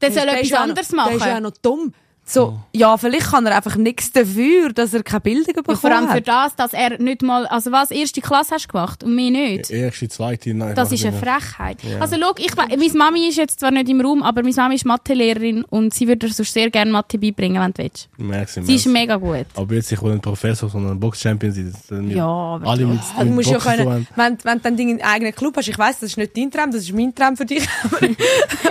Der 0.00 0.12
soll 0.12 0.24
ist 0.24 0.50
etwas 0.52 0.60
anderes 0.60 0.88
Der 0.88 1.10
ist 1.12 1.20
ja 1.20 1.26
machen. 1.32 1.42
noch 1.44 1.52
dumm. 1.62 1.94
So, 2.24 2.58
ja, 2.72 2.96
vielleicht 2.96 3.26
kann 3.30 3.44
er 3.46 3.56
einfach 3.56 3.76
nichts 3.76 4.12
dafür, 4.12 4.72
dass 4.72 4.94
er 4.94 5.02
keine 5.02 5.20
Bildung 5.22 5.48
Ja, 5.48 5.62
bekommen 5.62 5.76
vor 5.76 5.90
allem 5.90 6.08
für 6.08 6.20
das, 6.20 6.54
dass 6.54 6.72
er 6.72 6.98
nicht 7.02 7.20
mal, 7.22 7.46
also 7.46 7.72
was, 7.72 7.90
erste 7.90 8.20
Klasse 8.20 8.54
hast 8.54 8.66
du 8.68 8.72
gemacht 8.72 9.02
und 9.02 9.14
mir 9.16 9.30
nicht. 9.30 9.70
Erste, 9.70 10.08
zweite, 10.08 10.54
nein. 10.54 10.74
Das 10.74 10.92
ist 10.92 11.04
eine 11.04 11.16
Frechheit. 11.18 11.78
Also 12.00 12.16
schau, 12.20 12.32
ich, 12.38 12.54
meine 12.56 12.92
Mami 12.94 13.28
ist 13.28 13.36
jetzt 13.38 13.58
zwar 13.60 13.72
nicht 13.72 13.88
im 13.88 14.00
Raum, 14.00 14.22
aber 14.22 14.42
meine 14.42 14.54
Mami 14.54 14.76
ist 14.76 14.86
Mathelehrerin 14.86 15.64
und 15.64 15.92
sie 15.92 16.06
würde 16.06 16.28
dir 16.28 16.32
sonst 16.32 16.54
sehr 16.54 16.70
gerne 16.70 16.92
Mathe 16.92 17.18
beibringen, 17.18 17.60
wenn 17.60 17.72
du 17.72 17.82
willst. 17.82 18.08
Merci, 18.16 18.62
Sie 18.62 18.76
ist 18.76 18.86
merci. 18.86 18.88
mega 18.88 19.16
gut. 19.16 19.46
Aber 19.54 19.74
jetzt, 19.74 19.90
ich 19.90 20.00
will 20.00 20.12
ein 20.12 20.20
Professor, 20.20 20.68
sondern 20.70 20.92
ein 20.92 21.00
Box-Champion 21.00 21.52
sein. 21.52 22.08
Ja, 22.08 22.24
aber 22.26 22.66
Alle 22.66 22.86
mit, 22.86 23.00
Du 23.18 23.24
mit 23.24 23.34
musst 23.34 23.50
ja 23.50 23.58
so 23.60 23.68
können, 23.68 24.06
wenn, 24.14 24.38
wenn 24.44 24.58
du 24.58 24.62
dann 24.62 24.76
deinen 24.76 25.02
eigenen 25.02 25.34
Club 25.34 25.56
hast, 25.56 25.68
ich 25.68 25.78
weiss, 25.78 25.98
das 25.98 26.10
ist 26.10 26.16
nicht 26.16 26.36
dein 26.36 26.50
Traum, 26.52 26.70
das 26.70 26.82
ist 26.82 26.92
mein 26.94 27.14
Traum 27.14 27.36
für 27.36 27.46
dich, 27.46 27.66
aber, 27.84 27.98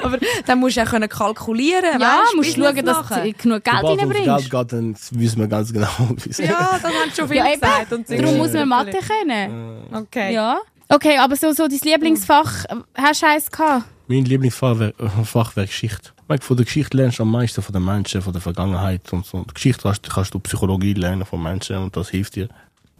aber 0.03 0.17
dann 0.45 0.59
musst 0.59 0.77
du 0.77 0.81
auch 0.83 0.89
können 0.89 1.09
kalkulieren, 1.09 1.99
Ja, 1.99 2.21
weisst, 2.21 2.35
musst 2.35 2.55
schauen, 2.55 2.85
dass 2.85 3.07
du 3.09 3.33
genug 3.59 3.63
Geld 3.63 3.75
Sobald 3.81 3.97
es 3.99 4.03
ums 4.03 4.15
reinbringst. 4.17 4.51
Geld 4.51 4.69
geht, 4.69 4.73
dann 4.73 4.95
wissen 5.19 5.39
wir 5.39 5.47
ganz 5.47 5.73
genau, 5.73 5.87
wie 6.23 6.29
es 6.29 6.37
Ja, 6.37 6.69
das 6.73 6.83
haben 6.83 7.11
schon 7.15 7.27
viele 7.27 7.39
Ja, 7.41 7.47
eben. 7.51 7.61
gesagt. 7.61 7.93
Und 7.93 8.09
Darum 8.09 8.37
muss 8.37 8.53
man 8.53 8.67
Mathe 8.69 8.97
können. 8.99 9.83
Okay. 9.93 10.33
Ja. 10.33 10.59
Okay, 10.89 11.17
aber 11.17 11.35
so, 11.35 11.51
so 11.53 11.67
dein 11.67 11.79
Lieblingsfach, 11.79 12.65
hast 12.95 13.21
du 13.21 13.27
eins 13.27 13.49
gehabt? 13.49 13.85
Mein 14.07 14.25
Lieblingsfach 14.25 14.77
wäre 14.77 14.93
äh, 14.99 15.23
Fach 15.23 15.55
wäre 15.55 15.67
Geschichte. 15.67 16.09
Weil 16.27 16.39
Von 16.39 16.57
der 16.57 16.65
Geschichte 16.65 16.97
lernst 16.97 17.19
du 17.19 17.23
am 17.23 17.31
meisten 17.31 17.61
von 17.61 17.71
den 17.73 17.85
Menschen, 17.85 18.21
von 18.21 18.33
der 18.33 18.41
Vergangenheit 18.41 19.11
und 19.13 19.25
so. 19.25 19.37
Und 19.37 19.53
Geschichte 19.55 19.83
kannst, 19.83 20.09
kannst 20.09 20.33
du 20.33 20.39
Psychologie 20.39 20.93
lernen 20.93 21.25
von 21.25 21.41
Menschen 21.41 21.77
und 21.77 21.95
das 21.95 22.09
hilft 22.09 22.35
dir. 22.35 22.49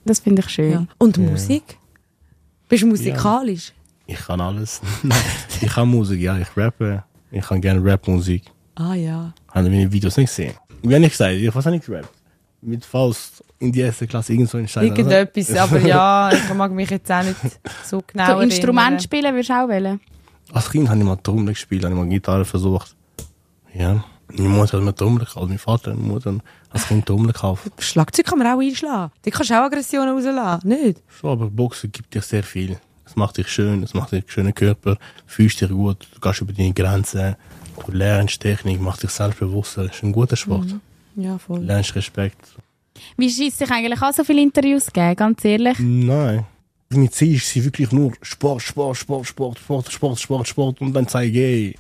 Das 0.06 0.20
finde 0.20 0.42
ich 0.42 0.50
schön. 0.50 0.72
Ja. 0.72 0.86
Und 0.98 1.18
Musik? 1.18 1.64
Bist 2.70 2.84
du 2.84 2.88
musikalisch? 2.88 3.74
Ich 4.08 4.20
kann 4.20 4.40
alles. 4.42 4.82
Ich 5.62 5.70
kann 5.70 5.90
Musik, 5.90 6.20
ja, 6.22 6.38
ich 6.38 6.48
rappe. 6.58 7.04
Ich 7.30 7.46
kann 7.46 7.62
gerne 7.62 7.84
Rapmusik. 7.84 8.44
Ah 8.82 8.96
ja. 8.96 9.34
Haben 9.54 9.70
meine 9.70 9.92
Videos 9.92 10.18
nicht 10.18 10.30
gesehen. 10.30 10.56
Wie 10.82 10.96
habe 10.96 11.06
ich 11.06 11.12
gesagt, 11.12 11.34
ich 11.34 11.54
was 11.54 11.66
habe 11.66 11.76
ich 11.76 11.86
gerappt? 11.86 12.10
Mit 12.62 12.84
Faust 12.84 13.44
in 13.60 13.72
die 13.72 13.82
erste 13.82 14.08
Klasse, 14.08 14.34
irgend 14.34 14.50
so 14.50 14.58
ein 14.58 14.68
Scheiß. 14.68 14.84
Irgendetwas, 14.84 15.56
aber 15.58 15.80
ja, 15.80 16.32
ich 16.32 16.54
mag 16.54 16.72
mich 16.72 16.90
jetzt 16.90 17.12
auch 17.12 17.24
nicht 17.24 17.36
so 17.86 18.02
genau 18.06 18.26
So 18.26 18.32
erinnern. 18.32 18.50
Instrument 18.50 19.04
spielen 19.04 19.34
würdest 19.34 19.50
du 19.50 19.54
auch 19.54 19.68
wollen? 19.68 20.00
Als 20.52 20.70
Kind 20.70 20.90
habe 20.90 21.00
ich 21.00 21.06
mal 21.06 21.16
Trommel 21.18 21.54
gespielt, 21.54 21.84
habe 21.86 21.94
ich 21.94 22.00
mal 22.00 22.08
Gitarre 22.10 22.46
versucht. 22.46 22.96
Ja. 23.74 24.04
Meine 24.34 24.50
Mutter 24.50 24.78
hat 24.78 24.84
mir 24.84 24.96
Trommel 24.96 25.26
gekauft, 25.26 25.50
mein 25.50 25.58
Vater 25.60 25.92
und 25.92 26.02
meine 26.02 26.14
Mutter 26.14 26.30
haben 26.32 26.42
als 26.70 26.88
Kind 26.88 27.06
Trommel 27.06 27.34
gekauft. 27.34 27.64
Schlagzeug 27.80 28.26
kann 28.26 28.40
man 28.40 28.48
auch 28.48 28.60
einschlagen. 28.60 29.12
Da 29.22 29.32
kannst 29.32 29.50
du 29.52 29.54
auch 29.56 29.66
Aggressionen 29.66 30.16
rauslassen, 30.16 30.68
nicht? 30.68 31.02
Schon, 31.08 31.32
aber 31.32 31.50
Boxen 31.50 31.92
gibt 31.92 32.14
dir 32.14 32.22
sehr 32.22 32.44
viel. 32.44 32.78
Es 33.06 33.16
macht 33.16 33.38
dich 33.38 33.48
schön, 33.50 33.84
es 33.84 33.94
macht 33.94 34.12
dich 34.14 34.24
einen 34.24 34.30
schönen 34.30 34.56
Körper, 34.56 34.98
fühlst 35.26 35.60
dich 35.60 35.70
gut, 35.70 36.08
du 36.14 36.20
gehst 36.22 36.42
über 36.42 36.54
deine 36.54 36.74
Grenzen, 36.74 37.36
du 37.86 37.92
lernst 37.92 38.42
Technik, 38.42 38.80
machst 38.80 39.04
dich 39.04 39.12
selbstbewusster. 39.12 39.86
Es 39.86 39.96
ist 39.96 40.04
ein 40.04 40.12
guter 40.12 40.36
Sport. 40.36 40.76
Ja, 41.16 41.38
voll. 41.38 41.60
Du 41.60 41.66
lernst 41.66 41.96
Respekt. 41.96 42.40
Wie 43.18 43.30
schießt 43.30 43.60
sich 43.60 43.72
eigentlich 43.72 44.02
auch 44.02 44.14
so 44.14 44.24
viele 44.24 44.42
Interviews 44.42 44.92
geben, 44.92 45.16
ganz 45.16 45.44
ehrlich? 45.46 45.78
Nein. 45.80 46.46
Mein 46.90 47.12
Ziel 47.12 47.36
ist 47.36 47.50
sie 47.50 47.64
wirklich 47.64 47.92
nur 47.92 48.12
Sport, 48.22 48.62
Sport, 48.62 48.98
Sport, 48.98 49.28
Sport, 49.28 49.60
Sport, 49.60 49.92
Sport, 49.92 50.20
Sport, 50.20 50.48
Sport 50.48 50.82
und 50.82 50.94
dann 50.94 51.08
zeige 51.08 51.48
ich, 51.48 51.78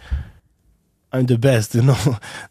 I'm 1.13 1.27
the 1.27 1.37
best, 1.37 1.73
you 1.73 1.81
know. 1.81 1.95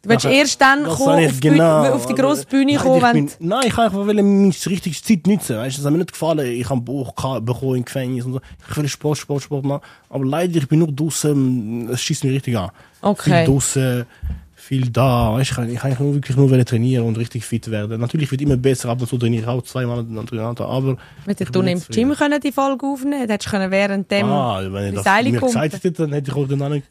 Du 0.03 0.11
willst 0.11 0.27
erst 0.27 0.61
dann 0.61 0.85
kommen, 0.85 1.25
auf, 1.27 1.41
Bühne, 1.41 1.55
genau, 1.55 1.93
auf 1.95 2.05
die 2.05 2.15
grosse 2.15 2.45
Bühne 2.45 2.77
kommen, 2.77 3.03
wenn 3.03 3.13
bin, 3.13 3.27
du- 3.27 3.33
Nein, 3.39 3.63
ich 3.69 3.77
wollen, 3.77 4.17
meine 4.17 4.53
richtige 4.67 5.03
Zeit 5.03 5.27
nutzen. 5.27 5.57
Weißt, 5.57 5.77
du, 5.77 5.81
das 5.81 5.87
hat 5.87 5.93
mir 5.93 5.99
nicht 5.99 6.13
gefallen. 6.13 6.47
Ich 6.47 6.69
habe 6.69 6.81
Buch 6.83 7.15
bekommen 7.41 7.77
im 7.77 7.85
Gefängnis 7.87 8.27
und 8.27 8.35
so. 8.35 8.41
Ich 8.69 8.77
will 8.77 8.87
Sport, 8.87 9.17
Sport, 9.17 9.43
Sport 9.45 9.65
machen. 9.65 9.81
Aber 10.11 10.27
leider, 10.27 10.59
ich 10.59 10.69
bin 10.69 10.81
nur 10.81 10.93
draußen. 10.93 11.89
Es 11.91 12.03
schießt 12.03 12.25
mich 12.25 12.35
richtig 12.35 12.59
an. 12.59 12.71
Okay. 13.01 13.31
Viel 13.31 13.55
draußen, 13.55 14.07
viel 14.55 14.91
da. 14.91 15.33
Weißt, 15.33 15.51
ich 15.51 15.57
kann, 15.57 15.71
ich 15.71 15.79
kann 15.79 15.97
nur 15.99 16.15
wirklich 16.15 16.37
nur 16.37 16.65
trainieren 16.67 17.07
und 17.07 17.17
richtig 17.17 17.47
fit 17.47 17.71
werden. 17.71 17.99
Natürlich 17.99 18.31
wird 18.31 18.43
immer 18.43 18.59
besser. 18.59 18.91
Ab 18.91 19.01
und 19.01 19.07
zu 19.07 19.17
trainiere 19.17 19.43
ich 19.43 19.49
auch 19.49 19.63
zweimal 19.63 20.05
hintereinander. 20.05 20.67
Aber 20.67 20.99
du 21.27 21.45
bin 21.63 21.67
im. 21.67 21.83
Gym 21.89 22.15
können 22.15 22.39
die 22.39 22.53
Folge 22.53 22.85
aufnehmen 22.87 23.27
Hättest 23.27 23.51
du 23.51 23.71
während 23.71 24.11
dem... 24.11 24.27
Ah, 24.27 24.61
wenn 24.71 24.95
ich 24.95 25.01
das 25.03 25.25
mir 25.25 25.41
gesagt 25.41 25.73
hätte, 25.73 25.93
dann 25.93 26.13
hätte 26.13 26.31
ich 26.31 26.37
auch 26.37 26.47
den 26.47 26.61
anderen. 26.61 26.83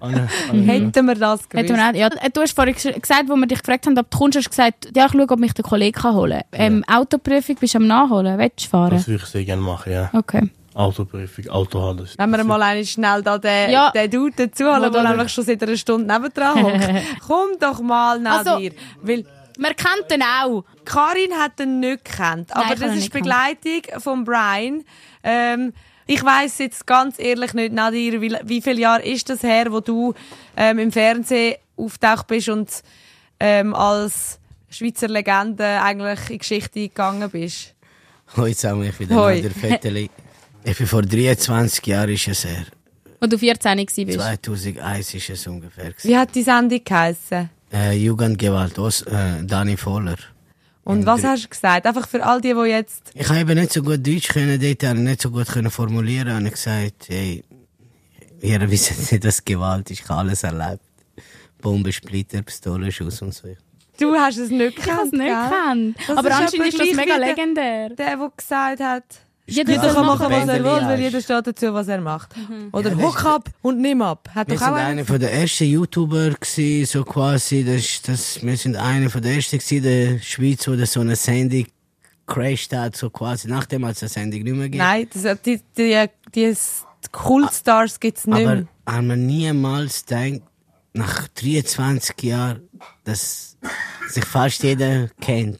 Hätten 0.00 1.06
wir 1.06 1.14
das 1.14 1.48
gewusst. 1.48 1.70
auch, 1.72 1.94
ja, 1.94 2.08
du 2.08 2.40
hast 2.40 2.54
vorhin 2.54 2.74
ges- 2.74 3.00
gesagt, 3.00 3.28
wo 3.28 3.36
wir 3.36 3.46
dich 3.46 3.58
gefragt 3.60 3.86
haben, 3.86 3.98
ob 3.98 4.10
du 4.10 4.18
kommst, 4.18 4.36
hast 4.38 4.46
du 4.46 4.50
gesagt, 4.50 4.88
ja, 4.96 5.06
ich 5.06 5.12
schaue, 5.12 5.28
ob 5.30 5.38
mich 5.38 5.52
der 5.54 5.64
Kollege 5.64 6.00
kann 6.00 6.14
holen 6.14 6.40
kann. 6.50 6.60
Ähm, 6.60 6.84
Autoprüfung 6.86 7.56
bist 7.56 7.74
du 7.74 7.78
am 7.78 7.86
Nachholen, 7.86 8.38
willst 8.38 8.64
du 8.66 8.68
fahren? 8.70 8.90
das 8.90 9.06
würde 9.08 9.22
ich 9.22 9.28
sehr 9.28 9.44
gerne 9.44 9.62
machen, 9.62 9.92
ja. 9.92 10.10
Okay. 10.12 10.50
Autoprüfung, 10.74 11.48
Auto 11.48 11.80
haben. 11.82 11.98
Das, 11.98 12.16
Wenn 12.16 12.30
wir 12.30 12.44
mal 12.44 12.62
eine 12.62 12.84
schnell 12.84 13.22
da 13.22 13.36
den, 13.38 13.70
Ja. 13.70 13.90
den 13.90 14.10
Dude 14.10 14.46
dazu 14.48 14.64
holen, 14.64 14.84
Wo 14.84 14.88
der 14.88 15.02
nämlich 15.10 15.30
schon 15.32 15.44
seit 15.44 15.62
einer 15.62 15.76
Stunde 15.76 16.10
nebendran 16.12 16.62
hockt. 16.62 16.88
Komm 17.26 17.50
doch 17.60 17.80
mal 17.80 18.18
nach 18.18 18.38
Also- 18.38 18.58
dir. 18.58 18.72
Weil 19.02 19.24
Man 19.58 19.72
kennt 19.76 20.10
den 20.10 20.22
auch. 20.22 20.64
Karin 20.86 21.32
hat 21.38 21.60
ihn 21.60 21.80
nicht 21.80 22.06
gekannt. 22.06 22.48
Nein, 22.54 22.56
Aber 22.64 22.70
habe 22.70 22.80
das 22.80 22.96
ist 22.96 23.12
Begleitung 23.12 23.82
von 24.00 24.24
Brian. 24.24 24.82
Ähm, 25.22 25.74
ich 26.06 26.24
weiss 26.24 26.58
jetzt 26.58 26.86
ganz 26.86 27.18
ehrlich 27.18 27.54
nicht, 27.54 27.72
Nadir, 27.72 28.20
wie, 28.20 28.36
wie 28.44 28.62
viele 28.62 28.80
Jahre 28.80 29.02
ist 29.02 29.28
das 29.28 29.42
her, 29.42 29.66
wo 29.70 29.80
du 29.80 30.14
ähm, 30.56 30.78
im 30.78 30.92
Fernsehen 30.92 31.56
auftaucht 31.76 32.26
bist 32.26 32.48
und 32.48 32.70
ähm, 33.40 33.74
als 33.74 34.38
Schweizer 34.70 35.08
Legende 35.08 35.80
eigentlich 35.82 36.30
in 36.30 36.38
Geschichte 36.38 36.80
gegangen 36.80 37.30
bist? 37.30 37.74
Hoi 38.36 38.54
zusammen, 38.54 38.84
ich 38.84 38.96
bin 38.96 39.08
der 39.08 39.16
Hoi. 39.16 39.36
Nader 39.42 39.54
Vetteli. 39.54 40.10
Ich 40.64 40.78
bin 40.78 40.86
vor 40.86 41.02
23 41.02 41.86
Jahren 41.86 42.10
ist 42.10 42.28
es 42.28 42.44
her. 42.44 42.64
Wo 43.20 43.26
du 43.26 43.38
14 43.38 43.78
warst. 43.78 43.94
2001 43.96 45.14
ist 45.14 45.30
es 45.30 45.46
ungefähr. 45.46 45.90
gewesen. 45.90 46.08
Wie 46.08 46.16
hat 46.16 46.34
die 46.34 46.42
Sendung 46.42 46.80
geheissen? 46.84 47.50
Äh, 47.72 47.96
Jugendgewalt, 47.96 48.78
Os, 48.78 49.02
äh, 49.02 49.42
Dani 49.42 49.76
Voller. 49.76 50.16
Und 50.84 51.06
was 51.06 51.22
hast 51.22 51.44
du 51.44 51.48
gesagt? 51.48 51.86
Einfach 51.86 52.08
für 52.08 52.24
all 52.24 52.40
die, 52.40 52.52
die 52.54 52.60
jetzt... 52.70 53.12
Ich 53.14 53.28
habe 53.28 53.38
eben 53.40 53.54
nicht 53.58 53.72
so 53.72 53.82
gut 53.82 54.04
Deutsch 54.06 54.28
können, 54.28 54.60
dort 54.60 54.82
habe 54.82 54.98
ich 54.98 55.04
nicht 55.04 55.22
so 55.22 55.30
gut 55.30 55.46
können 55.46 55.70
formulieren 55.70 56.36
und 56.36 56.46
ich 56.46 56.52
gesagt, 56.54 57.08
hey, 57.08 57.44
ihr 58.40 58.60
wisst 58.70 59.12
nicht, 59.12 59.24
dass 59.24 59.44
Gewalt 59.44 59.90
ist, 59.90 60.00
ich 60.00 60.08
habe 60.08 60.20
alles 60.20 60.42
erlebt. 60.42 60.82
Bomben, 61.60 61.92
Splitter, 61.92 62.42
Pistolenschuss 62.42 63.22
und 63.22 63.32
so. 63.32 63.48
Du 63.98 64.14
hast 64.14 64.38
es 64.38 64.50
nicht 64.50 64.76
Ich 64.78 64.90
habe 64.90 65.04
es 65.04 65.10
gekannt, 65.12 65.12
nicht 65.12 65.96
gekannt. 66.06 66.18
Aber 66.18 66.34
anscheinend 66.34 66.66
ist 66.68 66.80
das 66.80 66.92
mega 66.96 67.02
wie 67.02 67.06
der- 67.06 67.18
legendär. 67.28 67.88
Der, 67.90 68.16
der 68.16 68.32
gesagt 68.36 68.80
hat, 68.80 69.04
Jeder 69.46 69.76
kann 69.78 70.06
machen, 70.06 70.26
was 70.30 70.48
er 70.48 70.62
will, 70.64 70.88
weil 70.88 71.00
jeder 71.00 71.20
steht 71.20 71.46
dazu, 71.46 71.74
was 71.74 71.88
er 71.88 72.00
macht. 72.00 72.36
Mhm. 72.36 72.68
Oder 72.72 72.90
Ja, 72.90 72.98
hock 72.98 73.24
ab 73.24 73.50
und 73.60 73.80
nimm 73.80 74.00
ab. 74.00 74.28
Hat 74.34 74.48
Wir 74.48 74.54
doch 74.54 74.62
sind 74.62 74.72
auch 74.74 74.78
einer 74.78 75.04
von 75.04 75.18
der 75.18 75.32
ersten 75.32 75.64
YouTuber 75.64 76.30
gsi, 76.40 76.84
so 76.88 77.02
quasi, 77.04 77.64
das, 77.64 78.02
das, 78.02 78.42
wir 78.42 78.56
sind 78.56 78.76
einer 78.76 79.10
von 79.10 79.20
der 79.20 79.34
ersten 79.34 79.58
gsi, 79.58 79.80
der 79.80 80.20
Schweiz, 80.20 80.66
wo 80.68 80.76
das 80.76 80.92
so 80.92 81.00
eine 81.00 81.16
Sendung 81.16 81.66
crashed 82.26 82.72
hat, 82.72 82.96
so 82.96 83.10
quasi, 83.10 83.48
nachdem 83.48 83.82
als 83.84 84.00
es 84.02 84.16
eine 84.16 84.30
Sendung 84.30 84.42
nicht 84.42 84.56
mehr 84.56 84.68
gibt. 84.68 84.82
Nein, 84.82 85.08
das, 85.12 85.42
die, 85.42 85.60
die, 85.76 86.06
die 86.34 86.54
Kultstars 87.10 87.98
gibt 87.98 88.18
es 88.18 88.26
nicht 88.26 88.36
Aber 88.46 88.54
mehr. 88.54 88.66
haben 88.86 89.08
wir 89.08 89.16
niemals 89.16 90.06
gedacht, 90.06 90.42
nach 90.94 91.26
23 91.28 92.22
Jahren, 92.22 92.68
dass 93.04 93.56
sich 94.08 94.24
fast 94.24 94.62
jeder 94.62 95.08
kennt. 95.20 95.58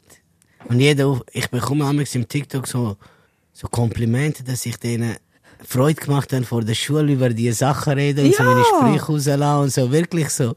Und 0.65 0.79
jeder, 0.79 1.19
ich 1.33 1.49
bekomme 1.49 1.83
manchmal 1.83 2.21
im 2.21 2.27
TikTok 2.27 2.65
so, 2.67 2.97
so 3.63 3.69
Komplimente, 3.69 4.43
dass 4.43 4.65
ich 4.65 4.77
denen 4.77 5.15
Freude 5.65 6.01
gemacht 6.01 6.33
habe 6.33 6.43
vor 6.43 6.61
der 6.63 6.73
Schule 6.75 7.13
über 7.13 7.29
die 7.29 7.51
Sachen 7.51 7.93
reden 7.93 8.25
und 8.25 8.35
so 8.35 8.43
Ja. 8.43 8.49
meine 8.53 8.65
Sprüche 8.99 9.05
rauslassen 9.11 9.61
und 9.63 9.71
so, 9.73 9.91
wirklich 9.91 10.29
so. 10.29 10.55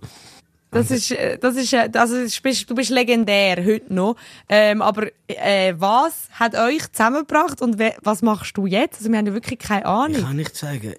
Das 0.73 0.91
ist, 0.91 1.15
das 1.41 1.57
ist, 1.57 1.73
äh, 1.73 1.89
das 1.89 2.11
ist, 2.11 2.43
bist- 2.43 2.69
du 2.69 2.75
bist 2.75 2.91
legendär, 2.91 3.65
heute 3.65 3.95
noch. 3.95 4.17
Ähm, 4.49 4.83
aber 4.83 5.07
äh, 5.29 5.75
was 5.79 6.29
hat 6.33 6.55
euch 6.57 6.91
zusammengebracht 6.93 7.63
und 7.63 7.79
was 8.03 8.21
machst 8.21 8.57
du 8.57 8.67
jetzt? 8.67 8.99
Also 8.99 9.11
wir 9.11 9.17
haben 9.19 9.27
ja 9.27 9.33
wirklich 9.33 9.59
keine 9.61 9.83
Ich 9.83 9.87
Ahnung. 9.87 10.23
kann 10.23 10.37
nicht 10.37 10.57
sagen. 10.57 10.95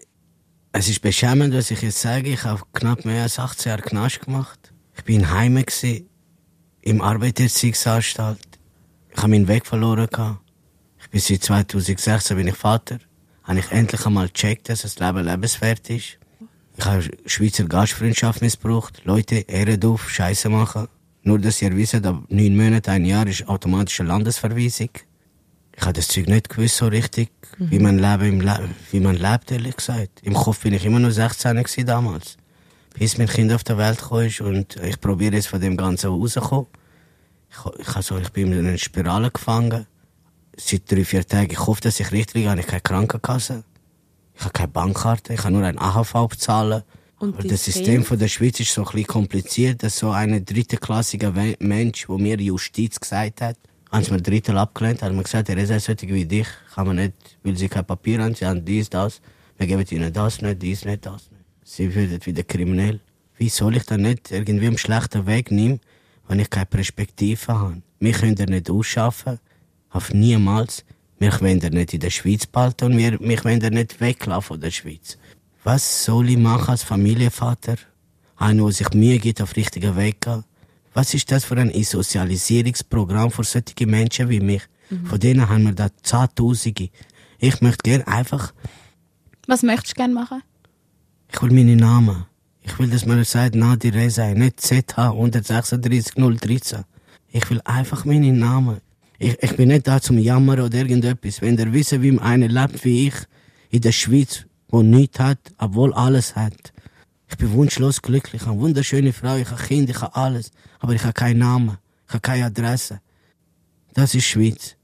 Es 0.72 0.88
ist 0.90 1.02
beschämend, 1.02 1.54
was 1.54 1.70
ich 1.70 1.82
jetzt 1.82 2.00
sage. 2.02 2.30
Ich 2.30 2.44
habe 2.44 2.62
knapp 2.74 3.04
mehr 3.06 3.24
als 3.24 3.38
18 3.40 3.70
Jahre 3.72 3.82
Knast 3.82 4.22
gemacht. 4.22 4.72
Ich 4.96 5.04
bin 5.04 5.30
heime 5.32 5.64
im 6.82 7.02
Arbeitserziehungsanstalt. 7.02 8.40
Ich 9.12 9.18
habe 9.18 9.30
meinen 9.30 9.48
Weg 9.48 9.66
verloren 9.66 10.08
gehabt. 10.12 10.40
Bin 11.12 11.20
seit 11.20 11.44
2016 11.44 12.38
bin 12.38 12.48
ich 12.48 12.56
Vater. 12.56 13.00
Habe 13.44 13.60
ich 13.60 13.72
endlich 13.72 14.06
einmal 14.06 14.28
gecheckt, 14.28 14.70
dass 14.70 14.82
das 14.82 15.00
Leben 15.00 15.24
lebenswert 15.24 15.90
ist. 15.90 16.18
Ich 16.78 16.86
habe 16.86 17.04
Schweizer 17.26 17.64
Gastfreundschaft 17.64 18.42
missbraucht. 18.42 19.02
Leute, 19.06 19.36
Ehre 19.36 19.80
auf, 19.88 20.10
Scheiße 20.10 20.50
machen. 20.50 20.88
Nur, 21.24 21.40
dass 21.40 21.62
ihr 21.62 21.76
wisst, 21.76 22.06
ab 22.06 22.24
neun 22.30 22.56
Monaten, 22.56 22.90
ein 22.90 23.06
Jahr 23.06 23.26
ist 23.28 23.48
automatische 23.48 24.04
Landesverweisung. 24.04 24.90
Ich 25.76 25.84
habe 25.84 25.94
das 25.94 26.08
Zeug 26.08 26.28
nicht 26.28 26.50
gewusst 26.50 26.78
so 26.78 26.88
richtig, 26.88 27.30
wie 27.58 27.80
man 27.80 28.00
Leben 28.00 28.40
im 28.40 28.42
Le 28.42 28.70
wie 28.92 29.00
man 29.00 29.16
lebt, 29.16 29.52
ehrlich 29.52 29.78
gesagt. 29.78 30.22
Im 30.24 30.34
Kopf 30.34 30.62
bin 30.62 30.74
ich 30.74 30.86
immer 30.86 31.00
noch 31.00 31.12
16 31.12 31.56
gewesen 31.56 31.86
damals. 31.86 32.38
Bis 32.98 33.18
mein 33.18 33.28
Kind 33.28 33.54
auf 33.54 33.64
der 33.64 33.78
Welt 33.78 34.00
gekommen 34.00 34.26
ist 34.26 34.42
und 34.42 34.76
ich 34.78 35.00
probiere 35.00 35.36
jetzt 35.36 35.48
von 35.48 35.62
dem 35.62 35.78
Ganzen 35.78 36.10
rauszukommen. 36.10 36.68
Ich, 37.52 37.82
ich, 37.82 37.96
also, 37.96 38.18
ich 38.18 38.30
bin 38.30 38.52
in 38.52 38.68
einer 38.68 38.78
Spirale 38.78 39.30
gefangen. 39.30 39.86
Seit 40.60 40.92
drei, 40.92 41.06
vier 41.06 41.26
Tagen. 41.26 41.52
Ich 41.52 41.60
hoffe, 41.60 41.82
dass 41.82 42.00
ich 42.00 42.12
richtig 42.12 42.36
liege. 42.36 42.50
Habe 42.50 42.62
ich 42.62 42.68
keine 42.68 42.82
Krankenkasse. 42.82 43.64
Ich 44.36 44.42
habe 44.42 44.54
keine 44.54 44.68
Bankkarte. 44.70 45.34
Ich 45.34 45.42
kann 45.42 45.54
nur 45.54 45.64
ein 45.64 45.78
AHV 45.78 46.28
bezahlen. 46.30 46.84
Und 47.20 47.36
Aber 47.36 47.48
das 47.48 47.66
System 47.66 48.04
von 48.04 48.20
der 48.20 48.28
Schweiz 48.28 48.60
ist 48.60 48.74
so 48.74 48.82
ein 48.82 48.86
bisschen 48.86 49.08
kompliziert, 49.08 49.82
dass 49.82 49.98
so 49.98 50.12
ein 50.12 50.46
drittklassiger 50.46 51.34
Mensch, 51.60 52.08
wo 52.08 52.18
mir 52.18 52.40
Justiz 52.40 53.00
gesagt 53.00 53.42
hat, 53.42 53.58
haben 53.92 54.04
sie 54.04 54.12
mir 54.12 54.22
Drittel 54.22 54.58
abgelehnt, 54.58 55.02
hat 55.02 55.14
mir 55.14 55.24
gesagt, 55.24 55.50
er 55.50 55.58
ist 55.58 55.86
solche 55.86 56.08
wie 56.10 56.26
dich, 56.26 56.48
kann 56.76 56.86
man 56.86 56.98
nicht, 56.98 57.14
weil 57.44 57.58
sie 57.58 57.70
kein 57.70 57.86
Papier 57.86 58.22
haben, 58.22 58.36
sie 58.36 58.46
haben 58.46 58.64
dies, 58.64 58.90
das, 58.90 59.22
wir 59.58 59.66
geben 59.66 59.86
ihnen 59.90 60.14
das 60.14 60.42
nicht, 60.42 60.62
dies 60.62 60.86
nicht, 60.86 61.06
das 61.06 61.32
nicht. 61.32 61.44
Sie 61.64 61.94
werden 61.96 62.24
wieder 62.24 62.44
kriminell. 62.44 63.00
Wie 63.38 63.50
soll 63.50 63.78
ich 63.78 63.84
dann 63.84 64.02
nicht 64.02 64.32
irgendwie 64.32 64.68
einen 64.68 64.78
schlechten 64.78 65.26
Weg 65.26 65.52
nehmen, 65.52 65.80
wenn 66.28 66.40
ich 66.40 66.50
keine 66.50 66.66
Perspektive 66.66 67.48
habe? 67.48 67.82
Wir 68.00 68.12
können 68.14 68.36
ihr 68.38 68.46
nicht 68.48 68.70
ausschaffen, 68.70 69.40
auf 69.98 70.14
niemals. 70.14 70.86
Wir 71.20 71.34
wollen 71.42 71.60
ihr 71.62 71.72
nicht 71.72 71.94
in 71.94 72.00
der 72.00 72.12
Schweiz 72.12 72.46
behalten 72.46 72.86
und 72.86 72.98
wir, 72.98 73.20
wir 73.20 73.44
wollen 73.44 73.62
ihr 73.62 73.72
nicht 73.72 74.00
weglassen 74.00 74.44
von 74.44 74.62
der 74.62 74.72
Schweiz. 74.72 75.18
Was 75.64 76.06
soll 76.06 76.30
ich 76.30 76.38
machen 76.38 76.70
als 76.70 76.84
Familienvater? 76.84 77.76
Einer, 78.38 78.64
der 78.64 78.72
sich 78.72 78.92
Mühe 78.94 79.18
gibt, 79.18 79.42
auf 79.42 79.56
richtigen 79.56 79.96
Weg 79.98 80.22
gehen? 80.22 80.44
Was 80.94 81.14
ist 81.14 81.32
das 81.32 81.44
für 81.46 81.58
ein 81.58 81.72
Sozialisierungsprogramm 81.84 83.32
für 83.32 83.44
solche 83.44 83.86
Menschen 83.88 84.30
wie 84.30 84.40
mich? 84.40 84.64
Von 85.06 85.20
denen 85.20 85.50
haben 85.50 85.64
wir 85.64 85.74
da 85.74 85.90
Zehntausende. 86.02 86.90
Ich 87.40 87.62
möchte 87.62 87.84
gerne 87.84 88.08
einfach, 88.08 88.54
Was 89.48 89.64
möchtest 89.64 89.94
du 89.94 90.02
gerne 90.02 90.14
machen? 90.14 90.42
ich 91.34 91.42
will 91.42 91.52
meine 91.52 91.76
Namen. 91.76 92.26
Ich 92.62 92.78
will, 92.80 92.90
dass 92.90 93.06
man 93.06 93.24
sagt, 93.24 93.56
Nadir 93.56 93.94
Reza, 93.94 94.28
nicht 94.34 94.62
ZH 94.62 95.12
136013. 95.12 96.84
Ich 97.32 97.50
will 97.50 97.62
einfach 97.66 98.06
meine 98.06 98.32
Namen. 98.32 98.78
Ich, 99.20 99.42
ich 99.42 99.56
bin 99.56 99.70
nicht 99.70 99.88
da 99.88 100.00
zum 100.00 100.18
Jammern 100.18 100.60
oder 100.60 100.78
irgendetwas. 100.78 101.42
Wenn 101.42 101.58
ihr 101.58 101.72
wissen, 101.74 102.02
wie 102.02 102.20
einer 102.20 102.48
lebt 102.48 102.84
wie 102.86 103.08
ich, 103.08 103.16
in 103.70 103.82
der 103.82 103.92
Schweiz, 103.92 104.46
wo 104.70 104.82
nichts 104.82 105.20
hat, 105.20 105.40
obwohl 105.58 105.94
alles 105.94 106.36
hat. 106.36 106.74
Ich 107.30 107.38
bin 107.38 107.52
wunschlos 107.52 108.02
glücklich, 108.02 108.42
ich 108.42 108.48
habe 108.48 108.54
eine 108.54 108.62
wunderschöne 108.62 109.12
Frau, 109.12 109.36
ich 109.36 109.50
habe 109.50 109.62
Kinder, 109.62 109.92
ich 109.92 110.02
habe 110.02 110.16
alles. 110.16 110.52
Aber 110.80 110.94
ich 110.94 111.04
habe 111.04 111.14
keinen 111.14 111.40
Namen, 111.40 111.78
ich 112.08 112.14
habe 112.14 112.22
keine 112.22 112.46
Adresse. 112.46 113.02
Das 113.94 114.14
ist 114.14 114.26
Schweiz. 114.26 114.76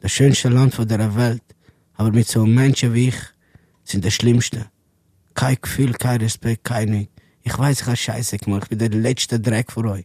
Das 0.00 0.12
schönste 0.12 0.48
Land 0.48 0.74
von 0.74 0.86
der 0.86 1.14
Welt. 1.16 1.42
Aber 1.94 2.10
mit 2.10 2.28
so 2.28 2.44
Menschen 2.44 2.92
wie 2.92 3.08
ich 3.08 3.16
sind 3.84 4.04
das 4.04 4.14
Schlimmste. 4.14 4.66
Kein 5.34 5.56
Gefühl, 5.60 5.92
kein 5.92 6.20
Respekt, 6.20 6.64
kein 6.64 6.90
nichts. 6.90 7.12
Ich 7.42 7.56
weiß, 7.56 7.80
ich 7.80 7.86
habe 7.86 7.96
Scheiße 7.96 8.38
gemacht, 8.38 8.64
ich 8.64 8.68
bin 8.70 8.78
der 8.78 8.90
letzte 8.90 9.38
Dreck 9.38 9.70
für 9.70 9.84
euch. 9.84 10.04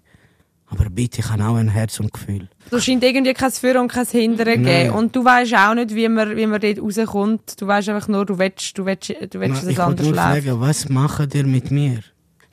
Aber 0.72 0.90
bitte, 0.90 1.20
ich 1.20 1.30
habe 1.30 1.44
auch 1.46 1.56
ein 1.56 1.68
Herz 1.68 2.00
und 2.00 2.14
Gefühl. 2.14 2.48
Du 2.70 2.80
scheint 2.80 3.04
irgendwie 3.04 3.34
kein 3.34 3.52
Für 3.52 3.80
und 3.82 3.90
kein 3.90 4.06
Hindern 4.08 4.48
Nein. 4.48 4.64
geben. 4.64 4.96
Und 4.96 5.14
du 5.16 5.24
weißt 5.24 5.54
auch 5.54 5.76
nicht, 5.76 5.94
wie 5.94 6.08
man, 6.08 6.36
wie 6.38 6.46
man 6.48 6.62
dort 6.62 6.80
rauskommt. 6.82 7.62
Du 7.62 7.68
weißt 7.68 7.90
einfach 7.90 8.08
nur, 8.08 8.26
du 8.26 8.40
willst, 8.40 8.78
du 8.78 8.86
willst, 8.86 9.10
du 9.10 9.40
willst, 9.42 9.64
Na, 9.66 9.70
es 9.70 9.80
anders 9.80 10.06
nur 10.08 10.16
läuft. 10.16 10.44
fragen, 10.46 10.62
was 10.62 10.88
macht 10.88 11.36
ihr 11.36 11.46
mit 11.46 11.72
mir? 11.72 12.00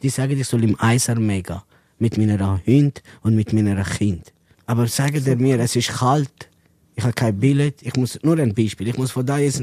Die 0.03 0.09
sagen, 0.09 0.39
ich 0.39 0.47
soll 0.49 0.65
im 0.65 0.75
Eisarmee 0.81 1.43
gehen. 1.43 1.61
Mit 2.01 2.19
meiner 2.19 2.61
Hund 2.67 3.03
und 3.23 3.37
mit 3.37 3.53
meiner 3.53 3.83
Kind. 3.85 4.33
Aber 4.67 4.87
sagen 4.89 5.23
ihr 5.25 5.37
mir, 5.37 5.59
es 5.61 5.77
ist 5.77 5.89
kalt. 5.91 6.51
Ich 6.97 7.05
habe 7.05 7.13
kein 7.13 7.39
Billett. 7.39 7.83
Ich 7.83 7.95
muss, 7.97 8.19
nur 8.23 8.37
ein 8.39 8.53
Beispiel. 8.53 8.89
Ich 8.89 8.99
muss 8.99 9.13
von 9.13 9.25
da 9.25 9.39
jetzt 9.39 9.63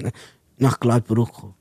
nach 0.57 0.80
Gladbruch 0.80 1.32
kommen. 1.34 1.53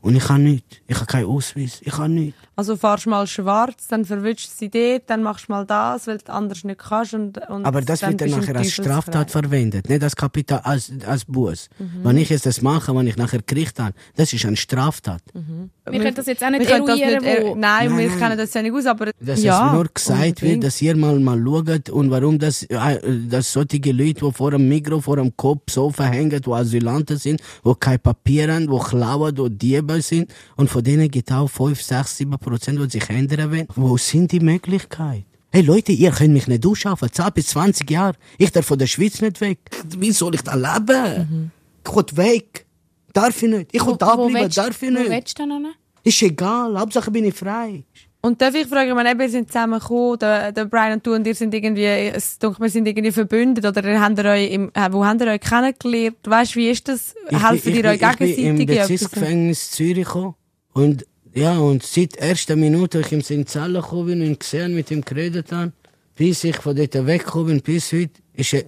Und 0.00 0.16
ich 0.16 0.28
habe 0.28 0.40
nichts. 0.40 0.76
Ich 0.86 0.96
habe 0.96 1.06
keinen 1.06 1.26
Ausweis. 1.26 1.80
Ich 1.82 1.96
habe 1.98 2.08
nichts. 2.08 2.38
Also 2.62 2.76
fahrst 2.76 3.08
mal 3.08 3.26
schwarz, 3.26 3.88
dann 3.88 4.04
verwünschst 4.04 4.52
du 4.52 4.56
sie 4.56 4.70
dort, 4.70 5.10
dann 5.10 5.24
machst 5.24 5.48
du 5.48 5.52
mal 5.52 5.66
das, 5.66 6.06
weil 6.06 6.18
du 6.18 6.32
anders 6.32 6.62
nicht 6.62 6.78
kannst. 6.78 7.12
Und, 7.12 7.38
und 7.48 7.66
Aber 7.66 7.82
das 7.82 8.02
wird 8.02 8.20
dann 8.20 8.30
nachher 8.30 8.54
als. 8.54 8.70
Straftat 8.70 9.32
verwendet, 9.32 9.88
nicht 9.88 10.00
als 10.00 10.14
Kapital, 10.14 10.60
als, 10.60 10.92
als 11.04 11.24
Buß. 11.24 11.68
Mhm. 11.80 12.04
Wenn 12.04 12.18
ich 12.18 12.30
jetzt 12.30 12.46
das 12.46 12.62
mache, 12.62 12.94
wenn 12.94 13.08
ich 13.08 13.16
nachher 13.16 13.40
Gericht 13.44 13.80
habe, 13.80 13.94
das 14.14 14.32
ist 14.32 14.44
eine 14.44 14.56
Straftat. 14.56 15.22
Wir 15.34 16.00
können 16.00 16.14
das 16.14 16.26
jetzt 16.26 16.44
auch 16.44 16.50
nicht 16.50 16.60
Wir 16.60 16.68
können 16.68 16.86
das 16.86 17.00
eruieren, 17.00 17.24
nicht, 17.24 17.36
er 17.36 17.44
wo... 17.46 17.54
nein, 17.56 17.88
Nein, 17.88 17.98
wir 17.98 18.08
kennen 18.16 18.38
das 18.38 18.54
ja 18.54 18.62
nicht 18.62 18.72
aus, 18.72 18.86
aber 18.86 19.10
Dass 19.18 19.42
ja, 19.42 19.66
es 19.66 19.72
nur 19.72 19.86
gesagt 19.92 20.42
wird, 20.42 20.62
dass 20.62 20.80
ihr 20.80 20.96
mal, 20.96 21.18
mal 21.18 21.42
schaut 21.44 21.90
und 21.90 22.12
warum 22.12 22.38
das, 22.38 22.62
äh, 22.62 23.00
dass 23.28 23.52
solche 23.52 23.90
Leute, 23.90 24.24
die 24.24 24.32
vor 24.32 24.52
dem 24.52 24.68
Mikro, 24.68 25.00
vor 25.00 25.16
dem 25.16 25.36
Kopf 25.36 25.72
so 25.72 25.90
verhängen, 25.90 26.40
die 26.40 26.50
Asylanten 26.50 27.16
sind, 27.16 27.40
die 27.64 27.72
kein 27.80 27.98
Papier 27.98 28.54
haben, 28.54 28.70
die 28.70 28.78
klauen, 28.78 29.34
die 29.34 29.50
Diebe 29.50 30.00
sind, 30.00 30.32
und 30.56 30.70
von 30.70 30.84
denen 30.84 31.10
gibt 31.10 31.32
auch 31.32 31.48
5, 31.48 31.82
6, 31.82 32.18
7 32.18 32.30
Prozent, 32.38 32.51
die 32.58 32.90
sich 32.90 33.08
ändern 33.10 33.50
wollen. 33.50 33.68
Wo 33.74 33.96
sind 33.96 34.32
die 34.32 34.40
Möglichkeiten? 34.40 35.24
Hey 35.50 35.62
Leute, 35.62 35.92
ihr 35.92 36.10
könnt 36.12 36.32
mich 36.32 36.46
nicht 36.48 36.64
ausschaffen, 36.66 37.12
10 37.12 37.26
bis 37.34 37.48
20 37.48 37.90
Jahre. 37.90 38.14
Ich 38.38 38.50
darf 38.52 38.64
von 38.64 38.78
der 38.78 38.86
Schweiz 38.86 39.20
nicht 39.20 39.40
weg. 39.42 39.58
Wie 39.98 40.10
soll 40.12 40.34
ich 40.34 40.40
da 40.42 40.54
leben? 40.54 41.52
Ich 41.86 41.94
will 41.94 42.04
weg. 42.16 42.64
Darf 43.12 43.42
ich 43.42 43.50
nicht. 43.50 43.68
Ich 43.72 43.84
will 43.86 43.96
da 43.98 44.16
wo 44.16 44.28
bleiben, 44.28 44.44
willst- 44.46 44.56
darf 44.56 44.82
ich 44.82 44.88
Wo 44.88 44.94
nicht. 44.98 45.10
willst 45.10 45.38
du 45.38 45.42
denn? 45.46 45.66
Ist 46.04 46.22
egal, 46.22 46.78
Hauptsache 46.80 47.10
bin 47.10 47.26
ich 47.26 47.34
frei. 47.34 47.84
Und 48.24 48.40
darf 48.40 48.54
ich 48.54 48.66
fragen, 48.66 48.96
wir 49.18 49.28
sind 49.28 49.48
zusammen 49.48 49.78
gekommen, 49.80 50.18
der, 50.20 50.52
der 50.52 50.64
Brian 50.66 50.92
und 50.94 51.06
du 51.06 51.12
und 51.12 51.26
ihr 51.26 51.34
sind 51.34 51.52
irgendwie, 51.52 51.84
es 51.84 52.38
denkt, 52.38 52.58
wir 52.60 52.70
sind 52.70 52.86
irgendwie 52.86 53.10
verbündet, 53.12 53.66
oder 53.66 54.00
habt 54.00 54.18
ihr 54.18 54.24
euch 54.24 54.52
im, 54.52 54.70
äh, 54.74 54.88
wo 54.92 55.04
habt 55.04 55.20
ihr 55.20 55.26
euch 55.26 55.40
kennengelernt? 55.40 56.16
Weißt 56.24 56.54
wie 56.56 56.70
ist 56.70 56.86
das? 56.88 57.14
Helfen 57.28 57.74
ihr 57.74 57.84
euch 57.84 58.00
Ich 58.00 58.00
bin 58.00 58.16
gegenseitig? 58.36 58.44
im? 58.44 58.66
Bezirksgefängnis 58.66 59.70
Zürich 59.72 60.04
gekommen. 60.06 60.34
Und, 60.72 61.04
ja, 61.34 61.58
und 61.58 61.82
seit 61.82 62.14
der 62.16 62.30
ersten 62.30 62.60
Minute, 62.60 62.98
als 62.98 63.12
ich 63.12 63.30
in 63.30 63.46
Zelle 63.46 63.80
gekommen 63.80 64.06
bin 64.06 64.28
und 64.28 64.40
gesehen 64.40 64.74
mit 64.74 64.90
ihm 64.90 65.02
geredet 65.02 65.50
habe, 65.52 65.72
bis 66.14 66.44
ich 66.44 66.56
von 66.56 66.76
dort 66.76 66.94
weggekommen 67.06 67.46
bin, 67.46 67.62
bis 67.62 67.92
heute, 67.92 68.20
ist 68.34 68.52
er 68.54 68.64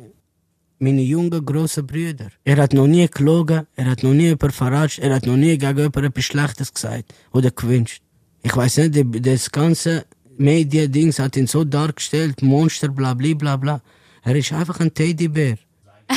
meine 0.79 1.03
jungen, 1.03 1.45
grossen 1.45 1.87
Brüder. 1.87 2.29
Er 2.45 2.57
hat 2.57 2.73
noch 2.73 2.87
nie 2.87 3.09
gelogen, 3.09 3.67
er 3.77 3.87
hat 3.87 4.03
noch 4.03 4.13
nie 4.13 4.25
jemanden 4.25 4.51
verarscht, 4.51 4.99
er 4.99 5.15
hat 5.15 5.27
noch 5.27 5.37
nie 5.37 5.57
gegen 5.59 5.79
jemanden 5.79 6.05
etwas 6.05 6.25
Schlechtes 6.25 6.73
gesagt 6.73 7.15
oder 7.33 7.51
gewünscht. 7.51 8.03
Ich 8.43 8.55
weiß 8.55 8.79
nicht, 8.79 9.27
das 9.27 9.51
ganze 9.51 10.05
Mediendings 10.37 11.19
hat 11.19 11.37
ihn 11.37 11.47
so 11.47 11.65
dargestellt, 11.65 12.43
Monster, 12.43 12.89
bla 12.89 13.15
bla 13.15 13.35
bla 13.35 13.57
bla. 13.57 13.83
Er 14.23 14.37
ist 14.37 14.53
einfach 14.53 14.81
ein 14.81 14.93
Teddybär. 14.93 15.57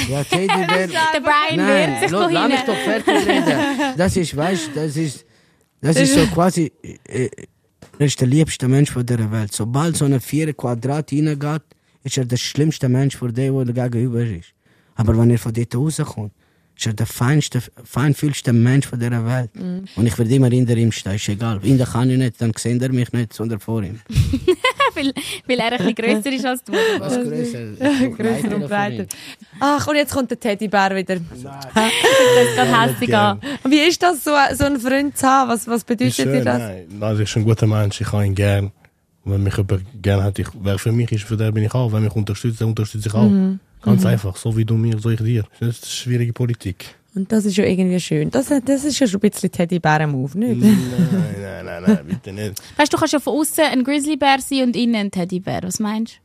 Ja, 0.10 0.24
Teddybär. 0.30 0.88
Der 0.88 1.22
Brian 1.22 1.56
Nein, 1.56 1.98
lass 2.10 2.49
mich 2.49 2.61
doch 2.61 2.76
fertig 2.76 3.28
reden. 3.28 3.60
Das 3.98 4.18
ist, 4.18 4.36
weißt 4.36 4.72
das 4.76 4.98
ist, 4.98 5.26
das 5.88 5.98
ist 5.98 6.14
so 6.20 6.26
quasi, 6.28 6.72
äh, 7.08 7.30
er 8.00 8.06
ist 8.06 8.20
der 8.20 8.28
liebste 8.28 8.68
Mensch 8.68 8.92
von 8.92 9.06
der 9.06 9.32
Welt. 9.32 9.54
Sobald 9.54 9.98
so 9.98 10.06
eine 10.06 10.20
vier 10.20 10.54
Quadrat 10.54 11.12
reingeht, 11.12 11.64
ist 12.04 12.18
er 12.18 12.26
der 12.26 12.38
schlimmste 12.38 12.90
Mensch 12.90 13.18
für 13.18 13.32
den, 13.32 13.74
der 13.74 13.90
gegenüber 13.90 14.22
ist. 14.22 14.54
Aber 14.96 15.18
wenn 15.18 15.30
er 15.30 15.40
von 15.40 15.54
dort 15.54 15.76
rauskommt, 15.76 16.32
ist 16.76 16.86
er 16.86 16.94
der 16.94 17.06
feinste, 17.06 17.62
feinfühlste 17.84 18.54
Mensch 18.54 18.88
von 18.88 19.00
der 19.00 19.26
Welt. 19.26 19.52
Und 19.96 20.06
ich 20.06 20.18
werde 20.18 20.36
immer 20.36 20.50
hinter 20.50 20.78
ihm 20.78 20.92
stehen, 20.92 21.16
ist 21.16 21.28
egal. 21.28 21.60
Hinter 21.62 21.86
kann 21.86 22.10
ich 22.10 22.18
nicht, 22.18 22.40
dann 22.40 22.52
sehen 22.56 22.82
er 22.82 22.92
mich 22.92 23.12
nicht, 23.14 23.34
sondern 23.34 23.60
vor 23.60 23.82
ihm. 23.82 24.00
weil, 24.98 25.14
weil 25.48 25.60
er 25.60 25.72
ein 25.72 25.78
bisschen 25.78 25.95
grösser 25.95 26.32
ist 26.32 26.45
als 26.45 26.64
du. 26.64 26.74
Was 26.99 27.15
größer? 27.15 28.10
Grösser 28.10 28.56
und 28.56 28.68
breiter. 28.68 29.06
Ach, 29.60 29.88
und 29.88 29.95
jetzt 29.95 30.14
kommt 30.14 30.32
der 30.32 30.40
Teddybär 30.40 30.95
wieder. 30.95 31.18
Das 31.78 32.65
geht 32.65 32.76
hässlich 32.76 33.15
an. 33.15 33.40
Wie 33.65 33.80
ist 33.80 34.02
das, 34.02 34.24
so, 34.24 34.32
so 34.53 34.65
einen 34.65 34.80
Freund 34.80 35.18
zu 35.18 35.28
haben? 35.28 35.49
Was, 35.49 35.68
was 35.68 35.84
bedeutet 35.84 36.18
dir 36.18 36.24
schön, 36.24 36.45
das? 36.45 36.60
nein. 36.60 36.86
Also 36.99 37.24
ich 37.24 37.34
bin 37.34 37.44
ein 37.44 37.45
guter 37.45 37.68
Mensch, 37.68 38.02
ich 38.02 38.11
habe 38.11 38.26
ihn 38.26 38.36
gern. 38.36 38.72
Wenn 39.26 39.44
mich 39.44 39.57
jemand 39.57 39.84
gern 40.02 40.24
hat, 40.24 40.40
ich, 40.40 40.48
wer 40.61 40.78
für 40.80 40.91
mich 40.91 41.11
ist, 41.11 41.26
für 41.26 41.36
den 41.36 41.53
bin 41.53 41.64
ich 41.64 41.74
auch. 41.74 41.91
Wenn 41.91 42.03
mich 42.03 42.15
unterstützt, 42.15 42.61
dann 42.61 42.69
unterstütze 42.69 43.10
ich 43.10 43.14
auch. 43.14 43.30
Ganz 43.82 44.06
einfach, 44.06 44.36
so 44.36 44.56
wie 44.56 44.65
du 44.65 44.76
mir, 44.76 44.98
so 44.99 45.10
ich 45.10 45.22
dir. 45.22 45.44
Das 45.60 45.69
ist 45.69 45.91
schwierige 45.91 46.34
Politik. 46.34 46.95
Und 47.18 47.31
das 47.31 47.45
ist 47.45 47.57
ja 47.57 47.65
irgendwie 47.65 47.99
schön. 47.99 48.30
Das, 48.30 48.49
das 48.64 48.84
ist 48.84 48.99
ja 48.99 49.07
schon 49.07 49.19
ein 49.19 49.31
bisschen 49.31 49.52
Teddybär-Move, 49.52 50.38
nicht? 50.38 50.61
nein, 50.61 50.77
nein, 51.41 51.65
nein, 51.65 51.84
nein, 51.84 52.06
bitte 52.06 52.31
nicht. 52.31 52.61
Weißt 52.77 52.94
du, 52.94 52.95
du 52.95 52.99
kannst 52.99 53.14
ja 53.14 53.19
von 53.19 53.34
außen 53.34 53.64
ein 53.64 53.84
Grizzlybär 53.84 54.38
sein 54.39 54.65
und 54.65 54.76
innen 54.76 54.95
ein 54.95 55.10
Teddybär. 55.10 55.61
Was 55.64 55.80
meinst 55.80 56.19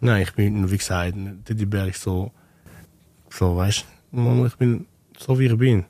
Nein, 0.00 0.22
ich 0.22 0.32
bin, 0.34 0.70
wie 0.70 0.76
gesagt, 0.76 1.14
Teddybär 1.46 1.88
ist 1.88 2.02
so, 2.02 2.30
so, 3.30 3.56
weißt 3.56 3.86
du, 4.12 4.44
ich 4.44 4.56
bin 4.56 4.84
so 5.18 5.38
wie 5.38 5.46
ich 5.46 5.56
bin. 5.56 5.86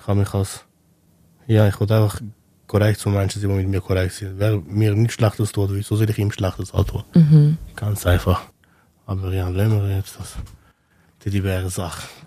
Ich 0.00 0.06
habe 0.06 0.20
mich 0.20 0.32
als, 0.32 0.64
ja, 1.48 1.66
ich 1.66 1.80
will 1.80 1.90
einfach 1.90 2.20
korrekt 2.68 3.00
zu 3.00 3.08
Menschen 3.08 3.42
sein, 3.42 3.50
die 3.50 3.56
mit 3.56 3.68
mir 3.68 3.80
korrekt 3.80 4.12
sind. 4.12 4.38
Wer 4.38 4.60
mir 4.60 4.94
nichts 4.94 5.14
Schlechtes 5.14 5.50
tut, 5.50 5.70
wieso 5.72 5.96
soll 5.96 6.08
ich 6.08 6.18
ihm 6.18 6.30
Schlechtes 6.30 6.72
antun? 6.72 7.02
Ganz 7.74 8.06
einfach. 8.06 8.44
Aber 9.04 9.32
ja, 9.34 9.48
lassen 9.48 9.82
wir 9.82 9.96
jetzt 9.96 10.16
das. 10.20 10.36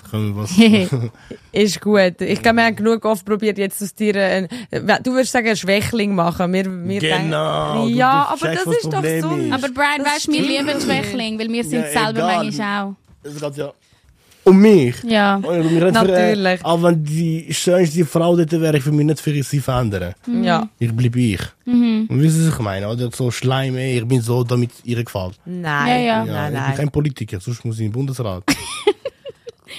Können 0.10 0.36
wir 0.36 0.44
was. 0.44 0.52
Ist 1.52 1.82
gut. 1.82 2.22
Ich 2.22 2.42
glaube, 2.42 2.58
wir 2.58 2.66
haben 2.66 2.76
genug 2.76 3.04
oft 3.06 3.26
probiert, 3.26 3.58
jetzt 3.58 3.82
aus 3.84 3.94
dir 3.94 4.16
ein, 4.16 4.48
du 4.72 5.12
würdest 5.12 5.34
sagen, 5.34 5.48
einen 5.48 5.56
Schwächling 5.58 6.16
machen. 6.16 6.52
Wir, 6.54 6.66
wir 6.66 7.00
Genau, 7.02 7.84
denken- 7.84 7.98
Ja, 7.98 8.24
du 8.24 8.46
aber 8.46 8.54
checkst, 8.54 8.68
das 8.68 8.76
ist 8.78 8.86
doch 8.94 9.02
so. 9.04 9.36
ist. 9.36 9.52
Aber 9.54 9.70
Brian, 9.74 10.04
Das 10.04 10.14
weißt 10.16 10.28
du, 10.28 10.32
wir 10.32 10.42
lieben. 10.42 10.82
Schwächling, 10.82 11.38
weil 11.40 11.50
wir 11.50 11.64
sind 11.64 11.82
Ja, 11.94 12.04
selber 12.06 12.20
egal. 12.20 12.44
manchmal 12.46 12.84
auch. 12.86 12.96
Es 13.24 13.40
geht 13.42 13.58
ja 13.58 13.72
Um 14.48 14.60
mich. 14.60 14.96
Ja. 15.04 15.38
Mich 15.40 15.50
Für, 15.80 15.92
Natürlich. 15.92 16.62
äh, 16.62 16.64
auch 16.64 16.82
wenn 16.82 17.04
die 17.04 17.48
schönste 17.54 18.06
Frau 18.06 18.36
dort 18.36 18.52
wäre, 18.52 18.78
ich 18.78 18.86
will 18.86 18.94
mich 18.94 19.06
nicht 19.06 19.20
für 19.20 19.44
sie 19.44 19.60
verändern. 19.60 20.14
Ja. 20.42 20.68
Ich 20.80 20.92
bleibe 20.96 21.20
ich. 21.20 21.42
Und 21.66 22.08
wissen 22.10 22.42
Sie, 22.44 22.48
was 22.48 22.54
ich 22.56 22.60
meine? 22.62 22.88
Oder 22.88 23.10
so 23.12 23.30
Schleim, 23.30 23.76
ey, 23.76 23.98
ich 24.00 24.06
bin 24.08 24.22
so, 24.22 24.44
damit 24.44 24.72
ihr 24.86 25.04
gefällt. 25.04 25.34
Nein. 25.46 25.88
Ja, 25.88 25.98
ja. 25.98 26.26
Ja, 26.26 26.50
Nein, 26.50 26.56
ich 26.56 26.68
bin 26.68 26.76
kein 26.78 26.92
Politiker, 26.92 27.40
sonst 27.42 27.66
muss 27.66 27.76
ich 27.76 27.82
in 27.86 27.88
den 27.88 27.94
Bundesrat. 27.94 28.44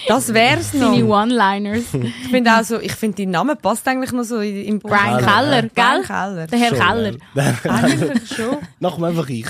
Das 0.07 0.33
wär's 0.33 0.73
noch. 0.73 0.93
Seine 0.93 1.05
One-Liners. 1.05 1.83
Ich 2.23 2.29
finde 2.29 2.51
auch 2.55 2.63
so, 2.63 2.79
ich 2.79 2.93
finde, 2.93 3.17
dein 3.17 3.31
Name 3.31 3.55
passt 3.55 3.85
eigentlich 3.87 4.11
noch 4.11 4.23
so 4.23 4.39
in- 4.39 4.63
im 4.65 4.79
Brian 4.79 5.17
Keller, 5.17 5.19
Keller, 5.19 5.69
Brian 5.73 5.97
gell? 5.97 6.03
Keller. 6.05 6.47
Der 6.47 6.59
Herr 6.59 6.69
Schon, 6.69 6.79
Keller. 6.79 7.11
ja. 7.35 7.53
Eigentlich 7.71 8.27
schon. 8.35 8.57
Nachher 8.79 9.03
einfach 9.03 9.29
ich. 9.29 9.45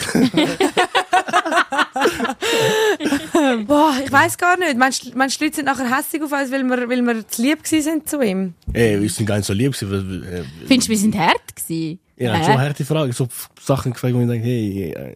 Boah, 3.67 3.93
ich 4.03 4.11
weiß 4.11 4.37
gar 4.37 4.57
nicht. 4.57 4.77
Meinst 4.77 5.05
du, 5.05 5.17
meinst 5.17 5.39
du, 5.39 5.45
Leute 5.45 5.57
sind 5.57 5.65
nachher 5.65 5.95
hässlich 5.97 6.21
auf 6.23 6.31
uns, 6.31 6.51
weil 6.51 6.63
wir, 6.63 6.89
weil 6.89 7.05
wir 7.05 7.27
zu 7.27 7.41
lieb 7.41 7.59
sind 7.65 8.09
zu 8.09 8.21
ihm? 8.21 8.53
Ey, 8.73 9.01
wir 9.01 9.09
sind 9.09 9.25
gar 9.25 9.37
nicht 9.37 9.45
so 9.45 9.53
lieb 9.53 9.73
gewesen. 9.77 9.91
weil, 9.91 10.33
äh, 10.39 10.43
Findest 10.67 10.87
du, 10.87 10.91
wir 10.91 10.97
sind 10.97 11.17
hart 11.17 11.55
gewesen? 11.55 11.99
Ja, 12.17 12.33
Hä? 12.35 12.43
schon 12.43 12.59
harte 12.59 12.85
Frage. 12.85 13.13
So 13.13 13.27
Sachen 13.61 13.93
gefragt, 13.93 14.13
wo 14.13 14.21
ich 14.21 14.27
denke, 14.27 14.45
hey, 14.47 14.91
äh, 14.91 15.15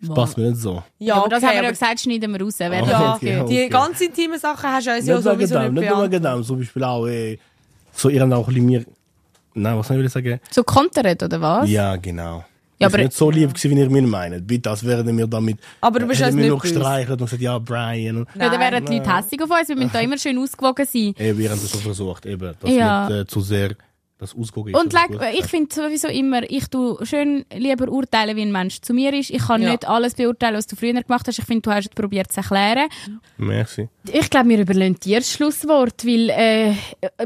das 0.00 0.14
passt 0.14 0.38
mir 0.38 0.48
nicht 0.50 0.60
so. 0.60 0.82
Ja, 0.98 1.16
aber 1.16 1.28
das 1.28 1.42
okay, 1.42 1.48
haben 1.52 1.56
wir 1.58 1.64
ja 1.64 1.70
gesagt, 1.70 2.00
schneiden 2.00 2.32
wir 2.32 2.40
raus. 2.42 2.54
Wer 2.58 2.70
das 2.70 2.88
Ja, 2.88 3.18
gehört. 3.20 3.44
okay. 3.44 3.64
die 3.64 3.68
ganz 3.68 4.00
intimen 4.00 4.38
Sachen 4.38 4.70
hast 4.70 4.86
du 4.86 4.90
uns 4.92 5.06
ja 5.06 5.20
sowieso 5.20 5.54
gedam, 5.54 5.74
nicht 5.74 5.82
nicht 5.82 5.94
nur 5.94 6.08
gedam. 6.08 6.42
Zum 6.42 6.58
Beispiel 6.58 6.84
auch, 6.84 7.06
ey, 7.06 7.38
so 7.92 8.08
ihr 8.08 8.22
habt 8.22 8.32
auch 8.32 8.48
ein 8.48 8.54
bisschen 8.54 8.66
mir, 8.66 8.84
nein, 9.54 9.76
was 9.78 9.88
soll 9.88 10.04
ich 10.04 10.10
sagen? 10.10 10.40
So 10.50 10.62
kontert, 10.64 11.22
oder 11.22 11.40
was? 11.40 11.68
Ja, 11.68 11.96
genau. 11.96 12.44
Ja, 12.80 12.86
aber- 12.88 12.98
nicht 12.98 13.12
so 13.12 13.30
lieb 13.30 13.52
gewesen, 13.54 13.76
wie 13.76 13.80
ihr 13.80 13.90
mir 13.90 14.02
meint. 14.02 14.46
Bitte, 14.46 14.62
das 14.70 14.84
wären 14.84 15.16
wir 15.16 15.26
damit. 15.26 15.58
Aber 15.80 15.98
du 15.98 16.06
bist 16.06 16.20
nicht 16.20 16.48
noch 16.48 16.62
gestreichelt 16.62 17.20
und 17.20 17.26
gesagt, 17.26 17.42
ja, 17.42 17.58
Brian. 17.58 18.16
Und, 18.18 18.28
Ja, 18.34 18.48
dann 18.48 18.58
wären 18.60 18.84
die 18.86 18.96
Leute 18.98 19.16
hässlich 19.16 19.42
auf 19.42 19.50
uns. 19.50 19.68
Wir 19.68 19.76
müssen 19.76 19.90
da 19.92 20.00
immer 20.06 20.18
schön 20.18 20.38
ausgewogen 20.38 20.86
sein. 20.86 21.14
ey, 21.18 21.36
wir 21.36 21.50
haben 21.50 21.60
das 21.60 21.70
schon 21.70 21.80
versucht, 21.80 22.24
eben, 22.26 22.54
dass 22.58 22.70
Ja. 22.72 23.08
nicht 23.08 23.18
äh, 23.20 23.26
zu 23.26 23.40
sehr 23.40 23.74
das 24.20 24.34
ausgucken 24.36 24.74
Und 24.76 24.92
like, 24.92 25.10
ich 25.34 25.46
finde 25.46 25.74
sowieso 25.74 26.08
immer, 26.08 26.42
ich 26.48 26.68
tu 26.68 26.98
schön 27.04 27.44
lieber 27.52 27.88
urteilen, 27.88 28.36
wie 28.36 28.42
ein 28.42 28.52
Mensch 28.52 28.80
zu 28.80 28.92
mir 28.94 29.12
ist. 29.14 29.30
Ich 29.30 29.46
kann 29.46 29.62
Ja. 29.62 29.70
nicht 29.70 29.88
alles 29.88 30.14
beurteilen, 30.14 30.56
was 30.56 30.66
du 30.66 30.76
früher 30.76 30.92
gemacht 30.92 31.26
hast. 31.26 31.38
Ich 31.38 31.44
finde, 31.44 31.62
du 31.62 31.70
hast 31.72 31.86
es 31.88 31.94
probiert 31.94 32.30
zu 32.30 32.40
erklären. 32.40 32.88
Merci. 33.38 33.88
Ich 34.12 34.28
glaube, 34.30 34.48
wir 34.50 34.58
überlassen 34.60 35.00
dir 35.00 35.18
das 35.20 35.32
Schlusswort, 35.32 36.04
weil 36.06 36.30
äh, 36.30 36.74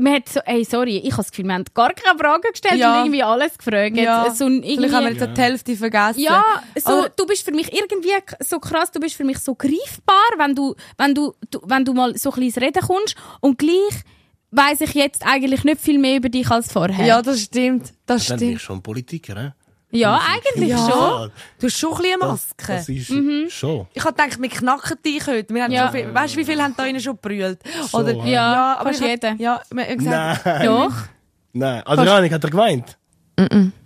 man 0.00 0.14
hat 0.14 0.28
so, 0.28 0.40
ey, 0.46 0.64
sorry, 0.64 0.98
ich 0.98 1.12
habe 1.12 1.22
das 1.22 1.30
Gefühl, 1.30 1.46
wir 1.46 1.54
haben 1.54 1.64
gar 1.74 1.92
keine 1.92 2.18
Fragen 2.18 2.42
gestellt 2.52 2.76
Ja. 2.80 2.92
und 3.00 3.06
irgendwie 3.06 3.22
alles 3.22 3.58
gefragt. 3.58 3.96
Ja. 3.96 4.30
So, 4.32 4.46
Vielleicht 4.46 4.64
haben 4.92 5.04
wir 5.04 5.10
irgendwie, 5.10 5.24
jetzt 5.24 5.36
die 5.36 5.42
Hälfte 5.42 5.76
vergessen. 5.76 6.20
ja, 6.20 6.44
so, 6.78 6.92
Oder- 7.00 7.08
du 7.16 7.26
bist 7.26 7.44
für 7.44 7.52
mich 7.52 7.72
irgendwie 7.72 8.10
so 8.40 8.58
krass, 8.58 8.90
du 8.92 9.00
bist 9.00 9.14
für 9.16 9.24
mich 9.24 9.38
so 9.38 9.54
greifbar, 9.54 10.14
wenn 10.38 10.54
du, 10.54 10.74
wenn 10.98 11.14
du, 11.14 11.34
du 11.50 11.60
wenn 11.64 11.84
du 11.84 11.92
mal 11.92 12.16
so 12.16 12.30
ein 12.30 12.34
bisschen 12.40 12.44
ins 12.44 12.56
Reden 12.58 12.86
kommst 12.86 13.16
und 13.40 13.58
gleich 13.58 13.74
weiss 14.56 14.80
ich 14.80 14.94
jetzt 14.94 15.24
eigentlich 15.26 15.64
nicht 15.64 15.80
viel 15.80 15.98
mehr 15.98 16.16
über 16.16 16.28
dich 16.28 16.48
als 16.50 16.72
vorher. 16.72 17.04
Ja, 17.06 17.22
das 17.22 17.40
stimmt. 17.42 17.92
Das 18.06 18.26
Dann 18.26 18.38
bin 18.38 18.48
ich 18.50 18.54
stimmt. 18.56 18.60
schon 18.62 18.82
Politiker, 18.82 19.40
hä? 19.40 19.52
Ja, 19.90 20.20
eigentlich 20.32 20.70
Ja. 20.70 20.78
schon. 20.90 21.30
Du 21.60 21.66
hast 21.66 21.78
schon 21.78 21.92
ein 21.92 21.96
bisschen 22.02 22.22
eine 22.22 22.30
Maske. 22.32 22.66
Das 22.66 22.88
ist 22.88 23.10
Mhm. 23.10 23.44
schon. 23.48 23.86
Ich 23.94 24.04
habe 24.04 24.14
gedacht, 24.14 24.42
wir 24.42 24.48
knacken 24.48 24.96
dich 25.06 25.26
heute. 25.26 25.54
Wir 25.54 25.62
haben 25.64 25.72
Ja. 25.72 25.88
viel, 25.90 26.12
weißt 26.12 26.34
du, 26.34 26.38
wie 26.40 26.44
viele 26.44 26.62
haben 26.64 26.74
da 26.76 26.84
innen 26.84 27.00
schon 27.00 27.14
gebrüllt? 27.14 27.60
Schon, 27.90 28.00
Oder, 28.02 28.12
ja. 28.14 28.24
Ja, 28.26 28.76
aber 28.80 28.90
fast 28.90 29.02
jeder. 29.02 29.34
Ja, 29.38 29.60
wir 29.70 29.84
haben 29.84 29.98
gesagt, 29.98 30.46
Nein. 30.46 30.66
Doch. 30.66 30.92
Nein. 31.52 31.82
Adrianik 31.86 32.32
hat 32.32 32.42
er 32.42 32.50
geweint. 32.50 32.98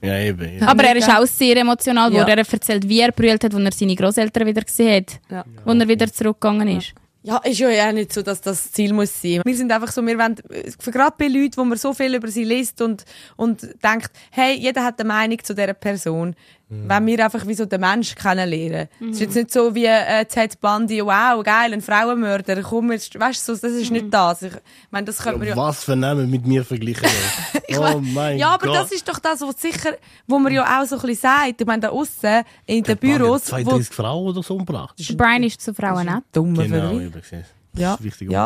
Ja, 0.02 0.18
eben. 0.18 0.58
Ja. 0.60 0.68
Aber 0.68 0.84
er 0.84 0.96
ist 0.96 1.08
auch 1.10 1.24
sehr 1.26 1.56
emotional 1.58 2.10
Ja. 2.12 2.22
geworden. 2.24 2.38
Er 2.38 2.44
hat 2.44 2.52
erzählt, 2.52 2.88
wie 2.88 3.00
er 3.00 3.12
brüllt 3.12 3.44
hat, 3.44 3.54
als 3.54 3.64
er 3.64 3.72
seine 3.72 3.94
Großeltern 3.96 4.46
wieder 4.46 4.62
gesehen 4.62 5.04
hat. 5.04 5.20
Ja. 5.30 5.44
Als 5.64 5.80
er 5.80 5.88
wieder 5.88 6.10
zurückgegangen 6.12 6.68
ist. 6.68 6.92
Ja, 7.28 7.36
ist 7.44 7.58
ja 7.58 7.68
auch 7.86 7.92
nicht 7.92 8.10
so, 8.10 8.22
dass 8.22 8.40
das 8.40 8.72
Ziel 8.72 8.94
muss 8.94 9.20
sein. 9.20 9.42
Wir 9.44 9.54
sind 9.54 9.70
einfach 9.70 9.92
so, 9.92 10.00
wir 10.00 10.18
wollen, 10.18 10.36
äh, 10.48 10.70
gerade 10.90 11.14
bei 11.18 11.26
Leuten, 11.26 11.58
wo 11.58 11.64
man 11.64 11.76
so 11.76 11.92
viel 11.92 12.14
über 12.14 12.28
sie 12.28 12.44
liest 12.44 12.80
und, 12.80 13.04
und 13.36 13.68
denkt, 13.84 14.12
hey, 14.30 14.54
jeder 14.54 14.82
hat 14.82 14.98
eine 14.98 15.08
Meinung 15.08 15.38
zu 15.44 15.54
dieser 15.54 15.74
Person. 15.74 16.34
Wenn 16.70 17.06
wir 17.06 17.24
einfach 17.24 17.46
wie 17.46 17.54
so 17.54 17.64
den 17.64 17.80
Mensch 17.80 18.14
kennenlernen. 18.14 18.88
Es 19.00 19.06
ist 19.12 19.20
jetzt 19.20 19.34
nicht 19.36 19.52
so 19.52 19.74
wie 19.74 19.86
äh, 19.86 20.24
Ted 20.26 20.60
Bundy, 20.60 21.02
wow, 21.02 21.42
geil, 21.42 21.72
ein 21.72 21.80
Frauenmörder, 21.80 22.62
komm 22.62 22.92
jetzt, 22.92 23.18
weißt 23.18 23.48
du, 23.48 23.54
so, 23.54 23.60
das 23.66 23.72
ist 23.76 23.90
nicht 23.90 24.12
das. 24.12 24.42
Ich 24.42 24.52
meine, 24.90 25.06
das 25.06 25.18
könnte 25.18 25.38
man 25.38 25.48
ja... 25.48 25.56
Was 25.56 25.84
für 25.84 25.96
Namen 25.96 26.30
mit 26.30 26.46
mir 26.46 26.64
verglichen 26.64 27.08
oh 27.70 27.80
mein- 27.80 28.12
mein 28.14 28.38
ja, 28.38 28.50
aber 28.50 28.66
Gott. 28.66 28.76
das 28.76 28.92
ist 28.92 29.08
doch 29.08 29.18
das, 29.18 29.40
was 29.40 29.60
sicher, 29.60 29.92
wo 30.26 30.38
man 30.38 30.52
ja 30.52 30.62
auch 30.80 30.86
so 30.86 30.96
ein 30.96 31.00
bisschen 31.02 31.22
sagt. 31.22 31.60
Ich 31.60 31.66
meine, 31.66 31.80
da 31.80 31.88
aussen 31.88 32.42
in 32.66 32.82
den 32.82 32.98
Büros, 32.98 33.46
wo 33.46 33.56
32 33.56 33.88
Frauen 33.94 34.28
oder 34.28 34.42
so 34.42 34.54
umgebracht. 34.54 34.94
Brian 35.16 35.42
ist 35.44 35.62
zu 35.62 35.72
Frauen 35.72 36.04
nett. 36.04 36.24
dummer 36.32 36.64
Genau, 36.64 36.98
Vergleich. 37.10 37.44
Ja, 37.76 37.90
Das 37.92 38.00
ist 38.00 38.00
ein 38.00 38.04
wichtiger 38.04 38.32
ja. 38.32 38.44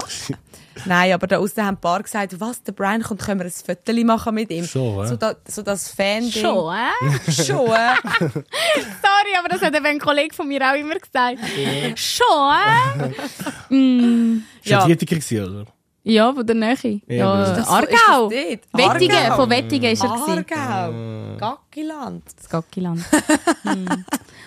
Nein, 0.87 1.13
aber 1.13 1.27
da 1.27 1.39
außen 1.39 1.63
haben 1.65 1.77
ein 1.77 1.81
paar 1.81 2.03
gesagt, 2.03 2.39
was, 2.41 2.63
der 2.63 2.73
Brian 2.73 3.03
kommt, 3.03 3.21
können 3.23 3.41
wir 3.41 3.47
ein 3.47 3.53
Foto 3.53 3.93
machen 4.05 4.35
mit 4.35 4.51
ihm. 4.51 4.65
Schon, 4.65 5.03
hä? 5.03 5.09
so, 5.09 5.17
da, 5.17 5.35
so 5.47 5.63
das 5.63 5.89
fan 5.91 6.31
Schon, 6.31 6.75
äh? 6.75 7.31
Schon, 7.31 7.67
äh? 7.67 7.95
Sorry, 8.19 9.35
aber 9.39 9.49
das 9.51 9.61
hat 9.63 9.75
eben 9.75 9.85
ein 9.87 9.99
Kollege 10.01 10.35
von 10.35 10.49
mir 10.49 10.61
auch 10.63 10.75
immer 10.75 10.95
gesagt. 10.97 11.39
Schon, 11.97 12.55
äh? 13.71 13.75
mm, 13.75 14.45
Ist 14.63 14.71
Ja. 14.71 14.87
ja. 14.87 14.95
Gewesen, 14.95 15.45
oder? 15.63 15.67
ja, 16.05 16.33
von 16.33 16.47
der 16.47 16.57
Nähe. 16.57 17.01
Ja, 17.07 17.43
Ist 17.45 17.57
das 17.59 17.69
Aargau. 17.69 18.29
ist 18.31 18.65
das? 18.73 18.81
Wettigen, 18.95 19.17
Aargau? 19.17 19.37
von 19.37 19.51
Wettigen 19.51 19.93
ist 19.93 20.03
er. 20.03 20.09
gewesen. 20.09 20.47
Aargau. 20.59 21.37
Gackiland. 21.39 22.23
Das 22.37 22.49
Gackiland. 22.49 23.05
Hm. 23.63 24.05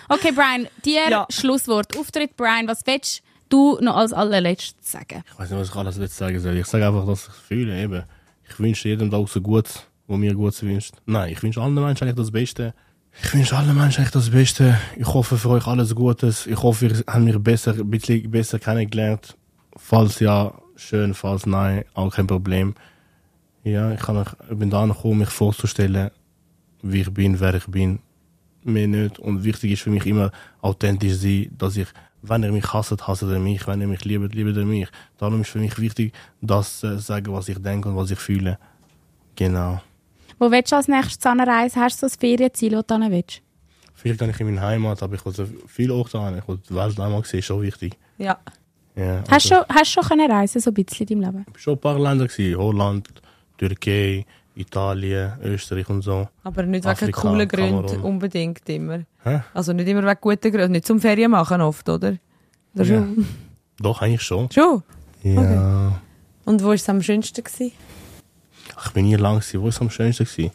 Okay, 0.08 0.32
Brian, 0.32 0.68
dir 0.84 1.08
Ja. 1.08 1.26
Schlusswort. 1.30 1.96
Auftritt, 1.96 2.36
Brian, 2.36 2.68
was 2.68 2.80
willst 2.84 3.18
du 3.20 3.25
noch 3.50 3.96
als 3.96 4.12
allerletztes 4.12 4.92
sagen? 4.92 5.22
Ich 5.26 5.38
weiß 5.38 5.50
nicht, 5.50 5.60
was 5.60 5.68
ich 5.68 5.76
alles 5.76 6.16
sagen 6.16 6.40
soll. 6.40 6.56
Ich 6.56 6.66
sage 6.66 6.86
einfach, 6.86 7.06
dass 7.06 7.28
ich 7.28 7.34
fühle. 7.34 7.80
Eben. 7.80 8.04
Ich 8.48 8.58
wünsche 8.58 8.88
jedem 8.88 9.10
da 9.10 9.16
draußen 9.16 9.42
gut, 9.42 9.88
wo 10.06 10.16
mir 10.16 10.34
gut 10.34 10.60
wünscht. 10.62 10.94
Nein, 11.06 11.32
ich 11.32 11.42
wünsche 11.42 11.60
allen 11.60 11.74
Menschen 11.74 12.04
eigentlich 12.04 12.16
das 12.16 12.30
Beste. 12.30 12.74
Ich 13.22 13.34
wünsche 13.34 13.56
allen 13.56 13.74
Menschen 13.74 14.00
eigentlich 14.00 14.12
das 14.12 14.30
Beste. 14.30 14.78
Ich 14.96 15.06
hoffe 15.06 15.38
für 15.38 15.50
euch 15.50 15.66
alles 15.66 15.94
Gutes. 15.94 16.46
Ich 16.46 16.62
hoffe, 16.62 16.86
ihr 16.86 17.02
habt 17.06 17.22
mich 17.22 17.38
besser, 17.38 17.72
ein 17.72 17.90
bisschen 17.90 18.30
besser 18.30 18.58
kennengelernt. 18.58 19.36
Falls 19.76 20.20
ja, 20.20 20.54
schön, 20.76 21.14
falls 21.14 21.46
nein, 21.46 21.84
auch 21.94 22.14
kein 22.14 22.26
Problem. 22.26 22.74
Ja, 23.64 23.92
ich, 23.92 24.00
kann 24.00 24.24
ich 24.50 24.56
bin 24.56 24.70
da 24.70 24.86
gekommen, 24.86 25.18
mich 25.18 25.30
vorzustellen, 25.30 26.10
wie 26.82 27.00
ich 27.00 27.12
bin, 27.12 27.40
wer 27.40 27.54
ich 27.54 27.66
bin. 27.66 27.98
Mehr 28.62 28.86
nicht. 28.86 29.18
Und 29.18 29.44
wichtig 29.44 29.72
ist 29.72 29.82
für 29.82 29.90
mich 29.90 30.06
immer 30.06 30.30
authentisch 30.60 31.14
sein, 31.14 31.50
dass 31.56 31.76
ich, 31.76 31.88
wenn 32.28 32.42
ihr 32.42 32.52
mich 32.52 32.72
hasst, 32.72 33.06
hasst 33.06 33.22
ihr 33.22 33.38
mich. 33.38 33.66
Wenn 33.66 33.80
ihr 33.80 33.86
mich 33.86 34.04
liebt, 34.04 34.34
liebt 34.34 34.56
ihr 34.56 34.64
mich. 34.64 34.88
Darum 35.18 35.40
ist 35.40 35.50
für 35.50 35.58
mich 35.58 35.78
wichtig, 35.78 36.12
das 36.40 36.80
zu 36.80 36.98
sagen, 36.98 37.32
was 37.32 37.48
ich 37.48 37.58
denke 37.58 37.88
und 37.88 37.96
was 37.96 38.10
ich 38.10 38.18
fühle. 38.18 38.58
Genau. 39.34 39.80
Wo 40.38 40.50
willst 40.50 40.72
du 40.72 40.76
als 40.76 40.88
nächstes 40.88 41.24
anreisen? 41.24 41.80
Hast 41.80 42.02
du 42.02 42.08
so 42.08 42.14
ein 42.14 42.18
Ferienziel, 42.18 42.76
wo 42.76 42.82
du 42.82 42.94
hin 42.98 43.10
willst? 43.10 43.42
Vielleicht 43.94 44.20
gehe 44.20 44.30
ich 44.30 44.40
in 44.40 44.46
meine 44.46 44.60
Heimat, 44.60 45.02
aber 45.02 45.14
ich 45.14 45.24
will 45.24 45.32
so 45.32 45.46
viel 45.66 45.90
Orte 45.90 46.18
an. 46.18 46.38
Ich 46.38 46.46
will 46.46 46.58
die 46.68 46.74
Welt 46.74 47.00
einmal 47.00 47.24
sehen, 47.24 47.38
ist 47.40 47.46
schon 47.46 47.62
wichtig. 47.62 47.96
Ja. 48.18 48.38
Ja, 48.94 49.22
Hast 49.28 49.50
du 49.50 49.54
also, 49.56 49.66
schon, 49.66 49.76
hast 49.76 49.96
du 49.96 50.00
schon 50.00 50.08
können 50.08 50.30
reisen, 50.30 50.60
so 50.60 50.70
ein 50.70 50.74
bisschen 50.74 51.06
in 51.06 51.20
deinem 51.20 51.32
Leben? 51.32 51.46
Ich 51.48 51.54
war 51.54 51.60
schon 51.60 51.74
ein 51.74 51.80
paar 51.80 51.98
Länder 51.98 52.26
gewesen. 52.26 52.58
Holland, 52.58 53.08
Türkei, 53.58 54.24
Italien, 54.56 55.32
Österreich 55.42 55.88
und 55.90 56.02
so. 56.02 56.28
Aber 56.42 56.62
nicht 56.62 56.84
wegen 56.84 56.92
Afrika, 56.92 57.20
coolen 57.20 57.46
Gründen 57.46 58.00
unbedingt 58.00 58.66
immer. 58.68 59.00
Hä? 59.22 59.40
Also 59.52 59.72
nicht 59.72 59.86
immer 59.86 60.02
wegen 60.02 60.18
guten 60.20 60.50
Gründen. 60.50 60.72
Nicht 60.72 60.86
zum 60.86 60.98
Ferien 61.00 61.30
machen 61.30 61.60
oft, 61.60 61.88
oder? 61.88 62.16
Oder 62.74 62.84
Ja. 62.84 62.98
schon? 63.00 63.26
Doch, 63.78 64.00
eigentlich 64.00 64.22
schon. 64.22 64.50
Schon? 64.50 64.82
Ja. 65.22 66.00
Und 66.46 66.62
wo 66.62 66.68
war 66.68 66.74
es 66.74 66.88
am 66.88 67.02
schönsten? 67.02 67.44
Gewesen? 67.44 67.72
Ach, 68.74 68.86
ich 68.86 68.92
bin 68.92 69.04
nie 69.04 69.16
lang 69.16 69.40
gewesen. 69.40 69.60
Wo 69.60 69.64
war 69.64 69.68
es 69.68 69.80
am 69.80 69.90
schönsten 69.90 70.24
gewesen? 70.24 70.50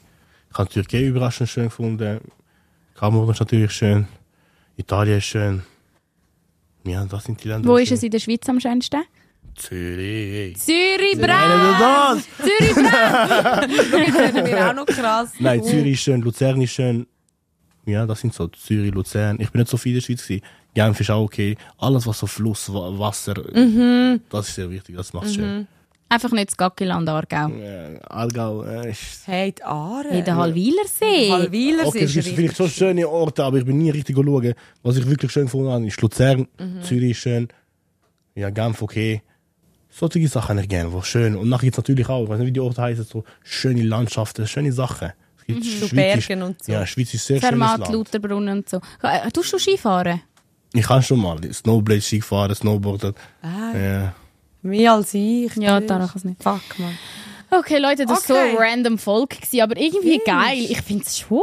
Ich 0.52 0.58
habe 0.58 0.68
die 0.68 0.74
Türkei 0.74 1.04
überraschend 1.06 1.50
schön 1.50 1.66
gefunden. 1.66 2.20
Kamerun 2.96 3.30
ist 3.32 3.40
natürlich 3.40 3.72
schön. 3.72 4.08
Italien 4.78 5.20
ist 5.20 5.26
schön. 5.26 5.62
Ja, 6.84 7.06
das 7.06 7.26
sind 7.26 7.44
die 7.44 7.48
Länder. 7.50 7.70
Wo 7.70 7.78
ist 7.78 7.92
es 7.92 8.02
in 8.02 8.10
der 8.10 8.20
Schweiz 8.20 8.50
am 8.50 8.60
schönsten? 8.60 9.04
Zürich. 9.56 10.58
Zürich, 10.58 11.18
das! 11.20 12.24
Zürich, 12.38 12.74
Bra! 12.76 13.62
Das 13.68 13.76
finden 13.76 14.46
wir 14.46 14.70
auch 14.70 14.74
noch 14.74 14.86
krass. 14.86 15.32
Nein, 15.40 15.64
Zürich 15.64 15.94
ist 15.94 16.02
schön, 16.02 16.22
Luzern 16.22 16.62
ist 16.62 16.72
schön. 16.72 17.06
Ja, 17.86 18.06
das 18.06 18.22
sind 18.22 18.34
so 18.34 18.48
Zürich, 18.48 18.94
Luzern. 18.94 19.38
Ich 19.40 19.50
bin 19.52 19.62
nicht 19.62 19.72
so 19.72 19.78
viel 19.78 19.94
in 19.94 20.00
der 20.00 20.06
Schweiz 20.06 20.24
gewesen. 20.26 20.44
Genf 20.74 21.00
ist 21.00 21.10
auch 21.12 21.24
okay. 21.24 21.58
Alles, 21.78 22.06
was 22.08 22.20
so 22.20 22.28
Fluss, 22.28 22.72
Wa- 22.74 22.98
Wasser, 22.98 23.34
das 24.30 24.50
ist 24.50 24.56
sehr 24.56 24.70
wichtig. 24.70 24.96
Das 24.96 25.12
macht 25.14 25.34
schön. 25.34 25.68
Einfach 26.08 26.32
nicht 26.32 26.50
das 26.50 26.58
Gackiland, 26.58 27.08
Aargau. 27.08 27.48
Äh, 27.56 27.98
Aargau 28.04 28.64
äh, 28.64 28.92
ist... 28.92 29.22
Hey, 29.26 29.54
die 29.54 29.64
Aare. 29.64 30.10
In 30.10 30.26
der 30.26 30.36
Halwilersee. 30.36 31.32
Halwiler 31.32 31.88
Okay, 31.88 32.04
es 32.04 32.14
ist 32.16 32.26
gibt 32.26 32.36
vielleicht 32.36 32.58
schon 32.58 32.70
schöne 32.70 33.08
Orte, 33.08 33.46
aber 33.46 33.60
ich 33.60 33.66
bin 33.66 33.78
nie 33.78 33.92
richtig 33.92 34.18
schauen. 34.18 34.54
Was 34.84 34.98
ich 34.98 35.08
wirklich 35.08 35.32
schön 35.32 35.46
gefunden 35.46 35.70
habe, 35.72 35.88
ist 35.88 36.02
Luzern, 36.02 36.50
Zürich 36.84 37.12
ist 37.12 37.18
schön. 37.20 37.48
Ja, 38.36 38.50
Genf 38.50 38.82
okay. 38.82 39.22
Solche 39.92 40.28
Sachen 40.28 40.68
gerne, 40.68 40.94
was 40.94 41.08
schön. 41.08 41.36
Und 41.36 41.50
nachher 41.50 41.66
gibt 41.66 41.76
es 41.76 41.78
natürlich 41.84 42.08
auch, 42.10 42.24
ich 42.24 42.30
weiß 42.30 42.40
nicht, 42.40 42.48
wie 42.48 42.52
die 42.54 42.60
Orte 42.60 42.82
heißen, 42.82 43.04
so 43.04 43.24
schöne 43.44 43.84
Landschaften, 43.84 44.48
schöne 44.48 44.72
Sachen. 44.72 45.12
Es 45.38 45.46
gibt 45.46 45.64
So 45.64 45.86
ist- 45.86 45.96
Bergen 45.96 46.42
und 46.44 46.64
so. 46.64 46.72
Ja, 46.72 46.86
Schweiz 46.86 47.14
ist 47.14 47.26
sehr 47.26 47.38
schönes 47.40 47.50
Zermatt, 47.50 47.80
Land. 47.82 47.94
Lauterbrunnen 47.94 48.58
und 48.60 48.70
so. 48.70 48.80
Äh, 49.04 49.30
Tust 49.32 49.52
du 49.54 49.60
Skifahren? 49.60 50.22
Ich 50.74 50.84
kann 50.88 51.04
schon 51.04 51.20
mal 51.20 51.38
Snowblade, 51.54 52.00
Skifahren, 52.02 52.56
Snowboarden. 52.56 53.14
Ah. 53.42 53.78
Ja. 53.78 54.16
Mehr 54.62 54.94
als 54.94 55.14
ich. 55.14 55.54
Ja, 55.58 55.80
ist- 55.80 55.88
kann 55.88 56.10
es 56.16 56.24
nicht. 56.24 56.42
Fuck, 56.42 56.62
man. 56.80 56.98
Okay, 57.54 57.80
Leute, 57.80 58.06
das 58.06 58.30
war 58.30 58.38
Okay. 58.38 58.52
so 58.56 58.58
ein 58.62 58.70
random 58.70 58.98
Folge, 58.98 59.36
gewesen, 59.36 59.62
aber 59.62 59.76
irgendwie 59.78 60.20
geil. 60.26 60.58
Ich 60.70 60.82
finde 60.82 61.04
es 61.06 61.18
schon. 61.20 61.42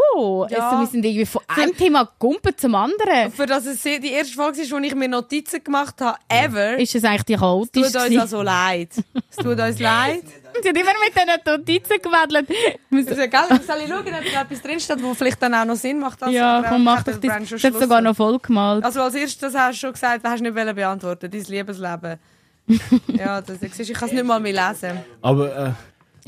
Ja. 0.48 0.70
Also, 0.70 0.80
wir 0.80 0.86
sind 0.86 1.04
irgendwie 1.04 1.26
von 1.26 1.42
einem 1.48 1.76
Thema 1.76 2.10
gumpen 2.18 2.56
zum 2.56 2.74
anderen. 2.74 3.30
Für 3.30 3.44
das 3.44 3.66
es 3.66 3.82
die 3.82 4.10
erste 4.10 4.34
Folge 4.34 4.62
ist, 4.62 4.72
wo 4.72 4.78
ich 4.78 4.94
mir 4.94 5.08
Notizen 5.08 5.62
gemacht 5.62 6.00
habe, 6.00 6.18
ever, 6.28 6.78
Ist 6.78 6.94
es 6.94 7.04
eigentlich 7.04 7.24
die 7.24 7.34
es 7.34 7.40
chaotisch? 7.40 7.92
tut 7.92 7.94
uns 8.10 8.18
also 8.18 8.42
leid. 8.42 8.88
Es 9.30 9.36
tut 9.36 9.60
uns 9.60 9.78
leid. 9.78 10.22
Sie 10.62 10.68
hat 10.70 10.76
immer 10.76 10.90
mit 11.04 11.14
diesen 11.14 11.54
Notizen 11.54 11.98
gewedelt. 12.02 12.48
Also, 12.90 13.28
gell, 13.28 13.60
soll 13.66 13.76
ich 13.82 13.88
schauen, 13.88 13.98
ob 14.00 14.32
da 14.34 14.40
etwas 14.42 14.62
drinsteht, 14.62 15.02
wo 15.02 15.12
vielleicht 15.12 15.42
dann 15.42 15.54
auch 15.54 15.64
noch 15.66 15.76
Sinn 15.76 15.98
macht? 16.00 16.22
Das 16.22 16.32
Ja, 16.32 16.64
komm, 16.66 16.84
mach 16.84 17.02
doch 17.02 17.16
das. 17.16 17.20
Du 17.20 17.54
hast 17.54 17.80
sogar 17.80 18.00
noch 18.00 18.16
voll 18.16 18.38
gemalt. 18.38 18.82
Also 18.82 19.02
als 19.02 19.14
erstes, 19.14 19.54
hast 19.54 19.74
du 19.76 19.80
schon 19.86 19.92
gesagt, 19.92 20.24
das 20.24 20.32
hast 20.32 20.38
du 20.40 20.44
nicht 20.44 20.56
wollen 20.56 20.74
beantworten, 20.74 21.30
dein 21.30 21.42
Liebesleben. 21.44 22.18
ja, 23.08 23.40
das, 23.40 23.62
ich 23.62 23.92
kann 23.92 24.08
es 24.08 24.14
nicht 24.14 24.24
mal 24.24 24.40
mehr 24.40 24.52
lesen. 24.52 24.98
Aber 25.22 25.56
äh, 25.56 25.70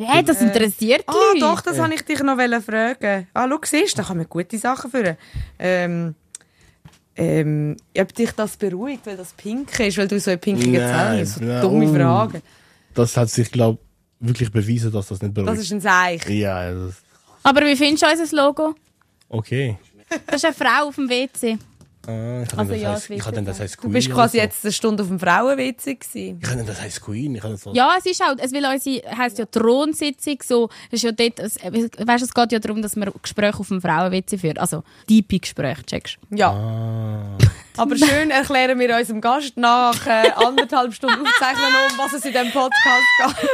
Hey, 0.07 0.25
das 0.25 0.41
interessiert 0.41 1.05
Ah, 1.07 1.13
die 1.35 1.41
Leute. 1.41 1.55
doch, 1.55 1.61
das 1.61 1.79
wollte 1.79 1.95
ich 1.95 2.03
dich 2.03 2.23
noch 2.23 2.37
fragen. 2.37 3.27
Ah, 3.35 3.49
schau, 3.49 3.59
siehst 3.65 3.95
du, 3.97 4.03
da 4.03 4.09
kann 4.09 4.17
man 4.17 4.29
gute 4.29 4.59
Sachen 4.59 4.91
führen. 4.91 5.17
Ähm, 5.59 6.15
ähm, 7.17 7.77
ob 7.99 8.15
dich 8.15 8.33
das 8.33 8.57
beruhigt, 8.57 9.07
weil 9.07 9.17
das 9.17 9.33
pink 9.33 9.79
ist, 9.81 9.99
weil 9.99 10.09
du 10.09 10.19
so 10.19 10.31
eine 10.31 10.39
pinkige 10.39 10.79
Zähne 10.79 11.21
hast. 11.21 11.35
So 11.35 11.45
nein, 11.45 11.61
dumme 11.63 11.91
oh. 11.91 11.95
Fragen. 11.95 12.43
das 12.95 13.17
hat 13.17 13.29
sich, 13.31 13.51
glaube 13.51 13.79
wirklich 14.21 14.53
bewiesen, 14.53 14.93
dass 14.93 15.09
das 15.09 15.21
nicht 15.23 15.35
beruhigt. 15.35 15.53
Das 15.53 15.65
ist 15.65 15.73
ein 15.73 15.81
Seich. 15.81 16.29
ja, 16.29 16.71
ja, 16.71 16.75
das, 16.75 16.97
Aber 17.43 17.63
wie 17.63 17.77
findest 17.77 18.03
du 18.03 18.07
unser 18.07 18.37
Logo? 18.37 18.75
okay. 19.29 19.79
Das 20.27 20.37
ist 20.37 20.45
eine 20.45 20.55
Frau 20.55 20.89
auf 20.89 20.97
dem 20.97 21.09
WC. 21.09 21.57
Ah, 22.11 22.43
ich 22.43 22.59
Also 22.59 22.75
ja, 22.75 22.93
heißt, 22.93 23.11
ich 23.11 23.25
hatte 23.27 23.43
das 23.43 23.61
heißt 23.61 23.77
Du 23.77 23.81
Queen. 23.83 23.93
bist 23.93 24.09
oder 24.09 24.17
quasi 24.17 24.37
so. 24.39 24.43
jetzt 24.43 24.65
eine 24.65 24.73
Stunde 24.73 25.03
auf 25.03 25.09
dem 25.09 25.19
Frauenwitze 25.21 25.95
gewesen. 25.95 26.41
Ich 26.43 26.49
hatte 26.49 26.65
das 26.65 26.81
heißt 26.81 27.01
Queen. 27.03 27.35
Ich 27.37 27.43
so. 27.43 27.73
Ja, 27.73 27.95
es 27.99 28.07
ist 28.07 28.23
auch, 28.23 28.35
es 28.39 28.53
will 28.53 28.65
unsere, 28.65 29.17
heisst 29.17 29.39
ja 29.39 29.47
Thronsitzung, 29.47 30.39
so, 30.43 30.69
es 30.91 30.95
ist 30.95 31.03
ja 31.05 31.13
dort, 31.13 31.39
es, 31.39 31.57
weißt, 31.57 32.25
es 32.25 32.35
geht 32.35 32.53
ja 32.53 32.59
darum, 32.59 32.83
dass 32.83 32.97
man 32.97 33.11
Gespräche 33.23 33.59
auf 33.59 33.69
dem 33.69 33.81
Frauenwitze 33.81 34.39
führt, 34.39 34.59
also 34.59 34.83
tiefe 35.07 35.39
Gespräche, 35.39 35.85
checkst 35.87 36.19
Ja. 36.31 36.51
Ah. 36.51 37.39
Aber 37.77 37.97
schön 37.97 38.31
erklären 38.31 38.79
wir 38.79 38.97
unserem 38.97 39.21
Gast 39.21 39.57
nach 39.57 40.07
äh, 40.07 40.31
anderthalb 40.37 40.93
Stunden 40.93 41.25
Aufzeichnen, 41.27 41.73
um 41.91 41.99
was 41.99 42.13
es 42.13 42.25
in 42.25 42.33
diesem 42.33 42.51
Podcast 42.51 42.81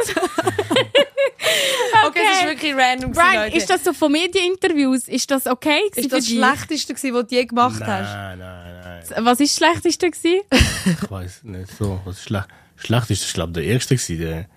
geht. 0.06 1.05
okay, 2.06 2.20
es 2.32 2.38
ist 2.40 2.46
wirklich 2.46 2.74
random. 2.74 3.12
gewesen, 3.12 3.30
Brian, 3.30 3.44
Leute. 3.44 3.56
ist 3.56 3.70
das 3.70 3.84
so 3.84 3.92
von 3.92 4.12
Medieninterviews, 4.12 5.08
ist 5.08 5.30
das 5.30 5.46
okay 5.46 5.80
ist 5.94 6.12
das 6.12 6.24
dich? 6.24 6.34
Schlechteste, 6.36 6.94
gewesen, 6.94 7.14
was 7.14 7.26
du 7.26 7.34
je 7.34 7.44
gemacht 7.44 7.80
hast? 7.80 8.12
Nein, 8.12 8.38
nein, 8.38 9.02
nein. 9.14 9.24
Was 9.24 9.40
ist 9.40 9.60
das 9.60 9.68
Schlechteste 9.68 10.10
gewesen? 10.10 10.42
Ich 11.02 11.10
weiß 11.10 11.44
nicht 11.44 11.70
so. 11.76 12.00
Was 12.04 12.18
ist 12.18 12.24
schlecht? 12.24 12.48
Schlecht 12.76 13.10
ist, 13.10 13.24
ich 13.24 13.32
glaube, 13.34 13.52
der 13.52 13.64
erste 13.64 13.96
gewesen, 13.96 14.18
der, 14.18 14.34
den 14.42 14.48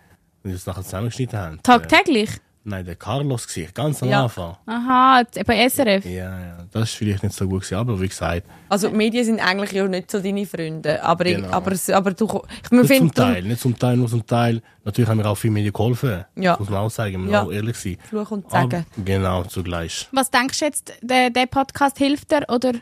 wir 0.43 0.53
das 0.53 0.65
nachher 0.65 0.83
zusammengeschnitten 0.83 1.39
haben. 1.39 1.63
Tagtäglich? 1.63 2.29
Nein, 2.63 2.85
der 2.85 2.95
Carlos 2.95 3.47
gewesen, 3.47 3.71
ganz 3.73 4.01
am 4.03 4.09
Ja. 4.09 4.23
Anfang. 4.23 4.55
Aha, 4.65 5.23
bei 5.45 5.67
SRF. 5.69 6.05
Ja, 6.05 6.39
ja. 6.39 6.57
Das 6.71 6.89
ist 6.89 6.95
vielleicht 6.95 7.23
nicht 7.23 7.35
so 7.35 7.47
gut 7.47 7.61
gewesen, 7.61 7.75
aber 7.75 7.99
wie 7.99 8.07
gesagt, 8.07 8.43
Also 8.69 8.89
die 8.89 8.95
Medien 8.95 9.25
sind 9.25 9.39
eigentlich 9.39 9.71
ja 9.71 9.87
nicht 9.87 10.11
so 10.11 10.19
deine 10.21 10.45
Freunde, 10.45 11.03
aber, 11.03 11.25
ich, 11.25 11.35
Genau. 11.37 11.49
aber, 11.51 11.71
es- 11.71 11.89
aber 11.89 12.11
du, 12.13 12.25
ich 12.25 12.71
nicht 12.71 12.79
zum 12.81 12.87
finde, 12.87 13.13
Teil, 13.13 13.43
nicht 13.43 13.61
zum 13.61 13.77
Teil, 13.77 13.97
nur 13.97 14.07
zum 14.07 14.25
Teil. 14.25 14.61
Natürlich 14.83 15.09
haben 15.09 15.17
wir 15.17 15.25
auch 15.27 15.35
viel 15.35 15.51
Medien 15.51 15.73
geholfen. 15.73 16.25
Ja. 16.35 16.55
Muss 16.59 16.69
man 16.69 16.79
auch 16.79 16.89
sagen, 16.91 17.21
muss 17.23 17.31
Ja. 17.31 17.39
man 17.43 17.47
auch 17.47 17.51
ehrlich 17.53 17.77
sein. 17.77 17.97
Fluch 18.07 18.31
und 18.31 18.49
Sagen. 18.51 18.85
Aber, 18.95 19.03
genau, 19.05 19.43
zugleich. 19.43 20.07
Was 20.11 20.29
denkst 20.29 20.59
du 20.59 20.65
jetzt, 20.65 20.93
der, 21.01 21.29
der 21.29 21.45
Podcast 21.47 21.97
hilft 21.97 22.31
dir, 22.31 22.43
oder? 22.49 22.73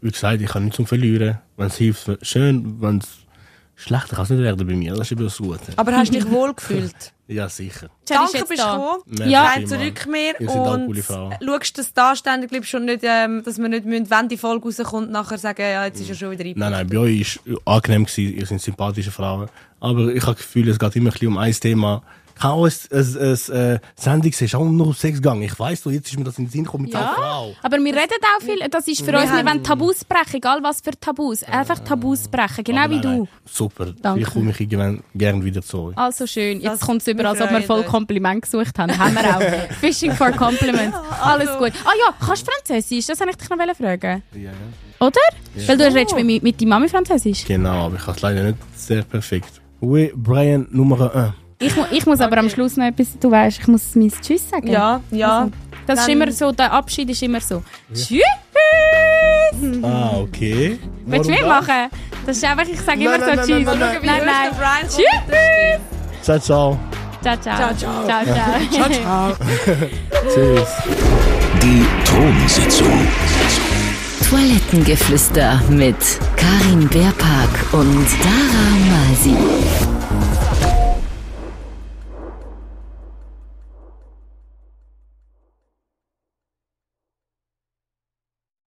Wie 0.00 0.10
gesagt, 0.10 0.40
ich 0.42 0.48
kann 0.48 0.64
nicht 0.64 0.76
zum 0.76 0.86
Verlieren. 0.86 1.38
Wenn 1.56 1.66
es 1.68 1.76
hilft, 1.76 2.10
schön, 2.26 2.80
wenn 2.80 2.98
es 2.98 3.08
schlechter 3.74 4.16
kann 4.16 4.24
es 4.24 4.30
nicht 4.30 4.42
werden 4.42 4.66
bei 4.66 4.74
mir. 4.74 4.92
Das 4.94 5.02
ist 5.06 5.12
immer 5.12 5.24
das 5.24 5.38
Gute. 5.38 5.60
aber 5.76 5.92
hast 5.96 6.08
du 6.12 6.18
dich 6.18 6.30
wohl 6.30 6.54
gefühlt? 6.54 6.94
Ja, 7.28 7.48
sicher. 7.48 7.88
Danke, 8.06 8.40
bist 8.40 8.50
du 8.50 8.56
da. 8.56 8.72
gekommen. 9.06 9.30
Ja. 9.30 9.46
Kein 9.54 9.66
zurück 9.66 10.06
mehr 10.06 10.38
und 10.38 10.86
coole 10.86 11.02
Frau. 11.02 11.30
schaust, 11.42 11.78
dass 11.78 11.94
da 11.94 12.14
ständig 12.14 12.50
bleibst 12.50 12.74
und 12.74 12.84
nicht, 12.84 13.00
ähm, 13.04 13.42
dass 13.42 13.56
wir 13.58 13.68
nicht 13.70 13.86
müssen, 13.86 14.10
wenn 14.10 14.28
die 14.28 14.36
Folge 14.36 14.66
rauskommt, 14.66 15.10
nachher 15.10 15.38
sagen, 15.38 15.62
ja, 15.62 15.86
jetzt 15.86 15.98
ist 16.00 16.10
er 16.10 16.14
schon 16.14 16.30
wieder 16.32 16.44
rein. 16.44 16.54
Nein, 16.56 16.72
nein, 16.72 16.86
bei 16.88 16.98
euch 16.98 17.40
war 17.46 17.54
es 17.54 17.66
angenehm, 17.66 18.04
gewesen. 18.04 18.36
ihr 18.36 18.44
seid 18.44 18.60
sympathische 18.60 19.10
Frauen. 19.10 19.48
Aber 19.80 20.08
ich 20.12 20.22
habe 20.24 20.34
das 20.34 20.44
Gefühl, 20.44 20.68
es 20.68 20.78
geht 20.78 20.94
immer 20.96 21.08
ein 21.08 21.12
bisschen 21.12 21.28
um 21.28 21.38
ein 21.38 21.52
Thema. 21.54 22.02
Ich 22.42 22.44
habe 22.44 22.54
auch 22.54 22.66
ein, 22.66 22.72
ein, 22.90 23.16
ein, 23.20 23.74
äh, 23.74 23.78
Sendung 23.94 24.30
gesehen, 24.32 24.46
ist 24.46 24.54
auch 24.56 24.64
nur 24.64 24.92
Sex 24.94 25.18
gegangen. 25.18 25.42
Ich 25.42 25.56
weiss 25.60 25.84
doch, 25.84 25.92
jetzt 25.92 26.08
ist 26.10 26.18
mir 26.18 26.24
das 26.24 26.38
in 26.38 26.46
den 26.46 26.50
Sinn 26.50 26.64
gekommen 26.64 26.86
mit 26.86 26.96
einer 26.96 27.14
Frau. 27.14 27.54
Aber 27.62 27.76
wir 27.76 27.94
reden 27.94 28.18
auch 28.36 28.42
viel, 28.42 28.68
das 28.68 28.88
ist 28.88 29.04
für 29.04 29.16
uns, 29.16 29.30
wir 29.30 29.46
wollen 29.46 29.62
Tabus 29.62 30.04
brechen, 30.04 30.38
egal 30.38 30.58
was 30.60 30.80
für 30.80 30.90
Tabus. 30.98 31.44
Einfach 31.44 31.78
Tabus 31.78 32.26
brechen, 32.26 32.64
genau 32.64 32.90
wie 32.90 32.94
nein, 32.94 33.02
du. 33.02 33.08
nein, 33.08 33.28
Super. 33.44 33.92
Danke. 34.02 34.22
Ich 34.22 34.26
komme 34.26 34.46
mich 34.46 34.60
irgendwann 34.60 35.04
gerne 35.14 35.44
wieder 35.44 35.62
zurück. 35.62 35.92
Also 35.94 36.26
schön. 36.26 36.60
Jetzt 36.60 36.80
kommt 36.80 37.02
es 37.02 37.06
über, 37.06 37.22
wir 37.22 37.28
als 37.30 37.40
ob 37.40 37.52
wir 37.52 37.62
voll. 37.62 37.84
Kompliment 37.84 38.42
gesucht 38.42 38.76
haben. 38.76 38.98
haben 38.98 39.14
wir 39.14 39.36
auch. 39.36 39.74
Fishing 39.76 40.10
for 40.10 40.32
Compliments. 40.32 40.98
Alles 41.22 41.48
gut. 41.58 41.72
Ah 41.84 41.92
ja, 41.96 42.12
kannst 42.26 42.44
du 42.44 42.50
Französisch? 42.50 43.06
Das 43.06 43.20
wollte 43.20 43.34
ich 43.34 43.36
dich 43.36 43.50
noch 43.50 43.76
fragen. 43.76 44.22
Ja, 44.34 44.40
ja. 44.40 44.50
Oder? 44.98 45.20
Weil 45.68 45.76
du 45.76 45.84
redest 45.84 46.16
mit, 46.16 46.42
mit 46.42 46.60
deiner 46.60 46.70
Mami 46.70 46.88
Französisch. 46.88 47.44
Genau, 47.44 47.86
aber 47.86 47.94
ich 47.94 48.02
kann 48.02 48.16
es 48.16 48.20
leider 48.20 48.42
nicht 48.42 48.58
sehr 48.74 49.02
perfekt. 49.02 49.60
Oui, 49.80 50.12
Brian 50.16 50.66
Nummer 50.72 51.14
1. 51.14 51.41
Ich, 51.62 51.76
mu- 51.76 51.84
ich 51.90 52.04
muss 52.06 52.20
aber 52.20 52.38
am 52.38 52.48
Schluss 52.50 52.76
noch 52.76 52.86
etwas, 52.86 53.18
du 53.18 53.30
weißt, 53.30 53.60
ich 53.60 53.68
muss 53.68 53.94
mein 53.94 54.10
Tschüss 54.20 54.48
sagen. 54.50 54.66
Ja, 54.68 55.00
ja. 55.10 55.48
Das 55.86 56.00
ist 56.00 56.08
immer 56.08 56.30
so, 56.30 56.52
der 56.52 56.72
Abschied 56.72 57.10
ist 57.10 57.22
immer 57.22 57.40
so. 57.40 57.62
Tschüss! 57.92 58.22
Ah, 59.82 60.10
okay. 60.18 60.78
Willst 61.06 61.28
du 61.28 61.32
mitmachen? 61.32 61.88
Das 62.26 62.36
ist 62.36 62.44
einfach, 62.44 62.64
ich 62.66 62.80
sage 62.80 63.00
immer 63.00 63.18
Nein, 63.18 63.20
so 63.20 63.26
nein, 63.26 63.36
nein, 63.36 63.46
Tschüss. 63.46 63.66
nein, 63.66 63.78
nein, 63.78 64.00
nein. 64.04 64.20
hörst 64.20 64.26
nein. 64.26 64.50
du 64.50 64.56
Brian? 64.56 64.88
Tschüss! 64.88 66.22
Ciao, 66.22 66.38
ciao. 66.38 66.78
Ciao, 67.22 67.36
ciao. 67.36 67.56
Ciao, 67.56 67.74
ciao. 67.74 68.24
ciao. 68.70 68.90
ciao. 68.90 69.36
Tschüss. 70.34 70.68
Die 71.62 71.86
Thronsitzung. 72.04 73.08
Toilettengeflüster 74.28 75.60
mit 75.68 75.96
Karin 76.36 76.88
Beerpark 76.88 77.72
und 77.72 78.06
Dara 78.24 78.68
Masi. 78.88 79.36